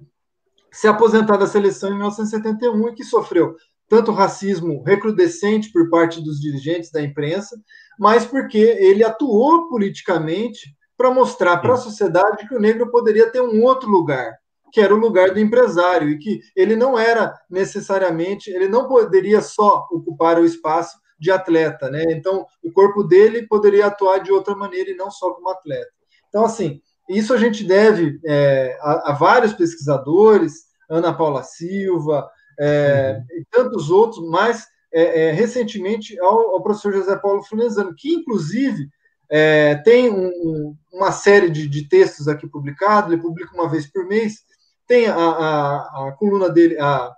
se 0.72 0.86
aposentar 0.88 1.36
da 1.36 1.46
seleção 1.46 1.90
em 1.90 1.94
1971 1.94 2.88
e 2.88 2.94
que 2.94 3.05
sofreu 3.05 3.57
tanto 3.88 4.12
racismo 4.12 4.82
recrudescente 4.82 5.70
por 5.70 5.88
parte 5.88 6.22
dos 6.22 6.40
dirigentes 6.40 6.90
da 6.90 7.00
imprensa, 7.00 7.57
mas 7.98 8.26
porque 8.26 8.59
ele 8.59 9.05
atuou 9.05 9.68
politicamente 9.68 10.74
para 10.96 11.12
mostrar 11.12 11.59
para 11.59 11.74
a 11.74 11.78
sociedade 11.78 12.48
que 12.48 12.55
o 12.55 12.61
negro 12.61 12.90
poderia 12.90 13.30
ter 13.30 13.40
um 13.40 13.62
outro 13.62 13.88
lugar, 13.88 14.32
que 14.75 14.81
era 14.81 14.93
o 14.93 14.99
lugar 14.99 15.31
do 15.31 15.39
empresário, 15.39 16.09
e 16.09 16.18
que 16.18 16.41
ele 16.57 16.75
não 16.75 16.99
era 16.99 17.33
necessariamente, 17.49 18.51
ele 18.51 18.66
não 18.66 18.89
poderia 18.89 19.41
só 19.41 19.87
ocupar 19.89 20.37
o 20.37 20.45
espaço 20.45 20.99
de 21.16 21.31
atleta, 21.31 21.89
né? 21.89 22.03
Então, 22.09 22.45
o 22.61 22.72
corpo 22.72 23.05
dele 23.05 23.47
poderia 23.47 23.87
atuar 23.87 24.18
de 24.18 24.33
outra 24.33 24.57
maneira 24.57 24.91
e 24.91 24.97
não 24.97 25.12
só 25.12 25.31
como 25.31 25.49
atleta. 25.49 25.93
Então, 26.29 26.45
assim, 26.45 26.81
isso 27.09 27.33
a 27.33 27.37
gente 27.37 27.62
deve 27.62 28.18
é, 28.27 28.77
a, 28.81 29.11
a, 29.11 29.12
vários 29.12 29.53
pesquisadores, 29.53 30.64
Ana 30.91 31.14
Paula 31.14 31.45
Silva 31.45 32.29
é, 32.59 33.16
uhum. 33.16 33.39
e 33.39 33.45
tantos 33.53 33.91
outros, 33.91 34.29
mas 34.29 34.66
é, 34.93 35.29
é 35.29 35.31
recentemente 35.31 36.18
ao, 36.18 36.51
ao, 36.51 36.62
professor 36.64 36.93
José 36.93 37.14
Paulo 37.14 37.45
Funezano, 37.45 37.95
que 37.97 38.12
inclusive 38.12 38.89
é, 39.31 39.77
tem 39.85 40.11
um, 40.11 40.77
uma 40.93 41.12
série 41.12 41.49
de, 41.49 41.68
de, 41.68 41.89
textos 41.89 42.27
aqui 42.27 42.49
publicados, 42.49 43.12
ele 43.12 43.22
publica 43.22 43.55
uma 43.55 43.68
vez 43.68 43.87
por 43.87 44.05
mês, 44.07 44.45
tem 44.87 45.07
a, 45.07 45.14
a, 45.14 46.09
a 46.09 46.12
coluna 46.18 46.49
dele, 46.49 46.78
a, 46.78 47.12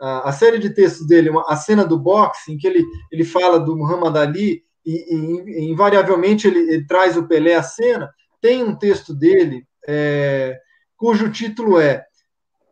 a, 0.00 0.32
série 0.32 0.58
de 0.58 0.70
textos 0.70 1.06
dele, 1.06 1.30
uma, 1.30 1.44
a 1.48 1.56
cena 1.56 1.84
do 1.84 1.98
boxe, 1.98 2.52
em 2.52 2.56
que 2.56 2.66
ele, 2.66 2.84
ele 3.12 3.24
fala 3.24 3.58
do 3.58 3.76
Muhammad 3.76 4.16
Ali, 4.16 4.62
e, 4.84 5.14
e 5.14 5.70
invariavelmente 5.70 6.46
ele, 6.46 6.60
ele, 6.60 6.86
traz 6.86 7.16
o 7.16 7.26
Pelé 7.26 7.54
à 7.54 7.62
cena, 7.62 8.10
tem 8.40 8.64
um 8.64 8.74
texto 8.74 9.14
dele 9.14 9.66
é, 9.86 10.58
cujo 10.96 11.30
título 11.30 11.78
é 11.78 12.04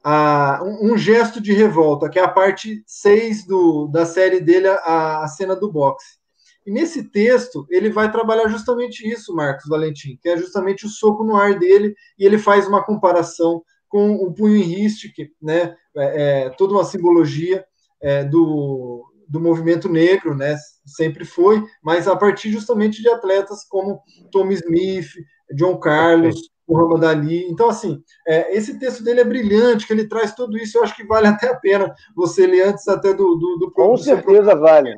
a, 0.03 0.61
um, 0.63 0.93
um, 0.93 0.99
gesto 0.99 1.41
de 1.41 1.53
revolta, 1.53 2.09
que 2.09 2.19
é 2.19 2.23
a 2.23 2.29
parte 2.29 2.83
6 2.87 3.47
do, 3.47 3.89
da 3.89 4.07
série 4.07 4.41
dele, 4.41 4.69
a, 4.69 5.25
a 5.25 5.29
cena 5.29 5.55
do 5.55 5.71
boxe. 5.71 6.19
E 6.67 6.71
nesse 6.71 7.05
texto, 7.05 7.67
ele 7.71 7.91
vai 7.91 8.11
trabalhar 8.13 8.49
justamente 8.49 9.07
isso, 9.07 9.35
Marcos 9.35 9.67
Valentim, 9.69 10.19
que 10.21 10.29
é 10.29 10.37
justamente 10.37 10.87
o 10.87 10.89
soco 10.89 11.25
no 11.25 11.37
ar 11.37 11.59
dele, 11.59 11.95
e 12.19 12.25
ele 12.25 12.39
faz 12.39 12.67
uma 12.67 12.85
comparação 12.85 13.63
com 13.89 14.15
o 14.15 14.33
punho 14.33 14.57
em 14.57 14.63
riste, 14.63 15.13
que, 15.13 15.31
né, 15.41 15.75
é, 15.97 16.45
é, 16.47 16.51
toda 16.51 16.75
uma 16.75 16.85
simbologia 16.85 17.65
é, 18.01 18.25
do, 18.25 19.05
do 19.29 19.41
movimento 19.41 19.89
negro, 19.89 20.37
né, 20.37 20.57
sempre 20.87 21.25
foi, 21.25 21.63
mas 21.83 22.07
a 22.07 22.17
partir 22.17 22.51
justamente 22.51 23.03
de 23.03 23.09
atletas 23.09 23.65
como 23.65 24.01
Tom 24.31 24.51
Smith, 24.51 25.09
John 25.55 25.79
Carlos, 25.79 26.51
Muhammad 26.69 27.05
Ali. 27.05 27.49
Então, 27.49 27.69
assim, 27.69 28.03
é, 28.27 28.55
esse 28.55 28.79
texto 28.79 29.03
dele 29.03 29.21
é 29.21 29.25
brilhante, 29.25 29.87
que 29.87 29.93
ele 29.93 30.07
traz 30.07 30.35
tudo 30.35 30.59
isso, 30.59 30.77
eu 30.77 30.85
acho 30.85 30.95
que 30.95 31.05
vale 31.05 31.27
até 31.29 31.49
a 31.49 31.57
pena 31.57 31.95
você 32.15 32.47
ler 32.47 32.69
antes 32.69 32.87
até 32.87 33.15
do... 33.15 33.37
do, 33.37 33.57
do 33.59 33.73
Com 33.73 33.93
do 33.93 33.99
certeza 33.99 34.55
vale. 34.55 34.95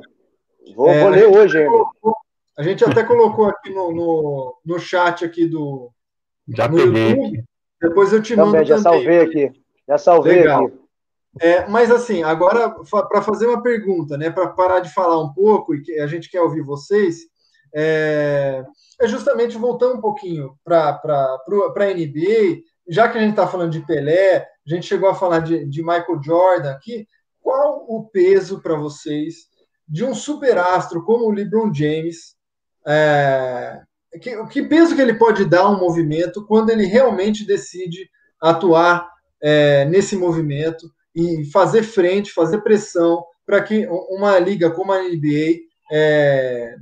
Vou, 0.75 0.89
é, 0.89 1.01
vou 1.01 1.09
ler 1.09 1.27
hoje 1.27 1.57
ainda. 1.57 1.71
Colocou, 1.71 2.15
a 2.57 2.63
gente 2.63 2.83
até 2.83 3.03
colocou 3.03 3.45
aqui 3.45 3.69
no, 3.69 3.91
no, 3.91 4.57
no 4.65 4.79
chat 4.79 5.23
aqui 5.23 5.45
do... 5.45 5.89
Já 6.49 6.67
peguei 6.67 7.11
YouTube, 7.11 7.43
depois 7.81 8.13
eu 8.13 8.21
te 8.21 8.35
mando 8.35 8.51
também. 8.51 8.65
Já 8.65 8.77
salvei 8.77 9.19
aqui. 9.19 9.51
Já 9.87 9.97
salvei 9.97 10.35
Legal. 10.37 10.65
aqui. 10.65 10.81
É, 11.39 11.65
mas 11.67 11.89
assim, 11.89 12.23
agora 12.23 12.69
para 13.09 13.21
fazer 13.21 13.47
uma 13.47 13.63
pergunta, 13.63 14.17
né, 14.17 14.29
para 14.29 14.49
parar 14.49 14.79
de 14.81 14.93
falar 14.93 15.21
um 15.21 15.33
pouco 15.33 15.73
e 15.73 15.81
que 15.81 15.97
a 15.99 16.05
gente 16.05 16.29
quer 16.29 16.41
ouvir 16.41 16.61
vocês, 16.61 17.19
é, 17.73 18.63
é 18.99 19.07
justamente 19.07 19.57
voltar 19.57 19.87
um 19.87 20.01
pouquinho 20.01 20.57
para 20.63 20.99
a 21.03 21.85
NBA, 21.85 22.61
já 22.87 23.07
que 23.07 23.17
a 23.17 23.21
gente 23.21 23.31
está 23.31 23.47
falando 23.47 23.71
de 23.71 23.85
Pelé, 23.85 24.39
a 24.39 24.45
gente 24.69 24.85
chegou 24.85 25.09
a 25.09 25.15
falar 25.15 25.39
de, 25.39 25.65
de 25.65 25.81
Michael 25.81 26.21
Jordan 26.21 26.71
aqui, 26.71 27.07
qual 27.39 27.85
o 27.87 28.09
peso 28.09 28.61
para 28.61 28.75
vocês 28.75 29.49
de 29.87 30.03
um 30.03 30.13
superastro 30.13 31.03
como 31.03 31.25
o 31.25 31.31
LeBron 31.31 31.73
James 31.73 32.35
é, 32.85 33.81
que, 34.19 34.45
que 34.47 34.63
peso 34.63 34.95
que 34.95 35.01
ele 35.01 35.13
pode 35.13 35.45
dar 35.45 35.61
a 35.61 35.69
um 35.69 35.79
movimento 35.79 36.45
quando 36.45 36.69
ele 36.69 36.85
realmente 36.85 37.45
decide 37.45 38.09
atuar 38.41 39.09
é, 39.41 39.85
nesse 39.85 40.15
movimento 40.15 40.91
e 41.15 41.45
fazer 41.45 41.83
frente, 41.83 42.33
fazer 42.33 42.61
pressão 42.61 43.23
para 43.45 43.61
que 43.61 43.87
uma 44.09 44.37
liga 44.39 44.69
como 44.71 44.91
a 44.91 45.01
NBA, 45.01 45.59
é, 45.91 46.75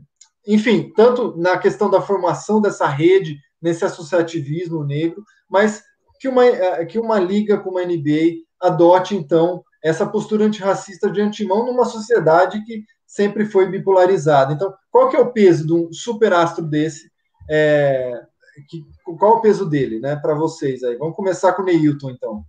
enfim, 0.47 0.91
tanto 0.95 1.35
na 1.37 1.57
questão 1.57 1.89
da 1.89 2.01
formação 2.01 2.61
dessa 2.61 2.87
rede, 2.87 3.37
nesse 3.61 3.83
associativismo 3.83 4.83
negro, 4.83 5.23
mas 5.49 5.83
que 6.19 6.27
uma, 6.27 6.45
é, 6.45 6.85
que 6.85 6.99
uma 6.99 7.19
liga 7.19 7.57
como 7.57 7.79
a 7.79 7.85
NBA 7.85 8.43
adote, 8.61 9.15
então, 9.15 9.63
essa 9.83 10.05
postura 10.05 10.45
antirracista 10.45 11.09
de 11.09 11.21
antemão 11.21 11.65
numa 11.65 11.85
sociedade 11.85 12.63
que 12.65 12.83
sempre 13.07 13.45
foi 13.45 13.67
bipolarizada. 13.67 14.53
Então, 14.53 14.73
qual 14.91 15.09
que 15.09 15.15
é 15.15 15.19
o 15.19 15.31
peso 15.31 15.65
de 15.65 15.73
um 15.73 15.91
superastro 15.93 16.65
desse 16.65 17.09
é, 17.49 18.21
que, 18.67 18.85
qual 19.17 19.37
o 19.37 19.41
peso 19.41 19.69
dele, 19.69 19.99
né, 19.99 20.15
para 20.15 20.33
vocês 20.35 20.83
aí? 20.83 20.95
Vamos 20.97 21.15
começar 21.15 21.53
com 21.53 21.61
o 21.61 21.65
Neilton, 21.65 22.11
então. 22.11 22.45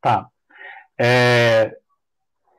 Tá. 0.00 0.28
É, 0.98 1.76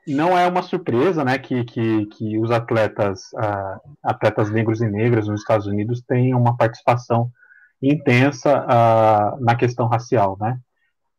não 0.06 0.36
é 0.36 0.46
uma 0.46 0.62
surpresa, 0.62 1.24
né, 1.24 1.38
que, 1.38 1.64
que, 1.64 2.06
que 2.06 2.38
os 2.38 2.50
atletas, 2.50 3.32
uh, 3.34 3.80
atletas 4.02 4.50
negros 4.50 4.80
e 4.80 4.88
negras 4.88 5.28
nos 5.28 5.40
Estados 5.40 5.66
Unidos 5.66 6.02
têm 6.02 6.34
uma 6.34 6.56
participação 6.56 7.30
intensa 7.80 8.64
uh, 8.64 9.44
na 9.44 9.54
questão 9.56 9.86
racial, 9.86 10.36
né? 10.40 10.58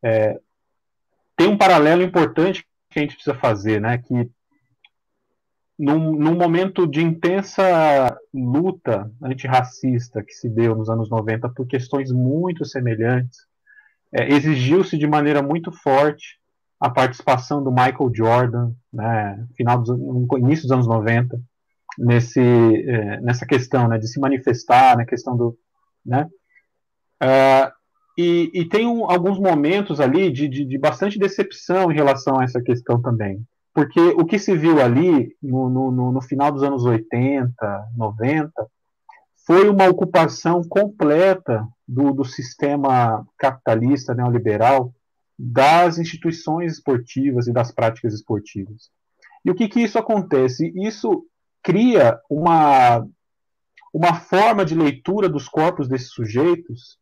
É, 0.02 0.38
tem 1.36 1.48
um 1.48 1.56
paralelo 1.58 2.02
importante 2.02 2.66
que 2.90 2.98
a 2.98 3.02
gente 3.02 3.14
precisa 3.14 3.34
fazer, 3.36 3.80
né, 3.80 3.98
que 3.98 4.30
num, 5.78 6.12
num, 6.12 6.34
momento 6.34 6.86
de 6.86 7.02
intensa 7.02 8.16
luta 8.32 9.10
antirracista 9.22 10.22
que 10.22 10.32
se 10.32 10.48
deu 10.48 10.74
nos 10.74 10.88
anos 10.88 11.10
90 11.10 11.48
por 11.50 11.66
questões 11.66 12.12
muito 12.12 12.64
semelhantes, 12.64 13.40
é, 14.12 14.32
exigiu-se 14.32 14.96
de 14.96 15.06
maneira 15.06 15.42
muito 15.42 15.72
forte 15.72 16.38
a 16.78 16.88
participação 16.88 17.62
do 17.62 17.70
Michael 17.70 18.12
Jordan, 18.14 18.72
né, 18.92 19.46
final 19.56 19.82
dos, 19.82 19.98
início 20.38 20.64
dos 20.64 20.72
anos 20.72 20.86
90, 20.86 21.40
nesse, 21.98 22.40
é, 22.40 23.20
nessa 23.20 23.46
questão 23.46 23.88
né, 23.88 23.98
de 23.98 24.06
se 24.06 24.20
manifestar, 24.20 24.96
na 24.96 25.04
questão 25.04 25.36
do. 25.36 25.58
Né, 26.04 26.28
uh, 27.22 27.72
e, 28.16 28.50
e, 28.54 28.68
tem 28.68 28.86
um, 28.86 29.10
alguns 29.10 29.40
momentos 29.40 29.98
ali 30.00 30.30
de, 30.30 30.46
de, 30.46 30.64
de 30.64 30.78
bastante 30.78 31.18
decepção 31.18 31.90
em 31.90 31.94
relação 31.94 32.38
a 32.38 32.44
essa 32.44 32.60
questão 32.60 33.00
também. 33.02 33.44
Porque 33.74 34.00
o 34.00 34.24
que 34.24 34.38
se 34.38 34.56
viu 34.56 34.80
ali 34.80 35.36
no, 35.42 35.68
no, 35.68 36.12
no 36.12 36.22
final 36.22 36.52
dos 36.52 36.62
anos 36.62 36.84
80, 36.84 37.88
90, 37.96 38.52
foi 39.44 39.68
uma 39.68 39.88
ocupação 39.88 40.62
completa 40.62 41.66
do, 41.86 42.12
do 42.12 42.24
sistema 42.24 43.26
capitalista 43.36 44.14
neoliberal 44.14 44.94
das 45.36 45.98
instituições 45.98 46.74
esportivas 46.74 47.48
e 47.48 47.52
das 47.52 47.72
práticas 47.72 48.14
esportivas. 48.14 48.90
E 49.44 49.50
o 49.50 49.54
que, 49.54 49.68
que 49.68 49.80
isso 49.80 49.98
acontece? 49.98 50.72
Isso 50.76 51.26
cria 51.62 52.18
uma, 52.30 53.06
uma 53.92 54.14
forma 54.14 54.64
de 54.64 54.74
leitura 54.74 55.28
dos 55.28 55.48
corpos 55.48 55.88
desses 55.88 56.12
sujeitos 56.12 56.96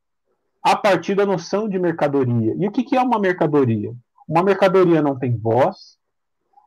a 0.63 0.75
partir 0.75 1.15
da 1.15 1.27
noção 1.27 1.69
de 1.69 1.79
mercadoria. 1.79 2.55
E 2.59 2.67
o 2.67 2.73
que, 2.73 2.83
que 2.83 2.97
é 2.97 3.03
uma 3.03 3.19
mercadoria? 3.19 3.95
Uma 4.27 4.43
mercadoria 4.43 5.03
não 5.03 5.19
tem 5.19 5.37
voz, 5.37 5.99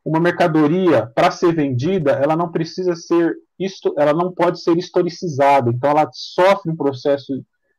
uma 0.05 0.19
mercadoria 0.19 1.07
para 1.07 1.31
ser 1.31 1.53
vendida, 1.53 2.11
ela 2.11 2.35
não 2.35 2.51
precisa 2.51 2.95
ser 2.95 3.35
ela 3.97 4.13
não 4.13 4.33
pode 4.33 4.61
ser 4.61 4.77
historicizada, 4.77 5.71
então 5.71 5.89
ela 5.89 6.09
sofre 6.13 6.69
um 6.69 6.75
processo 6.75 7.33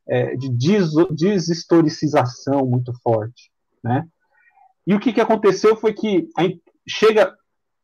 é, 0.08 0.34
de 0.34 0.48
des 0.48 0.90
deshistoricização 1.10 2.66
muito 2.66 2.92
forte, 3.02 3.50
né? 3.84 4.06
E 4.86 4.94
o 4.94 5.00
que, 5.00 5.12
que 5.12 5.20
aconteceu 5.20 5.76
foi 5.76 5.92
que 5.92 6.28
chega 6.88 7.34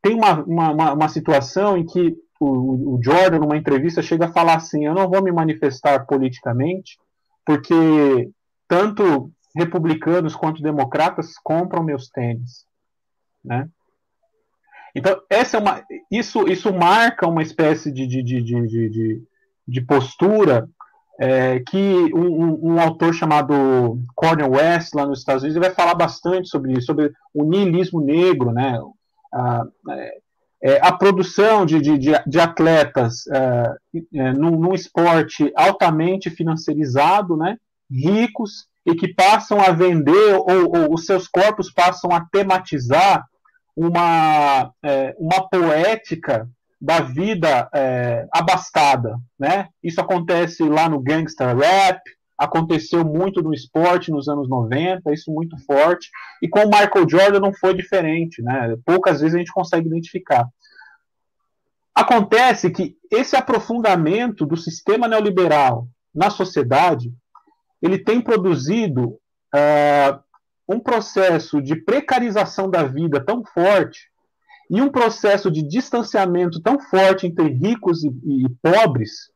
tem 0.01 0.15
uma, 0.15 0.43
uma, 0.43 0.93
uma, 0.93 1.07
situação 1.07 1.77
em 1.77 1.85
que 1.85 2.15
o, 2.39 2.95
o, 2.95 2.99
Jordan, 3.01 3.39
numa 3.39 3.55
entrevista, 3.55 4.01
chega 4.01 4.25
a 4.25 4.31
falar 4.33 4.55
assim: 4.55 4.85
eu 4.85 4.93
não 4.93 5.09
vou 5.09 5.23
me 5.23 5.31
manifestar 5.31 6.05
politicamente, 6.05 6.97
porque 7.45 8.29
tanto 8.67 9.31
republicanos 9.55 10.35
quanto 10.35 10.61
democratas 10.61 11.37
compram 11.41 11.83
meus 11.83 12.09
tênis, 12.09 12.65
né? 13.43 13.69
Então, 14.95 15.19
essa 15.29 15.57
é 15.57 15.59
uma, 15.59 15.83
isso, 16.11 16.47
isso 16.47 16.71
marca 16.73 17.27
uma 17.27 17.41
espécie 17.41 17.91
de, 17.91 18.05
de, 18.05 18.21
de, 18.21 18.41
de, 18.41 19.23
de 19.67 19.81
postura 19.81 20.69
é, 21.19 21.59
que 21.59 22.11
um, 22.13 22.73
um, 22.73 22.79
autor 22.79 23.13
chamado 23.13 23.99
Cornel 24.15 24.51
West, 24.51 24.93
lá 24.93 25.05
nos 25.05 25.19
Estados 25.19 25.43
Unidos, 25.43 25.59
vai 25.59 25.73
falar 25.73 25.95
bastante 25.95 26.47
sobre 26.49 26.73
isso, 26.73 26.87
sobre 26.87 27.11
o 27.33 27.43
niilismo 27.43 28.01
negro, 28.01 28.51
né? 28.51 28.79
A, 29.33 29.63
é, 29.89 30.17
é, 30.65 30.79
a 30.81 30.91
produção 30.93 31.65
de, 31.65 31.81
de, 31.81 31.97
de 31.97 32.39
atletas 32.39 33.27
é, 33.27 33.75
é, 34.15 34.31
num, 34.31 34.51
num, 34.51 34.73
esporte 34.73 35.51
altamente 35.55 36.29
financiarizado, 36.29 37.35
né? 37.35 37.57
ricos, 37.91 38.65
e 38.85 38.95
que 38.95 39.13
passam 39.13 39.59
a 39.59 39.71
vender, 39.71 40.35
ou, 40.35 40.75
ou 40.75 40.93
os 40.93 41.05
seus 41.05 41.27
corpos 41.27 41.71
passam 41.71 42.11
a 42.11 42.21
tematizar 42.31 43.25
uma, 43.75 44.71
é, 44.83 45.15
uma 45.17 45.47
poética 45.49 46.47
da 46.79 46.99
vida 46.99 47.69
é, 47.73 48.27
abastada, 48.31 49.17
né? 49.39 49.69
Isso 49.81 50.01
acontece 50.01 50.63
lá 50.63 50.89
no 50.89 50.99
gangster 50.99 51.55
rap, 51.55 52.01
aconteceu 52.37 53.05
muito 53.05 53.41
no 53.41 53.53
esporte 53.53 54.11
nos 54.11 54.27
anos 54.27 54.49
90, 54.49 55.13
isso 55.13 55.31
muito 55.31 55.57
forte, 55.65 56.09
e 56.41 56.47
com 56.47 56.59
o 56.59 56.69
Michael 56.69 57.07
Jordan 57.09 57.39
não 57.39 57.53
foi 57.53 57.73
diferente, 57.73 58.41
né? 58.41 58.75
Poucas 58.85 59.21
vezes 59.21 59.35
a 59.35 59.37
gente 59.37 59.53
consegue 59.53 59.87
identificar. 59.87 60.47
Acontece 61.95 62.71
que 62.71 62.97
esse 63.09 63.35
aprofundamento 63.35 64.45
do 64.45 64.57
sistema 64.57 65.07
neoliberal 65.07 65.87
na 66.13 66.29
sociedade, 66.29 67.13
ele 67.81 67.97
tem 67.97 68.19
produzido 68.19 69.19
uh, 69.53 70.22
um 70.67 70.79
processo 70.79 71.61
de 71.61 71.75
precarização 71.75 72.69
da 72.69 72.83
vida 72.83 73.23
tão 73.23 73.43
forte 73.43 74.09
e 74.69 74.81
um 74.81 74.89
processo 74.89 75.51
de 75.51 75.61
distanciamento 75.61 76.61
tão 76.61 76.79
forte 76.79 77.27
entre 77.27 77.49
ricos 77.49 78.03
e, 78.03 78.07
e 78.07 78.49
pobres, 78.61 79.31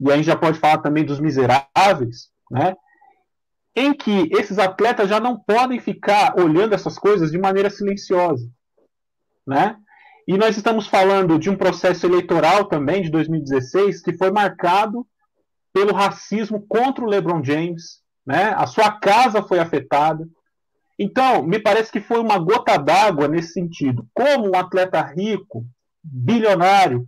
e 0.00 0.10
aí 0.10 0.22
já 0.22 0.36
pode 0.36 0.58
falar 0.58 0.78
também 0.78 1.04
dos 1.04 1.20
miseráveis, 1.20 2.30
né? 2.50 2.74
em 3.74 3.94
que 3.94 4.28
esses 4.32 4.58
atletas 4.58 5.08
já 5.08 5.18
não 5.18 5.38
podem 5.38 5.80
ficar 5.80 6.38
olhando 6.38 6.74
essas 6.74 6.98
coisas 6.98 7.30
de 7.30 7.38
maneira 7.38 7.70
silenciosa. 7.70 8.46
Né? 9.46 9.76
E 10.26 10.36
nós 10.36 10.56
estamos 10.56 10.86
falando 10.86 11.38
de 11.38 11.48
um 11.48 11.56
processo 11.56 12.06
eleitoral 12.06 12.66
também 12.66 13.02
de 13.02 13.10
2016 13.10 14.02
que 14.02 14.16
foi 14.16 14.30
marcado 14.30 15.06
pelo 15.72 15.94
racismo 15.94 16.64
contra 16.68 17.04
o 17.04 17.08
LeBron 17.08 17.42
James, 17.42 18.02
né? 18.26 18.54
A 18.56 18.66
sua 18.66 18.92
casa 18.92 19.42
foi 19.42 19.58
afetada, 19.58 20.28
então, 20.98 21.42
me 21.42 21.58
parece 21.58 21.90
que 21.90 22.00
foi 22.00 22.18
uma 22.18 22.38
gota 22.38 22.76
d'água 22.76 23.28
nesse 23.28 23.52
sentido. 23.52 24.06
Como 24.14 24.50
um 24.50 24.56
atleta 24.56 25.00
rico, 25.02 25.64
bilionário, 26.02 27.06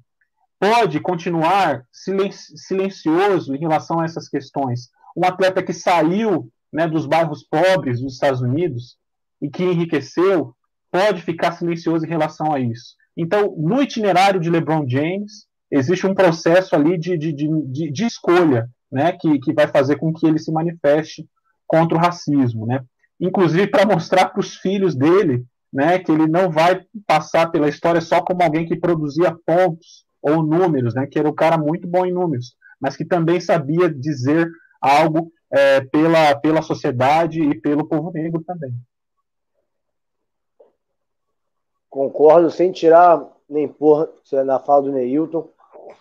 pode 0.58 1.00
continuar 1.00 1.84
silencioso 1.92 3.54
em 3.54 3.58
relação 3.58 4.00
a 4.00 4.04
essas 4.04 4.28
questões? 4.28 4.88
Um 5.16 5.24
atleta 5.24 5.62
que 5.62 5.72
saiu 5.72 6.50
né, 6.72 6.88
dos 6.88 7.06
bairros 7.06 7.44
pobres 7.44 8.00
dos 8.00 8.14
Estados 8.14 8.40
Unidos 8.40 8.96
e 9.40 9.48
que 9.48 9.62
enriqueceu, 9.62 10.54
pode 10.90 11.22
ficar 11.22 11.52
silencioso 11.52 12.04
em 12.04 12.08
relação 12.08 12.52
a 12.52 12.58
isso. 12.58 12.96
Então, 13.16 13.54
no 13.56 13.80
itinerário 13.82 14.40
de 14.40 14.50
LeBron 14.50 14.88
James, 14.88 15.46
existe 15.70 16.06
um 16.06 16.14
processo 16.14 16.74
ali 16.74 16.98
de, 16.98 17.16
de, 17.16 17.32
de, 17.32 17.90
de 17.92 18.04
escolha 18.04 18.68
né, 18.90 19.12
que, 19.12 19.38
que 19.38 19.52
vai 19.52 19.68
fazer 19.68 19.96
com 19.96 20.12
que 20.12 20.26
ele 20.26 20.38
se 20.38 20.50
manifeste 20.50 21.28
contra 21.66 21.96
o 21.96 22.00
racismo. 22.00 22.66
Né? 22.66 22.82
Inclusive 23.26 23.66
para 23.66 23.86
mostrar 23.86 24.28
para 24.28 24.40
os 24.40 24.56
filhos 24.56 24.94
dele 24.94 25.44
né, 25.72 25.98
que 25.98 26.12
ele 26.12 26.26
não 26.28 26.50
vai 26.50 26.84
passar 27.06 27.50
pela 27.50 27.68
história 27.68 28.00
só 28.00 28.22
como 28.22 28.42
alguém 28.42 28.66
que 28.66 28.76
produzia 28.76 29.36
pontos 29.44 30.04
ou 30.22 30.42
números, 30.42 30.94
né, 30.94 31.06
que 31.06 31.18
era 31.18 31.28
um 31.28 31.34
cara 31.34 31.58
muito 31.58 31.86
bom 31.86 32.06
em 32.06 32.12
números, 32.12 32.56
mas 32.80 32.96
que 32.96 33.04
também 33.04 33.40
sabia 33.40 33.90
dizer 33.90 34.48
algo 34.80 35.32
é, 35.50 35.80
pela, 35.80 36.36
pela 36.36 36.62
sociedade 36.62 37.42
e 37.42 37.60
pelo 37.60 37.86
povo 37.86 38.12
negro 38.12 38.42
também. 38.44 38.72
Concordo, 41.90 42.50
sem 42.50 42.72
tirar 42.72 43.24
nem 43.48 43.68
pôr 43.68 44.08
na 44.44 44.58
fala 44.58 44.82
do 44.82 44.92
Neilton. 44.92 45.48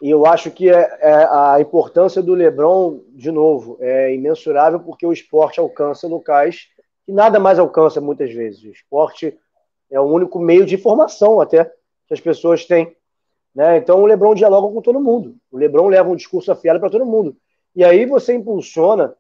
E 0.01 0.09
eu 0.09 0.25
acho 0.25 0.49
que 0.49 0.69
é, 0.69 0.97
é, 1.01 1.27
a 1.29 1.57
importância 1.59 2.21
do 2.21 2.33
Lebron, 2.33 2.99
de 3.09 3.31
novo, 3.31 3.77
é 3.79 4.13
imensurável 4.13 4.79
porque 4.79 5.05
o 5.05 5.13
esporte 5.13 5.59
alcança 5.59 6.07
locais 6.07 6.67
que 7.05 7.11
nada 7.11 7.39
mais 7.39 7.59
alcança 7.59 7.99
muitas 7.99 8.31
vezes. 8.31 8.63
O 8.63 8.71
esporte 8.71 9.38
é 9.89 9.99
o 9.99 10.03
único 10.03 10.39
meio 10.39 10.65
de 10.65 10.75
informação 10.75 11.39
até 11.39 11.65
que 12.07 12.13
as 12.13 12.19
pessoas 12.19 12.65
têm. 12.65 12.95
Né? 13.53 13.77
Então 13.77 14.01
o 14.01 14.05
Lebron 14.05 14.34
dialoga 14.34 14.73
com 14.73 14.81
todo 14.81 14.99
mundo. 14.99 15.35
O 15.51 15.57
Lebron 15.57 15.88
leva 15.88 16.09
um 16.09 16.15
discurso 16.15 16.51
afiado 16.51 16.80
para 16.80 16.89
todo 16.89 17.05
mundo. 17.05 17.38
E 17.75 17.84
aí 17.84 18.05
você 18.05 18.34
impulsiona 18.34 19.15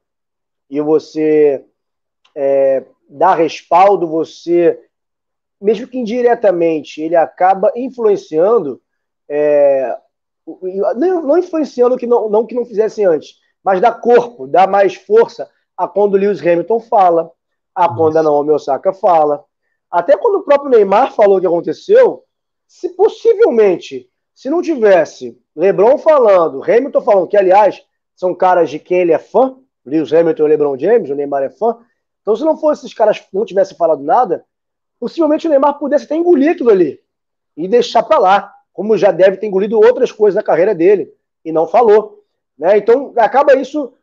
e 0.69 0.81
você 0.81 1.63
é, 2.35 2.83
dá 3.09 3.35
respaldo, 3.35 4.07
você, 4.07 4.79
mesmo 5.61 5.87
que 5.87 5.97
indiretamente, 5.97 7.01
ele 7.01 7.15
acaba 7.15 7.71
influenciando, 7.75 8.81
é, 9.29 9.95
não, 10.95 11.37
influenciando 11.37 11.97
que 11.97 12.07
não, 12.07 12.29
não 12.29 12.45
que 12.45 12.55
não 12.55 12.65
fizesse 12.65 13.03
antes, 13.03 13.35
mas 13.63 13.79
dá 13.79 13.91
corpo, 13.91 14.47
dá 14.47 14.67
mais 14.67 14.95
força 14.95 15.49
a 15.77 15.87
quando 15.87 16.17
Lewis 16.17 16.41
Hamilton 16.41 16.79
fala, 16.79 17.31
a 17.75 17.89
quando 17.89 18.17
a 18.17 18.23
Naomi 18.23 18.51
Osaka 18.51 18.93
fala. 18.93 19.43
Até 19.89 20.17
quando 20.17 20.39
o 20.39 20.43
próprio 20.43 20.71
Neymar 20.71 21.13
falou 21.13 21.37
o 21.37 21.41
que 21.41 21.47
aconteceu, 21.47 22.23
se 22.67 22.89
possivelmente, 22.89 24.09
se 24.33 24.49
não 24.49 24.61
tivesse 24.61 25.39
LeBron 25.55 25.97
falando, 25.97 26.63
Hamilton 26.63 27.01
falando, 27.01 27.27
que 27.27 27.37
aliás 27.37 27.83
são 28.15 28.33
caras 28.33 28.69
de 28.69 28.79
quem 28.79 28.99
ele 28.99 29.11
é 29.11 29.19
fã, 29.19 29.57
Lewis 29.85 30.13
Hamilton 30.13 30.45
e 30.45 30.49
LeBron 30.49 30.77
James, 30.77 31.09
o 31.09 31.15
Neymar 31.15 31.43
é 31.43 31.49
fã. 31.49 31.77
Então, 32.21 32.35
se 32.35 32.43
não 32.43 32.57
fosse 32.57 32.85
esses 32.85 32.93
caras 32.95 33.21
não 33.33 33.45
tivessem 33.45 33.77
falado 33.77 34.01
nada, 34.01 34.45
possivelmente 34.99 35.45
o 35.45 35.49
Neymar 35.49 35.77
pudesse 35.77 36.05
até 36.05 36.15
engolir 36.15 36.51
aquilo 36.51 36.69
ali 36.69 36.99
e 37.55 37.67
deixar 37.67 38.03
para 38.03 38.17
lá, 38.17 38.53
como 38.71 38.97
já 38.97 39.11
deve 39.11 39.37
ter 39.37 39.45
engolido 39.45 39.77
outras 39.77 40.11
coisas 40.11 40.35
na 40.35 40.43
carreira 40.43 40.73
dele 40.73 41.13
e 41.43 41.51
não 41.51 41.67
falou. 41.67 42.23
Né? 42.57 42.77
Então, 42.77 43.13
acaba 43.17 43.55
isso 43.55 43.93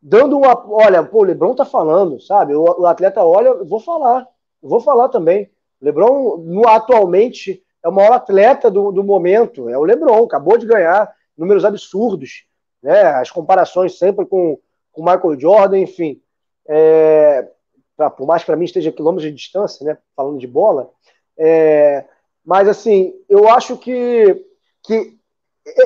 dando 0.00 0.38
uma. 0.38 0.64
Olha, 0.70 1.02
pô, 1.02 1.20
o 1.20 1.24
Lebron 1.24 1.54
tá 1.54 1.64
falando, 1.64 2.20
sabe? 2.20 2.54
O, 2.54 2.62
o 2.62 2.86
atleta 2.86 3.22
olha, 3.24 3.48
eu 3.48 3.66
vou 3.66 3.80
falar, 3.80 4.26
vou 4.62 4.80
falar 4.80 5.08
também. 5.08 5.50
O 5.80 5.84
Lebron, 5.84 6.38
no, 6.38 6.68
atualmente, 6.68 7.62
é 7.82 7.88
o 7.88 7.92
maior 7.92 8.12
atleta 8.12 8.70
do, 8.70 8.90
do 8.90 9.04
momento. 9.04 9.68
É 9.68 9.76
o 9.78 9.84
Lebron, 9.84 10.24
acabou 10.24 10.58
de 10.58 10.66
ganhar 10.66 11.12
números 11.36 11.64
absurdos, 11.64 12.44
né? 12.82 13.02
As 13.02 13.30
comparações 13.30 13.98
sempre 13.98 14.26
com 14.26 14.58
o 14.94 15.04
Michael 15.04 15.38
Jordan, 15.38 15.78
enfim. 15.78 16.20
É, 16.66 17.48
pra, 17.96 18.10
por 18.10 18.26
mais 18.26 18.44
para 18.44 18.56
mim 18.56 18.64
esteja 18.64 18.92
quilômetros 18.92 19.28
de 19.28 19.36
distância, 19.36 19.84
né? 19.84 19.98
Falando 20.16 20.38
de 20.38 20.46
bola. 20.46 20.90
É, 21.36 22.04
mas, 22.44 22.66
assim, 22.66 23.14
eu 23.28 23.48
acho 23.48 23.76
que, 23.76 24.44
que 24.82 25.16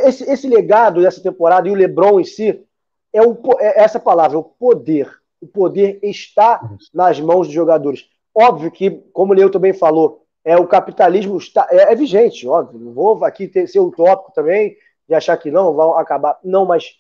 esse, 0.05 0.30
esse 0.30 0.48
legado 0.48 1.02
dessa 1.02 1.22
temporada 1.22 1.68
e 1.68 1.72
o 1.72 1.74
Lebron 1.74 2.20
em 2.20 2.24
si 2.24 2.64
é, 3.12 3.22
o, 3.22 3.39
é 3.59 3.82
essa 3.82 4.01
palavra, 4.01 4.39
o 4.39 4.44
poder. 4.44 5.10
O 5.40 5.47
poder 5.47 5.98
está 6.02 6.60
nas 6.94 7.20
mãos 7.20 7.47
dos 7.47 7.55
jogadores. 7.55 8.09
Óbvio 8.34 8.70
que, 8.70 8.90
como 9.12 9.32
o 9.32 9.36
Leo 9.36 9.51
também 9.51 9.72
falou, 9.72 10.24
é 10.44 10.56
o 10.56 10.66
capitalismo 10.66 11.36
está, 11.36 11.66
é, 11.70 11.93
é 11.93 11.94
vigente, 11.94 12.47
óbvio. 12.47 12.78
Não 12.78 12.93
vou 12.93 13.24
aqui 13.24 13.47
ter, 13.48 13.66
ser 13.66 13.80
utópico 13.80 14.32
também 14.32 14.76
de 15.09 15.14
achar 15.14 15.36
que 15.36 15.51
não 15.51 15.74
vão 15.74 15.98
acabar. 15.98 16.39
Não, 16.43 16.64
mas 16.64 16.97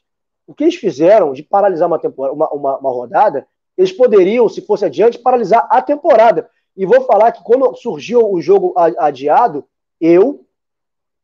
o 0.46 0.54
que 0.54 0.64
eles 0.64 0.76
fizeram 0.76 1.32
de 1.32 1.42
paralisar 1.42 1.88
uma, 1.88 1.98
temporada, 1.98 2.34
uma, 2.34 2.48
uma, 2.50 2.78
uma 2.78 2.90
rodada, 2.90 3.46
eles 3.76 3.92
poderiam, 3.92 4.48
se 4.48 4.60
fosse 4.60 4.84
adiante, 4.84 5.18
paralisar 5.18 5.66
a 5.70 5.80
temporada. 5.80 6.48
E 6.76 6.84
vou 6.84 7.02
falar 7.02 7.32
que 7.32 7.42
quando 7.42 7.74
surgiu 7.76 8.30
o 8.30 8.40
jogo 8.40 8.74
adiado, 8.76 9.64
eu 10.00 10.44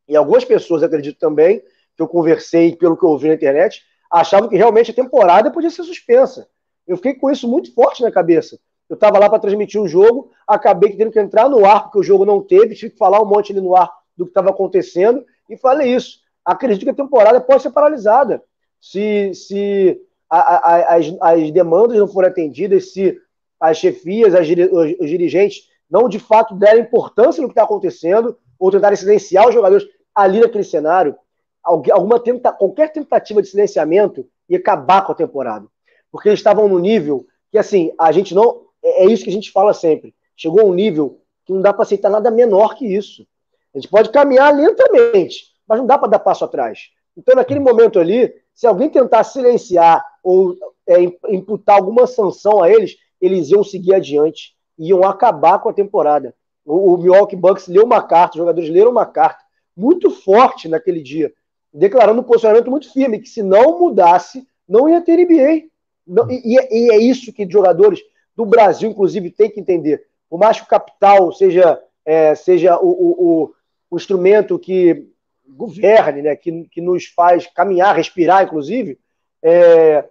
e 0.07 0.15
algumas 0.15 0.43
pessoas, 0.43 0.81
acredito 0.81 1.19
também, 1.19 1.61
que 1.95 2.01
eu 2.01 2.07
conversei 2.07 2.75
pelo 2.75 2.97
que 2.97 3.05
eu 3.05 3.09
ouvi 3.09 3.27
na 3.27 3.35
internet, 3.35 3.83
achavam 4.09 4.49
que 4.49 4.55
realmente 4.55 4.91
a 4.91 4.93
temporada 4.93 5.51
podia 5.51 5.69
ser 5.69 5.83
suspensa. 5.83 6.47
Eu 6.87 6.97
fiquei 6.97 7.13
com 7.13 7.29
isso 7.29 7.47
muito 7.47 7.73
forte 7.73 8.01
na 8.01 8.11
cabeça. 8.11 8.59
Eu 8.89 8.95
estava 8.95 9.19
lá 9.19 9.29
para 9.29 9.39
transmitir 9.39 9.79
o 9.79 9.87
jogo, 9.87 10.31
acabei 10.47 10.95
tendo 10.95 11.11
que 11.11 11.19
entrar 11.19 11.47
no 11.47 11.63
ar, 11.63 11.83
porque 11.83 11.99
o 11.99 12.03
jogo 12.03 12.25
não 12.25 12.41
teve, 12.41 12.73
tive 12.73 12.91
que 12.91 12.97
falar 12.97 13.21
um 13.21 13.25
monte 13.25 13.51
ali 13.51 13.61
no 13.61 13.75
ar 13.75 13.91
do 14.17 14.25
que 14.25 14.31
estava 14.31 14.49
acontecendo, 14.49 15.23
e 15.47 15.55
falei 15.55 15.93
isso. 15.93 16.19
Acredito 16.43 16.83
que 16.83 16.89
a 16.89 16.95
temporada 16.95 17.39
pode 17.39 17.61
ser 17.61 17.69
paralisada. 17.69 18.43
Se, 18.81 19.31
se 19.35 20.01
a, 20.27 20.39
a, 20.39 20.95
as, 20.95 21.15
as 21.21 21.51
demandas 21.51 21.97
não 21.97 22.07
forem 22.07 22.29
atendidas, 22.29 22.91
se 22.91 23.19
as 23.59 23.77
chefias, 23.77 24.33
as, 24.33 24.47
os, 24.47 24.99
os 24.99 25.09
dirigentes 25.09 25.69
não 25.89 26.09
de 26.09 26.19
fato 26.19 26.55
derem 26.55 26.81
importância 26.81 27.41
no 27.41 27.47
que 27.47 27.53
está 27.53 27.63
acontecendo, 27.63 28.37
ou 28.57 28.71
tentarem 28.71 28.97
silenciar 28.97 29.47
os 29.47 29.53
jogadores 29.53 29.87
ali 30.13 30.39
naquele 30.39 30.63
cenário, 30.63 31.15
alguma 31.63 32.19
tenta, 32.19 32.51
qualquer 32.51 32.91
tentativa 32.91 33.41
de 33.41 33.47
silenciamento 33.47 34.27
ia 34.47 34.57
acabar 34.57 35.05
com 35.05 35.11
a 35.11 35.15
temporada. 35.15 35.67
Porque 36.11 36.29
eles 36.29 36.39
estavam 36.39 36.67
no 36.67 36.79
nível 36.79 37.25
que, 37.51 37.57
assim, 37.57 37.93
a 37.99 38.11
gente 38.11 38.33
não. 38.33 38.63
É, 38.83 39.03
é 39.03 39.07
isso 39.07 39.23
que 39.23 39.29
a 39.29 39.33
gente 39.33 39.51
fala 39.51 39.73
sempre. 39.73 40.15
Chegou 40.35 40.61
a 40.61 40.65
um 40.65 40.73
nível 40.73 41.21
que 41.45 41.53
não 41.53 41.61
dá 41.61 41.73
para 41.73 41.83
aceitar 41.83 42.09
nada 42.09 42.31
menor 42.31 42.75
que 42.75 42.85
isso. 42.85 43.25
A 43.73 43.77
gente 43.77 43.89
pode 43.89 44.09
caminhar 44.09 44.53
lentamente, 44.55 45.45
mas 45.67 45.79
não 45.79 45.85
dá 45.85 45.97
para 45.97 46.07
dar 46.07 46.19
passo 46.19 46.43
atrás. 46.43 46.89
Então, 47.15 47.35
naquele 47.35 47.59
momento 47.59 47.99
ali, 47.99 48.33
se 48.53 48.65
alguém 48.65 48.89
tentar 48.89 49.23
silenciar 49.23 50.03
ou 50.23 50.55
é, 50.87 51.03
imputar 51.29 51.75
alguma 51.75 52.07
sanção 52.07 52.63
a 52.63 52.69
eles, 52.69 52.95
eles 53.21 53.49
iam 53.49 53.63
seguir 53.63 53.93
adiante, 53.93 54.55
iam 54.77 55.03
acabar 55.03 55.59
com 55.59 55.69
a 55.69 55.73
temporada. 55.73 56.33
O, 56.65 56.93
o 56.93 56.97
Milwaukee 56.97 57.35
Bucks 57.35 57.67
leu 57.67 57.83
uma 57.83 58.01
carta, 58.01 58.35
os 58.35 58.39
jogadores 58.39 58.69
leram 58.69 58.91
uma 58.91 59.05
carta 59.05 59.43
muito 59.75 60.09
forte 60.09 60.67
naquele 60.67 61.01
dia, 61.01 61.31
declarando 61.73 62.21
um 62.21 62.23
posicionamento 62.23 62.69
muito 62.69 62.91
firme, 62.91 63.19
que 63.19 63.29
se 63.29 63.43
não 63.43 63.79
mudasse, 63.79 64.47
não 64.67 64.89
ia 64.89 65.01
ter 65.01 65.17
NBA. 65.17 65.67
Não, 66.05 66.29
e, 66.29 66.55
e, 66.55 66.91
é 66.91 66.97
isso 66.97 67.31
que 67.31 67.49
jogadores 67.49 68.01
do 68.35 68.45
Brasil, 68.45 68.89
inclusive, 68.89 69.29
têm 69.29 69.49
que 69.49 69.59
entender. 69.59 70.05
Por 70.29 70.39
mais 70.39 70.57
que 70.57 70.65
o 70.65 70.69
capital 70.69 71.31
seja, 71.31 71.81
é, 72.05 72.33
seja 72.35 72.79
o, 72.79 72.89
o, 72.89 73.53
o, 73.89 73.97
instrumento 73.97 74.57
que 74.57 75.07
governe, 75.47 76.21
né, 76.21 76.35
que, 76.35 76.63
que 76.71 76.81
nos 76.81 77.05
faz 77.05 77.47
caminhar, 77.47 77.95
respirar, 77.95 78.43
inclusive, 78.43 78.99
é, 79.41 80.05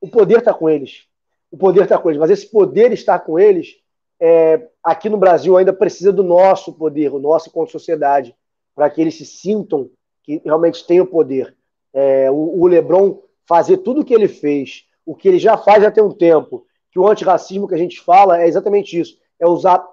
o 0.00 0.08
poder 0.08 0.38
está 0.38 0.52
com 0.52 0.68
eles. 0.68 1.04
O 1.50 1.56
poder 1.56 1.84
está 1.84 1.98
com 1.98 2.10
eles. 2.10 2.20
Mas 2.20 2.30
esse 2.30 2.50
poder 2.50 2.92
estar 2.92 3.18
com 3.20 3.38
eles, 3.38 3.76
é, 4.20 4.68
aqui 4.82 5.08
no 5.08 5.16
Brasil, 5.16 5.56
ainda 5.56 5.72
precisa 5.72 6.12
do 6.12 6.22
nosso 6.22 6.72
poder, 6.72 7.12
o 7.12 7.18
nosso 7.18 7.50
como 7.50 7.66
sociedade, 7.66 8.34
para 8.74 8.90
que 8.90 9.00
eles 9.00 9.16
se 9.16 9.24
sintam 9.24 9.90
que 10.24 10.40
realmente 10.44 10.84
têm 10.86 11.00
o 11.00 11.06
poder. 11.06 11.54
É, 11.92 12.30
o, 12.30 12.60
o 12.60 12.66
Lebron 12.66 13.20
fazer 13.46 13.78
tudo 13.78 14.00
o 14.00 14.04
que 14.04 14.14
ele 14.14 14.26
fez, 14.26 14.86
o 15.06 15.14
que 15.14 15.28
ele 15.28 15.38
já 15.38 15.56
faz 15.56 15.82
já 15.82 15.90
tem 15.90 16.02
um 16.02 16.10
tempo, 16.10 16.66
que 16.90 16.98
o 16.98 17.06
antirracismo 17.06 17.68
que 17.68 17.74
a 17.74 17.78
gente 17.78 18.00
fala 18.00 18.40
é 18.40 18.48
exatamente 18.48 18.98
isso, 18.98 19.18
é 19.38 19.46
usar 19.46 19.84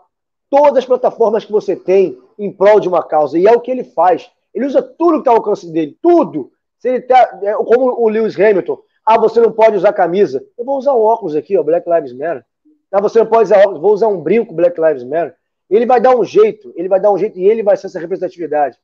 todas 0.49 0.79
as 0.79 0.85
plataformas 0.85 1.45
que 1.45 1.51
você 1.51 1.75
tem 1.75 2.17
em 2.39 2.51
prol 2.51 2.79
de 2.79 2.87
uma 2.87 3.03
causa, 3.03 3.37
e 3.37 3.45
é 3.45 3.51
o 3.51 3.59
que 3.59 3.69
ele 3.69 3.83
faz. 3.83 4.31
Ele 4.53 4.65
usa 4.65 4.81
tudo 4.81 5.13
que 5.13 5.19
está 5.19 5.31
ao 5.31 5.37
alcance 5.37 5.71
dele, 5.71 5.97
tudo. 6.01 6.51
Se 6.77 6.89
ele 6.89 7.01
tá, 7.01 7.39
é, 7.43 7.53
como 7.53 8.01
o 8.01 8.09
Lewis 8.09 8.39
Hamilton, 8.39 8.77
ah, 9.05 9.17
você 9.17 9.39
não 9.39 9.51
pode 9.51 9.75
usar 9.75 9.93
camisa. 9.93 10.43
Eu 10.57 10.65
vou 10.65 10.77
usar 10.77 10.93
um 10.93 11.01
óculos 11.01 11.35
aqui, 11.35 11.57
ó, 11.57 11.63
Black 11.63 11.89
Lives 11.89 12.13
Matter. 12.13 12.45
Ah, 12.91 13.01
você 13.01 13.19
não 13.19 13.25
pode 13.25 13.43
usar 13.43 13.59
óculos, 13.59 13.81
vou 13.81 13.93
usar 13.93 14.07
um 14.07 14.21
brinco 14.21 14.53
Black 14.53 14.79
Lives 14.79 15.03
Matter. 15.03 15.35
Ele 15.69 15.85
vai 15.85 16.01
dar 16.01 16.15
um 16.15 16.23
jeito, 16.23 16.73
ele 16.75 16.89
vai 16.89 16.99
dar 16.99 17.11
um 17.11 17.17
jeito 17.17 17.39
e 17.39 17.45
ele 17.45 17.63
vai 17.63 17.77
ser 17.77 17.87
essa 17.87 17.99
representatividade. 17.99 18.77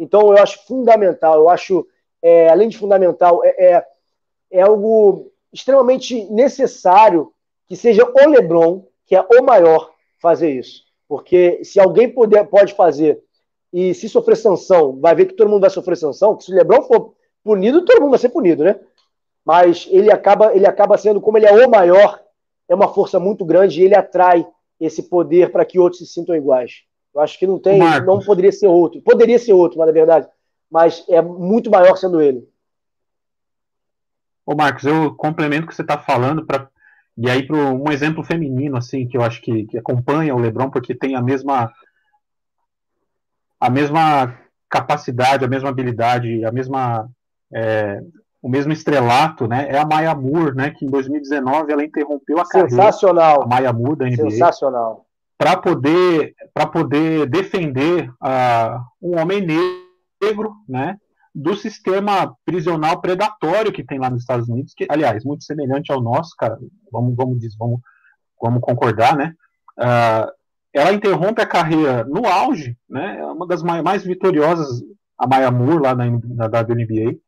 Então, 0.00 0.32
eu 0.32 0.42
acho 0.42 0.64
fundamental, 0.66 1.34
eu 1.34 1.50
acho, 1.50 1.86
é, 2.22 2.48
além 2.48 2.70
de 2.70 2.78
fundamental, 2.78 3.44
é, 3.44 3.48
é, 3.50 3.86
é 4.50 4.62
algo 4.62 5.30
extremamente 5.52 6.24
necessário 6.32 7.34
que 7.68 7.76
seja 7.76 8.02
o 8.04 8.28
LeBron, 8.30 8.86
que 9.04 9.14
é 9.14 9.20
o 9.20 9.42
maior, 9.44 9.92
fazer 10.18 10.52
isso. 10.52 10.84
Porque 11.06 11.62
se 11.64 11.78
alguém 11.78 12.08
puder, 12.08 12.46
pode 12.46 12.72
fazer 12.72 13.22
e 13.70 13.92
se 13.92 14.08
sofrer 14.08 14.36
sanção, 14.36 14.98
vai 14.98 15.14
ver 15.14 15.26
que 15.26 15.34
todo 15.34 15.50
mundo 15.50 15.60
vai 15.60 15.70
sofrer 15.70 15.98
sanção, 15.98 16.34
que 16.34 16.44
se 16.44 16.52
o 16.52 16.56
LeBron 16.56 16.80
for 16.82 17.14
punido, 17.44 17.84
todo 17.84 18.00
mundo 18.00 18.10
vai 18.10 18.18
ser 18.18 18.30
punido, 18.30 18.64
né? 18.64 18.80
Mas 19.44 19.86
ele 19.90 20.10
acaba, 20.10 20.54
ele 20.56 20.66
acaba 20.66 20.96
sendo, 20.96 21.20
como 21.20 21.36
ele 21.36 21.46
é 21.46 21.66
o 21.66 21.70
maior, 21.70 22.22
é 22.66 22.74
uma 22.74 22.88
força 22.88 23.20
muito 23.20 23.44
grande 23.44 23.82
e 23.82 23.84
ele 23.84 23.94
atrai 23.94 24.46
esse 24.80 25.02
poder 25.02 25.52
para 25.52 25.66
que 25.66 25.78
outros 25.78 25.98
se 25.98 26.06
sintam 26.06 26.34
iguais. 26.34 26.84
Eu 27.14 27.20
acho 27.20 27.38
que 27.38 27.46
não 27.46 27.58
tem, 27.58 27.78
Marcos. 27.78 28.06
não 28.06 28.20
poderia 28.20 28.52
ser 28.52 28.68
outro. 28.68 29.00
Poderia 29.02 29.38
ser 29.38 29.52
outro, 29.52 29.78
mas 29.78 29.86
na 29.86 29.92
verdade, 29.92 30.28
mas 30.70 31.04
é 31.08 31.20
muito 31.20 31.70
maior 31.70 31.96
sendo 31.96 32.20
ele. 32.20 32.48
Ô 34.46 34.54
Marcos, 34.54 34.84
eu 34.84 35.14
complemento 35.14 35.64
o 35.64 35.68
que 35.68 35.74
você 35.74 35.82
está 35.82 35.98
falando 35.98 36.44
para 36.44 36.68
e 37.16 37.28
aí 37.28 37.46
para 37.46 37.56
um 37.56 37.90
exemplo 37.90 38.24
feminino 38.24 38.76
assim 38.76 39.06
que 39.06 39.16
eu 39.16 39.22
acho 39.22 39.42
que, 39.42 39.66
que 39.66 39.76
acompanha 39.76 40.34
o 40.34 40.38
LeBron 40.38 40.70
porque 40.70 40.94
tem 40.94 41.14
a 41.14 41.20
mesma 41.20 41.70
a 43.60 43.68
mesma 43.68 44.38
capacidade, 44.68 45.44
a 45.44 45.48
mesma 45.48 45.68
habilidade, 45.68 46.44
a 46.44 46.52
mesma 46.52 47.10
é, 47.52 48.00
o 48.40 48.48
mesmo 48.48 48.72
estrelato, 48.72 49.46
né? 49.46 49.68
É 49.68 49.78
a 49.78 49.84
Maya 49.84 50.14
Moore, 50.14 50.56
né? 50.56 50.70
Que 50.70 50.86
em 50.86 50.88
2019 50.88 51.72
ela 51.72 51.84
interrompeu 51.84 52.38
a 52.38 52.48
carreira. 52.48 52.70
Sensacional. 52.70 53.42
A 53.42 53.46
Maya 53.46 53.72
Moore 53.72 53.98
da 53.98 54.06
NBA. 54.06 54.30
Sensacional. 54.30 55.06
Para 55.40 55.56
poder 55.56 56.34
para 56.52 56.66
poder 56.66 57.26
defender 57.26 58.10
uh, 58.10 58.78
um 59.00 59.18
homem 59.18 59.40
negro, 59.40 60.52
né? 60.68 60.98
Do 61.34 61.56
sistema 61.56 62.34
prisional 62.44 63.00
predatório 63.00 63.72
que 63.72 63.84
tem 63.84 63.98
lá 63.98 64.10
nos 64.10 64.20
Estados 64.20 64.48
Unidos, 64.48 64.74
que 64.76 64.86
aliás 64.90 65.24
muito 65.24 65.44
semelhante 65.44 65.90
ao 65.90 66.02
nosso, 66.02 66.36
cara. 66.36 66.58
Vamos 66.92 67.16
vamos 67.16 67.38
vamos 67.58 67.80
vamos 68.40 68.60
concordar, 68.60 69.16
né? 69.16 69.32
Uh, 69.78 70.30
ela 70.74 70.92
interrompe 70.92 71.40
a 71.40 71.46
carreira 71.46 72.04
no 72.04 72.26
auge, 72.26 72.76
né? 72.88 73.18
É 73.18 73.24
uma 73.24 73.46
das 73.46 73.62
mais, 73.62 73.82
mais 73.82 74.04
vitoriosas, 74.04 74.82
a 75.18 75.26
Maya 75.26 75.50
Moore 75.50 75.82
lá 75.82 75.94
na, 75.94 76.04
na 76.04 76.46
WNBA 76.46 77.18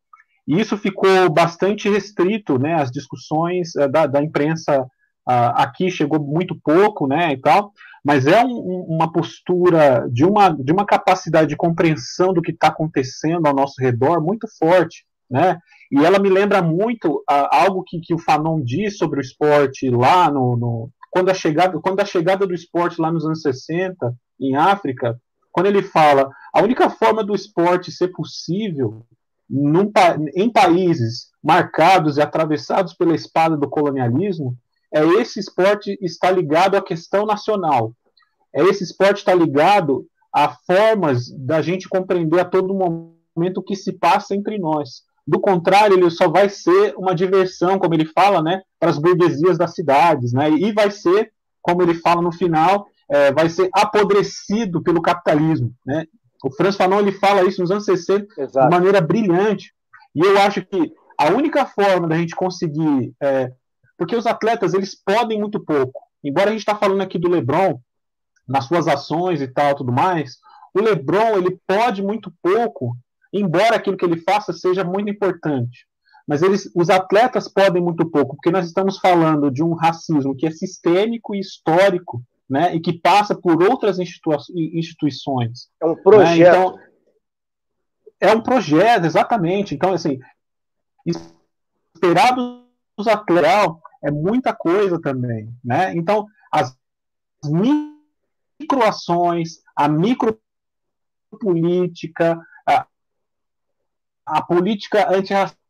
e 0.47 0.61
isso 0.61 0.77
ficou 0.77 1.31
bastante 1.31 1.89
restrito, 1.89 2.59
né? 2.59 2.75
As 2.75 2.91
discussões 2.91 3.75
uh, 3.77 3.89
da, 3.89 4.07
da, 4.07 4.23
imprensa 4.23 4.83
uh, 4.83 5.53
aqui 5.55 5.91
chegou 5.91 6.21
muito 6.21 6.55
pouco, 6.63 7.07
né? 7.07 7.33
E 7.33 7.37
tal, 7.37 7.73
mas 8.05 8.27
é 8.27 8.45
um, 8.45 8.87
uma 8.89 9.13
postura 9.13 10.09
de 10.11 10.25
uma, 10.25 10.51
de 10.51 10.73
uma 10.73 10.85
capacidade 10.85 11.49
de 11.49 11.57
compreensão 11.57 12.33
do 12.33 12.43
que 12.43 12.51
está 12.51 12.69
acontecendo 12.69 13.47
ao 13.47 13.55
nosso 13.55 13.81
redor 13.81 14.21
muito 14.21 14.47
forte, 14.59 15.05
né? 15.31 15.59
E 15.91 16.05
ela 16.05 16.19
me 16.19 16.29
lembra 16.29 16.63
muito 16.63 17.19
uh, 17.31 17.49
algo 17.51 17.85
que, 17.87 18.01
que 18.01 18.15
o 18.15 18.19
Fanon 18.19 18.61
diz 18.63 18.97
sobre 18.97 19.21
o 19.21 19.23
esporte 19.23 19.89
lá 19.89 20.31
no, 20.31 20.57
no, 20.57 20.91
quando 21.11 21.31
a 21.31 21.35
chegada 21.35 21.79
quando 21.81 22.01
a 22.01 22.05
chegada 22.05 22.47
do 22.47 22.55
esporte 22.55 23.01
lá 23.01 23.13
nos 23.13 23.25
anos 23.25 23.43
60 23.43 24.15
em 24.41 24.57
África, 24.57 25.21
quando 25.53 25.67
ele 25.67 25.83
fala 25.83 26.31
a 26.53 26.63
única 26.63 26.91
forma 26.91 27.23
do 27.23 27.35
esporte 27.35 27.93
ser 27.93 28.09
possível 28.09 29.07
num, 29.49 29.93
em 30.35 30.51
países 30.51 31.31
marcados 31.43 32.17
e 32.17 32.23
atravessados 32.23 32.95
pela 32.95 33.15
espada 33.15 33.57
do 33.57 33.69
colonialismo, 33.69 34.57
é 34.93 35.05
esse 35.21 35.41
esporte 35.41 35.99
está 36.01 36.31
ligado 36.31 36.77
à 36.77 36.83
questão 36.83 37.25
nacional. 37.27 37.93
É 38.55 38.63
esse 38.63 38.85
esporte 38.85 39.19
está 39.19 39.35
ligado 39.35 40.07
a 40.33 40.49
formas 40.49 41.31
da 41.31 41.63
gente 41.63 41.89
compreender 41.89 42.41
a 42.41 42.45
todo 42.45 42.75
momento 42.75 43.59
o 43.59 43.63
que 43.63 43.77
se 43.77 43.93
passa 43.93 44.35
entre 44.35 44.59
nós. 44.59 45.03
Do 45.27 45.41
contrário, 45.41 45.97
ele 45.97 46.11
só 46.11 46.29
vai 46.29 46.49
ser 46.49 46.95
uma 46.97 47.15
diversão, 47.15 47.79
como 47.79 47.95
ele 47.95 48.07
fala, 48.07 48.43
né, 48.43 48.63
para 48.79 48.91
as 48.91 48.99
burguesias 48.99 49.57
das 49.57 49.75
cidades, 49.75 50.33
né, 50.33 50.51
e 50.51 50.73
vai 50.73 50.91
ser, 50.91 51.33
como 51.61 51.83
ele 51.83 51.95
fala 51.95 52.21
no 52.21 52.33
final, 52.33 52.87
é, 53.09 53.33
vai 53.33 53.49
ser 53.49 53.71
apodrecido 53.73 54.83
pelo 54.83 55.01
capitalismo, 55.01 55.73
né, 55.87 56.07
o 56.43 56.51
Franz 56.51 56.77
Fanon 56.77 56.99
ele 56.99 57.13
fala 57.13 57.45
isso 57.45 57.61
nos 57.61 57.71
anos 57.71 57.85
60 57.85 58.27
Exato. 58.37 58.69
de 58.69 58.75
maneira 58.75 59.01
brilhante. 59.01 59.73
E 60.15 60.21
eu 60.21 60.37
acho 60.39 60.61
que 60.63 60.93
a 61.17 61.31
única 61.31 61.65
forma 61.65 62.09
da 62.09 62.17
gente 62.17 62.35
conseguir. 62.35 63.15
É, 63.23 63.53
porque 63.97 64.17
os 64.17 64.27
atletas 64.27 64.75
eles 64.75 64.95
podem 64.95 65.39
muito 65.39 65.61
pouco. 65.61 66.03
Embora 66.23 66.49
a 66.49 66.53
gente 66.53 66.61
está 66.61 66.77
falando 66.77 67.01
aqui 67.01 67.19
do 67.19 67.29
LeBron, 67.29 67.81
nas 68.49 68.67
suas 68.67 68.89
ações 68.89 69.41
e 69.41 69.49
tal, 69.49 69.75
tudo 69.75 69.93
mais, 69.93 70.39
o 70.75 70.81
LeBron 70.81 71.37
ele 71.37 71.59
pode 71.67 72.03
muito 72.03 72.33
pouco, 72.43 72.97
embora 73.33 73.77
aquilo 73.77 73.97
que 73.97 74.05
ele 74.05 74.21
faça 74.21 74.53
seja 74.53 74.85
muito 74.85 75.11
importante. 75.11 75.87
Mas 76.27 76.43
eles, 76.43 76.71
os 76.75 76.89
atletas 76.89 77.49
podem 77.49 77.83
muito 77.83 78.09
pouco, 78.09 78.37
porque 78.37 78.51
nós 78.51 78.67
estamos 78.67 78.99
falando 78.99 79.51
de 79.51 79.63
um 79.63 79.75
racismo 79.75 80.37
que 80.37 80.47
é 80.47 80.51
sistêmico 80.51 81.35
e 81.35 81.41
histórico 81.41 82.23
né, 82.49 82.75
e 82.75 82.81
que 82.81 82.93
passa 82.93 83.35
por 83.35 83.63
outras 83.63 83.99
institu 83.99 84.31
instituições. 84.55 85.69
É 85.81 85.87
um 85.87 85.97
projeto. 85.97 86.39
Né? 86.39 86.49
Então, 86.49 86.79
é 88.21 88.33
um 88.33 88.41
projeto, 88.41 89.05
exatamente. 89.05 89.75
Então, 89.75 89.93
assim, 89.93 90.21
esperar 91.95 92.37
dos 92.97 93.09
atletas 93.09 93.77
é 94.03 94.11
muita 94.11 94.55
coisa 94.55 94.99
também. 95.01 95.55
Né? 95.65 95.95
Então, 95.95 96.27
as 96.51 96.77
microações, 98.61 99.63
a 99.77 99.89
micropolítica, 99.89 102.41
a, 102.67 102.87
a 104.27 104.43
política 104.43 105.09
antirracista 105.11 105.63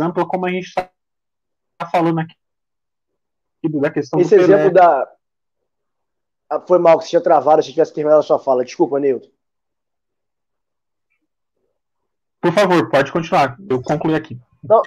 ampla, 0.00 0.26
como 0.26 0.46
a 0.46 0.50
gente 0.50 0.66
está 0.66 0.90
falando 1.90 2.18
aqui 2.18 2.34
da 3.68 3.90
questão 3.90 4.20
Esse 4.20 4.34
exemplo 4.34 4.72
da. 4.72 5.12
Ah, 6.48 6.60
foi 6.60 6.78
mal 6.78 6.98
que 6.98 7.04
você 7.04 7.10
tinha 7.10 7.20
travado 7.20 7.62
se 7.62 7.72
tivesse 7.72 7.92
terminado 7.92 8.20
a 8.20 8.24
sua 8.24 8.38
fala. 8.38 8.64
Desculpa, 8.64 9.00
Nilton. 9.00 9.28
Por 12.46 12.52
favor, 12.52 12.88
pode 12.88 13.10
continuar. 13.10 13.56
Eu 13.68 13.82
concluí 13.82 14.14
aqui. 14.14 14.38
Não. 14.62 14.80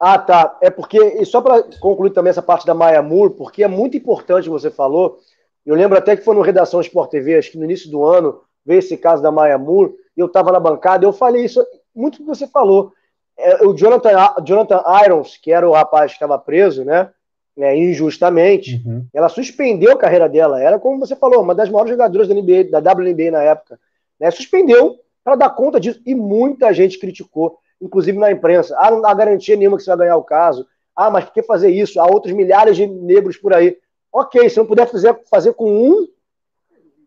Ah, 0.00 0.18
tá. 0.18 0.56
É 0.62 0.70
porque, 0.70 0.98
e 0.98 1.26
só 1.26 1.42
para 1.42 1.62
concluir 1.80 2.10
também 2.10 2.30
essa 2.30 2.40
parte 2.40 2.66
da 2.66 2.72
Maia 2.72 3.02
Moore, 3.02 3.34
porque 3.34 3.62
é 3.62 3.68
muito 3.68 3.96
importante, 3.96 4.48
você 4.48 4.70
falou. 4.70 5.18
Eu 5.66 5.74
lembro 5.74 5.98
até 5.98 6.16
que 6.16 6.24
foi 6.24 6.34
no 6.34 6.40
Redação 6.40 6.80
Sport 6.80 7.10
TV, 7.10 7.36
acho 7.36 7.50
que 7.50 7.58
no 7.58 7.64
início 7.64 7.90
do 7.90 8.02
ano, 8.04 8.40
veio 8.64 8.78
esse 8.78 8.96
caso 8.96 9.22
da 9.22 9.30
Maia 9.30 9.58
Moore, 9.58 9.92
e 10.16 10.20
eu 10.20 10.26
estava 10.26 10.50
na 10.50 10.58
bancada, 10.58 11.04
eu 11.04 11.12
falei 11.12 11.44
isso, 11.44 11.62
muito 11.94 12.18
que 12.18 12.24
você 12.24 12.46
falou. 12.46 12.92
É, 13.36 13.66
o 13.66 13.74
Jonathan, 13.74 14.10
Jonathan 14.44 14.82
Irons, 15.04 15.36
que 15.36 15.52
era 15.52 15.68
o 15.68 15.72
rapaz 15.72 16.12
que 16.12 16.16
estava 16.16 16.38
preso, 16.38 16.84
né? 16.84 17.10
né, 17.54 17.76
injustamente, 17.76 18.80
uhum. 18.86 19.04
ela 19.12 19.28
suspendeu 19.28 19.92
a 19.92 19.98
carreira 19.98 20.28
dela. 20.28 20.62
Era, 20.62 20.78
como 20.78 21.00
você 21.00 21.16
falou, 21.16 21.42
uma 21.42 21.54
das 21.54 21.68
maiores 21.68 21.90
jogadoras 21.90 22.28
da, 22.28 22.34
NBA, 22.34 22.70
da 22.70 22.78
WNBA 22.78 23.32
na 23.32 23.42
época. 23.42 23.78
Né, 24.18 24.30
suspendeu 24.30 24.96
para 25.28 25.36
dar 25.36 25.50
conta 25.50 25.78
disso. 25.78 26.00
E 26.06 26.14
muita 26.14 26.72
gente 26.72 26.98
criticou, 26.98 27.58
inclusive 27.78 28.16
na 28.16 28.32
imprensa. 28.32 28.74
Ah, 28.78 28.90
não 28.90 29.02
dá 29.02 29.12
garantia 29.12 29.56
nenhuma 29.56 29.76
que 29.76 29.82
você 29.82 29.90
vai 29.90 29.98
ganhar 29.98 30.16
o 30.16 30.24
caso. 30.24 30.66
Ah, 30.96 31.10
mas 31.10 31.26
por 31.26 31.34
que 31.34 31.42
fazer 31.42 31.68
isso? 31.68 32.00
Há 32.00 32.06
outros 32.06 32.32
milhares 32.32 32.78
de 32.78 32.86
negros 32.86 33.36
por 33.36 33.52
aí. 33.52 33.76
Ok, 34.10 34.48
se 34.48 34.56
não 34.56 34.64
puder 34.64 34.86
fazer, 34.86 35.14
fazer 35.30 35.52
com 35.52 35.70
um, 35.70 36.08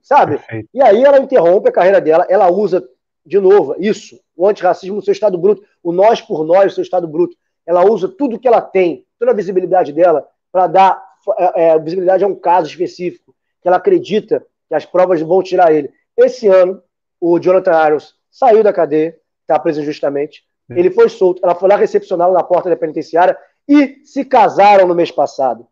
sabe? 0.04 0.38
Perfeito. 0.38 0.70
E 0.72 0.84
aí 0.84 1.04
ela 1.04 1.18
interrompe 1.18 1.70
a 1.70 1.72
carreira 1.72 2.00
dela, 2.00 2.28
ela 2.30 2.48
usa, 2.52 2.88
de 3.26 3.40
novo, 3.40 3.76
isso, 3.80 4.20
o 4.38 4.48
antirracismo 4.48 4.98
no 4.98 5.02
seu 5.02 5.14
estado 5.14 5.36
bruto, 5.36 5.64
o 5.82 5.92
nós 5.92 6.22
por 6.22 6.46
nós, 6.46 6.66
no 6.66 6.72
seu 6.72 6.84
estado 6.84 7.08
bruto. 7.08 7.36
Ela 7.66 7.84
usa 7.84 8.08
tudo 8.08 8.38
que 8.40 8.48
ela 8.48 8.62
tem, 8.62 9.04
toda 9.18 9.32
a 9.32 9.36
visibilidade 9.36 9.92
dela, 9.92 10.28
para 10.52 10.68
dar 10.68 11.04
é, 11.40 11.70
é, 11.70 11.80
visibilidade 11.80 12.24
a 12.24 12.28
um 12.28 12.36
caso 12.36 12.68
específico, 12.68 13.34
que 13.64 13.68
ela 13.68 13.78
acredita 13.78 14.46
que 14.70 14.76
as 14.76 14.86
provas 14.86 15.20
vão 15.22 15.42
tirar 15.42 15.74
ele. 15.74 15.90
Esse 16.16 16.48
ano, 16.48 16.84
o 17.22 17.40
Jonathan 17.40 17.88
Irons 17.88 18.16
saiu 18.32 18.64
da 18.64 18.74
cadeia, 18.74 19.16
está 19.42 19.60
preso 19.60 19.82
injustamente, 19.82 20.44
é. 20.70 20.80
ele 20.80 20.90
foi 20.90 21.08
solto, 21.08 21.40
ela 21.44 21.54
foi 21.54 21.70
lá 21.70 21.76
recepcioná-lo 21.76 22.34
na 22.34 22.44
porta 22.44 22.70
da 22.70 22.76
penitenciária 22.76 23.38
e 23.70 24.02
se 24.04 24.26
casaram 24.26 24.88
no 24.88 24.96
mês 24.96 25.12
passado. 25.12 25.68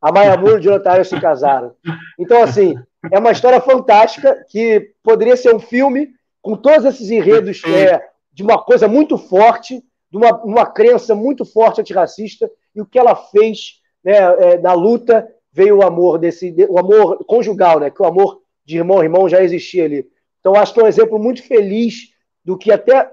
A 0.00 0.12
Maya 0.12 0.36
Moore 0.36 0.54
e 0.54 0.56
o 0.56 0.60
Jonathan 0.60 0.94
Irons 0.94 1.08
se 1.08 1.20
casaram. 1.20 1.74
Então, 2.18 2.42
assim, 2.42 2.76
é 3.10 3.18
uma 3.18 3.32
história 3.32 3.60
fantástica 3.60 4.44
que 4.48 4.92
poderia 5.02 5.36
ser 5.36 5.54
um 5.54 5.60
filme 5.60 6.10
com 6.42 6.56
todos 6.56 6.84
esses 6.84 7.10
enredos 7.10 7.62
é, 7.64 8.02
de 8.32 8.42
uma 8.42 8.58
coisa 8.62 8.86
muito 8.86 9.18
forte, 9.18 9.82
de 10.10 10.16
uma, 10.16 10.42
uma 10.44 10.66
crença 10.66 11.14
muito 11.14 11.44
forte 11.44 11.80
antirracista, 11.80 12.50
e 12.74 12.80
o 12.80 12.86
que 12.86 12.98
ela 12.98 13.14
fez 13.14 13.80
né, 14.04 14.16
é, 14.16 14.58
na 14.58 14.72
luta 14.72 15.28
veio 15.52 15.78
o 15.78 15.82
amor 15.82 16.18
desse, 16.18 16.54
o 16.68 16.78
amor 16.78 17.24
conjugal, 17.24 17.80
né, 17.80 17.90
que 17.90 18.00
o 18.00 18.06
amor 18.06 18.40
de 18.64 18.76
irmão 18.76 19.00
a 19.00 19.04
irmão 19.04 19.28
já 19.28 19.42
existia 19.42 19.84
ali. 19.84 20.06
Então 20.48 20.60
acho 20.60 20.72
que 20.72 20.80
é 20.80 20.84
um 20.84 20.88
exemplo 20.88 21.18
muito 21.18 21.42
feliz 21.42 22.14
do 22.42 22.56
que 22.56 22.72
até 22.72 23.12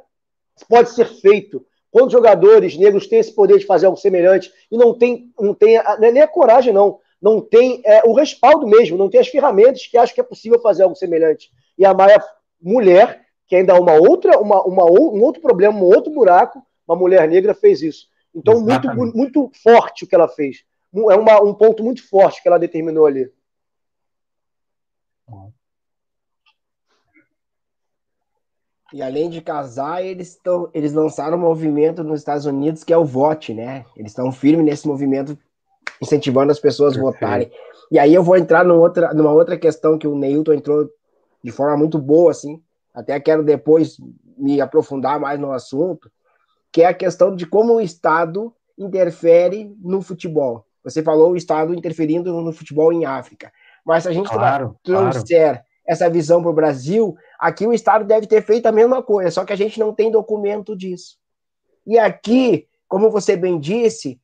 pode 0.69 0.91
ser 0.91 1.05
feito 1.05 1.65
quando 1.91 2.11
jogadores 2.11 2.77
negros 2.77 3.07
têm 3.07 3.19
esse 3.19 3.33
poder 3.33 3.59
de 3.59 3.65
fazer 3.65 3.87
algo 3.87 3.97
semelhante 3.97 4.51
e 4.71 4.77
não 4.77 4.93
tem, 4.97 5.33
não 5.37 5.53
tem 5.53 5.77
é 5.77 6.11
nem 6.11 6.21
a 6.21 6.27
coragem 6.27 6.71
não, 6.71 6.99
não 7.21 7.41
tem 7.41 7.81
é, 7.83 8.03
o 8.05 8.13
respaldo 8.13 8.65
mesmo, 8.65 8.97
não 8.97 9.09
tem 9.09 9.19
as 9.19 9.27
ferramentas 9.27 9.85
que 9.85 9.97
acham 9.97 10.15
que 10.15 10.21
é 10.21 10.23
possível 10.23 10.61
fazer 10.61 10.83
algo 10.83 10.95
semelhante. 10.95 11.51
E 11.77 11.85
a 11.85 11.93
Maia 11.93 12.23
mulher, 12.61 13.25
que 13.47 13.57
ainda 13.57 13.73
é 13.73 13.79
uma 13.79 13.93
outra, 13.93 14.39
uma, 14.39 14.63
uma, 14.63 14.85
um 14.85 15.21
outro 15.21 15.41
problema, 15.41 15.77
um 15.77 15.83
outro 15.83 16.13
buraco, 16.13 16.61
uma 16.87 16.95
mulher 16.95 17.27
negra 17.27 17.53
fez 17.53 17.81
isso. 17.81 18.07
Então 18.33 18.61
muito, 18.61 18.87
muito 19.13 19.51
forte 19.61 20.05
o 20.05 20.07
que 20.07 20.15
ela 20.15 20.29
fez 20.29 20.63
é 20.93 21.15
uma, 21.15 21.43
um 21.43 21.53
ponto 21.53 21.83
muito 21.83 22.07
forte 22.07 22.41
que 22.41 22.47
ela 22.47 22.57
determinou 22.57 23.05
ali. 23.05 23.29
E 28.93 29.01
além 29.01 29.29
de 29.29 29.41
casar, 29.41 30.03
eles, 30.03 30.35
tão, 30.35 30.69
eles 30.73 30.93
lançaram 30.93 31.37
um 31.37 31.41
movimento 31.41 32.03
nos 32.03 32.19
Estados 32.19 32.45
Unidos 32.45 32.83
que 32.83 32.93
é 32.93 32.97
o 32.97 33.05
Vote, 33.05 33.53
né? 33.53 33.85
Eles 33.95 34.11
estão 34.11 34.31
firmes 34.31 34.65
nesse 34.65 34.87
movimento, 34.87 35.37
incentivando 36.01 36.51
as 36.51 36.59
pessoas 36.59 36.97
a 36.97 37.01
votarem. 37.01 37.51
E 37.91 37.97
aí 37.97 38.13
eu 38.13 38.23
vou 38.23 38.37
entrar 38.37 38.63
numa 38.63 38.79
outra, 38.79 39.13
numa 39.13 39.31
outra 39.31 39.57
questão 39.57 39.97
que 39.97 40.07
o 40.07 40.15
Neilton 40.15 40.53
entrou 40.53 40.89
de 41.43 41.51
forma 41.51 41.77
muito 41.77 41.97
boa, 41.97 42.31
assim. 42.31 42.61
Até 42.93 43.19
quero 43.19 43.43
depois 43.43 43.97
me 44.37 44.61
aprofundar 44.61 45.19
mais 45.19 45.39
no 45.39 45.51
assunto, 45.51 46.09
que 46.71 46.81
é 46.81 46.87
a 46.87 46.93
questão 46.93 47.35
de 47.35 47.45
como 47.45 47.75
o 47.75 47.81
Estado 47.81 48.53
interfere 48.77 49.75
no 49.81 50.01
futebol. 50.01 50.65
Você 50.83 51.01
falou 51.01 51.31
o 51.31 51.37
Estado 51.37 51.73
interferindo 51.73 52.31
no 52.41 52.53
futebol 52.53 52.93
em 52.93 53.05
África. 53.05 53.51
Mas 53.85 54.03
se 54.03 54.09
a 54.09 54.11
gente 54.11 54.29
claro, 54.29 54.75
trouxer 54.83 55.53
claro. 55.53 55.59
essa 55.87 56.09
visão 56.09 56.41
para 56.41 56.51
o 56.51 56.53
Brasil, 56.53 57.15
aqui 57.39 57.65
o 57.65 57.73
Estado 57.73 58.05
deve 58.05 58.27
ter 58.27 58.41
feito 58.43 58.65
a 58.65 58.71
mesma 58.71 59.01
coisa, 59.01 59.31
só 59.31 59.45
que 59.45 59.53
a 59.53 59.55
gente 59.55 59.79
não 59.79 59.93
tem 59.93 60.11
documento 60.11 60.75
disso. 60.75 61.17
E 61.85 61.97
aqui, 61.97 62.67
como 62.87 63.09
você 63.09 63.35
bem 63.35 63.59
disse, 63.59 64.19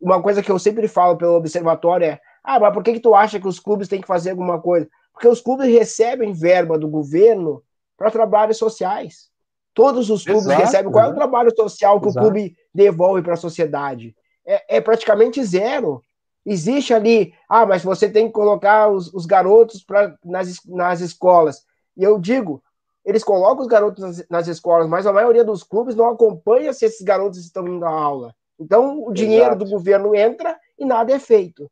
uma 0.00 0.22
coisa 0.22 0.42
que 0.42 0.50
eu 0.50 0.58
sempre 0.58 0.88
falo 0.88 1.16
pelo 1.16 1.34
observatório 1.34 2.06
é: 2.06 2.20
ah, 2.42 2.58
mas 2.58 2.72
por 2.72 2.82
que, 2.82 2.94
que 2.94 3.00
tu 3.00 3.14
acha 3.14 3.38
que 3.38 3.48
os 3.48 3.60
clubes 3.60 3.88
têm 3.88 4.00
que 4.00 4.06
fazer 4.06 4.30
alguma 4.30 4.60
coisa? 4.60 4.88
Porque 5.12 5.28
os 5.28 5.40
clubes 5.40 5.68
recebem 5.68 6.32
verba 6.32 6.78
do 6.78 6.88
governo 6.88 7.62
para 7.96 8.10
trabalhos 8.10 8.56
sociais. 8.56 9.28
Todos 9.74 10.10
os 10.10 10.24
clubes 10.24 10.46
Exato, 10.46 10.60
recebem. 10.62 10.92
Qual 10.92 11.04
é 11.04 11.08
o 11.08 11.14
trabalho 11.14 11.54
social 11.54 12.00
que 12.00 12.08
Exato. 12.08 12.26
o 12.26 12.30
clube 12.30 12.56
devolve 12.74 13.22
para 13.22 13.34
a 13.34 13.36
sociedade? 13.36 14.14
é, 14.50 14.76
é 14.76 14.80
praticamente 14.80 15.42
zero. 15.44 16.02
Existe 16.44 16.92
ali, 16.92 17.34
ah, 17.48 17.66
mas 17.66 17.84
você 17.84 18.08
tem 18.08 18.26
que 18.26 18.32
colocar 18.32 18.88
os, 18.88 19.12
os 19.12 19.26
garotos 19.26 19.84
pra, 19.84 20.16
nas, 20.24 20.58
nas 20.66 21.00
escolas. 21.00 21.64
E 22.00 22.02
eu 22.02 22.18
digo, 22.18 22.62
eles 23.04 23.22
colocam 23.22 23.60
os 23.60 23.68
garotos 23.68 24.02
nas, 24.02 24.28
nas, 24.30 24.48
escolas, 24.48 24.88
mas 24.88 25.06
a 25.06 25.12
maioria 25.12 25.44
dos 25.44 25.62
clubes 25.62 25.94
não 25.94 26.08
acompanha 26.08 26.72
se 26.72 26.86
esses 26.86 27.02
garotos 27.02 27.38
estão 27.38 27.68
indo 27.68 27.84
à 27.84 27.90
aula. 27.90 28.34
Então, 28.58 29.04
o 29.04 29.12
dinheiro 29.12 29.48
Exato. 29.48 29.64
do 29.64 29.70
governo 29.70 30.14
entra 30.14 30.58
e 30.78 30.86
nada 30.86 31.12
é 31.12 31.18
feito. 31.18 31.70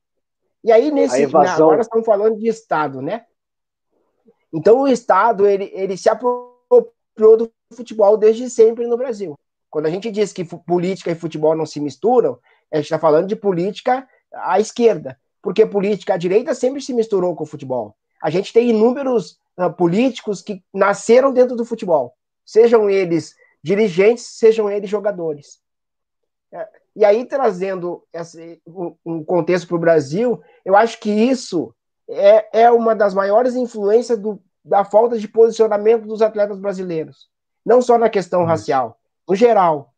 E 0.62 0.70
aí, 0.70 0.90
nesse. 0.90 1.22
Evasão... 1.22 1.68
Agora 1.68 1.80
estamos 1.80 2.04
falando 2.04 2.36
de 2.36 2.46
Estado, 2.46 3.00
né? 3.00 3.24
Então, 4.52 4.82
o 4.82 4.88
Estado, 4.88 5.46
ele, 5.46 5.70
ele 5.72 5.96
se 5.96 6.10
apropriou 6.10 7.38
do 7.38 7.50
futebol 7.72 8.18
desde 8.18 8.50
sempre 8.50 8.86
no 8.86 8.98
Brasil. 8.98 9.34
Quando 9.70 9.86
a 9.86 9.90
gente 9.90 10.10
diz 10.10 10.30
que 10.30 10.44
política 10.44 11.10
e 11.10 11.14
futebol 11.14 11.56
não 11.56 11.64
se 11.64 11.80
misturam, 11.80 12.38
a 12.70 12.76
gente 12.76 12.84
está 12.84 12.98
falando 12.98 13.28
de 13.28 13.36
política 13.36 14.06
à 14.30 14.60
esquerda, 14.60 15.18
porque 15.40 15.64
política 15.64 16.14
à 16.14 16.16
direita 16.18 16.54
sempre 16.54 16.82
se 16.82 16.92
misturou 16.92 17.34
com 17.34 17.44
o 17.44 17.46
futebol. 17.46 17.96
A 18.22 18.28
gente 18.28 18.52
tem 18.52 18.68
inúmeros 18.68 19.38
políticos 19.76 20.42
que 20.42 20.62
nasceram 20.72 21.32
dentro 21.32 21.56
do 21.56 21.64
futebol, 21.64 22.14
sejam 22.44 22.88
eles 22.88 23.34
dirigentes, 23.62 24.24
sejam 24.24 24.70
eles 24.70 24.88
jogadores. 24.88 25.60
É, 26.52 26.68
e 26.96 27.04
aí, 27.04 27.24
trazendo 27.24 28.04
esse, 28.12 28.60
um 29.04 29.24
contexto 29.24 29.66
para 29.66 29.76
o 29.76 29.80
Brasil, 29.80 30.40
eu 30.64 30.76
acho 30.76 31.00
que 31.00 31.10
isso 31.10 31.74
é, 32.08 32.62
é 32.62 32.70
uma 32.70 32.94
das 32.94 33.14
maiores 33.14 33.54
influências 33.54 34.18
do, 34.18 34.40
da 34.64 34.84
falta 34.84 35.18
de 35.18 35.28
posicionamento 35.28 36.06
dos 36.06 36.22
atletas 36.22 36.58
brasileiros. 36.58 37.28
Não 37.64 37.82
só 37.82 37.98
na 37.98 38.08
questão 38.08 38.44
racial, 38.44 38.98
no 39.28 39.34
geral 39.34 39.94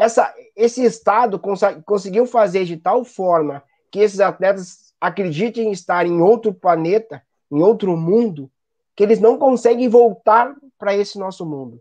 essa, 0.00 0.34
esse 0.56 0.82
Estado 0.82 1.38
cons 1.38 1.60
conseguiu 1.84 2.24
fazer 2.24 2.64
de 2.64 2.78
tal 2.78 3.04
forma 3.04 3.62
que 3.90 3.98
esses 3.98 4.18
atletas 4.18 4.94
acreditem 4.98 5.70
estar 5.72 6.06
em 6.06 6.22
outro 6.22 6.54
planeta, 6.54 7.22
em 7.50 7.60
outro 7.60 7.94
mundo, 7.98 8.50
que 8.94 9.02
eles 9.02 9.20
não 9.20 9.38
conseguem 9.38 9.88
voltar 9.88 10.54
para 10.78 10.94
esse 10.94 11.18
nosso 11.18 11.44
mundo. 11.46 11.80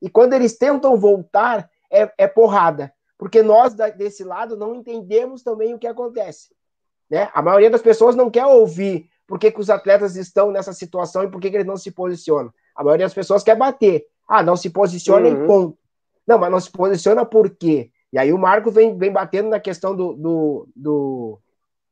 E 0.00 0.10
quando 0.10 0.34
eles 0.34 0.56
tentam 0.56 0.96
voltar, 0.96 1.70
é, 1.90 2.10
é 2.18 2.26
porrada, 2.26 2.92
porque 3.18 3.42
nós 3.42 3.74
desse 3.74 4.22
lado 4.22 4.56
não 4.56 4.74
entendemos 4.74 5.42
também 5.42 5.74
o 5.74 5.78
que 5.78 5.86
acontece. 5.86 6.54
Né? 7.10 7.30
A 7.32 7.40
maioria 7.40 7.70
das 7.70 7.82
pessoas 7.82 8.14
não 8.14 8.30
quer 8.30 8.46
ouvir 8.46 9.08
por 9.26 9.38
que, 9.38 9.50
que 9.50 9.60
os 9.60 9.70
atletas 9.70 10.16
estão 10.16 10.50
nessa 10.50 10.72
situação 10.72 11.24
e 11.24 11.30
por 11.30 11.40
que, 11.40 11.50
que 11.50 11.56
eles 11.56 11.66
não 11.66 11.76
se 11.76 11.90
posicionam. 11.90 12.52
A 12.74 12.84
maioria 12.84 13.06
das 13.06 13.14
pessoas 13.14 13.42
quer 13.42 13.56
bater. 13.56 14.06
Ah, 14.28 14.42
não 14.42 14.56
se 14.56 14.70
posiciona 14.70 15.28
uhum. 15.28 15.44
e 15.44 15.46
ponto. 15.46 15.78
Não, 16.26 16.38
mas 16.38 16.50
não 16.50 16.60
se 16.60 16.70
posiciona 16.70 17.24
por 17.24 17.50
quê? 17.50 17.90
E 18.12 18.18
aí 18.18 18.32
o 18.32 18.38
Marco 18.38 18.70
vem, 18.70 18.96
vem 18.96 19.12
batendo 19.12 19.48
na 19.48 19.60
questão 19.60 19.94
do, 19.94 20.12
do, 20.14 20.68
do, 20.74 21.38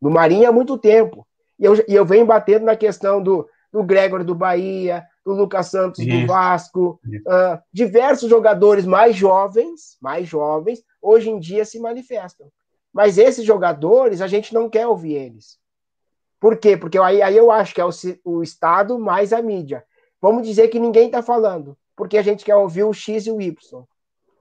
do 0.00 0.10
Marinho 0.10 0.48
há 0.48 0.52
muito 0.52 0.76
tempo. 0.76 1.26
E 1.58 1.64
eu, 1.64 1.74
e 1.88 1.94
eu 1.94 2.04
venho 2.04 2.26
batendo 2.26 2.64
na 2.64 2.76
questão 2.76 3.22
do, 3.22 3.48
do 3.74 3.82
Gregor 3.82 4.22
do 4.22 4.36
Bahia, 4.36 5.04
do 5.26 5.32
Lucas 5.32 5.66
Santos 5.66 5.98
Isso. 5.98 6.20
do 6.20 6.26
Vasco, 6.28 7.00
uh, 7.04 7.60
diversos 7.72 8.30
jogadores 8.30 8.86
mais 8.86 9.16
jovens, 9.16 9.98
mais 10.00 10.28
jovens, 10.28 10.84
hoje 11.02 11.28
em 11.28 11.40
dia 11.40 11.64
se 11.64 11.80
manifestam. 11.80 12.46
Mas 12.92 13.18
esses 13.18 13.44
jogadores, 13.44 14.20
a 14.20 14.28
gente 14.28 14.54
não 14.54 14.70
quer 14.70 14.86
ouvir 14.86 15.14
eles. 15.14 15.58
Por 16.38 16.56
quê? 16.56 16.76
Porque 16.76 16.96
aí, 16.98 17.20
aí 17.20 17.36
eu 17.36 17.50
acho 17.50 17.74
que 17.74 17.80
é 17.80 17.84
o, 17.84 17.90
o 18.24 18.44
Estado 18.44 18.96
mais 18.96 19.32
a 19.32 19.42
mídia. 19.42 19.82
Vamos 20.22 20.46
dizer 20.46 20.68
que 20.68 20.78
ninguém 20.78 21.06
está 21.06 21.20
falando, 21.20 21.76
porque 21.96 22.16
a 22.16 22.22
gente 22.22 22.44
quer 22.44 22.54
ouvir 22.54 22.84
o 22.84 22.92
X 22.92 23.26
e 23.26 23.32
o 23.32 23.40
Y. 23.40 23.84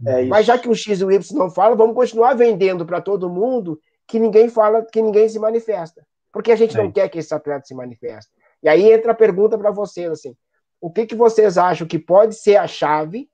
É 0.06 0.26
Mas 0.26 0.46
já 0.46 0.60
que 0.60 0.70
o 0.70 0.76
X 0.76 1.02
e 1.02 1.06
o 1.06 1.12
Y 1.12 1.40
não 1.40 1.50
falam, 1.50 1.76
vamos 1.76 1.96
continuar 1.96 2.36
vendendo 2.36 2.86
para 2.86 3.02
todo 3.02 3.32
mundo 3.32 3.82
que 4.08 4.20
ninguém 4.20 4.48
fala, 4.48 4.86
que 4.86 5.02
ninguém 5.02 5.28
se 5.28 5.40
manifesta. 5.40 6.06
Porque 6.32 6.52
a 6.52 6.56
gente 6.56 6.78
é. 6.78 6.84
não 6.84 6.92
quer 6.92 7.10
que 7.10 7.18
esse 7.18 7.34
atleta 7.34 7.66
se 7.66 7.74
manifeste. 7.74 8.32
E 8.64 8.70
aí 8.70 8.92
entra 8.92 9.12
a 9.12 9.16
pergunta 9.16 9.58
para 9.58 9.72
vocês, 9.72 10.10
assim, 10.10 10.36
o 10.80 10.90
que, 10.90 11.06
que 11.06 11.16
vocês 11.16 11.58
acham 11.58 11.86
que 11.86 12.00
pode 12.00 12.36
ser 12.36 12.56
a 12.56 12.68
chave 12.68 13.30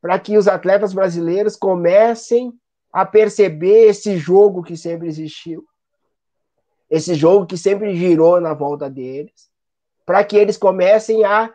para 0.00 0.18
que 0.18 0.36
os 0.36 0.46
atletas 0.46 0.92
brasileiros 0.92 1.56
comecem 1.56 2.52
a 2.92 3.06
perceber 3.06 3.88
esse 3.88 4.18
jogo 4.18 4.62
que 4.62 4.76
sempre 4.76 5.08
existiu, 5.08 5.64
esse 6.90 7.14
jogo 7.14 7.46
que 7.46 7.56
sempre 7.56 7.94
girou 7.96 8.40
na 8.40 8.52
volta 8.52 8.88
deles, 8.88 9.50
para 10.04 10.22
que 10.22 10.36
eles 10.36 10.58
comecem 10.58 11.24
a, 11.24 11.52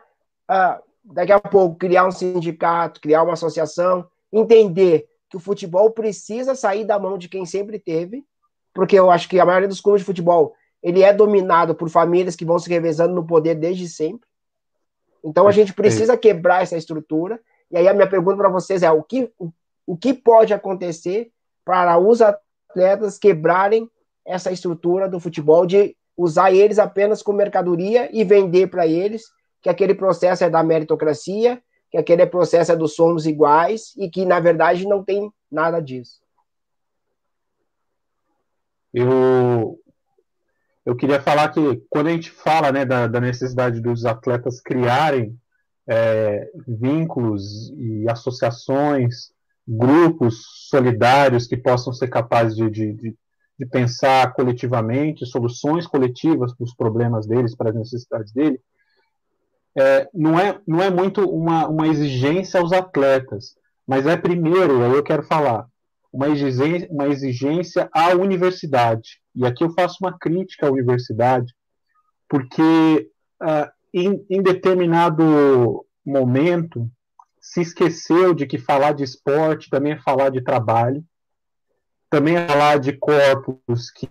a, 0.48 0.82
daqui 1.04 1.32
a 1.32 1.40
pouco, 1.40 1.76
criar 1.76 2.06
um 2.06 2.10
sindicato, 2.10 3.00
criar 3.00 3.22
uma 3.22 3.34
associação, 3.34 4.06
entender 4.32 5.08
que 5.28 5.36
o 5.36 5.40
futebol 5.40 5.90
precisa 5.92 6.56
sair 6.56 6.84
da 6.84 6.98
mão 6.98 7.16
de 7.16 7.28
quem 7.28 7.46
sempre 7.46 7.78
teve, 7.78 8.24
porque 8.74 8.98
eu 8.98 9.10
acho 9.10 9.28
que 9.28 9.38
a 9.38 9.46
maioria 9.46 9.68
dos 9.68 9.80
clubes 9.80 10.02
de 10.02 10.06
futebol 10.06 10.54
ele 10.82 11.02
é 11.02 11.12
dominado 11.12 11.74
por 11.74 11.88
famílias 11.90 12.36
que 12.36 12.44
vão 12.44 12.58
se 12.58 12.68
revezando 12.68 13.14
no 13.14 13.26
poder 13.26 13.54
desde 13.54 13.88
sempre. 13.88 14.28
Então 15.22 15.46
a 15.46 15.52
gente 15.52 15.74
precisa 15.74 16.16
quebrar 16.16 16.62
essa 16.62 16.76
estrutura 16.76 17.40
e 17.70 17.76
aí 17.76 17.86
a 17.86 17.94
minha 17.94 18.08
pergunta 18.08 18.36
para 18.36 18.48
vocês 18.48 18.82
é: 18.82 18.90
o 18.90 19.02
que, 19.02 19.30
o, 19.38 19.52
o 19.86 19.96
que 19.96 20.12
pode 20.12 20.52
acontecer 20.52 21.30
para 21.64 21.98
os 21.98 22.20
atletas 22.20 23.18
quebrarem 23.18 23.88
essa 24.26 24.50
estrutura 24.50 25.08
do 25.08 25.20
futebol 25.20 25.66
de 25.66 25.96
usar 26.16 26.52
eles 26.52 26.78
apenas 26.78 27.22
como 27.22 27.38
mercadoria 27.38 28.08
e 28.12 28.24
vender 28.24 28.68
para 28.68 28.86
eles 28.86 29.24
que 29.62 29.68
aquele 29.68 29.94
processo 29.94 30.44
é 30.44 30.50
da 30.50 30.62
meritocracia, 30.62 31.62
que 31.90 31.98
aquele 31.98 32.26
processo 32.26 32.72
é 32.72 32.76
do 32.76 32.88
somos 32.88 33.26
iguais 33.26 33.94
e 33.96 34.08
que 34.08 34.24
na 34.24 34.40
verdade 34.40 34.86
não 34.86 35.04
tem 35.04 35.32
nada 35.50 35.80
disso. 35.80 36.20
Eu 38.92 39.78
eu 40.90 40.96
queria 40.96 41.22
falar 41.22 41.50
que 41.50 41.80
quando 41.88 42.08
a 42.08 42.10
gente 42.10 42.32
fala 42.32 42.72
né, 42.72 42.84
da, 42.84 43.06
da 43.06 43.20
necessidade 43.20 43.80
dos 43.80 44.04
atletas 44.04 44.60
criarem 44.60 45.38
é, 45.88 46.50
vínculos 46.66 47.70
e 47.78 48.10
associações, 48.10 49.30
grupos 49.68 50.42
solidários 50.68 51.46
que 51.46 51.56
possam 51.56 51.92
ser 51.92 52.08
capazes 52.08 52.56
de, 52.56 52.68
de, 52.68 53.16
de 53.56 53.66
pensar 53.66 54.32
coletivamente 54.32 55.24
soluções 55.24 55.86
coletivas 55.86 56.52
para 56.52 56.64
os 56.64 56.74
problemas 56.74 57.24
deles, 57.24 57.54
para 57.54 57.70
as 57.70 57.76
necessidades 57.76 58.32
deles, 58.32 58.58
é, 59.78 60.08
não, 60.12 60.40
é, 60.40 60.60
não 60.66 60.82
é 60.82 60.90
muito 60.90 61.22
uma, 61.22 61.68
uma 61.68 61.86
exigência 61.86 62.58
aos 62.58 62.72
atletas, 62.72 63.54
mas 63.86 64.08
é 64.08 64.16
primeiro, 64.16 64.82
eu 64.82 65.04
quero 65.04 65.22
falar, 65.22 65.68
uma 66.12 66.28
exigência, 66.30 66.88
uma 66.90 67.06
exigência 67.06 67.88
à 67.94 68.08
universidade. 68.08 69.19
E 69.34 69.46
aqui 69.46 69.62
eu 69.64 69.72
faço 69.72 69.98
uma 70.00 70.18
crítica 70.18 70.66
à 70.66 70.70
universidade, 70.70 71.54
porque 72.28 73.10
uh, 73.42 73.70
em, 73.92 74.24
em 74.28 74.42
determinado 74.42 75.86
momento, 76.04 76.90
se 77.40 77.60
esqueceu 77.60 78.34
de 78.34 78.46
que 78.46 78.58
falar 78.58 78.92
de 78.92 79.04
esporte 79.04 79.70
também 79.70 79.92
é 79.92 80.00
falar 80.00 80.30
de 80.30 80.42
trabalho, 80.42 81.04
também 82.08 82.36
é 82.36 82.46
falar 82.46 82.78
de 82.78 82.92
corpos 82.92 83.90
que 83.90 84.10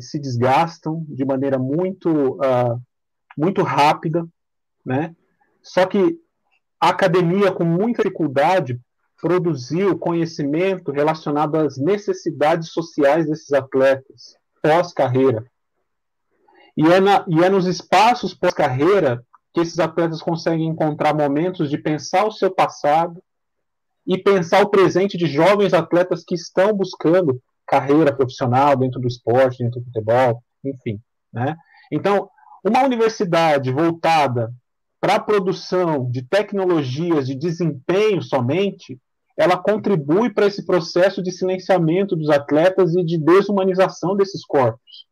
se 0.00 0.18
desgastam 0.18 1.04
de 1.08 1.24
maneira 1.24 1.58
muito, 1.58 2.34
uh, 2.34 2.80
muito 3.36 3.62
rápida, 3.62 4.26
né? 4.84 5.14
Só 5.62 5.86
que 5.86 6.18
a 6.80 6.90
academia, 6.90 7.52
com 7.52 7.64
muita 7.64 8.02
dificuldade, 8.02 8.78
produziu 9.20 9.98
conhecimento 9.98 10.90
relacionado 10.90 11.56
às 11.56 11.78
necessidades 11.78 12.70
sociais 12.70 13.26
desses 13.26 13.52
atletas 13.52 14.36
pós-carreira. 14.62 15.44
E 16.76 16.86
é, 16.86 17.00
na, 17.00 17.24
e 17.28 17.42
é 17.42 17.50
nos 17.50 17.66
espaços 17.66 18.32
pós-carreira 18.32 19.22
que 19.52 19.60
esses 19.60 19.78
atletas 19.78 20.22
conseguem 20.22 20.66
encontrar 20.66 21.14
momentos 21.14 21.68
de 21.68 21.76
pensar 21.76 22.24
o 22.24 22.32
seu 22.32 22.50
passado 22.50 23.22
e 24.06 24.16
pensar 24.16 24.62
o 24.62 24.70
presente 24.70 25.18
de 25.18 25.26
jovens 25.26 25.74
atletas 25.74 26.24
que 26.24 26.34
estão 26.34 26.72
buscando 26.72 27.40
carreira 27.66 28.14
profissional 28.14 28.76
dentro 28.76 29.00
do 29.00 29.06
esporte, 29.06 29.62
dentro 29.62 29.80
do 29.80 29.86
futebol, 29.86 30.42
enfim. 30.64 31.00
Né? 31.32 31.54
Então, 31.90 32.28
uma 32.64 32.82
universidade 32.82 33.70
voltada 33.70 34.52
para 35.00 35.16
a 35.16 35.20
produção 35.20 36.08
de 36.10 36.22
tecnologias 36.22 37.26
de 37.26 37.34
desempenho 37.34 38.22
somente, 38.22 38.98
ela 39.42 39.56
contribui 39.56 40.30
para 40.30 40.46
esse 40.46 40.64
processo 40.64 41.20
de 41.20 41.32
silenciamento 41.32 42.14
dos 42.14 42.30
atletas 42.30 42.94
e 42.94 43.02
de 43.02 43.18
desumanização 43.18 44.14
desses 44.16 44.44
corpos. 44.44 45.08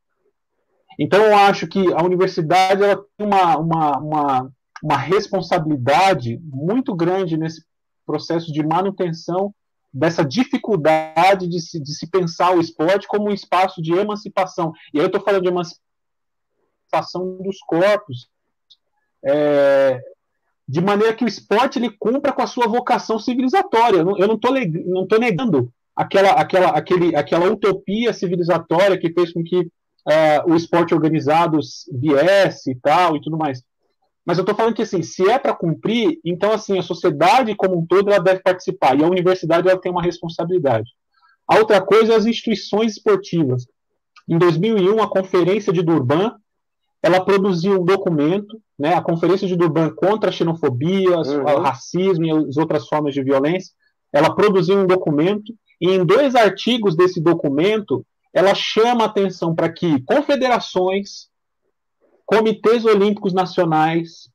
Então, 0.97 1.25
eu 1.25 1.37
acho 1.37 1.67
que 1.67 1.93
a 1.93 2.03
universidade 2.05 2.81
ela 2.83 3.05
tem 3.17 3.27
uma, 3.27 3.57
uma, 3.57 3.99
uma, 3.99 4.53
uma 4.81 4.97
responsabilidade 4.97 6.39
muito 6.45 6.95
grande 6.95 7.37
nesse 7.37 7.65
processo 8.07 8.53
de 8.53 8.63
manutenção 8.63 9.53
dessa 9.93 10.25
dificuldade 10.25 11.49
de 11.49 11.61
se, 11.61 11.81
de 11.81 11.93
se 11.93 12.09
pensar 12.09 12.55
o 12.55 12.61
esporte 12.61 13.09
como 13.09 13.29
um 13.29 13.35
espaço 13.35 13.83
de 13.83 13.93
emancipação. 13.93 14.73
E 14.95 14.99
aí 14.99 15.05
eu 15.05 15.07
estou 15.07 15.21
falando 15.21 15.43
de 15.43 15.49
emancipação 15.49 15.83
dos 17.43 17.59
corpos, 17.67 18.29
é, 19.25 20.01
de 20.71 20.81
maneira 20.81 21.13
que 21.13 21.25
o 21.25 21.29
esporte 21.29 21.81
ele 21.81 21.91
cumpra 21.91 22.33
com 22.33 22.43
a 22.43 22.47
sua 22.47 22.69
vocação 22.69 23.19
civilizatória. 23.19 23.99
Eu 23.99 24.29
não 24.29 24.35
estou 24.37 24.55
não 24.87 25.05
tô 25.05 25.19
negando 25.19 25.73
aquela, 25.97 26.31
aquela, 26.31 26.69
aquele, 26.69 27.17
aquela 27.17 27.51
utopia 27.51 28.13
civilizatória 28.13 28.97
que 28.97 29.13
fez 29.13 29.33
com 29.33 29.43
que 29.43 29.59
uh, 29.59 30.47
o 30.47 30.55
esporte 30.55 30.95
organizado 30.95 31.59
viesse 31.93 32.71
e 32.71 32.75
tal 32.77 33.17
e 33.17 33.21
tudo 33.21 33.37
mais. 33.37 33.65
Mas 34.25 34.39
eu 34.39 34.43
estou 34.43 34.55
falando 34.55 34.77
que 34.77 34.83
assim, 34.83 35.03
se 35.03 35.29
é 35.29 35.41
para 35.41 35.57
cumprir, 35.57 36.21
então 36.25 36.53
assim 36.53 36.79
a 36.79 36.83
sociedade 36.83 37.57
como 37.57 37.81
um 37.81 37.85
todo 37.85 38.09
ela 38.09 38.23
deve 38.23 38.41
participar 38.41 38.97
e 38.97 39.03
a 39.03 39.09
universidade 39.09 39.69
ela 39.69 39.81
tem 39.81 39.91
uma 39.91 40.03
responsabilidade. 40.03 40.89
A 41.49 41.59
outra 41.59 41.81
coisa 41.81 42.13
é 42.13 42.17
as 42.17 42.27
instituições 42.27 42.93
esportivas. 42.93 43.67
Em 44.29 44.39
2001, 44.39 45.03
a 45.03 45.11
Conferência 45.11 45.73
de 45.73 45.83
Durban 45.83 46.37
ela 47.03 47.25
produziu 47.25 47.81
um 47.81 47.85
documento, 47.85 48.61
né, 48.81 48.95
a 48.95 49.03
Conferência 49.03 49.47
de 49.47 49.55
Durban 49.55 49.91
contra 49.91 50.31
a 50.31 50.33
xenofobia, 50.33 51.19
uhum. 51.19 51.43
o 51.43 51.61
racismo 51.61 52.25
e 52.25 52.31
as 52.31 52.57
outras 52.57 52.89
formas 52.89 53.13
de 53.13 53.23
violência. 53.23 53.75
Ela 54.11 54.35
produziu 54.35 54.79
um 54.79 54.87
documento 54.87 55.55
e 55.79 55.91
em 55.91 56.03
dois 56.03 56.35
artigos 56.35 56.97
desse 56.97 57.21
documento 57.21 58.05
ela 58.33 58.55
chama 58.55 59.05
atenção 59.05 59.55
para 59.55 59.71
que 59.71 60.01
confederações, 60.05 61.29
comitês 62.25 62.87
olímpicos 62.87 63.35
nacionais, 63.35 64.31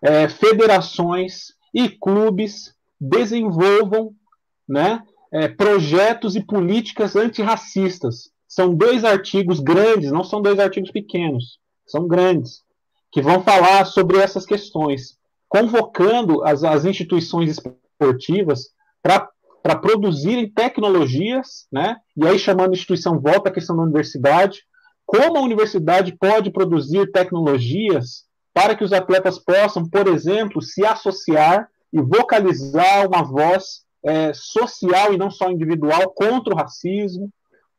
é, 0.00 0.28
federações 0.28 1.48
e 1.74 1.88
clubes 1.88 2.72
desenvolvam 3.00 4.14
né, 4.68 5.02
é, 5.32 5.48
projetos 5.48 6.36
e 6.36 6.40
políticas 6.40 7.16
antirracistas. 7.16 8.30
São 8.46 8.72
dois 8.72 9.04
artigos 9.04 9.58
grandes, 9.58 10.12
não 10.12 10.22
são 10.22 10.40
dois 10.40 10.60
artigos 10.60 10.92
pequenos, 10.92 11.58
são 11.84 12.06
grandes, 12.06 12.64
que 13.16 13.22
vão 13.22 13.42
falar 13.42 13.86
sobre 13.86 14.18
essas 14.18 14.44
questões, 14.44 15.16
convocando 15.48 16.44
as, 16.44 16.62
as 16.62 16.84
instituições 16.84 17.48
esportivas 17.48 18.66
para 19.02 19.76
produzirem 19.80 20.52
tecnologias, 20.52 21.66
né? 21.72 21.96
E 22.14 22.26
aí 22.26 22.38
chamando 22.38 22.72
a 22.72 22.74
instituição 22.74 23.18
volta 23.18 23.48
à 23.48 23.52
questão 23.52 23.74
da 23.74 23.84
universidade, 23.84 24.64
como 25.06 25.38
a 25.38 25.40
universidade 25.40 26.14
pode 26.14 26.50
produzir 26.50 27.10
tecnologias 27.10 28.26
para 28.52 28.76
que 28.76 28.84
os 28.84 28.92
atletas 28.92 29.38
possam, 29.38 29.88
por 29.88 30.08
exemplo, 30.08 30.60
se 30.60 30.84
associar 30.84 31.70
e 31.90 32.02
vocalizar 32.02 33.06
uma 33.06 33.22
voz 33.22 33.86
é, 34.04 34.34
social 34.34 35.14
e 35.14 35.16
não 35.16 35.30
só 35.30 35.50
individual 35.50 36.10
contra 36.10 36.52
o 36.52 36.56
racismo, 36.58 37.30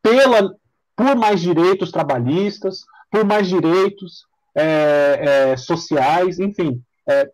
pela, 0.02 0.52
por 0.96 1.16
mais 1.16 1.40
direitos 1.40 1.92
trabalhistas, 1.92 2.80
por 3.12 3.24
mais 3.24 3.48
direitos 3.48 4.26
é, 4.58 5.52
é, 5.52 5.58
sociais, 5.58 6.40
enfim, 6.40 6.82
é, 7.08 7.30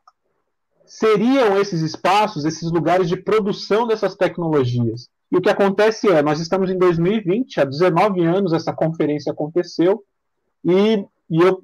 seriam 0.86 1.58
esses 1.58 1.82
espaços, 1.82 2.44
esses 2.44 2.70
lugares 2.70 3.08
de 3.08 3.16
produção 3.16 3.88
dessas 3.88 4.16
tecnologias. 4.16 5.08
E 5.32 5.38
o 5.38 5.42
que 5.42 5.50
acontece 5.50 6.10
é, 6.10 6.22
nós 6.22 6.42
estamos 6.42 6.70
em 6.70 6.78
2020, 6.78 7.62
há 7.62 7.66
19 7.66 8.24
anos 8.24 8.52
essa 8.52 8.74
conferência 8.74 9.32
aconteceu, 9.32 10.04
e, 10.66 11.06
e 11.30 11.42
eu, 11.42 11.64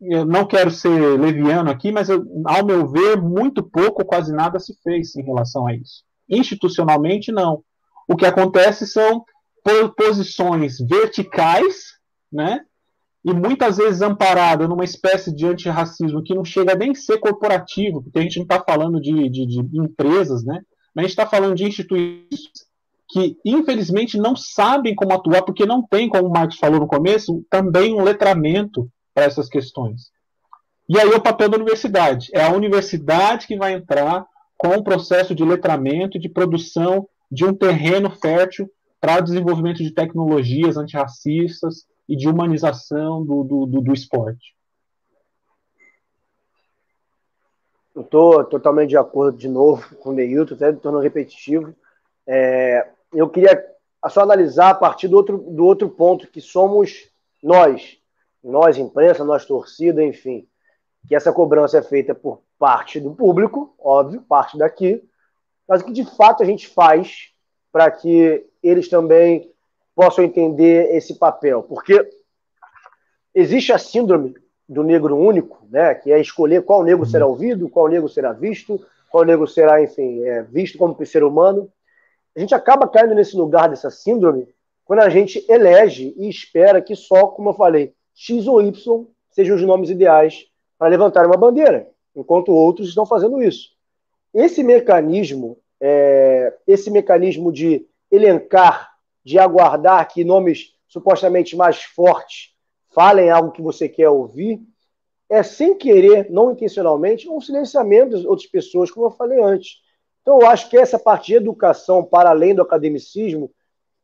eu, 0.00 0.24
não 0.24 0.46
quero 0.46 0.70
ser 0.70 1.18
leviano 1.18 1.68
aqui, 1.68 1.90
mas 1.90 2.08
eu, 2.08 2.24
ao 2.46 2.64
meu 2.64 2.86
ver, 2.86 3.20
muito 3.20 3.60
pouco, 3.60 4.04
quase 4.04 4.32
nada 4.32 4.60
se 4.60 4.72
fez 4.84 5.16
em 5.16 5.22
relação 5.22 5.66
a 5.66 5.74
isso. 5.74 6.04
Institucionalmente, 6.28 7.32
não. 7.32 7.64
O 8.08 8.16
que 8.16 8.24
acontece 8.24 8.86
são 8.86 9.24
posições 9.96 10.78
verticais, 10.78 11.92
né, 12.32 12.60
e 13.24 13.32
muitas 13.32 13.76
vezes 13.76 14.02
amparada 14.02 14.66
numa 14.66 14.84
espécie 14.84 15.34
de 15.34 15.46
antirracismo 15.46 16.22
que 16.22 16.34
não 16.34 16.44
chega 16.44 16.74
nem 16.74 16.90
a 16.90 16.94
ser 16.94 17.18
corporativo, 17.18 18.02
porque 18.02 18.18
a 18.18 18.22
gente 18.22 18.36
não 18.36 18.44
está 18.44 18.60
falando 18.60 19.00
de, 19.00 19.28
de, 19.28 19.46
de, 19.46 19.78
empresas, 19.78 20.44
né? 20.44 20.60
mas 20.94 21.04
a 21.04 21.06
gente 21.06 21.10
está 21.10 21.26
falando 21.26 21.54
de 21.54 21.64
instituições 21.64 22.28
que, 23.08 23.36
infelizmente, 23.44 24.16
não 24.16 24.34
sabem 24.34 24.94
como 24.94 25.12
atuar, 25.12 25.42
porque 25.42 25.66
não 25.66 25.86
tem, 25.86 26.08
como 26.08 26.28
o 26.28 26.32
Marcos 26.32 26.56
falou 26.56 26.80
no 26.80 26.86
começo, 26.86 27.44
também 27.50 27.94
um 27.94 28.02
letramento 28.02 28.90
para 29.14 29.24
essas 29.24 29.48
questões. 29.48 30.10
E 30.88 30.98
aí 30.98 31.10
é 31.10 31.16
o 31.16 31.20
papel 31.20 31.48
da 31.50 31.58
universidade. 31.58 32.30
É 32.32 32.42
a 32.42 32.52
universidade 32.52 33.46
que 33.46 33.56
vai 33.56 33.74
entrar 33.74 34.26
com 34.56 34.68
o 34.68 34.82
processo 34.82 35.34
de 35.34 35.44
letramento 35.44 36.16
e 36.16 36.20
de 36.20 36.28
produção 36.28 37.06
de 37.30 37.44
um 37.44 37.52
terreno 37.52 38.10
fértil 38.10 38.68
para 38.98 39.18
o 39.18 39.22
desenvolvimento 39.22 39.82
de 39.82 39.92
tecnologias 39.92 40.76
antirracistas 40.76 41.84
e 42.12 42.16
de 42.16 42.28
humanização 42.28 43.24
do, 43.24 43.42
do, 43.42 43.64
do, 43.64 43.80
do 43.80 43.92
esporte. 43.94 44.54
Eu 47.94 48.02
estou 48.02 48.44
totalmente 48.44 48.90
de 48.90 48.98
acordo 48.98 49.38
de 49.38 49.48
novo 49.48 49.96
com 49.96 50.10
o 50.10 50.12
Neilton, 50.12 50.54
até 50.54 50.70
tornando 50.74 51.02
repetitivo. 51.02 51.74
É, 52.26 52.86
eu 53.14 53.30
queria 53.30 53.66
só 54.10 54.20
analisar 54.20 54.68
a 54.68 54.74
partir 54.74 55.08
do 55.08 55.16
outro, 55.16 55.38
do 55.38 55.64
outro 55.64 55.88
ponto, 55.88 56.26
que 56.26 56.42
somos 56.42 57.10
nós, 57.42 57.96
nós, 58.44 58.76
imprensa, 58.76 59.24
nós, 59.24 59.46
torcida, 59.46 60.04
enfim, 60.04 60.46
que 61.08 61.14
essa 61.14 61.32
cobrança 61.32 61.78
é 61.78 61.82
feita 61.82 62.14
por 62.14 62.42
parte 62.58 63.00
do 63.00 63.14
público, 63.14 63.74
óbvio, 63.78 64.20
parte 64.20 64.58
daqui, 64.58 65.02
mas 65.66 65.80
o 65.80 65.86
que 65.86 65.92
de 65.92 66.04
fato 66.04 66.42
a 66.42 66.46
gente 66.46 66.68
faz 66.68 67.30
para 67.72 67.90
que 67.90 68.46
eles 68.62 68.90
também 68.90 69.51
possam 69.94 70.24
entender 70.24 70.94
esse 70.94 71.18
papel, 71.18 71.62
porque 71.62 72.08
existe 73.34 73.72
a 73.72 73.78
síndrome 73.78 74.34
do 74.68 74.82
negro 74.82 75.16
único, 75.16 75.66
né, 75.70 75.94
que 75.94 76.10
é 76.10 76.20
escolher 76.20 76.64
qual 76.64 76.82
negro 76.82 77.04
será 77.04 77.26
ouvido, 77.26 77.68
qual 77.68 77.88
negro 77.88 78.08
será 78.08 78.32
visto, 78.32 78.80
qual 79.10 79.24
negro 79.24 79.46
será, 79.46 79.82
enfim, 79.82 80.22
é, 80.24 80.42
visto 80.42 80.78
como 80.78 81.04
ser 81.04 81.22
humano. 81.22 81.70
A 82.34 82.40
gente 82.40 82.54
acaba 82.54 82.88
caindo 82.88 83.14
nesse 83.14 83.36
lugar 83.36 83.68
dessa 83.68 83.90
síndrome 83.90 84.48
quando 84.84 85.00
a 85.00 85.08
gente 85.08 85.44
elege 85.48 86.14
e 86.16 86.28
espera 86.28 86.80
que 86.80 86.96
só, 86.96 87.26
como 87.26 87.50
eu 87.50 87.54
falei, 87.54 87.94
X 88.14 88.46
ou 88.46 88.62
Y 88.62 89.06
sejam 89.30 89.56
os 89.56 89.62
nomes 89.62 89.90
ideais 89.90 90.46
para 90.78 90.88
levantar 90.88 91.26
uma 91.26 91.36
bandeira, 91.36 91.88
enquanto 92.16 92.52
outros 92.52 92.88
estão 92.88 93.06
fazendo 93.06 93.42
isso. 93.42 93.70
Esse 94.34 94.62
mecanismo, 94.62 95.58
é, 95.80 96.54
esse 96.66 96.90
mecanismo 96.90 97.52
de 97.52 97.86
elencar, 98.10 98.91
de 99.24 99.38
aguardar 99.38 100.06
que 100.08 100.24
nomes 100.24 100.74
supostamente 100.88 101.56
mais 101.56 101.82
fortes 101.82 102.50
falem 102.94 103.30
algo 103.30 103.52
que 103.52 103.62
você 103.62 103.88
quer 103.88 104.08
ouvir, 104.08 104.60
é 105.28 105.42
sem 105.42 105.74
querer, 105.76 106.30
não 106.30 106.52
intencionalmente, 106.52 107.28
um 107.28 107.40
silenciamento 107.40 108.20
de 108.20 108.26
outras 108.26 108.46
pessoas, 108.46 108.90
como 108.90 109.06
eu 109.06 109.10
falei 109.10 109.42
antes. 109.42 109.78
Então, 110.20 110.40
eu 110.40 110.46
acho 110.46 110.68
que 110.68 110.76
essa 110.76 110.98
parte 110.98 111.28
de 111.28 111.34
educação, 111.34 112.04
para 112.04 112.30
além 112.30 112.54
do 112.54 112.60
academicismo, 112.60 113.50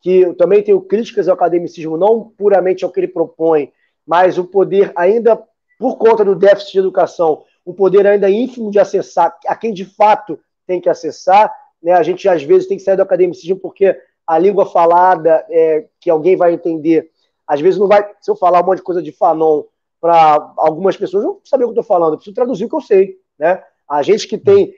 que 0.01 0.21
eu 0.21 0.35
também 0.35 0.63
tenho 0.63 0.81
críticas 0.81 1.29
ao 1.29 1.35
academicismo, 1.35 1.97
não 1.97 2.31
puramente 2.31 2.85
ao 2.85 2.91
que 2.91 3.01
ele 3.01 3.09
propõe, 3.09 3.73
mas 4.07 4.39
o 4.39 4.45
poder 4.45 4.91
ainda, 4.97 5.37
por 5.79 5.99
conta 5.99 6.25
do 6.25 6.35
déficit 6.35 6.73
de 6.73 6.79
educação, 6.79 7.45
o 7.65 7.75
poder 7.75 8.07
ainda 8.07 8.31
ínfimo 8.31 8.71
de 8.71 8.79
acessar 8.79 9.37
a 9.47 9.55
quem 9.55 9.73
de 9.73 9.85
fato 9.85 10.41
tem 10.67 10.81
que 10.81 10.89
acessar. 10.89 11.55
Né? 11.83 11.93
A 11.93 12.03
gente, 12.03 12.27
às 12.27 12.43
vezes, 12.43 12.67
tem 12.67 12.79
que 12.79 12.83
sair 12.83 12.97
do 12.97 13.03
academicismo 13.03 13.59
porque 13.59 13.95
a 14.29 14.39
língua 14.39 14.67
falada, 14.67 15.43
é, 15.49 15.87
que 15.99 16.11
alguém 16.11 16.37
vai 16.37 16.53
entender, 16.53 17.11
às 17.47 17.63
vezes 17.63 17.81
não 17.81 17.89
vai. 17.89 18.07
Se 18.21 18.31
eu 18.31 18.37
falar 18.37 18.63
um 18.63 18.67
monte 18.67 18.79
de 18.79 18.85
coisa 18.85 19.03
de 19.03 19.11
Fanon 19.11 19.65
para 19.99 20.53
algumas 20.59 20.99
pessoas, 20.99 21.25
não 21.25 21.41
saber 21.43 21.65
o 21.65 21.69
que 21.69 21.79
eu 21.79 21.81
estou 21.81 21.97
falando, 21.97 22.13
eu 22.13 22.17
preciso 22.19 22.35
traduzir 22.35 22.67
o 22.67 22.69
que 22.69 22.77
eu 22.77 22.81
sei. 22.83 23.17
Né? 23.39 23.63
A 23.89 24.03
gente 24.03 24.29
que 24.29 24.37
tem 24.37 24.75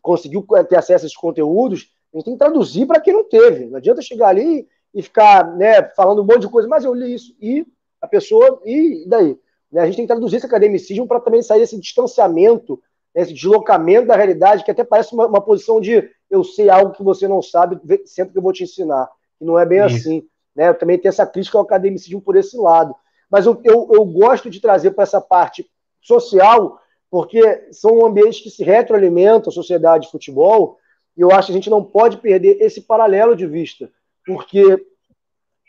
conseguiu 0.00 0.46
ter 0.68 0.76
acesso 0.76 1.04
a 1.04 1.06
esses 1.06 1.16
conteúdos, 1.16 1.90
a 2.12 2.16
gente 2.16 2.26
tem 2.26 2.34
que 2.34 2.38
traduzir 2.38 2.86
para 2.86 3.00
quem 3.00 3.12
não 3.12 3.24
teve. 3.24 3.66
Não 3.66 3.78
adianta 3.78 4.00
chegar 4.02 4.28
ali 4.28 4.68
e 4.94 5.02
ficar 5.02 5.56
né, 5.56 5.82
falando 5.96 6.22
um 6.22 6.24
monte 6.24 6.42
de 6.42 6.48
coisa, 6.48 6.68
mas 6.68 6.84
eu 6.84 6.94
li 6.94 7.12
isso, 7.12 7.34
e 7.40 7.66
a 8.00 8.06
pessoa, 8.06 8.60
e 8.64 9.04
daí? 9.08 9.36
Né? 9.70 9.80
A 9.80 9.86
gente 9.86 9.96
tem 9.96 10.04
que 10.04 10.12
traduzir 10.12 10.36
esse 10.36 10.46
academicismo 10.46 11.08
para 11.08 11.18
também 11.18 11.42
sair 11.42 11.58
desse 11.58 11.80
distanciamento, 11.80 12.80
né, 13.14 13.22
esse 13.22 13.32
deslocamento 13.32 14.06
da 14.06 14.16
realidade, 14.16 14.64
que 14.64 14.70
até 14.70 14.84
parece 14.84 15.14
uma, 15.14 15.26
uma, 15.26 15.40
posição 15.40 15.80
de 15.80 16.08
eu 16.30 16.42
sei 16.42 16.68
algo 16.70 16.92
que 16.92 17.02
você 17.02 17.28
não 17.28 17.42
sabe, 17.42 17.78
sempre 18.06 18.32
que 18.32 18.38
eu 18.38 18.42
vou 18.42 18.52
te 18.52 18.64
ensinar. 18.64 19.08
E 19.40 19.44
não 19.44 19.58
é 19.58 19.66
bem 19.66 19.84
isso. 19.86 19.96
assim. 19.96 20.28
Né? 20.54 20.68
Eu 20.68 20.74
também 20.78 20.98
tenho 20.98 21.10
essa 21.10 21.26
crítica 21.26 21.58
ao 21.58 21.64
academicismo 21.64 22.20
por 22.20 22.36
esse 22.36 22.56
lado. 22.56 22.94
Mas 23.30 23.46
eu, 23.46 23.60
eu, 23.64 23.88
eu 23.92 24.04
gosto 24.04 24.50
de 24.50 24.60
trazer 24.60 24.90
para 24.92 25.04
essa 25.04 25.20
parte 25.20 25.66
social, 26.00 26.78
porque 27.10 27.68
são 27.70 28.04
ambientes 28.04 28.40
que 28.40 28.50
se 28.50 28.62
retroalimentam, 28.62 29.50
a 29.50 29.54
sociedade 29.54 30.06
de 30.06 30.10
futebol, 30.10 30.78
e 31.16 31.20
eu 31.20 31.30
acho 31.30 31.46
que 31.46 31.52
a 31.52 31.56
gente 31.56 31.70
não 31.70 31.84
pode 31.84 32.18
perder 32.18 32.60
esse 32.60 32.82
paralelo 32.82 33.36
de 33.36 33.46
vista, 33.46 33.90
porque, 34.26 34.84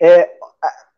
é, 0.02 0.30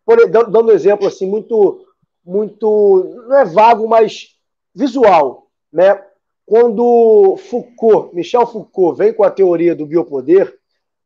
por, 0.06 0.30
dando 0.30 0.68
um 0.68 0.72
exemplo 0.72 1.08
assim, 1.08 1.28
muito, 1.28 1.86
muito, 2.24 3.24
não 3.28 3.38
é 3.38 3.46
vago, 3.46 3.88
mas 3.88 4.36
visual, 4.74 5.48
né? 5.72 6.04
Quando 6.46 7.38
Foucault, 7.38 8.16
Michel 8.16 8.46
Foucault, 8.46 8.98
vem 8.98 9.14
com 9.14 9.24
a 9.24 9.32
teoria 9.32 9.76
do 9.76 9.86
biopoder, 9.86 10.54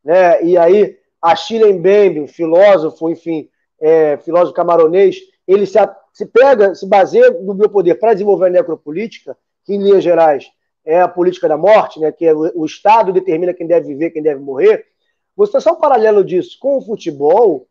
né? 0.04 0.44
E 0.44 0.58
aí 0.58 0.98
Achille 1.22 1.74
Mbembe, 1.74 2.28
filósofo, 2.28 3.10
enfim, 3.10 3.50
é, 3.80 4.18
filósofo 4.18 4.54
camaronês, 4.54 5.18
ele 5.48 5.66
se, 5.66 5.80
se 6.14 6.26
pega, 6.26 6.76
se 6.76 6.86
baseia 6.88 7.32
no 7.32 7.54
biopoder 7.54 8.00
para 8.00 8.14
desenvolver 8.14 8.48
a 8.48 8.50
necropolítica, 8.50 9.38
que 9.66 9.74
em 9.74 9.82
linhas 9.82 10.04
gerais 10.04 10.52
é 10.86 11.02
a 11.02 11.08
política 11.08 11.48
da 11.48 11.58
morte, 11.58 12.00
né, 12.00 12.12
que 12.12 12.26
é 12.26 12.34
o, 12.34 12.52
o 12.56 12.66
Estado 12.66 13.14
determina 13.14 13.54
quem 13.54 13.68
deve 13.68 13.88
viver, 13.88 14.12
quem 14.12 14.24
deve 14.24 14.42
morrer. 14.42 14.86
Você 15.36 15.54
traçar 15.54 15.74
um 15.74 15.80
paralelo 15.80 16.24
disso 16.24 16.58
com 16.60 16.78
o 16.78 16.82
futebol 16.82 17.68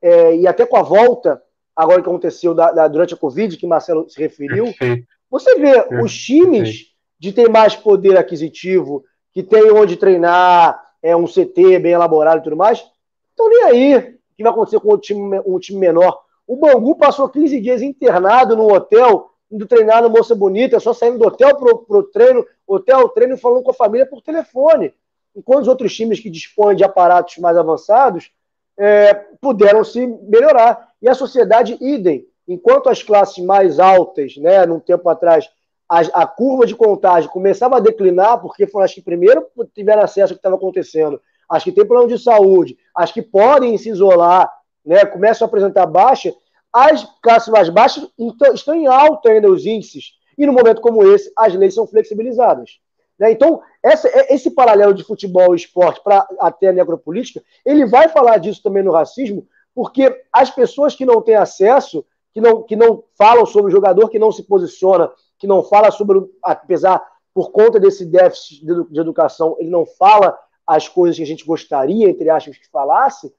é, 0.00 0.36
e 0.36 0.46
até 0.46 0.64
com 0.66 0.76
a 0.76 0.82
volta, 0.82 1.42
agora 1.74 2.02
que 2.02 2.08
aconteceu 2.08 2.54
da, 2.54 2.70
da, 2.70 2.88
durante 2.88 3.14
a 3.14 3.16
Covid, 3.16 3.56
que 3.56 3.66
Marcelo 3.66 4.08
se 4.08 4.20
referiu, 4.20 4.66
Perfeito. 4.66 5.06
você 5.30 5.54
vê 5.56 5.72
Perfeito. 5.72 6.04
os 6.04 6.16
times 6.16 6.86
de 7.18 7.32
ter 7.32 7.48
mais 7.48 7.74
poder 7.74 8.16
aquisitivo, 8.16 9.04
que 9.32 9.42
tem 9.42 9.70
onde 9.72 9.96
treinar, 9.96 10.82
é 11.02 11.16
um 11.16 11.26
CT 11.26 11.78
bem 11.78 11.92
elaborado 11.92 12.40
e 12.40 12.42
tudo 12.42 12.56
mais, 12.56 12.84
estão 13.30 13.48
nem 13.48 13.64
aí 13.64 13.96
o 13.96 14.36
que 14.36 14.42
vai 14.42 14.52
acontecer 14.52 14.80
com 14.80 14.94
um 14.94 14.98
time, 14.98 15.40
um 15.46 15.58
time 15.58 15.78
menor. 15.78 16.20
O 16.46 16.56
Bangu 16.56 16.96
passou 16.96 17.28
15 17.28 17.60
dias 17.60 17.82
internado 17.82 18.56
num 18.56 18.72
hotel, 18.72 19.30
indo 19.50 19.66
treinar 19.66 20.02
no 20.02 20.10
Moça 20.10 20.34
Bonita, 20.34 20.80
só 20.80 20.92
saindo 20.92 21.18
do 21.18 21.26
hotel 21.26 21.56
pro, 21.56 21.78
pro 21.78 22.02
treino, 22.04 22.44
hotel, 22.66 23.08
treino, 23.10 23.36
falando 23.36 23.62
com 23.62 23.70
a 23.70 23.74
família 23.74 24.06
por 24.06 24.22
telefone. 24.22 24.94
Enquanto 25.34 25.62
os 25.62 25.68
outros 25.68 25.94
times 25.94 26.20
que 26.20 26.30
dispõem 26.30 26.76
de 26.76 26.84
aparatos 26.84 27.36
mais 27.38 27.56
avançados 27.56 28.30
é, 28.78 29.12
puderam 29.40 29.84
se 29.84 30.06
melhorar. 30.06 30.88
E 31.02 31.08
a 31.08 31.14
sociedade, 31.14 31.76
idem. 31.80 32.26
Enquanto 32.46 32.88
as 32.88 33.02
classes 33.02 33.44
mais 33.44 33.78
altas, 33.78 34.36
né, 34.36 34.64
num 34.64 34.80
tempo 34.80 35.08
atrás, 35.08 35.50
a, 35.88 36.00
a, 36.22 36.26
curva 36.26 36.66
de 36.66 36.74
contagem 36.74 37.30
começava 37.30 37.76
a 37.76 37.80
declinar, 37.80 38.40
porque 38.40 38.66
foram 38.66 38.84
as 38.84 38.92
que 38.92 39.00
primeiro 39.00 39.46
tiveram 39.74 40.02
acesso 40.02 40.32
ao 40.32 40.36
que 40.36 40.40
estava 40.40 40.56
acontecendo, 40.56 41.20
as 41.48 41.64
que 41.64 41.72
têm 41.72 41.86
plano 41.86 42.08
de 42.08 42.18
saúde, 42.18 42.76
as 42.94 43.10
que 43.10 43.22
podem 43.22 43.76
se 43.78 43.88
isolar, 43.88 44.52
né, 44.84 45.04
começam 45.06 45.46
a 45.46 45.48
apresentar 45.48 45.86
baixa, 45.86 46.34
as 46.72 47.04
classes 47.22 47.48
mais 47.48 47.68
baixas 47.70 48.06
então, 48.18 48.52
estão 48.52 48.74
em 48.74 48.86
alta 48.86 49.30
ainda 49.30 49.50
os 49.50 49.64
índices. 49.64 50.12
E 50.36 50.46
no 50.46 50.52
momento 50.52 50.80
como 50.80 51.02
esse, 51.02 51.32
as 51.36 51.54
leis 51.54 51.74
são 51.74 51.86
flexibilizadas. 51.86 52.78
Né? 53.18 53.32
Então, 53.32 53.60
essa, 53.82 54.08
é, 54.08 54.34
esse 54.34 54.50
paralelo 54.50 54.94
de 54.94 55.02
futebol 55.02 55.54
e 55.54 55.56
esporte 55.56 56.00
para 56.02 56.26
até 56.38 56.68
a 56.68 56.72
necropolítica, 56.72 57.42
ele 57.64 57.86
vai 57.86 58.08
falar 58.08 58.38
disso 58.38 58.62
também 58.62 58.82
no 58.82 58.92
racismo, 58.92 59.46
porque 59.74 60.22
as 60.32 60.50
pessoas 60.50 60.94
que 60.94 61.04
não 61.04 61.22
têm 61.22 61.34
acesso, 61.34 62.04
que 62.32 62.40
não, 62.40 62.62
que 62.62 62.76
não 62.76 63.02
falam 63.16 63.46
sobre 63.46 63.70
o 63.70 63.74
jogador, 63.74 64.08
que 64.08 64.18
não 64.18 64.30
se 64.30 64.42
posiciona 64.42 65.10
que 65.38 65.46
não 65.46 65.62
fala 65.62 65.90
sobre, 65.90 66.20
apesar, 66.42 67.04
por 67.32 67.50
conta 67.50 67.78
desse 67.78 68.04
déficit 68.04 68.64
de 68.64 69.00
educação, 69.00 69.56
ele 69.58 69.70
não 69.70 69.86
fala 69.86 70.38
as 70.66 70.88
coisas 70.88 71.16
que 71.16 71.22
a 71.22 71.26
gente 71.26 71.44
gostaria, 71.44 72.08
entre 72.10 72.28
aspas, 72.28 72.58
que 72.58 72.68
falasse, 72.68 73.32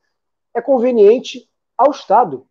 é 0.55 0.61
conveniente 0.61 1.47
ao 1.77 1.91
Estado 1.91 2.45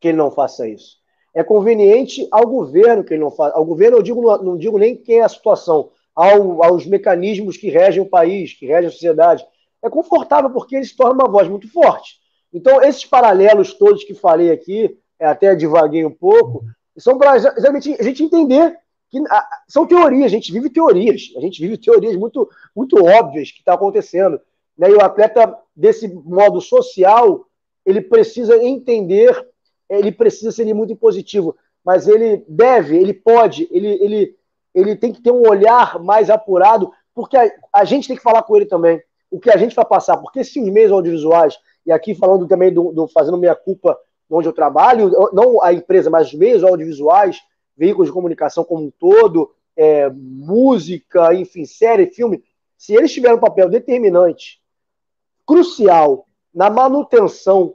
que 0.00 0.08
ele 0.08 0.16
não 0.16 0.30
faça 0.30 0.68
isso. 0.68 0.96
É 1.34 1.44
conveniente 1.44 2.26
ao 2.30 2.46
governo 2.46 3.04
que 3.04 3.12
ele 3.12 3.22
não 3.22 3.30
faça. 3.30 3.56
Ao 3.56 3.64
governo, 3.64 3.98
eu 3.98 4.02
digo, 4.02 4.36
não 4.38 4.56
digo 4.56 4.78
nem 4.78 4.96
quem 4.96 5.18
é 5.18 5.24
a 5.24 5.28
situação, 5.28 5.90
ao, 6.14 6.62
aos 6.62 6.86
mecanismos 6.86 7.56
que 7.56 7.68
regem 7.68 8.02
o 8.02 8.08
país, 8.08 8.54
que 8.54 8.66
regem 8.66 8.88
a 8.88 8.90
sociedade. 8.90 9.46
É 9.82 9.90
confortável 9.90 10.50
porque 10.50 10.76
ele 10.76 10.84
se 10.84 10.96
torna 10.96 11.22
uma 11.24 11.30
voz 11.30 11.48
muito 11.48 11.70
forte. 11.70 12.20
Então, 12.52 12.82
esses 12.82 13.04
paralelos 13.04 13.74
todos 13.74 14.02
que 14.02 14.14
falei 14.14 14.50
aqui, 14.50 14.98
é 15.18 15.26
até 15.26 15.54
divaguei 15.54 16.04
um 16.06 16.10
pouco, 16.10 16.64
são 16.98 17.18
para 17.18 17.36
exatamente 17.36 17.94
a 17.98 18.02
gente 18.02 18.22
entender 18.22 18.76
que 19.08 19.18
a, 19.28 19.48
são 19.68 19.86
teorias, 19.86 20.26
a 20.26 20.28
gente 20.28 20.52
vive 20.52 20.70
teorias, 20.70 21.32
a 21.36 21.40
gente 21.40 21.60
vive 21.60 21.78
teorias 21.78 22.16
muito, 22.16 22.48
muito 22.74 23.04
óbvias 23.04 23.50
que 23.50 23.60
está 23.60 23.74
acontecendo. 23.74 24.40
Né? 24.76 24.90
E 24.90 24.94
o 24.94 25.00
atleta, 25.00 25.56
desse 25.74 26.08
modo 26.08 26.60
social, 26.60 27.46
ele 27.84 28.00
precisa 28.00 28.56
entender, 28.62 29.34
ele 29.88 30.10
precisa 30.10 30.50
ser 30.50 30.72
muito 30.74 30.96
positivo, 30.96 31.56
mas 31.84 32.08
ele 32.08 32.44
deve, 32.48 32.96
ele 32.96 33.14
pode, 33.14 33.68
ele, 33.70 33.88
ele, 34.02 34.36
ele 34.74 34.96
tem 34.96 35.12
que 35.12 35.22
ter 35.22 35.30
um 35.30 35.48
olhar 35.48 36.02
mais 36.02 36.28
apurado, 36.30 36.90
porque 37.14 37.36
a, 37.36 37.50
a 37.72 37.84
gente 37.84 38.08
tem 38.08 38.16
que 38.16 38.22
falar 38.22 38.42
com 38.42 38.56
ele 38.56 38.66
também, 38.66 39.00
o 39.30 39.38
que 39.38 39.50
a 39.50 39.56
gente 39.56 39.74
vai 39.74 39.84
passar, 39.84 40.16
porque 40.16 40.42
se 40.42 40.60
os 40.60 40.68
meios 40.68 40.90
audiovisuais, 40.90 41.56
e 41.86 41.92
aqui 41.92 42.14
falando 42.14 42.48
também 42.48 42.72
do, 42.72 42.92
do 42.92 43.06
fazendo 43.06 43.38
minha 43.38 43.54
culpa 43.54 43.96
onde 44.30 44.48
eu 44.48 44.52
trabalho, 44.52 45.10
não 45.32 45.62
a 45.62 45.72
empresa, 45.72 46.10
mas 46.10 46.28
os 46.28 46.34
meios 46.34 46.64
audiovisuais, 46.64 47.40
veículos 47.76 48.08
de 48.08 48.12
comunicação 48.12 48.64
como 48.64 48.84
um 48.84 48.90
todo, 48.90 49.52
é, 49.76 50.10
música, 50.10 51.34
enfim, 51.34 51.64
série, 51.64 52.06
filme, 52.06 52.42
se 52.76 52.94
eles 52.94 53.12
tiverem 53.12 53.36
um 53.36 53.40
papel 53.40 53.68
determinante, 53.68 54.60
crucial, 55.46 56.26
na 56.52 56.70
manutenção 56.70 57.74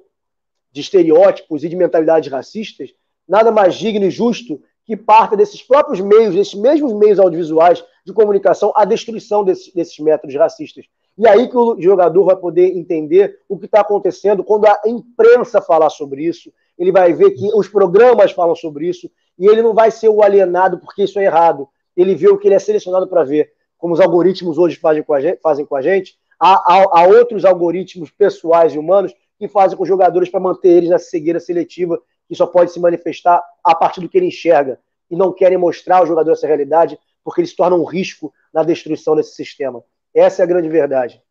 de 0.71 0.81
estereótipos 0.81 1.63
e 1.63 1.69
de 1.69 1.75
mentalidades 1.75 2.31
racistas, 2.31 2.93
nada 3.27 3.51
mais 3.51 3.75
digno 3.75 4.05
e 4.05 4.11
justo 4.11 4.61
que 4.85 4.97
parta 4.97 5.37
desses 5.37 5.61
próprios 5.61 5.99
meios, 5.99 6.33
desses 6.33 6.53
mesmos 6.53 6.93
meios 6.93 7.19
audiovisuais 7.19 7.83
de 8.05 8.13
comunicação, 8.13 8.73
a 8.75 8.83
destruição 8.83 9.43
desses 9.43 9.99
métodos 9.99 10.35
racistas. 10.35 10.85
E 11.17 11.27
aí 11.27 11.47
que 11.47 11.57
o 11.57 11.79
jogador 11.79 12.23
vai 12.23 12.35
poder 12.35 12.75
entender 12.77 13.39
o 13.47 13.57
que 13.57 13.65
está 13.65 13.81
acontecendo 13.81 14.43
quando 14.43 14.65
a 14.65 14.79
imprensa 14.85 15.61
falar 15.61 15.89
sobre 15.89 16.23
isso. 16.23 16.51
Ele 16.77 16.91
vai 16.91 17.13
ver 17.13 17.31
que 17.31 17.49
os 17.53 17.67
programas 17.67 18.31
falam 18.31 18.55
sobre 18.55 18.87
isso 18.87 19.09
e 19.37 19.45
ele 19.45 19.61
não 19.61 19.73
vai 19.73 19.91
ser 19.91 20.09
o 20.09 20.23
alienado 20.23 20.79
porque 20.79 21.03
isso 21.03 21.19
é 21.19 21.25
errado. 21.25 21.67
Ele 21.95 22.15
vê 22.15 22.29
o 22.29 22.37
que 22.37 22.47
ele 22.47 22.55
é 22.55 22.59
selecionado 22.59 23.07
para 23.07 23.23
ver, 23.23 23.51
como 23.77 23.93
os 23.93 23.99
algoritmos 23.99 24.57
hoje 24.57 24.77
fazem 24.77 25.03
com 25.03 25.13
a 25.13 25.19
gente. 25.19 25.39
Fazem 25.41 25.65
com 25.65 25.75
a 25.75 25.81
gente. 25.81 26.17
Há, 26.39 26.53
há, 26.53 27.01
há 27.01 27.07
outros 27.07 27.45
algoritmos 27.45 28.09
pessoais 28.09 28.73
e 28.73 28.79
humanos 28.79 29.13
que 29.37 29.47
fazem 29.47 29.77
com 29.77 29.83
os 29.83 29.89
jogadores 29.89 30.29
para 30.29 30.39
manter 30.39 30.69
eles 30.69 30.89
na 30.89 30.97
cegueira 30.97 31.39
seletiva, 31.39 31.99
que 32.27 32.35
só 32.35 32.47
pode 32.47 32.71
se 32.71 32.79
manifestar 32.79 33.43
a 33.63 33.75
partir 33.75 33.99
do 34.01 34.09
que 34.09 34.17
ele 34.17 34.27
enxerga. 34.27 34.79
E 35.09 35.15
não 35.15 35.33
querem 35.33 35.57
mostrar 35.57 35.97
ao 35.97 36.07
jogador 36.07 36.31
essa 36.31 36.47
realidade, 36.47 36.97
porque 37.23 37.41
ele 37.41 37.47
se 37.47 37.55
torna 37.55 37.75
um 37.75 37.83
risco 37.83 38.33
na 38.53 38.63
destruição 38.63 39.15
desse 39.15 39.35
sistema. 39.35 39.83
Essa 40.13 40.41
é 40.41 40.43
a 40.43 40.47
grande 40.47 40.69
verdade. 40.69 41.21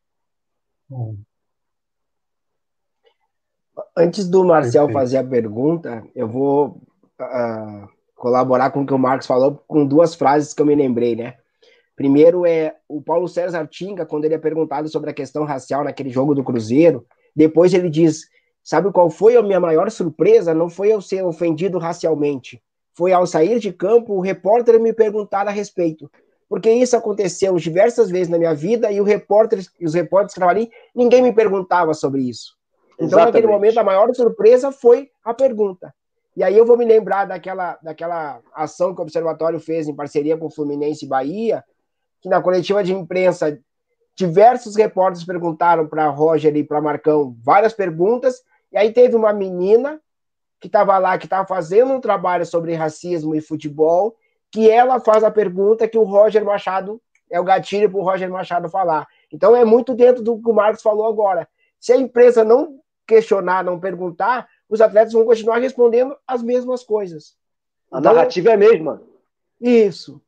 Antes 3.97 4.29
do 4.29 4.45
Marcel 4.45 4.87
Perfeito. 4.87 4.99
fazer 4.99 5.17
a 5.19 5.25
pergunta, 5.25 6.05
eu 6.15 6.27
vou 6.27 6.81
uh, 7.21 7.89
colaborar 8.15 8.71
com 8.71 8.83
o 8.83 8.87
que 8.87 8.95
o 8.95 8.99
Marcos 8.99 9.27
falou 9.27 9.63
com 9.69 9.87
duas 9.87 10.15
frases 10.15 10.55
que 10.55 10.63
eu 10.63 10.67
me 10.67 10.75
lembrei, 10.75 11.15
né? 11.15 11.37
Primeiro 11.95 12.47
é 12.47 12.77
o 12.89 13.03
Paulo 13.03 13.29
César 13.29 13.67
Tinga, 13.67 14.07
quando 14.07 14.25
ele 14.25 14.35
é 14.35 14.39
perguntado 14.39 14.89
sobre 14.89 15.11
a 15.11 15.15
questão 15.15 15.45
racial 15.45 15.85
naquele 15.85 16.09
jogo 16.09 16.35
do 16.35 16.43
Cruzeiro, 16.43 17.07
depois 17.37 17.75
ele 17.75 17.91
diz: 17.91 18.23
Sabe 18.65 18.91
qual 18.91 19.11
foi 19.11 19.37
a 19.37 19.43
minha 19.43 19.61
maior 19.61 19.91
surpresa? 19.91 20.55
Não 20.55 20.71
foi 20.71 20.93
eu 20.93 21.01
ser 21.03 21.23
ofendido 21.23 21.79
racialmente. 21.79 22.63
Foi 22.95 23.13
ao 23.13 23.27
sair 23.27 23.59
de 23.59 23.73
campo 23.73 24.15
o 24.15 24.21
repórter 24.21 24.81
me 24.81 24.93
perguntar 24.95 25.47
a 25.47 25.51
respeito 25.51 26.11
porque 26.51 26.69
isso 26.69 26.97
aconteceu 26.97 27.55
diversas 27.55 28.11
vezes 28.11 28.29
na 28.29 28.37
minha 28.37 28.53
vida 28.53 28.91
e 28.91 29.01
o 29.01 29.05
repórter, 29.05 29.65
os 29.81 29.95
repórteres 29.95 30.35
que 30.35 30.41
estavam 30.41 30.51
ali, 30.51 30.69
ninguém 30.93 31.23
me 31.23 31.33
perguntava 31.33 31.95
sobre 31.95 32.23
isso. 32.23 32.57
Então, 32.95 33.07
Exatamente. 33.07 33.35
naquele 33.35 33.47
momento, 33.47 33.79
a 33.79 33.85
maior 33.85 34.13
surpresa 34.13 34.73
foi 34.73 35.13
a 35.25 35.33
pergunta. 35.33 35.95
E 36.37 36.43
aí 36.43 36.59
eu 36.59 36.67
vou 36.67 36.77
me 36.77 36.85
lembrar 36.85 37.25
daquela, 37.25 37.79
daquela 37.81 38.41
ação 38.53 38.93
que 38.93 39.01
o 39.01 39.05
Observatório 39.05 39.61
fez 39.61 39.87
em 39.87 39.95
parceria 39.95 40.37
com 40.37 40.47
o 40.47 40.51
Fluminense 40.51 41.05
e 41.05 41.09
Bahia, 41.09 41.63
que 42.21 42.29
na 42.29 42.43
coletiva 42.43 42.83
de 42.83 42.93
imprensa, 42.93 43.57
diversos 44.17 44.75
repórteres 44.75 45.25
perguntaram 45.25 45.87
para 45.87 46.09
Roger 46.09 46.57
e 46.57 46.65
para 46.65 46.81
Marcão 46.81 47.37
várias 47.45 47.73
perguntas, 47.73 48.43
e 48.73 48.77
aí 48.77 48.93
teve 48.93 49.15
uma 49.15 49.33
menina 49.33 50.01
que 50.61 50.67
estava 50.67 50.99
lá, 50.99 51.17
que 51.17 51.27
estava 51.27 51.47
fazendo 51.47 51.93
um 51.93 52.01
trabalho 52.01 52.45
sobre 52.45 52.75
racismo 52.75 53.37
e 53.37 53.41
futebol, 53.41 54.17
que 54.51 54.69
ela 54.71 55.01
faz 55.01 55.23
a 55.23 55.31
pergunta 55.31 55.89
que 55.89 55.99
o 55.99 56.03
Roger 56.03 56.45
Machado 56.45 57.01
é 57.31 57.39
o 57.39 57.45
gatilho 57.45 57.89
para 57.89 58.01
o 58.01 58.03
Roger 58.03 58.29
Machado 58.29 58.69
falar. 58.69 59.07
Então 59.33 59.55
é 59.55 59.65
muito 59.65 59.95
dentro 59.95 60.23
do 60.23 60.41
que 60.41 60.49
o 60.49 60.53
Marcos 60.53 60.83
falou 60.83 61.07
agora. 61.07 61.49
Se 61.79 61.93
a 61.93 61.97
empresa 61.97 62.45
não 62.45 62.81
questionar, 63.07 63.65
não 63.65 63.79
perguntar, 63.79 64.49
os 64.69 64.81
atletas 64.81 65.13
vão 65.13 65.25
continuar 65.25 65.59
respondendo 65.59 66.17
as 66.27 66.43
mesmas 66.43 66.83
coisas. 66.83 67.37
A 67.91 67.99
então, 67.99 68.13
narrativa 68.13 68.51
é 68.51 68.55
a 68.55 68.57
mesma. 68.57 69.03
Isso. 69.61 70.21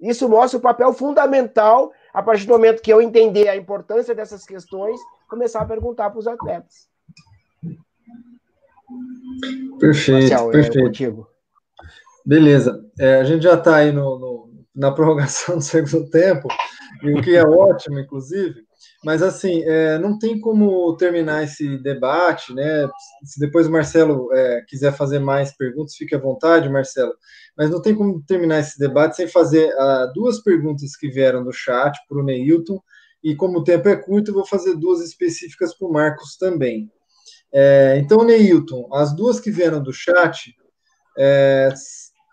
Isso 0.00 0.28
mostra 0.28 0.58
o 0.58 0.62
papel 0.62 0.92
fundamental, 0.92 1.92
a 2.12 2.22
partir 2.22 2.46
do 2.46 2.52
momento 2.52 2.82
que 2.82 2.92
eu 2.92 3.00
entender 3.00 3.48
a 3.48 3.56
importância 3.56 4.14
dessas 4.14 4.44
questões, 4.44 5.00
começar 5.28 5.60
a 5.60 5.64
perguntar 5.64 6.10
para 6.10 6.18
os 6.18 6.26
atletas. 6.26 6.88
Perfeito, 9.78 10.30
Marcial, 10.30 10.48
é 10.48 10.52
perfeito. 10.52 11.28
É 11.28 11.31
Beleza. 12.24 12.84
É, 12.98 13.16
a 13.16 13.24
gente 13.24 13.42
já 13.42 13.54
está 13.54 13.76
aí 13.76 13.92
no, 13.92 14.18
no, 14.18 14.64
na 14.74 14.92
prorrogação 14.92 15.56
do 15.58 15.62
segundo 15.62 16.08
tempo, 16.10 16.48
e 17.02 17.12
o 17.12 17.20
que 17.20 17.36
é 17.36 17.42
ótimo, 17.42 17.98
inclusive. 17.98 18.62
Mas, 19.04 19.20
assim, 19.20 19.62
é, 19.64 19.98
não 19.98 20.16
tem 20.16 20.40
como 20.40 20.96
terminar 20.96 21.42
esse 21.42 21.76
debate, 21.78 22.54
né? 22.54 22.88
Se 23.24 23.40
depois 23.40 23.66
o 23.66 23.70
Marcelo 23.70 24.32
é, 24.32 24.62
quiser 24.68 24.92
fazer 24.92 25.18
mais 25.18 25.56
perguntas, 25.56 25.96
fique 25.96 26.14
à 26.14 26.18
vontade, 26.18 26.68
Marcelo. 26.68 27.12
Mas 27.56 27.68
não 27.68 27.82
tem 27.82 27.94
como 27.94 28.22
terminar 28.24 28.60
esse 28.60 28.78
debate 28.78 29.16
sem 29.16 29.26
fazer 29.26 29.74
uh, 29.74 30.12
duas 30.14 30.40
perguntas 30.42 30.96
que 30.96 31.08
vieram 31.08 31.42
do 31.42 31.52
chat 31.52 31.98
para 32.08 32.18
o 32.18 32.22
Neilton. 32.22 32.80
E 33.24 33.34
como 33.34 33.58
o 33.58 33.64
tempo 33.64 33.88
é 33.88 33.96
curto, 33.96 34.32
vou 34.32 34.46
fazer 34.46 34.76
duas 34.76 35.00
específicas 35.00 35.76
para 35.76 35.88
o 35.88 35.92
Marcos 35.92 36.36
também. 36.36 36.88
É, 37.52 37.98
então, 37.98 38.24
Neilton, 38.24 38.88
as 38.92 39.14
duas 39.14 39.40
que 39.40 39.50
vieram 39.50 39.82
do 39.82 39.92
chat, 39.92 40.54
é, 41.18 41.68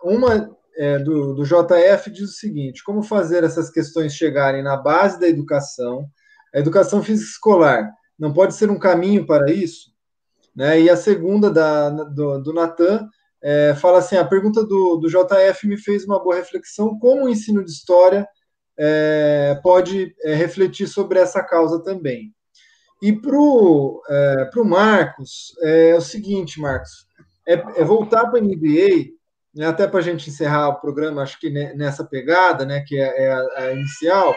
uma 0.03 0.49
é, 0.77 0.97
do, 0.99 1.33
do 1.33 1.43
JF 1.43 2.09
diz 2.09 2.29
o 2.29 2.33
seguinte: 2.33 2.83
como 2.83 3.03
fazer 3.03 3.43
essas 3.43 3.69
questões 3.69 4.13
chegarem 4.13 4.63
na 4.63 4.77
base 4.77 5.19
da 5.19 5.27
educação? 5.27 6.07
A 6.53 6.59
educação 6.59 7.03
física 7.03 7.29
escolar 7.29 7.89
não 8.17 8.33
pode 8.33 8.55
ser 8.55 8.69
um 8.69 8.79
caminho 8.79 9.25
para 9.25 9.51
isso? 9.51 9.91
Né? 10.55 10.81
E 10.81 10.89
a 10.89 10.97
segunda 10.97 11.51
da, 11.51 11.89
do, 11.89 12.39
do 12.39 12.53
Natan 12.53 13.07
é, 13.41 13.75
fala 13.75 13.99
assim: 13.99 14.17
a 14.17 14.25
pergunta 14.25 14.63
do, 14.63 14.97
do 14.97 15.09
JF 15.09 15.67
me 15.67 15.77
fez 15.77 16.05
uma 16.05 16.21
boa 16.21 16.35
reflexão. 16.35 16.97
Como 16.99 17.25
o 17.25 17.29
ensino 17.29 17.63
de 17.63 17.71
história 17.71 18.27
é, 18.77 19.59
pode 19.61 20.15
é, 20.23 20.33
refletir 20.33 20.87
sobre 20.87 21.19
essa 21.19 21.43
causa 21.43 21.83
também? 21.83 22.33
E 23.01 23.13
para 23.13 23.35
o 23.35 24.01
é, 24.09 24.49
Marcos, 24.63 25.55
é, 25.61 25.89
é, 25.91 25.95
o 25.95 26.01
seguinte, 26.01 26.59
Marcos, 26.59 27.07
é, 27.47 27.53
é 27.53 27.83
voltar 27.83 28.27
para 28.27 28.39
a 28.39 28.41
NBA 28.41 29.18
né, 29.53 29.65
até 29.67 29.87
para 29.87 29.99
a 29.99 30.03
gente 30.03 30.29
encerrar 30.29 30.69
o 30.69 30.79
programa, 30.79 31.21
acho 31.21 31.39
que 31.39 31.49
nessa 31.49 32.03
pegada, 32.03 32.65
né, 32.65 32.83
que 32.85 32.97
é, 32.97 33.25
é 33.25 33.31
a, 33.31 33.47
a, 33.57 33.71
inicial, 33.73 34.35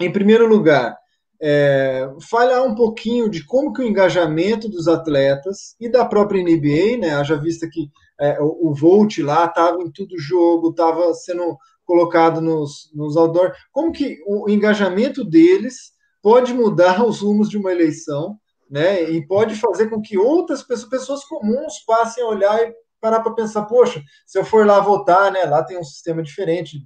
em 0.00 0.10
primeiro 0.10 0.46
lugar, 0.46 0.96
é, 1.40 2.08
falar 2.30 2.62
um 2.62 2.74
pouquinho 2.74 3.28
de 3.28 3.44
como 3.44 3.72
que 3.72 3.82
o 3.82 3.86
engajamento 3.86 4.68
dos 4.68 4.88
atletas 4.88 5.74
e 5.80 5.88
da 5.88 6.04
própria 6.04 6.42
NBA, 6.42 6.98
né, 6.98 7.14
haja 7.14 7.36
vista 7.36 7.68
que 7.70 7.90
é, 8.20 8.40
o, 8.40 8.70
o 8.70 8.74
Volt 8.74 9.18
lá 9.18 9.46
estava 9.46 9.82
em 9.82 9.90
todo 9.90 10.18
jogo, 10.18 10.70
estava 10.70 11.12
sendo 11.14 11.56
colocado 11.84 12.40
nos, 12.40 12.90
nos 12.94 13.16
outdoor, 13.16 13.52
como 13.70 13.92
que 13.92 14.18
o 14.26 14.48
engajamento 14.48 15.24
deles 15.24 15.92
pode 16.22 16.54
mudar 16.54 17.02
os 17.04 17.20
rumos 17.20 17.50
de 17.50 17.58
uma 17.58 17.72
eleição, 17.72 18.38
né, 18.70 19.02
e 19.10 19.26
pode 19.26 19.54
fazer 19.56 19.90
com 19.90 20.00
que 20.00 20.16
outras 20.16 20.62
pessoas, 20.62 20.88
pessoas 20.88 21.24
comuns 21.24 21.84
passem 21.86 22.24
a 22.24 22.26
olhar 22.26 22.58
e 22.62 22.74
parar 23.04 23.20
para 23.20 23.34
pensar, 23.34 23.66
poxa, 23.66 24.02
se 24.26 24.38
eu 24.38 24.44
for 24.46 24.66
lá 24.66 24.80
votar, 24.80 25.30
né, 25.30 25.44
lá 25.44 25.62
tem 25.62 25.78
um 25.78 25.84
sistema 25.84 26.22
diferente 26.22 26.78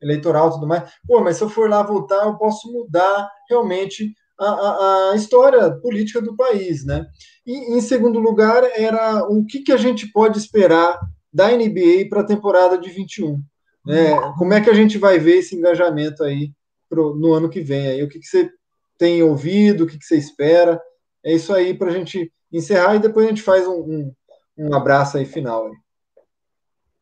eleitoral 0.00 0.48
e 0.48 0.52
tudo 0.52 0.66
mais, 0.66 0.90
pô, 1.06 1.20
mas 1.20 1.36
se 1.36 1.44
eu 1.44 1.50
for 1.50 1.68
lá 1.68 1.82
votar, 1.82 2.26
eu 2.26 2.38
posso 2.38 2.72
mudar 2.72 3.30
realmente 3.46 4.14
a, 4.40 4.46
a, 4.46 5.10
a 5.12 5.16
história 5.16 5.70
política 5.82 6.22
do 6.22 6.34
país, 6.34 6.84
né? 6.86 7.06
E, 7.46 7.76
em 7.76 7.80
segundo 7.82 8.18
lugar, 8.18 8.62
era 8.74 9.22
o 9.24 9.44
que, 9.44 9.60
que 9.60 9.72
a 9.72 9.76
gente 9.76 10.10
pode 10.12 10.38
esperar 10.38 10.98
da 11.30 11.50
NBA 11.50 12.08
para 12.08 12.22
a 12.22 12.26
temporada 12.26 12.78
de 12.78 12.88
21, 12.88 13.38
né? 13.84 14.14
Como 14.38 14.54
é 14.54 14.60
que 14.62 14.70
a 14.70 14.74
gente 14.74 14.96
vai 14.96 15.18
ver 15.18 15.38
esse 15.38 15.54
engajamento 15.54 16.24
aí 16.24 16.52
pro, 16.88 17.14
no 17.14 17.34
ano 17.34 17.50
que 17.50 17.60
vem? 17.60 17.86
Aí, 17.86 18.02
o 18.02 18.08
que, 18.08 18.18
que 18.18 18.26
você 18.26 18.50
tem 18.98 19.22
ouvido, 19.22 19.84
o 19.84 19.86
que, 19.86 19.98
que 19.98 20.04
você 20.06 20.16
espera? 20.16 20.80
É 21.22 21.34
isso 21.34 21.52
aí 21.52 21.74
para 21.74 21.90
a 21.90 21.92
gente 21.92 22.32
encerrar 22.50 22.94
e 22.94 22.98
depois 22.98 23.26
a 23.26 23.28
gente 23.28 23.42
faz 23.42 23.66
um, 23.66 23.80
um 23.80 24.12
um 24.56 24.74
abraço 24.74 25.16
aí 25.16 25.24
final. 25.24 25.66
Aí. 25.66 25.72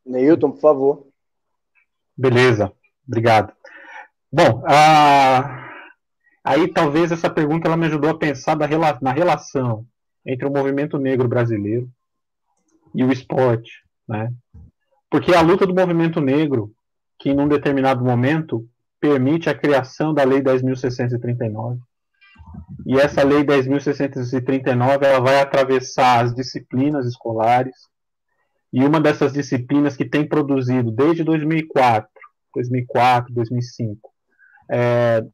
Neilton, 0.04 0.50
por 0.50 0.60
favor. 0.60 1.06
Beleza, 2.16 2.72
obrigado. 3.06 3.52
Bom, 4.32 4.62
a... 4.66 5.70
aí 6.42 6.68
talvez 6.68 7.12
essa 7.12 7.30
pergunta 7.30 7.68
ela 7.68 7.76
me 7.76 7.86
ajudou 7.86 8.10
a 8.10 8.18
pensar 8.18 8.56
rela... 8.58 8.98
na 9.00 9.12
relação 9.12 9.86
entre 10.26 10.46
o 10.46 10.50
movimento 10.50 10.98
negro 10.98 11.28
brasileiro 11.28 11.88
e 12.94 13.04
o 13.04 13.12
esporte, 13.12 13.84
né? 14.08 14.32
Porque 15.10 15.34
a 15.34 15.40
luta 15.40 15.66
do 15.66 15.74
movimento 15.74 16.20
negro, 16.20 16.72
que 17.18 17.30
em 17.30 17.38
um 17.38 17.48
determinado 17.48 18.04
momento 18.04 18.68
permite 19.00 19.48
a 19.48 19.54
criação 19.54 20.14
da 20.14 20.24
Lei 20.24 20.40
10.639, 20.40 21.78
e 22.86 22.98
essa 22.98 23.24
lei 23.24 23.42
10.639 23.44 25.02
ela 25.02 25.20
vai 25.20 25.40
atravessar 25.40 26.24
as 26.24 26.34
disciplinas 26.34 27.06
escolares. 27.06 27.74
E 28.72 28.84
uma 28.84 29.00
dessas 29.00 29.32
disciplinas 29.32 29.96
que 29.96 30.04
tem 30.04 30.26
produzido 30.26 30.90
desde 30.90 31.24
2004, 31.24 32.08
2004, 32.54 33.32
2005, 33.32 34.10
é, 34.70 35.24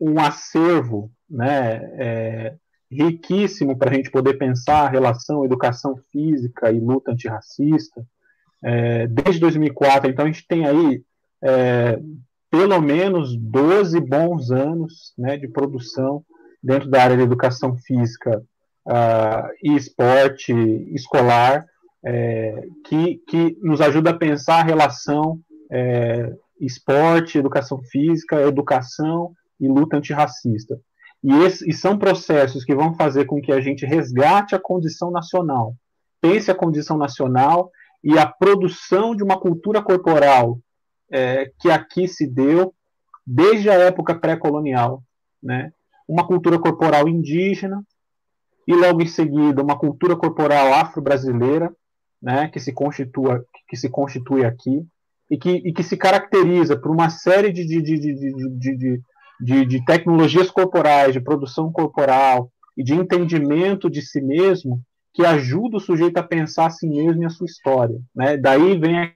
um 0.00 0.20
acervo 0.20 1.10
né, 1.28 1.80
é, 1.98 2.54
riquíssimo 2.90 3.76
para 3.76 3.90
a 3.90 3.94
gente 3.94 4.10
poder 4.10 4.34
pensar 4.34 4.82
a 4.82 4.88
relação 4.88 5.44
educação 5.44 5.96
física 6.12 6.70
e 6.70 6.78
luta 6.78 7.12
antirracista. 7.12 8.06
É, 8.62 9.06
desde 9.06 9.40
2004, 9.40 10.10
então 10.10 10.24
a 10.24 10.28
gente 10.28 10.46
tem 10.46 10.66
aí 10.66 11.02
é, 11.42 11.98
pelo 12.50 12.80
menos 12.80 13.36
12 13.36 14.00
bons 14.00 14.50
anos 14.50 15.12
né, 15.18 15.36
de 15.36 15.48
produção 15.48 16.24
dentro 16.66 16.90
da 16.90 17.00
área 17.00 17.16
de 17.16 17.22
educação 17.22 17.76
física 17.76 18.42
uh, 18.86 19.48
e 19.62 19.76
esporte 19.76 20.52
escolar, 20.92 21.64
é, 22.04 22.68
que, 22.84 23.22
que 23.28 23.56
nos 23.62 23.80
ajuda 23.80 24.10
a 24.10 24.18
pensar 24.18 24.60
a 24.60 24.64
relação 24.64 25.40
é, 25.70 26.32
esporte, 26.60 27.38
educação 27.38 27.80
física, 27.82 28.40
educação 28.42 29.32
e 29.60 29.68
luta 29.68 29.96
antirracista. 29.96 30.78
E, 31.22 31.32
esse, 31.44 31.68
e 31.68 31.72
são 31.72 31.98
processos 31.98 32.64
que 32.64 32.74
vão 32.74 32.94
fazer 32.94 33.24
com 33.24 33.40
que 33.40 33.52
a 33.52 33.60
gente 33.60 33.86
resgate 33.86 34.54
a 34.54 34.60
condição 34.60 35.10
nacional, 35.10 35.74
pense 36.20 36.50
a 36.50 36.54
condição 36.54 36.96
nacional 36.96 37.70
e 38.04 38.16
a 38.18 38.26
produção 38.26 39.14
de 39.14 39.24
uma 39.24 39.40
cultura 39.40 39.82
corporal 39.82 40.58
é, 41.10 41.50
que 41.60 41.70
aqui 41.70 42.06
se 42.06 42.26
deu 42.26 42.72
desde 43.26 43.68
a 43.68 43.74
época 43.74 44.14
pré-colonial, 44.14 45.02
né? 45.42 45.72
Uma 46.08 46.26
cultura 46.26 46.58
corporal 46.58 47.08
indígena 47.08 47.82
e 48.66 48.74
logo 48.74 49.02
em 49.02 49.06
seguida 49.06 49.62
uma 49.62 49.78
cultura 49.78 50.16
corporal 50.16 50.74
afro-brasileira, 50.74 51.72
né? 52.20 52.48
Que 52.48 52.60
se 52.60 52.72
constitua, 52.72 53.44
que 53.68 53.76
se 53.76 53.88
constitui 53.88 54.44
aqui 54.44 54.86
e 55.30 55.36
que, 55.36 55.50
e 55.50 55.72
que 55.72 55.82
se 55.82 55.96
caracteriza 55.96 56.76
por 56.76 56.90
uma 56.90 57.10
série 57.10 57.52
de, 57.52 57.64
de, 57.64 57.82
de, 57.82 59.00
de, 59.40 59.64
de, 59.66 59.84
tecnologias 59.84 60.50
corporais, 60.50 61.12
de 61.12 61.20
produção 61.20 61.70
corporal 61.72 62.50
e 62.76 62.82
de 62.82 62.94
entendimento 62.94 63.90
de 63.90 64.02
si 64.02 64.20
mesmo 64.20 64.80
que 65.12 65.24
ajuda 65.24 65.78
o 65.78 65.80
sujeito 65.80 66.18
a 66.18 66.22
pensar 66.22 66.66
a 66.66 66.70
si 66.70 66.86
mesmo 66.86 67.22
e 67.22 67.26
a 67.26 67.30
sua 67.30 67.46
história. 67.46 67.98
Né? 68.14 68.36
Daí 68.36 68.78
vem 68.78 68.98
a 68.98 69.12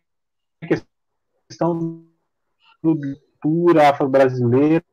questão 0.67 2.05
da 2.83 2.91
cultura 3.41 3.91
afro-brasileira, 3.91 4.85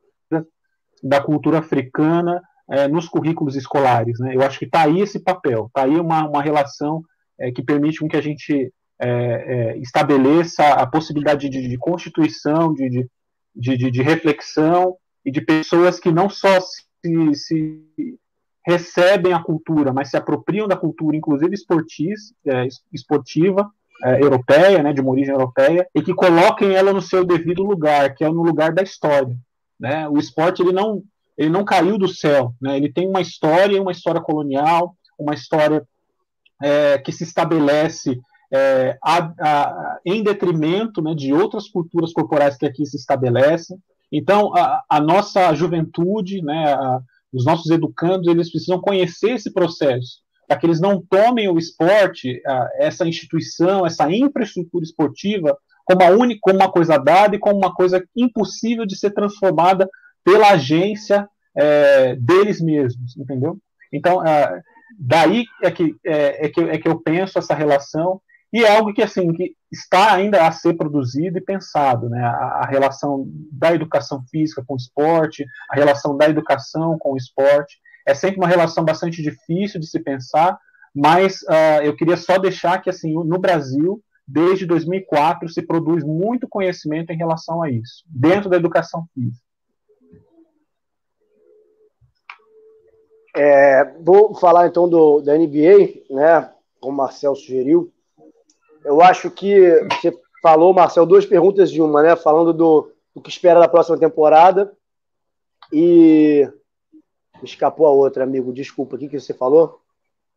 da 1.02 1.20
cultura 1.20 1.58
africana 1.58 2.42
é, 2.70 2.86
nos 2.86 3.08
currículos 3.08 3.56
escolares. 3.56 4.18
Né? 4.18 4.34
Eu 4.34 4.42
acho 4.42 4.58
que 4.58 4.66
está 4.66 4.82
aí 4.82 5.00
esse 5.00 5.18
papel, 5.18 5.66
está 5.66 5.84
aí 5.84 5.98
uma, 5.98 6.28
uma 6.28 6.42
relação 6.42 7.02
é, 7.38 7.50
que 7.50 7.62
permite 7.62 8.00
com 8.00 8.08
que 8.08 8.16
a 8.16 8.20
gente 8.20 8.72
é, 9.00 9.76
estabeleça 9.78 10.64
a 10.64 10.86
possibilidade 10.86 11.48
de, 11.48 11.68
de 11.68 11.78
constituição, 11.78 12.74
de, 12.74 13.08
de, 13.54 13.90
de, 13.90 14.02
reflexão 14.02 14.96
e 15.24 15.30
de 15.30 15.40
pessoas 15.40 16.00
que 16.00 16.10
não 16.10 16.28
só 16.28 16.60
se, 16.60 17.34
se, 17.34 18.18
recebem 18.66 19.32
a 19.32 19.42
cultura, 19.42 19.92
mas 19.92 20.10
se 20.10 20.16
apropriam 20.16 20.68
da 20.68 20.76
cultura, 20.76 21.16
inclusive 21.16 21.54
esportis, 21.54 22.34
esportiva, 22.92 23.70
europeia, 24.20 24.82
né, 24.82 24.92
de 24.92 25.00
uma 25.00 25.10
origem 25.10 25.32
europeia, 25.32 25.88
e 25.94 26.02
que 26.02 26.12
coloquem 26.12 26.74
ela 26.74 26.92
no 26.92 27.00
seu 27.00 27.24
devido 27.24 27.62
lugar, 27.62 28.14
que 28.14 28.24
é 28.24 28.28
no 28.28 28.42
lugar 28.42 28.74
da 28.74 28.82
história. 28.82 29.34
Né? 29.78 30.08
O 30.08 30.18
esporte 30.18 30.62
ele 30.62 30.72
não, 30.72 31.02
ele 31.36 31.50
não 31.50 31.64
caiu 31.64 31.96
do 31.98 32.08
céu, 32.08 32.54
né? 32.60 32.76
ele 32.76 32.92
tem 32.92 33.06
uma 33.06 33.20
história, 33.20 33.80
uma 33.80 33.92
história 33.92 34.20
colonial, 34.20 34.96
uma 35.18 35.34
história 35.34 35.86
é, 36.62 36.98
que 36.98 37.12
se 37.12 37.24
estabelece 37.24 38.20
é, 38.52 38.98
a, 39.02 39.32
a, 39.40 39.98
em 40.04 40.22
detrimento 40.22 41.02
né, 41.02 41.14
de 41.14 41.32
outras 41.32 41.68
culturas 41.68 42.12
corporais 42.12 42.56
que 42.56 42.66
aqui 42.66 42.84
se 42.86 42.96
estabelecem. 42.96 43.78
Então, 44.10 44.54
a, 44.56 44.82
a 44.88 45.00
nossa 45.00 45.54
juventude, 45.54 46.42
né, 46.42 46.76
os 47.32 47.44
nossos 47.44 47.70
educandos, 47.70 48.26
eles 48.26 48.50
precisam 48.50 48.80
conhecer 48.80 49.32
esse 49.32 49.52
processo, 49.52 50.22
para 50.46 50.56
que 50.56 50.66
eles 50.66 50.80
não 50.80 51.00
tomem 51.00 51.48
o 51.48 51.58
esporte, 51.58 52.40
essa 52.78 53.06
instituição, 53.06 53.84
essa 53.84 54.10
infraestrutura 54.10 54.82
esportiva, 54.82 55.56
como, 55.88 56.02
a 56.02 56.10
única, 56.10 56.38
como 56.42 56.56
uma 56.56 56.70
coisa 56.70 56.98
dada 56.98 57.34
e 57.34 57.38
como 57.38 57.56
uma 57.56 57.74
coisa 57.74 58.04
impossível 58.14 58.84
de 58.84 58.94
ser 58.94 59.10
transformada 59.12 59.88
pela 60.22 60.50
agência 60.50 61.26
é, 61.56 62.14
deles 62.16 62.60
mesmos, 62.60 63.16
entendeu? 63.16 63.56
Então, 63.90 64.24
é, 64.24 64.60
daí 64.98 65.46
é 65.62 65.70
que, 65.70 65.96
é, 66.04 66.44
é, 66.44 66.48
que, 66.50 66.60
é 66.60 66.78
que 66.78 66.86
eu 66.86 67.00
penso 67.00 67.38
essa 67.38 67.54
relação 67.54 68.20
e 68.52 68.64
é 68.64 68.76
algo 68.76 68.92
que 68.92 69.02
assim 69.02 69.32
que 69.32 69.54
está 69.72 70.12
ainda 70.12 70.46
a 70.46 70.52
ser 70.52 70.74
produzido 70.74 71.38
e 71.38 71.42
pensado, 71.42 72.10
né? 72.10 72.22
A, 72.22 72.62
a, 72.62 72.66
relação 72.66 73.26
da 73.50 73.74
educação 73.74 74.22
física 74.30 74.62
com 74.66 74.74
o 74.74 74.78
esporte, 74.78 75.46
a 75.70 75.74
relação 75.74 76.16
da 76.16 76.28
educação 76.28 76.98
com 76.98 77.12
o 77.12 77.16
esporte, 77.16 77.78
é 78.06 78.14
sempre 78.14 78.36
uma 78.36 78.46
relação 78.46 78.84
bastante 78.84 79.22
difícil 79.22 79.80
de 79.80 79.86
se 79.86 80.00
pensar, 80.00 80.58
mas 80.94 81.40
uh, 81.42 81.82
eu 81.82 81.96
queria 81.96 82.16
só 82.16 82.38
deixar 82.38 82.80
que 82.80 82.90
assim 82.90 83.12
no 83.12 83.38
Brasil 83.38 84.02
desde 84.28 84.66
2004 84.66 85.48
se 85.48 85.62
produz 85.62 86.04
muito 86.04 86.46
conhecimento 86.46 87.10
em 87.10 87.16
relação 87.16 87.62
a 87.62 87.70
isso 87.70 88.04
dentro 88.06 88.50
da 88.50 88.56
educação 88.56 89.06
física. 89.14 89.42
É, 93.34 93.84
vou 94.00 94.34
falar 94.34 94.66
então 94.66 94.88
do 94.88 95.20
da 95.20 95.36
NBA, 95.36 96.04
né? 96.10 96.52
Como 96.80 96.94
o 96.94 96.96
Marcel 96.96 97.34
sugeriu 97.34 97.92
eu 98.88 99.02
acho 99.02 99.30
que 99.30 99.70
você 99.92 100.18
falou, 100.42 100.72
Marcel, 100.72 101.04
duas 101.04 101.26
perguntas 101.26 101.70
de 101.70 101.82
uma, 101.82 102.02
né? 102.02 102.16
Falando 102.16 102.52
do, 102.52 102.90
do 103.14 103.20
que 103.20 103.28
espera 103.28 103.60
da 103.60 103.68
próxima 103.68 103.98
temporada. 103.98 104.72
E 105.72 106.50
escapou 107.42 107.86
a 107.86 107.90
outra, 107.90 108.24
amigo. 108.24 108.52
Desculpa, 108.52 108.96
o 108.96 108.98
que, 108.98 109.08
que 109.08 109.20
você 109.20 109.34
falou? 109.34 109.80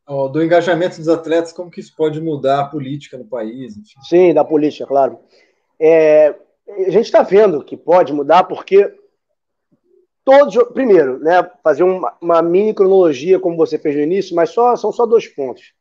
Do 0.07 0.44
engajamento 0.44 0.98
dos 0.98 1.07
atletas, 1.07 1.53
como 1.53 1.69
que 1.72 1.80
isso 1.80 1.95
pode 1.95 2.19
mudar 2.19 2.61
a 2.61 2.68
política 2.68 3.18
no 3.18 3.26
país? 3.26 3.78
Enfim. 3.78 3.99
Sim, 4.02 4.34
da 4.34 4.44
política, 4.44 4.86
claro. 4.86 5.19
É, 5.80 6.36
a 6.68 6.90
gente 6.90 7.06
está 7.06 7.22
vendo 7.23 7.64
que 7.64 7.78
pode 7.78 8.11
mudar 8.11 8.44
porque 8.44 8.94
todos. 10.23 10.56
Primeiro, 10.73 11.19
né, 11.19 11.49
fazer 11.64 11.84
uma, 11.84 12.15
uma, 12.22 12.41
mini 12.41 12.73
cronologia, 12.73 13.40
como 13.40 13.57
você 13.57 13.78
fez 13.78 13.95
no 13.95 14.02
início, 14.02 14.36
mas 14.36 14.49
só, 14.49 14.76
são 14.76 14.91
só 14.91 15.06
dois 15.06 15.28
pontos. 15.28 15.73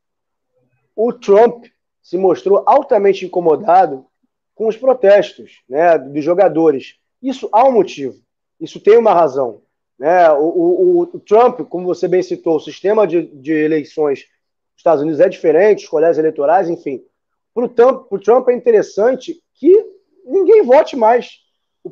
O 0.94 1.12
Trump 1.12 1.66
se 2.02 2.16
mostrou 2.16 2.62
altamente 2.66 3.24
incomodado 3.24 4.06
com 4.54 4.66
os 4.66 4.76
protestos 4.76 5.62
né, 5.68 5.98
dos 5.98 6.24
jogadores. 6.24 6.96
Isso 7.22 7.48
há 7.52 7.64
um 7.64 7.72
motivo, 7.72 8.16
isso 8.60 8.80
tem 8.80 8.96
uma 8.96 9.14
razão. 9.14 9.62
Né? 10.00 10.30
O, 10.32 10.44
o, 10.44 11.02
o 11.02 11.20
Trump, 11.20 11.60
como 11.68 11.84
você 11.84 12.08
bem 12.08 12.22
citou, 12.22 12.56
o 12.56 12.60
sistema 12.60 13.06
de, 13.06 13.26
de 13.26 13.52
eleições 13.52 14.20
dos 14.20 14.78
Estados 14.78 15.02
Unidos 15.02 15.20
é 15.20 15.28
diferente, 15.28 15.84
os 15.84 15.90
colégios 15.90 16.16
eleitorais, 16.16 16.70
enfim. 16.70 17.04
Para 17.52 17.64
o 17.66 17.68
Trump, 17.68 18.10
Trump 18.24 18.48
é 18.48 18.54
interessante 18.54 19.42
que 19.52 19.70
ninguém 20.24 20.62
vote 20.62 20.96
mais. 20.96 21.40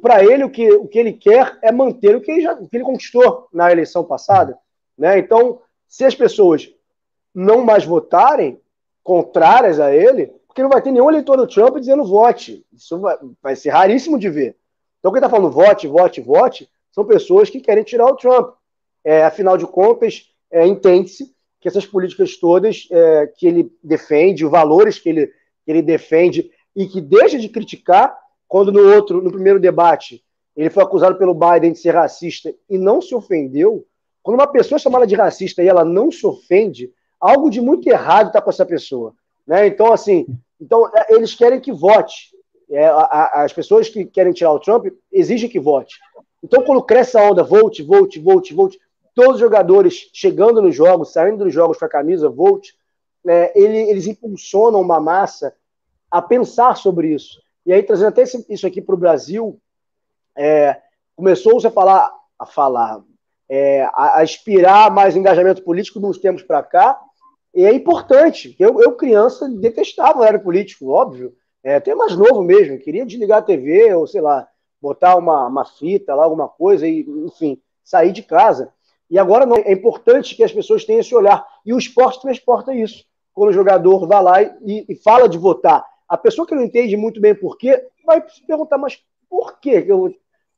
Para 0.01 0.25
ele, 0.25 0.43
o 0.43 0.51
que, 0.51 0.71
o 0.73 0.89
que 0.89 0.99
ele 0.99 1.13
quer 1.13 1.59
é 1.63 1.71
manter 1.71 2.17
o 2.17 2.21
que 2.23 2.31
ele, 2.31 2.41
já, 2.41 2.55
o 2.55 2.67
que 2.67 2.79
ele 2.79 2.85
conquistou 2.85 3.47
na 3.53 3.71
eleição 3.71 4.03
passada. 4.03 4.59
Né? 4.97 5.19
Então, 5.19 5.61
se 5.87 6.05
as 6.07 6.15
pessoas 6.15 6.71
não 7.35 7.63
mais 7.63 7.85
votarem, 7.85 8.59
contrárias 9.03 9.81
a 9.81 9.95
ele, 9.95 10.33
porque 10.47 10.63
não 10.63 10.71
vai 10.71 10.81
ter 10.81 10.93
nenhum 10.93 11.11
eleitor 11.11 11.37
do 11.37 11.47
Trump 11.47 11.77
dizendo 11.77 12.05
vote. 12.05 12.65
Isso 12.73 12.99
vai, 12.99 13.17
vai 13.43 13.57
ser 13.57 13.71
raríssimo 13.71 14.19
de 14.19 14.31
ver. 14.31 14.57
Então, 14.99 15.13
quem 15.13 15.19
está 15.19 15.29
falando 15.29 15.51
vote, 15.51 15.87
vote, 15.87 16.21
vote, 16.23 16.69
são 16.99 17.05
pessoas 17.05 17.49
que 17.49 17.61
querem 17.61 17.85
tirar 17.85 18.07
o 18.07 18.17
Trump. 18.17 18.55
É, 19.05 19.23
afinal 19.23 19.57
de 19.57 19.65
contas, 19.65 20.33
é, 20.51 20.67
entende-se 20.67 21.33
que 21.61 21.69
essas 21.69 21.87
políticas 21.87 22.37
todas 22.37 22.89
é, 22.91 23.27
que 23.39 23.47
ele 23.47 23.73
defende, 23.81 24.45
os 24.45 24.51
valores 24.51 24.99
que 24.99 25.09
ele, 25.09 25.27
que 25.65 25.71
ele 25.71 25.81
defende 25.81 26.51
e 26.75 26.87
que 26.89 27.01
deixa 27.01 27.39
de 27.39 27.49
criticar, 27.49 28.19
quando 28.49 28.73
no 28.73 28.81
outro, 28.95 29.23
no 29.23 29.31
primeiro 29.31 29.61
debate, 29.61 30.25
ele 30.57 30.71
foi 30.71 30.83
acusado 30.83 31.17
pelo 31.17 31.35
Biden 31.35 31.73
de 31.73 31.79
ser 31.79 31.95
racista 31.95 32.53
e 32.69 32.77
não 32.77 33.01
se 33.01 33.15
ofendeu. 33.15 33.87
Quando 34.21 34.35
uma 34.35 34.49
pessoa 34.49 34.77
é 34.77 34.81
chamada 34.81 35.07
de 35.07 35.15
racista 35.15 35.63
e 35.63 35.69
ela 35.69 35.85
não 35.85 36.11
se 36.11 36.27
ofende, 36.27 36.93
algo 37.21 37.49
de 37.49 37.61
muito 37.61 37.89
errado 37.89 38.27
está 38.27 38.43
com 38.43 38.51
essa 38.51 38.67
pessoa. 38.67 39.15
Né? 39.47 39.69
Então, 39.69 39.93
assim, 39.93 40.27
então, 40.61 40.91
é, 40.97 41.15
eles 41.15 41.33
querem 41.33 41.61
que 41.61 41.71
vote. 41.71 42.37
É, 42.71 42.87
a, 42.87 42.93
a, 42.93 43.45
as 43.45 43.53
pessoas 43.53 43.89
que 43.89 44.05
querem 44.05 44.33
tirar 44.33 44.53
o 44.53 44.59
Trump 44.59 44.87
exigem 45.13 45.49
que 45.49 45.61
vote. 45.61 45.97
Então, 46.43 46.63
quando 46.63 46.83
cresce 46.83 47.17
a 47.17 47.23
onda, 47.23 47.43
vote, 47.43 47.83
vote, 47.83 48.19
vote, 48.21 48.55
vote, 48.55 48.79
todos 49.15 49.35
os 49.35 49.41
jogadores 49.41 50.11
chegando 50.13 50.63
nos 50.63 50.75
jogos, 50.75 51.13
saindo 51.13 51.45
dos 51.45 51.53
jogos 51.53 51.79
com 51.79 51.85
a 51.85 51.89
camisa, 51.89 52.29
vote, 52.29 52.77
é, 53.27 53.53
ele, 53.61 53.79
eles 53.91 54.07
impulsionam 54.07 54.81
uma 54.81 55.01
massa 55.01 55.55
a 56.11 56.23
pensar 56.23 56.77
sobre 56.77 57.13
isso. 57.13 57.41
E 57.67 57.73
aí, 57.73 57.83
trazendo 57.83 58.09
até 58.09 58.23
isso 58.23 58.67
aqui 58.67 58.81
para 58.81 58.95
o 58.95 58.99
Brasil, 58.99 59.61
é, 60.37 60.81
começou-se 61.17 61.67
a 61.67 61.71
falar, 61.71 62.11
a 62.39 62.47
falar, 62.47 63.03
é, 63.49 63.83
a, 63.93 64.19
a, 64.19 64.25
inspirar 64.25 64.91
mais 64.91 65.17
engajamento 65.17 65.63
político 65.63 65.99
nos 65.99 66.19
tempos 66.19 66.43
para 66.43 66.63
cá, 66.63 66.99
e 67.55 67.65
é 67.65 67.73
importante. 67.73 68.55
Eu, 68.59 68.81
eu 68.81 68.93
criança, 68.93 69.49
detestava 69.49 70.19
o 70.19 70.21
horário 70.21 70.41
político, 70.41 70.91
óbvio. 70.91 71.35
É, 71.63 71.75
até 71.75 71.95
mais 71.95 72.17
novo 72.17 72.43
mesmo. 72.43 72.79
Queria 72.79 73.05
desligar 73.05 73.39
a 73.39 73.43
TV, 73.43 73.93
ou 73.95 74.07
sei 74.07 74.21
lá, 74.21 74.47
botar 74.81 75.17
uma, 75.17 75.47
uma 75.47 75.65
fita 75.65 76.15
lá, 76.15 76.25
alguma 76.25 76.49
coisa, 76.49 76.87
e, 76.87 77.01
enfim, 77.25 77.61
sair 77.85 78.13
de 78.13 78.23
casa. 78.23 78.73
E 79.11 79.19
agora 79.19 79.47
não. 79.47 79.57
É 79.57 79.73
importante 79.73 80.35
que 80.35 80.45
as 80.45 80.53
pessoas 80.53 80.85
tenham 80.85 81.01
esse 81.01 81.15
olhar. 81.15 81.47
E 81.65 81.73
o 81.73 81.79
esporte 81.79 82.21
transporta 82.21 82.75
isso. 82.75 83.05
Quando 83.33 83.51
o 83.51 83.55
jogador 83.55 84.07
vai 84.07 84.23
lá 84.23 84.43
e, 84.43 84.85
e 84.89 84.95
fala 84.97 85.29
de 85.29 85.39
votar, 85.39 85.85
a 86.09 86.17
pessoa 86.17 86.47
que 86.47 86.55
não 86.55 86.65
entende 86.65 86.97
muito 86.97 87.21
bem 87.21 87.35
por 87.35 87.57
quê, 87.57 87.87
vai 88.05 88.23
se 88.29 88.45
perguntar, 88.47 88.79
mas 88.79 89.03
por 89.29 89.59
quê? 89.61 89.85
Eu, 89.87 90.15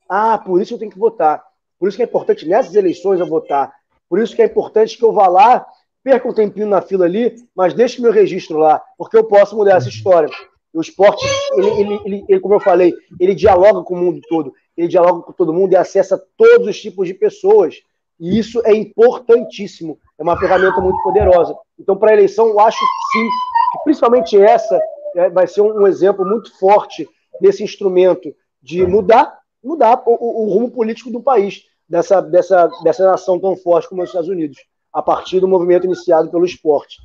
Ah, 0.09 0.39
por 0.39 0.61
isso 0.61 0.75
eu 0.75 0.79
tenho 0.79 0.91
que 0.91 0.99
votar. 0.99 1.45
Por 1.79 1.89
isso 1.89 1.97
que 1.97 2.03
é 2.03 2.07
importante 2.07 2.47
nessas 2.47 2.75
eleições 2.75 3.21
eu 3.21 3.27
votar. 3.27 3.73
Por 4.09 4.19
isso 4.19 4.35
que 4.35 4.43
é 4.43 4.47
importante 4.47 4.99
que 4.99 5.05
eu 5.05 5.13
vá 5.13 5.29
lá, 5.29 5.67
perca 6.03 6.29
um 6.29 6.35
tempinho 6.35 6.67
na 6.67 6.83
fila 6.83 7.05
ali, 7.05 7.37
mas 7.55 7.75
deixe 7.75 8.01
meu 8.01 8.13
registro 8.13 8.59
lá, 8.59 8.83
porque 8.97 9.17
eu 9.17 9.25
posso 9.25 9.57
mudar 9.57 9.77
essa 9.77 9.89
história. 9.89 10.29
O 10.73 10.81
esporte, 10.81 11.25
ele, 11.55 11.69
ele, 11.69 12.01
ele, 12.05 12.25
ele, 12.29 12.41
como 12.41 12.55
eu 12.55 12.61
falei, 12.61 12.95
ele 13.19 13.35
dialoga 13.35 13.83
com 13.83 13.95
o 13.95 13.99
mundo 13.99 14.21
todo, 14.29 14.53
ele 14.77 14.87
dialoga 14.87 15.23
com 15.23 15.33
todo 15.33 15.53
mundo 15.53 15.73
e 15.73 15.77
acessa 15.77 16.23
todos 16.37 16.69
os 16.69 16.81
tipos 16.81 17.09
de 17.09 17.15
pessoas. 17.15 17.77
E 18.21 18.39
isso 18.39 18.61
é 18.65 18.75
importantíssimo, 18.75 19.99
é 20.19 20.23
uma 20.23 20.39
ferramenta 20.39 20.81
muito 20.81 21.03
poderosa. 21.03 21.57
Então, 21.79 21.97
para 21.97 22.11
a 22.11 22.15
eleição, 22.15 22.49
eu 22.49 22.61
acho 22.61 22.79
sim, 22.79 23.29
que 23.73 23.85
principalmente 23.85 24.41
essa 24.41 24.81
é, 25.17 25.29
vai 25.31 25.47
ser 25.47 25.63
um, 25.63 25.87
exemplo 25.87 26.25
muito 26.25 26.57
forte 26.59 27.09
desse 27.41 27.65
instrumento 27.65 28.33
de 28.63 28.87
mudar, 28.87 29.39
mudar 29.65 30.03
o, 30.07 30.13
o, 30.13 30.45
o 30.45 30.53
rumo 30.53 30.71
político 30.71 31.11
do 31.11 31.23
país, 31.23 31.65
dessa, 31.89 32.21
dessa, 32.21 32.71
dessa 32.85 33.05
nação 33.07 33.41
tão 33.41 33.57
forte 33.57 33.89
como 33.89 34.03
os 34.03 34.11
Estados 34.11 34.29
Unidos, 34.29 34.59
a 34.93 35.03
partir 35.03 35.41
do 35.41 35.49
movimento 35.49 35.87
iniciado 35.87 36.31
pelo 36.31 36.45
esporte. 36.45 36.99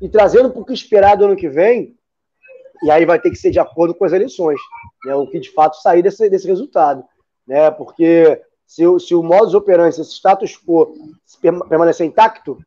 E 0.00 0.08
trazendo 0.08 0.50
para 0.50 0.60
o 0.60 0.64
que 0.64 0.72
esperar 0.72 1.16
do 1.16 1.26
ano 1.26 1.36
que 1.36 1.48
vem, 1.48 1.94
e 2.82 2.90
aí 2.90 3.04
vai 3.04 3.18
ter 3.20 3.30
que 3.30 3.36
ser 3.36 3.50
de 3.50 3.58
acordo 3.58 3.94
com 3.94 4.04
as 4.04 4.12
eleições, 4.12 4.58
né, 5.04 5.14
o 5.14 5.26
que 5.26 5.38
de 5.38 5.50
fato 5.50 5.80
sair 5.80 6.02
desse, 6.02 6.28
desse 6.28 6.46
resultado. 6.46 7.04
Né, 7.46 7.70
porque 7.70 8.40
se, 8.66 8.82
se 9.00 9.14
o 9.14 9.22
modus 9.22 9.54
operandi, 9.54 10.00
esse 10.00 10.14
status 10.14 10.56
quo 10.56 10.94
permanecer 11.68 12.06
intacto, 12.06 12.58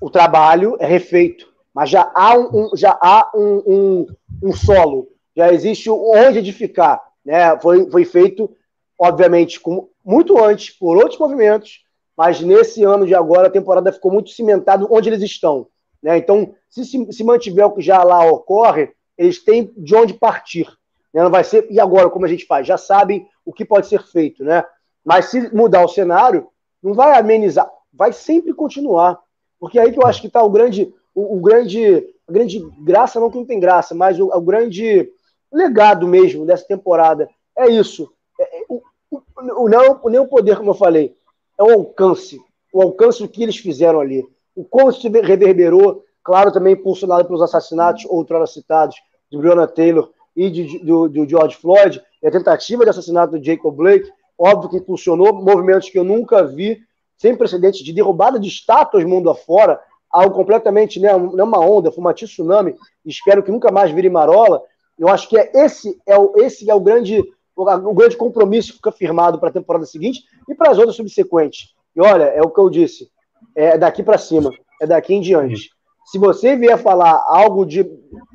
o 0.00 0.08
trabalho 0.08 0.76
é 0.78 0.86
refeito. 0.86 1.50
Mas 1.74 1.90
já 1.90 2.10
há 2.14 2.36
um, 2.36 2.70
já 2.74 2.98
há 3.00 3.30
um, 3.34 3.62
um, 3.66 4.06
um 4.42 4.52
solo, 4.52 5.08
já 5.36 5.52
existe 5.52 5.90
onde 5.90 6.38
edificar. 6.38 7.00
Né? 7.24 7.58
Foi, 7.60 7.88
foi 7.90 8.04
feito, 8.04 8.50
obviamente, 8.98 9.60
com, 9.60 9.88
muito 10.04 10.42
antes 10.42 10.70
por 10.70 10.96
outros 10.96 11.18
movimentos, 11.18 11.84
mas 12.16 12.40
nesse 12.40 12.82
ano 12.82 13.06
de 13.06 13.14
agora 13.14 13.48
a 13.48 13.52
temporada 13.52 13.92
ficou 13.92 14.12
muito 14.12 14.30
cimentada 14.30 14.86
onde 14.90 15.08
eles 15.08 15.22
estão. 15.22 15.68
Né? 16.02 16.18
Então, 16.18 16.54
se, 16.68 16.84
se 16.84 17.24
mantiver 17.24 17.66
o 17.66 17.72
que 17.72 17.82
já 17.82 18.02
lá 18.02 18.24
ocorre, 18.24 18.92
eles 19.20 19.44
têm 19.44 19.70
de 19.76 19.94
onde 19.94 20.14
partir. 20.14 20.66
Né? 21.12 21.22
Não 21.22 21.30
vai 21.30 21.44
ser, 21.44 21.66
e 21.70 21.78
agora, 21.78 22.08
como 22.08 22.24
a 22.24 22.28
gente 22.28 22.46
faz? 22.46 22.66
Já 22.66 22.78
sabem 22.78 23.28
o 23.44 23.52
que 23.52 23.66
pode 23.66 23.86
ser 23.86 24.02
feito, 24.02 24.42
né? 24.42 24.64
Mas 25.04 25.26
se 25.26 25.54
mudar 25.54 25.84
o 25.84 25.88
cenário, 25.88 26.48
não 26.82 26.94
vai 26.94 27.18
amenizar, 27.18 27.70
vai 27.92 28.14
sempre 28.14 28.54
continuar. 28.54 29.20
Porque 29.58 29.78
é 29.78 29.82
aí 29.82 29.92
que 29.92 29.98
eu 29.98 30.06
acho 30.06 30.22
que 30.22 30.26
está 30.26 30.42
o 30.42 30.48
grande, 30.48 30.90
o, 31.14 31.36
o, 31.36 31.40
grande, 31.40 32.02
a 32.26 32.32
grande 32.32 32.60
graça, 32.78 33.20
não 33.20 33.30
que 33.30 33.36
não 33.36 33.44
tem 33.44 33.60
graça, 33.60 33.94
mas 33.94 34.18
o, 34.18 34.28
o 34.34 34.40
grande 34.40 35.12
legado 35.52 36.08
mesmo 36.08 36.46
dessa 36.46 36.66
temporada. 36.66 37.28
É 37.54 37.68
isso. 37.68 38.10
É, 38.40 38.62
é 38.62 38.64
o, 38.70 38.82
o, 39.10 39.68
não, 39.68 40.00
nem 40.06 40.20
o 40.20 40.28
poder, 40.28 40.56
como 40.56 40.70
eu 40.70 40.74
falei, 40.74 41.14
é 41.58 41.62
o 41.62 41.72
alcance. 41.72 42.40
O 42.72 42.80
alcance 42.80 43.22
do 43.22 43.28
que 43.28 43.42
eles 43.42 43.58
fizeram 43.58 44.00
ali. 44.00 44.26
O 44.56 44.64
como 44.64 44.90
se 44.90 45.08
reverberou, 45.08 46.04
claro, 46.24 46.50
também 46.50 46.72
impulsionado 46.72 47.26
pelos 47.26 47.42
assassinatos 47.42 48.06
outrora 48.06 48.46
citados 48.46 48.96
de 49.30 49.38
Breonna 49.38 49.66
Taylor 49.66 50.10
e 50.36 50.50
de, 50.50 50.78
do, 50.80 51.08
do 51.08 51.28
George 51.28 51.56
Floyd, 51.56 52.02
e 52.22 52.26
a 52.26 52.30
tentativa 52.30 52.84
de 52.84 52.90
assassinato 52.90 53.38
do 53.38 53.44
Jacob 53.44 53.74
Blake, 53.74 54.10
óbvio 54.38 54.70
que 54.70 54.76
impulsionou 54.76 55.32
movimentos 55.32 55.88
que 55.88 55.98
eu 55.98 56.04
nunca 56.04 56.44
vi, 56.44 56.80
sem 57.16 57.36
precedentes, 57.36 57.84
de 57.84 57.92
derrubada 57.92 58.38
de 58.38 58.48
estátuas 58.48 59.04
mundo 59.04 59.28
afora, 59.28 59.80
algo 60.10 60.34
completamente, 60.34 60.98
né, 60.98 61.12
não 61.12 61.38
é 61.38 61.44
uma 61.44 61.60
onda, 61.60 61.92
foi 61.92 62.00
uma 62.00 62.14
tsunami, 62.14 62.74
espero 63.04 63.42
que 63.42 63.52
nunca 63.52 63.70
mais 63.70 63.90
vire 63.90 64.10
marola. 64.10 64.62
Eu 64.98 65.08
acho 65.08 65.28
que 65.28 65.38
é 65.38 65.50
esse 65.54 65.98
é 66.06 66.18
o, 66.18 66.32
esse 66.36 66.68
é 66.68 66.74
o 66.74 66.80
grande 66.80 67.22
o 67.56 67.94
grande 67.94 68.16
compromisso 68.16 68.70
que 68.70 68.76
fica 68.76 68.92
firmado 68.92 69.38
para 69.38 69.50
a 69.50 69.52
temporada 69.52 69.84
seguinte 69.84 70.24
e 70.48 70.54
para 70.54 70.70
as 70.70 70.78
outras 70.78 70.96
subsequentes. 70.96 71.74
E 71.94 72.00
olha, 72.00 72.24
é 72.24 72.40
o 72.40 72.48
que 72.48 72.58
eu 72.58 72.70
disse, 72.70 73.10
é 73.54 73.76
daqui 73.76 74.02
para 74.02 74.16
cima, 74.16 74.50
é 74.80 74.86
daqui 74.86 75.12
em 75.14 75.20
diante. 75.20 75.70
Se 76.10 76.18
você 76.18 76.56
vier 76.56 76.76
falar 76.76 77.24
algo 77.28 77.64
de. 77.64 77.88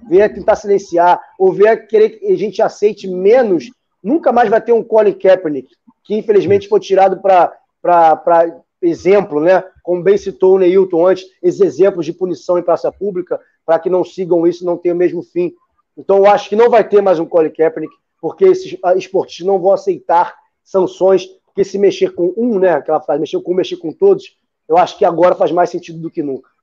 vier 0.07 0.33
tentar 0.33 0.55
silenciar, 0.55 1.19
ou 1.37 1.51
vier 1.51 1.85
querer 1.87 2.11
que 2.11 2.31
a 2.31 2.37
gente 2.37 2.61
aceite 2.61 3.05
menos, 3.05 3.69
nunca 4.01 4.31
mais 4.31 4.49
vai 4.49 4.61
ter 4.61 4.71
um 4.71 4.81
Colin 4.81 5.11
Kaepernick, 5.11 5.67
que 6.01 6.15
infelizmente 6.15 6.69
foi 6.69 6.79
tirado 6.79 7.21
para 7.21 8.63
exemplo, 8.81 9.41
né? 9.41 9.61
Como 9.83 10.01
bem 10.01 10.17
citou 10.17 10.55
o 10.55 10.57
Neilton 10.57 11.05
antes, 11.05 11.25
esses 11.43 11.59
exemplos 11.59 12.05
de 12.05 12.13
punição 12.13 12.57
em 12.57 12.63
praça 12.63 12.89
pública, 12.93 13.41
para 13.65 13.77
que 13.77 13.89
não 13.89 14.05
sigam 14.05 14.47
isso 14.47 14.65
não 14.65 14.77
tenham 14.77 14.95
o 14.95 14.99
mesmo 14.99 15.21
fim. 15.21 15.53
Então, 15.97 16.19
eu 16.19 16.27
acho 16.27 16.47
que 16.47 16.55
não 16.55 16.69
vai 16.69 16.87
ter 16.87 17.01
mais 17.01 17.19
um 17.19 17.25
Colin 17.25 17.49
Kaepernick, 17.49 17.93
porque 18.21 18.45
esses 18.45 18.77
esportistas 18.95 19.45
não 19.45 19.59
vão 19.59 19.73
aceitar 19.73 20.33
sanções, 20.63 21.25
porque 21.45 21.65
se 21.65 21.77
mexer 21.77 22.13
com 22.13 22.33
um, 22.37 22.57
né? 22.57 22.69
Aquela 22.69 23.01
frase, 23.01 23.19
mexer 23.19 23.41
com 23.41 23.51
um, 23.51 23.55
mexer 23.55 23.75
com 23.75 23.91
todos, 23.91 24.37
eu 24.65 24.77
acho 24.77 24.97
que 24.97 25.03
agora 25.03 25.35
faz 25.35 25.51
mais 25.51 25.69
sentido 25.69 25.99
do 25.99 26.09
que 26.09 26.23
nunca. 26.23 26.54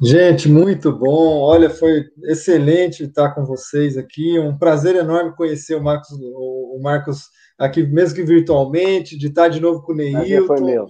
Gente, 0.00 0.48
muito 0.48 0.92
bom. 0.92 1.40
Olha, 1.40 1.68
foi 1.68 2.04
excelente 2.24 3.04
estar 3.04 3.34
com 3.34 3.44
vocês 3.44 3.96
aqui. 3.98 4.38
Um 4.38 4.56
prazer 4.56 4.96
enorme 4.96 5.34
conhecer 5.34 5.74
o 5.74 5.82
Marcos, 5.82 6.10
o 6.12 6.78
Marcos 6.82 7.28
aqui, 7.58 7.82
mesmo 7.82 8.14
que 8.14 8.24
virtualmente, 8.24 9.18
de 9.18 9.26
estar 9.26 9.48
de 9.48 9.60
novo 9.60 9.82
com 9.82 9.92
o 9.92 9.96
Neilton. 9.96 10.46
Foi 10.46 10.60
meu. 10.60 10.86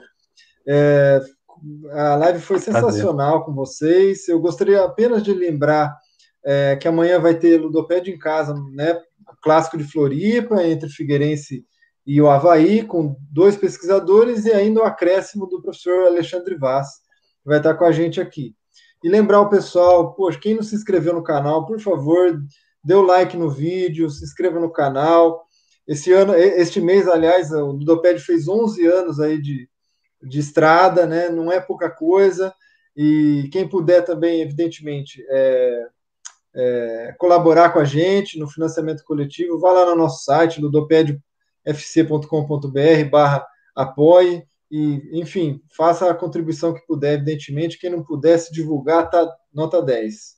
É, 0.67 1.21
a 1.93 2.17
live 2.17 2.41
foi 2.41 2.59
sensacional 2.59 3.45
com 3.45 3.55
vocês. 3.55 4.29
Eu 4.29 4.39
gostaria 4.41 4.83
apenas 4.85 5.23
de 5.23 5.33
lembrar 5.33 5.97
é, 6.45 6.77
que 6.77 6.87
amanhã 6.87 7.19
vai 7.19 7.35
ter 7.35 7.61
Ludopédio 7.61 8.15
em 8.15 8.19
casa, 8.19 8.55
né? 8.73 8.99
Clássico 9.43 9.77
de 9.77 9.85
Floripa, 9.85 10.63
entre 10.65 10.89
Figueirense 10.89 11.57
e 11.57 11.65
o 12.23 12.31
Havaí, 12.31 12.83
com 12.83 13.15
dois 13.31 13.55
pesquisadores 13.55 14.47
e 14.47 14.51
ainda 14.51 14.81
o 14.81 14.85
acréscimo 14.85 15.47
do 15.47 15.61
professor 15.61 16.07
Alexandre 16.07 16.55
Vaz, 16.55 16.89
que 17.43 17.49
vai 17.49 17.59
estar 17.59 17.75
com 17.75 17.85
a 17.85 17.93
gente 17.93 18.19
aqui. 18.19 18.57
E 19.05 19.11
lembrar 19.11 19.43
o 19.43 19.51
pessoal, 19.51 20.15
poxa, 20.15 20.41
quem 20.41 20.55
não 20.55 20.63
se 20.63 20.75
inscreveu 20.75 21.13
no 21.13 21.23
canal, 21.23 21.67
por 21.67 21.79
favor, 21.79 22.41
dê 22.83 22.95
o 22.95 23.03
like 23.03 23.37
no 23.37 23.51
vídeo, 23.51 24.09
se 24.09 24.25
inscreva 24.25 24.59
no 24.59 24.73
canal. 24.73 25.45
Esse 25.87 26.11
ano, 26.11 26.35
este 26.35 26.81
mês, 26.81 27.07
aliás, 27.07 27.53
o 27.53 27.73
Ludoped 27.73 28.19
fez 28.21 28.49
11 28.49 28.87
anos 28.87 29.21
aí 29.21 29.39
de, 29.39 29.69
de 30.23 30.39
estrada, 30.39 31.07
né? 31.07 31.29
Não 31.29 31.53
é 31.53 31.61
pouca 31.61 31.91
coisa. 31.91 32.55
E 32.97 33.51
quem 33.53 33.69
puder 33.69 34.03
também, 34.03 34.41
evidentemente, 34.41 35.23
é, 35.29 35.87
é, 36.57 37.15
colaborar 37.19 37.69
com 37.71 37.81
a 37.81 37.85
gente 37.85 38.39
no 38.39 38.49
financiamento 38.49 39.05
coletivo, 39.05 39.61
vá 39.61 39.73
lá 39.73 39.85
no 39.85 39.95
nosso 39.95 40.25
site, 40.25 40.59
ludoped.com 40.59 41.28
fc.com.br 41.75 43.11
barra 43.11 43.47
apoie 43.75 44.47
e, 44.71 45.21
enfim, 45.21 45.63
faça 45.75 46.11
a 46.11 46.15
contribuição 46.15 46.75
que 46.75 46.87
puder, 46.87 47.15
evidentemente. 47.15 47.79
Quem 47.79 47.91
não 47.91 48.03
pudesse 48.03 48.53
divulgar, 48.53 49.09
tá 49.09 49.29
nota 49.53 49.81
10. 49.81 50.37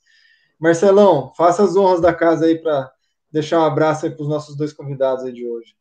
Marcelão, 0.58 1.32
faça 1.36 1.64
as 1.64 1.76
honras 1.76 2.00
da 2.00 2.12
casa 2.12 2.46
aí 2.46 2.58
para 2.58 2.90
deixar 3.32 3.60
um 3.60 3.64
abraço 3.64 4.06
aí 4.06 4.12
para 4.12 4.22
os 4.22 4.28
nossos 4.28 4.56
dois 4.56 4.72
convidados 4.72 5.24
aí 5.24 5.32
de 5.32 5.46
hoje. 5.46 5.74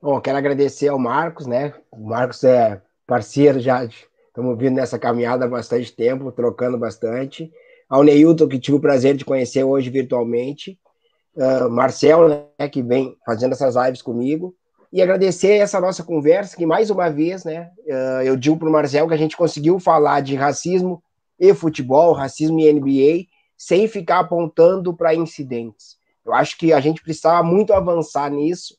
Bom, 0.00 0.20
quero 0.20 0.38
agradecer 0.38 0.88
ao 0.88 0.98
Marcos, 0.98 1.46
né? 1.46 1.74
O 1.90 2.06
Marcos 2.06 2.44
é 2.44 2.80
parceiro 3.06 3.58
já, 3.60 3.84
estamos 3.84 4.58
vindo 4.58 4.76
nessa 4.76 4.98
caminhada 4.98 5.44
há 5.44 5.48
bastante 5.48 5.92
tempo, 5.92 6.30
trocando 6.30 6.78
bastante. 6.78 7.52
Ao 7.88 8.02
Neilton, 8.02 8.48
que 8.48 8.58
tive 8.58 8.76
o 8.76 8.80
prazer 8.80 9.16
de 9.16 9.24
conhecer 9.24 9.64
hoje 9.64 9.90
virtualmente 9.90 10.78
uh, 11.36 11.70
Marcel, 11.70 12.28
né, 12.28 12.68
que 12.68 12.82
vem 12.82 13.16
fazendo 13.24 13.52
essas 13.52 13.76
lives 13.76 14.02
comigo, 14.02 14.54
e 14.92 15.02
agradecer 15.02 15.56
essa 15.56 15.80
nossa 15.80 16.02
conversa, 16.02 16.56
que 16.56 16.64
mais 16.64 16.90
uma 16.90 17.08
vez, 17.10 17.44
né, 17.44 17.70
uh, 17.86 18.22
eu 18.22 18.36
digo 18.36 18.56
para 18.56 18.68
o 18.68 18.72
Marcel 18.72 19.06
que 19.06 19.14
a 19.14 19.18
gente 19.18 19.36
conseguiu 19.36 19.78
falar 19.78 20.20
de 20.20 20.34
racismo 20.34 21.02
e 21.38 21.52
futebol, 21.52 22.12
racismo 22.12 22.58
e 22.60 22.72
NBA, 22.72 23.26
sem 23.56 23.86
ficar 23.88 24.20
apontando 24.20 24.94
para 24.94 25.14
incidentes. 25.14 25.96
Eu 26.24 26.34
acho 26.34 26.58
que 26.58 26.72
a 26.72 26.80
gente 26.80 27.02
precisava 27.02 27.42
muito 27.42 27.72
avançar 27.72 28.30
nisso, 28.30 28.76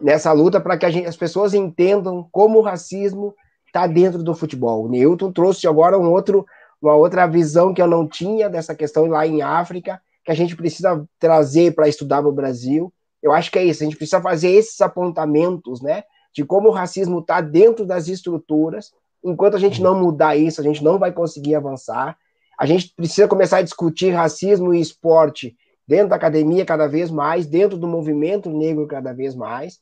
nessa 0.00 0.32
luta, 0.32 0.60
para 0.60 0.76
que 0.76 0.90
gente, 0.90 1.06
as 1.06 1.16
pessoas 1.16 1.54
entendam 1.54 2.26
como 2.30 2.58
o 2.58 2.62
racismo 2.62 3.34
está 3.66 3.86
dentro 3.86 4.22
do 4.22 4.34
futebol. 4.34 4.84
O 4.84 4.88
Newton 4.88 5.32
trouxe 5.32 5.66
agora 5.66 5.98
um 5.98 6.10
outro, 6.10 6.46
uma 6.80 6.94
outra 6.94 7.26
visão 7.26 7.74
que 7.74 7.82
eu 7.82 7.86
não 7.86 8.06
tinha 8.06 8.48
dessa 8.48 8.74
questão 8.74 9.06
lá 9.06 9.26
em 9.26 9.42
África, 9.42 10.00
que 10.24 10.30
a 10.30 10.34
gente 10.34 10.56
precisa 10.56 11.04
trazer 11.18 11.74
para 11.74 11.88
estudar 11.88 12.22
no 12.22 12.32
Brasil. 12.32 12.92
Eu 13.22 13.32
acho 13.32 13.50
que 13.50 13.58
é 13.58 13.64
isso, 13.64 13.82
a 13.82 13.86
gente 13.86 13.96
precisa 13.96 14.20
fazer 14.20 14.50
esses 14.50 14.80
apontamentos, 14.80 15.80
né, 15.80 16.04
de 16.34 16.44
como 16.44 16.68
o 16.68 16.72
racismo 16.72 17.20
está 17.20 17.40
dentro 17.40 17.84
das 17.84 18.08
estruturas. 18.08 18.92
Enquanto 19.24 19.56
a 19.56 19.60
gente 19.60 19.80
não 19.80 19.98
mudar 19.98 20.36
isso, 20.36 20.60
a 20.60 20.64
gente 20.64 20.82
não 20.82 20.98
vai 20.98 21.12
conseguir 21.12 21.54
avançar. 21.54 22.16
A 22.58 22.66
gente 22.66 22.92
precisa 22.94 23.28
começar 23.28 23.58
a 23.58 23.62
discutir 23.62 24.10
racismo 24.10 24.74
e 24.74 24.80
esporte 24.80 25.56
dentro 25.86 26.08
da 26.08 26.16
academia 26.16 26.64
cada 26.64 26.86
vez 26.86 27.10
mais, 27.10 27.46
dentro 27.46 27.76
do 27.76 27.86
movimento 27.86 28.50
negro 28.50 28.86
cada 28.86 29.12
vez 29.12 29.34
mais, 29.34 29.78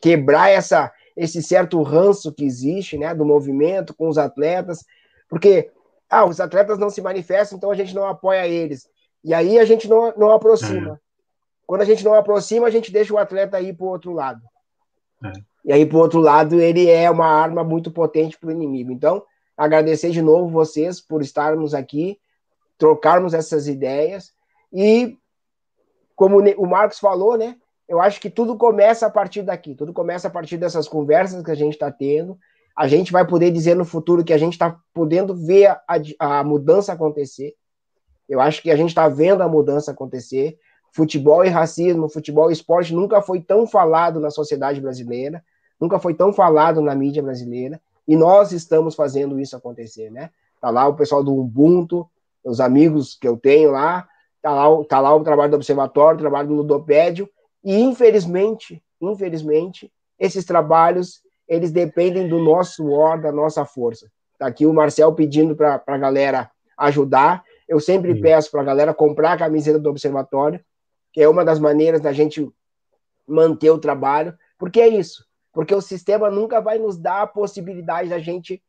quebrar 0.00 0.50
essa 0.50 0.92
esse 1.16 1.42
certo 1.42 1.82
ranço 1.82 2.32
que 2.32 2.44
existe, 2.44 2.96
né, 2.96 3.14
do 3.14 3.24
movimento 3.24 3.94
com 3.94 4.08
os 4.08 4.18
atletas, 4.18 4.84
porque 5.28 5.70
ah, 6.08 6.24
os 6.24 6.40
atletas 6.40 6.78
não 6.78 6.90
se 6.90 7.00
manifestam, 7.00 7.56
então 7.56 7.70
a 7.70 7.74
gente 7.74 7.94
não 7.94 8.06
apoia 8.06 8.46
eles. 8.46 8.88
E 9.24 9.32
aí 9.32 9.58
a 9.58 9.64
gente 9.64 9.88
não, 9.88 10.12
não 10.16 10.32
aproxima. 10.32 10.94
É. 10.94 10.98
Quando 11.66 11.82
a 11.82 11.84
gente 11.84 12.04
não 12.04 12.14
aproxima, 12.14 12.66
a 12.66 12.70
gente 12.70 12.92
deixa 12.92 13.14
o 13.14 13.18
atleta 13.18 13.60
ir 13.60 13.74
para 13.74 13.86
o 13.86 13.88
outro 13.88 14.12
lado. 14.12 14.42
É. 15.24 15.32
E 15.64 15.72
aí, 15.72 15.86
para 15.86 15.96
o 15.96 16.00
outro 16.00 16.20
lado, 16.20 16.60
ele 16.60 16.90
é 16.90 17.08
uma 17.08 17.26
arma 17.26 17.62
muito 17.62 17.90
potente 17.90 18.36
para 18.36 18.48
o 18.48 18.52
inimigo. 18.52 18.90
Então, 18.90 19.22
agradecer 19.56 20.10
de 20.10 20.20
novo 20.20 20.48
vocês 20.48 21.00
por 21.00 21.22
estarmos 21.22 21.72
aqui, 21.72 22.18
trocarmos 22.76 23.32
essas 23.32 23.68
ideias. 23.68 24.32
E, 24.72 25.16
como 26.16 26.38
o 26.56 26.66
Marcos 26.66 26.98
falou, 26.98 27.38
né? 27.38 27.56
Eu 27.88 28.00
acho 28.00 28.20
que 28.20 28.30
tudo 28.30 28.56
começa 28.56 29.06
a 29.06 29.10
partir 29.10 29.42
daqui, 29.42 29.74
tudo 29.74 29.92
começa 29.92 30.26
a 30.26 30.30
partir 30.30 30.56
dessas 30.56 30.88
conversas 30.88 31.44
que 31.44 31.50
a 31.50 31.54
gente 31.54 31.74
está 31.74 31.90
tendo. 31.90 32.38
A 32.76 32.88
gente 32.88 33.12
vai 33.12 33.26
poder 33.26 33.50
dizer 33.50 33.76
no 33.76 33.84
futuro 33.84 34.24
que 34.24 34.32
a 34.32 34.38
gente 34.38 34.54
está 34.54 34.78
podendo 34.94 35.36
ver 35.36 35.66
a, 35.66 35.84
a 36.18 36.44
mudança 36.44 36.92
acontecer. 36.92 37.54
Eu 38.32 38.40
acho 38.40 38.62
que 38.62 38.70
a 38.70 38.76
gente 38.76 38.88
está 38.88 39.10
vendo 39.10 39.42
a 39.42 39.48
mudança 39.48 39.90
acontecer. 39.90 40.58
Futebol 40.90 41.44
e 41.44 41.50
racismo, 41.50 42.08
futebol 42.08 42.48
e 42.48 42.54
esporte 42.54 42.94
nunca 42.94 43.20
foi 43.20 43.42
tão 43.42 43.66
falado 43.66 44.18
na 44.20 44.30
sociedade 44.30 44.80
brasileira, 44.80 45.44
nunca 45.78 45.98
foi 45.98 46.14
tão 46.14 46.32
falado 46.32 46.80
na 46.80 46.94
mídia 46.94 47.22
brasileira, 47.22 47.78
e 48.08 48.16
nós 48.16 48.50
estamos 48.50 48.94
fazendo 48.94 49.38
isso 49.38 49.54
acontecer, 49.54 50.10
né? 50.10 50.30
Tá 50.62 50.70
lá 50.70 50.88
o 50.88 50.94
pessoal 50.94 51.22
do 51.22 51.34
Ubuntu, 51.38 52.08
os 52.42 52.58
amigos 52.58 53.14
que 53.20 53.28
eu 53.28 53.36
tenho 53.36 53.70
lá, 53.70 54.08
tá 54.40 54.50
lá, 54.50 54.84
tá 54.84 54.98
lá 54.98 55.14
o 55.14 55.22
trabalho 55.22 55.50
do 55.50 55.56
Observatório, 55.56 56.16
o 56.16 56.22
trabalho 56.22 56.48
do 56.48 56.54
Ludopédio, 56.54 57.28
e 57.62 57.82
infelizmente, 57.82 58.82
infelizmente, 58.98 59.92
esses 60.18 60.46
trabalhos, 60.46 61.20
eles 61.46 61.70
dependem 61.70 62.26
do 62.28 62.38
nosso 62.38 62.76
suor, 62.76 63.20
da 63.20 63.30
nossa 63.30 63.66
força. 63.66 64.10
Tá 64.38 64.46
aqui 64.46 64.64
o 64.64 64.72
Marcel 64.72 65.12
pedindo 65.12 65.54
para 65.54 65.82
a 65.86 65.98
galera 65.98 66.50
ajudar, 66.78 67.44
eu 67.72 67.80
sempre 67.80 68.14
Sim. 68.14 68.20
peço 68.20 68.50
para 68.50 68.60
a 68.60 68.64
galera 68.64 68.92
comprar 68.92 69.32
a 69.32 69.38
camiseta 69.38 69.78
do 69.78 69.88
Observatório, 69.88 70.62
que 71.10 71.22
é 71.22 71.28
uma 71.28 71.42
das 71.42 71.58
maneiras 71.58 72.02
da 72.02 72.12
gente 72.12 72.46
manter 73.26 73.70
o 73.70 73.78
trabalho, 73.78 74.36
porque 74.58 74.78
é 74.78 74.88
isso, 74.88 75.24
porque 75.54 75.74
o 75.74 75.80
sistema 75.80 76.30
nunca 76.30 76.60
vai 76.60 76.76
nos 76.76 76.98
dar 76.98 77.22
a 77.22 77.26
possibilidade 77.26 78.10
da 78.10 78.18
gente 78.18 78.62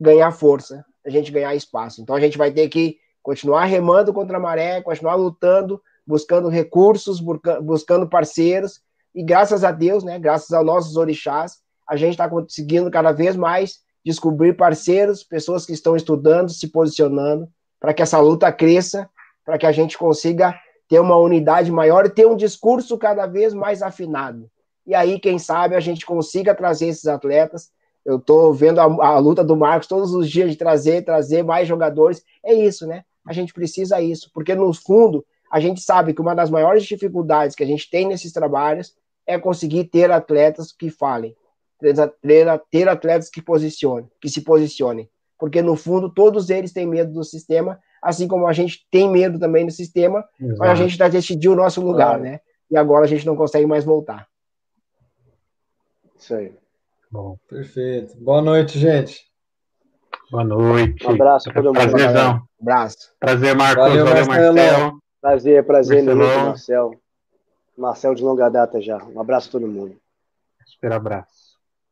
ganhar 0.00 0.32
força, 0.32 0.84
da 1.04 1.10
gente 1.12 1.30
ganhar 1.30 1.54
espaço. 1.54 2.02
Então 2.02 2.16
a 2.16 2.20
gente 2.20 2.36
vai 2.36 2.50
ter 2.50 2.68
que 2.68 2.98
continuar 3.22 3.66
remando 3.66 4.12
contra 4.12 4.38
a 4.38 4.40
maré, 4.40 4.82
continuar 4.82 5.14
lutando, 5.14 5.80
buscando 6.04 6.48
recursos, 6.48 7.22
buscando 7.62 8.08
parceiros, 8.08 8.80
e 9.14 9.22
graças 9.22 9.62
a 9.62 9.70
Deus, 9.70 10.02
né, 10.02 10.18
graças 10.18 10.50
aos 10.50 10.66
nossos 10.66 10.96
orixás, 10.96 11.58
a 11.88 11.94
gente 11.94 12.14
está 12.14 12.28
conseguindo 12.28 12.90
cada 12.90 13.12
vez 13.12 13.36
mais 13.36 13.82
descobrir 14.04 14.56
parceiros, 14.56 15.22
pessoas 15.22 15.64
que 15.64 15.72
estão 15.72 15.94
estudando, 15.94 16.50
se 16.50 16.66
posicionando, 16.72 17.48
para 17.82 17.92
que 17.92 18.00
essa 18.00 18.20
luta 18.20 18.52
cresça, 18.52 19.10
para 19.44 19.58
que 19.58 19.66
a 19.66 19.72
gente 19.72 19.98
consiga 19.98 20.54
ter 20.88 21.00
uma 21.00 21.16
unidade 21.16 21.68
maior 21.72 22.06
e 22.06 22.10
ter 22.10 22.28
um 22.28 22.36
discurso 22.36 22.96
cada 22.96 23.26
vez 23.26 23.52
mais 23.52 23.82
afinado. 23.82 24.48
E 24.86 24.94
aí, 24.94 25.18
quem 25.18 25.36
sabe, 25.36 25.74
a 25.74 25.80
gente 25.80 26.06
consiga 26.06 26.54
trazer 26.54 26.86
esses 26.86 27.06
atletas. 27.06 27.72
Eu 28.04 28.18
estou 28.18 28.54
vendo 28.54 28.78
a, 28.78 28.84
a, 28.84 29.18
luta 29.18 29.42
do 29.42 29.56
Marcos 29.56 29.88
todos 29.88 30.14
os 30.14 30.30
dias 30.30 30.52
de 30.52 30.56
trazer, 30.56 31.04
trazer 31.04 31.42
mais 31.42 31.66
jogadores. 31.66 32.22
É 32.44 32.54
isso, 32.54 32.86
né? 32.86 33.02
A 33.26 33.32
gente 33.32 33.52
precisa 33.52 34.00
isso, 34.00 34.30
porque 34.32 34.54
no 34.54 34.72
fundo 34.72 35.24
a 35.50 35.58
gente 35.58 35.80
sabe 35.80 36.14
que 36.14 36.20
uma 36.20 36.34
das 36.34 36.50
maiores 36.50 36.84
dificuldades 36.84 37.56
que 37.56 37.64
a 37.64 37.66
gente 37.66 37.90
tem 37.90 38.06
nesses 38.06 38.32
trabalhos 38.32 38.94
é 39.26 39.36
conseguir 39.40 39.84
ter 39.84 40.08
atletas 40.10 40.70
que 40.70 40.88
falem, 40.88 41.34
ter, 42.70 42.88
atletas 42.88 43.28
que 43.28 43.42
posicionem, 43.42 44.08
que 44.20 44.28
se 44.28 44.42
posicionem 44.42 45.08
porque 45.42 45.60
no 45.60 45.74
fundo 45.74 46.08
todos 46.08 46.50
eles 46.50 46.72
têm 46.72 46.86
medo 46.86 47.12
do 47.12 47.24
sistema, 47.24 47.76
assim 48.00 48.28
como 48.28 48.46
a 48.46 48.52
gente 48.52 48.86
tem 48.92 49.10
medo 49.10 49.40
também 49.40 49.66
do 49.66 49.72
sistema, 49.72 50.24
Exato. 50.40 50.56
mas 50.60 50.70
a 50.70 50.74
gente 50.76 50.96
já 50.96 51.08
decidiu 51.08 51.50
o 51.50 51.56
nosso 51.56 51.80
lugar, 51.80 52.20
né? 52.20 52.38
E 52.70 52.76
agora 52.76 53.06
a 53.06 53.08
gente 53.08 53.26
não 53.26 53.34
consegue 53.34 53.66
mais 53.66 53.84
voltar. 53.84 54.28
Isso 56.16 56.32
aí. 56.36 56.54
Bom, 57.10 57.36
perfeito. 57.48 58.16
Boa 58.18 58.40
noite, 58.40 58.78
gente. 58.78 59.20
Boa 60.30 60.44
noite. 60.44 61.04
Um 61.04 61.10
abraço 61.10 61.52
para 61.52 61.60
todo 61.60 61.74
mundo. 61.74 61.90
Prazerzão. 61.90 62.34
Um 62.36 62.62
abraço. 62.62 63.12
Prazer, 63.18 63.56
Marcos. 63.56 63.82
Valeu, 63.82 64.06
Valeu 64.06 64.26
Marcelo. 64.26 64.54
Marcelo. 64.54 65.02
Prazer, 65.20 65.66
prazer, 65.66 66.02
Marcelo. 66.04 66.46
Marcel. 66.46 66.90
Marcel 67.76 68.14
de 68.14 68.22
longa 68.22 68.48
data 68.48 68.80
já. 68.80 69.04
Um 69.06 69.20
abraço 69.20 69.48
a 69.48 69.50
todo 69.50 69.66
mundo. 69.66 69.96
Espera 70.64 70.94
abraço. 70.94 71.41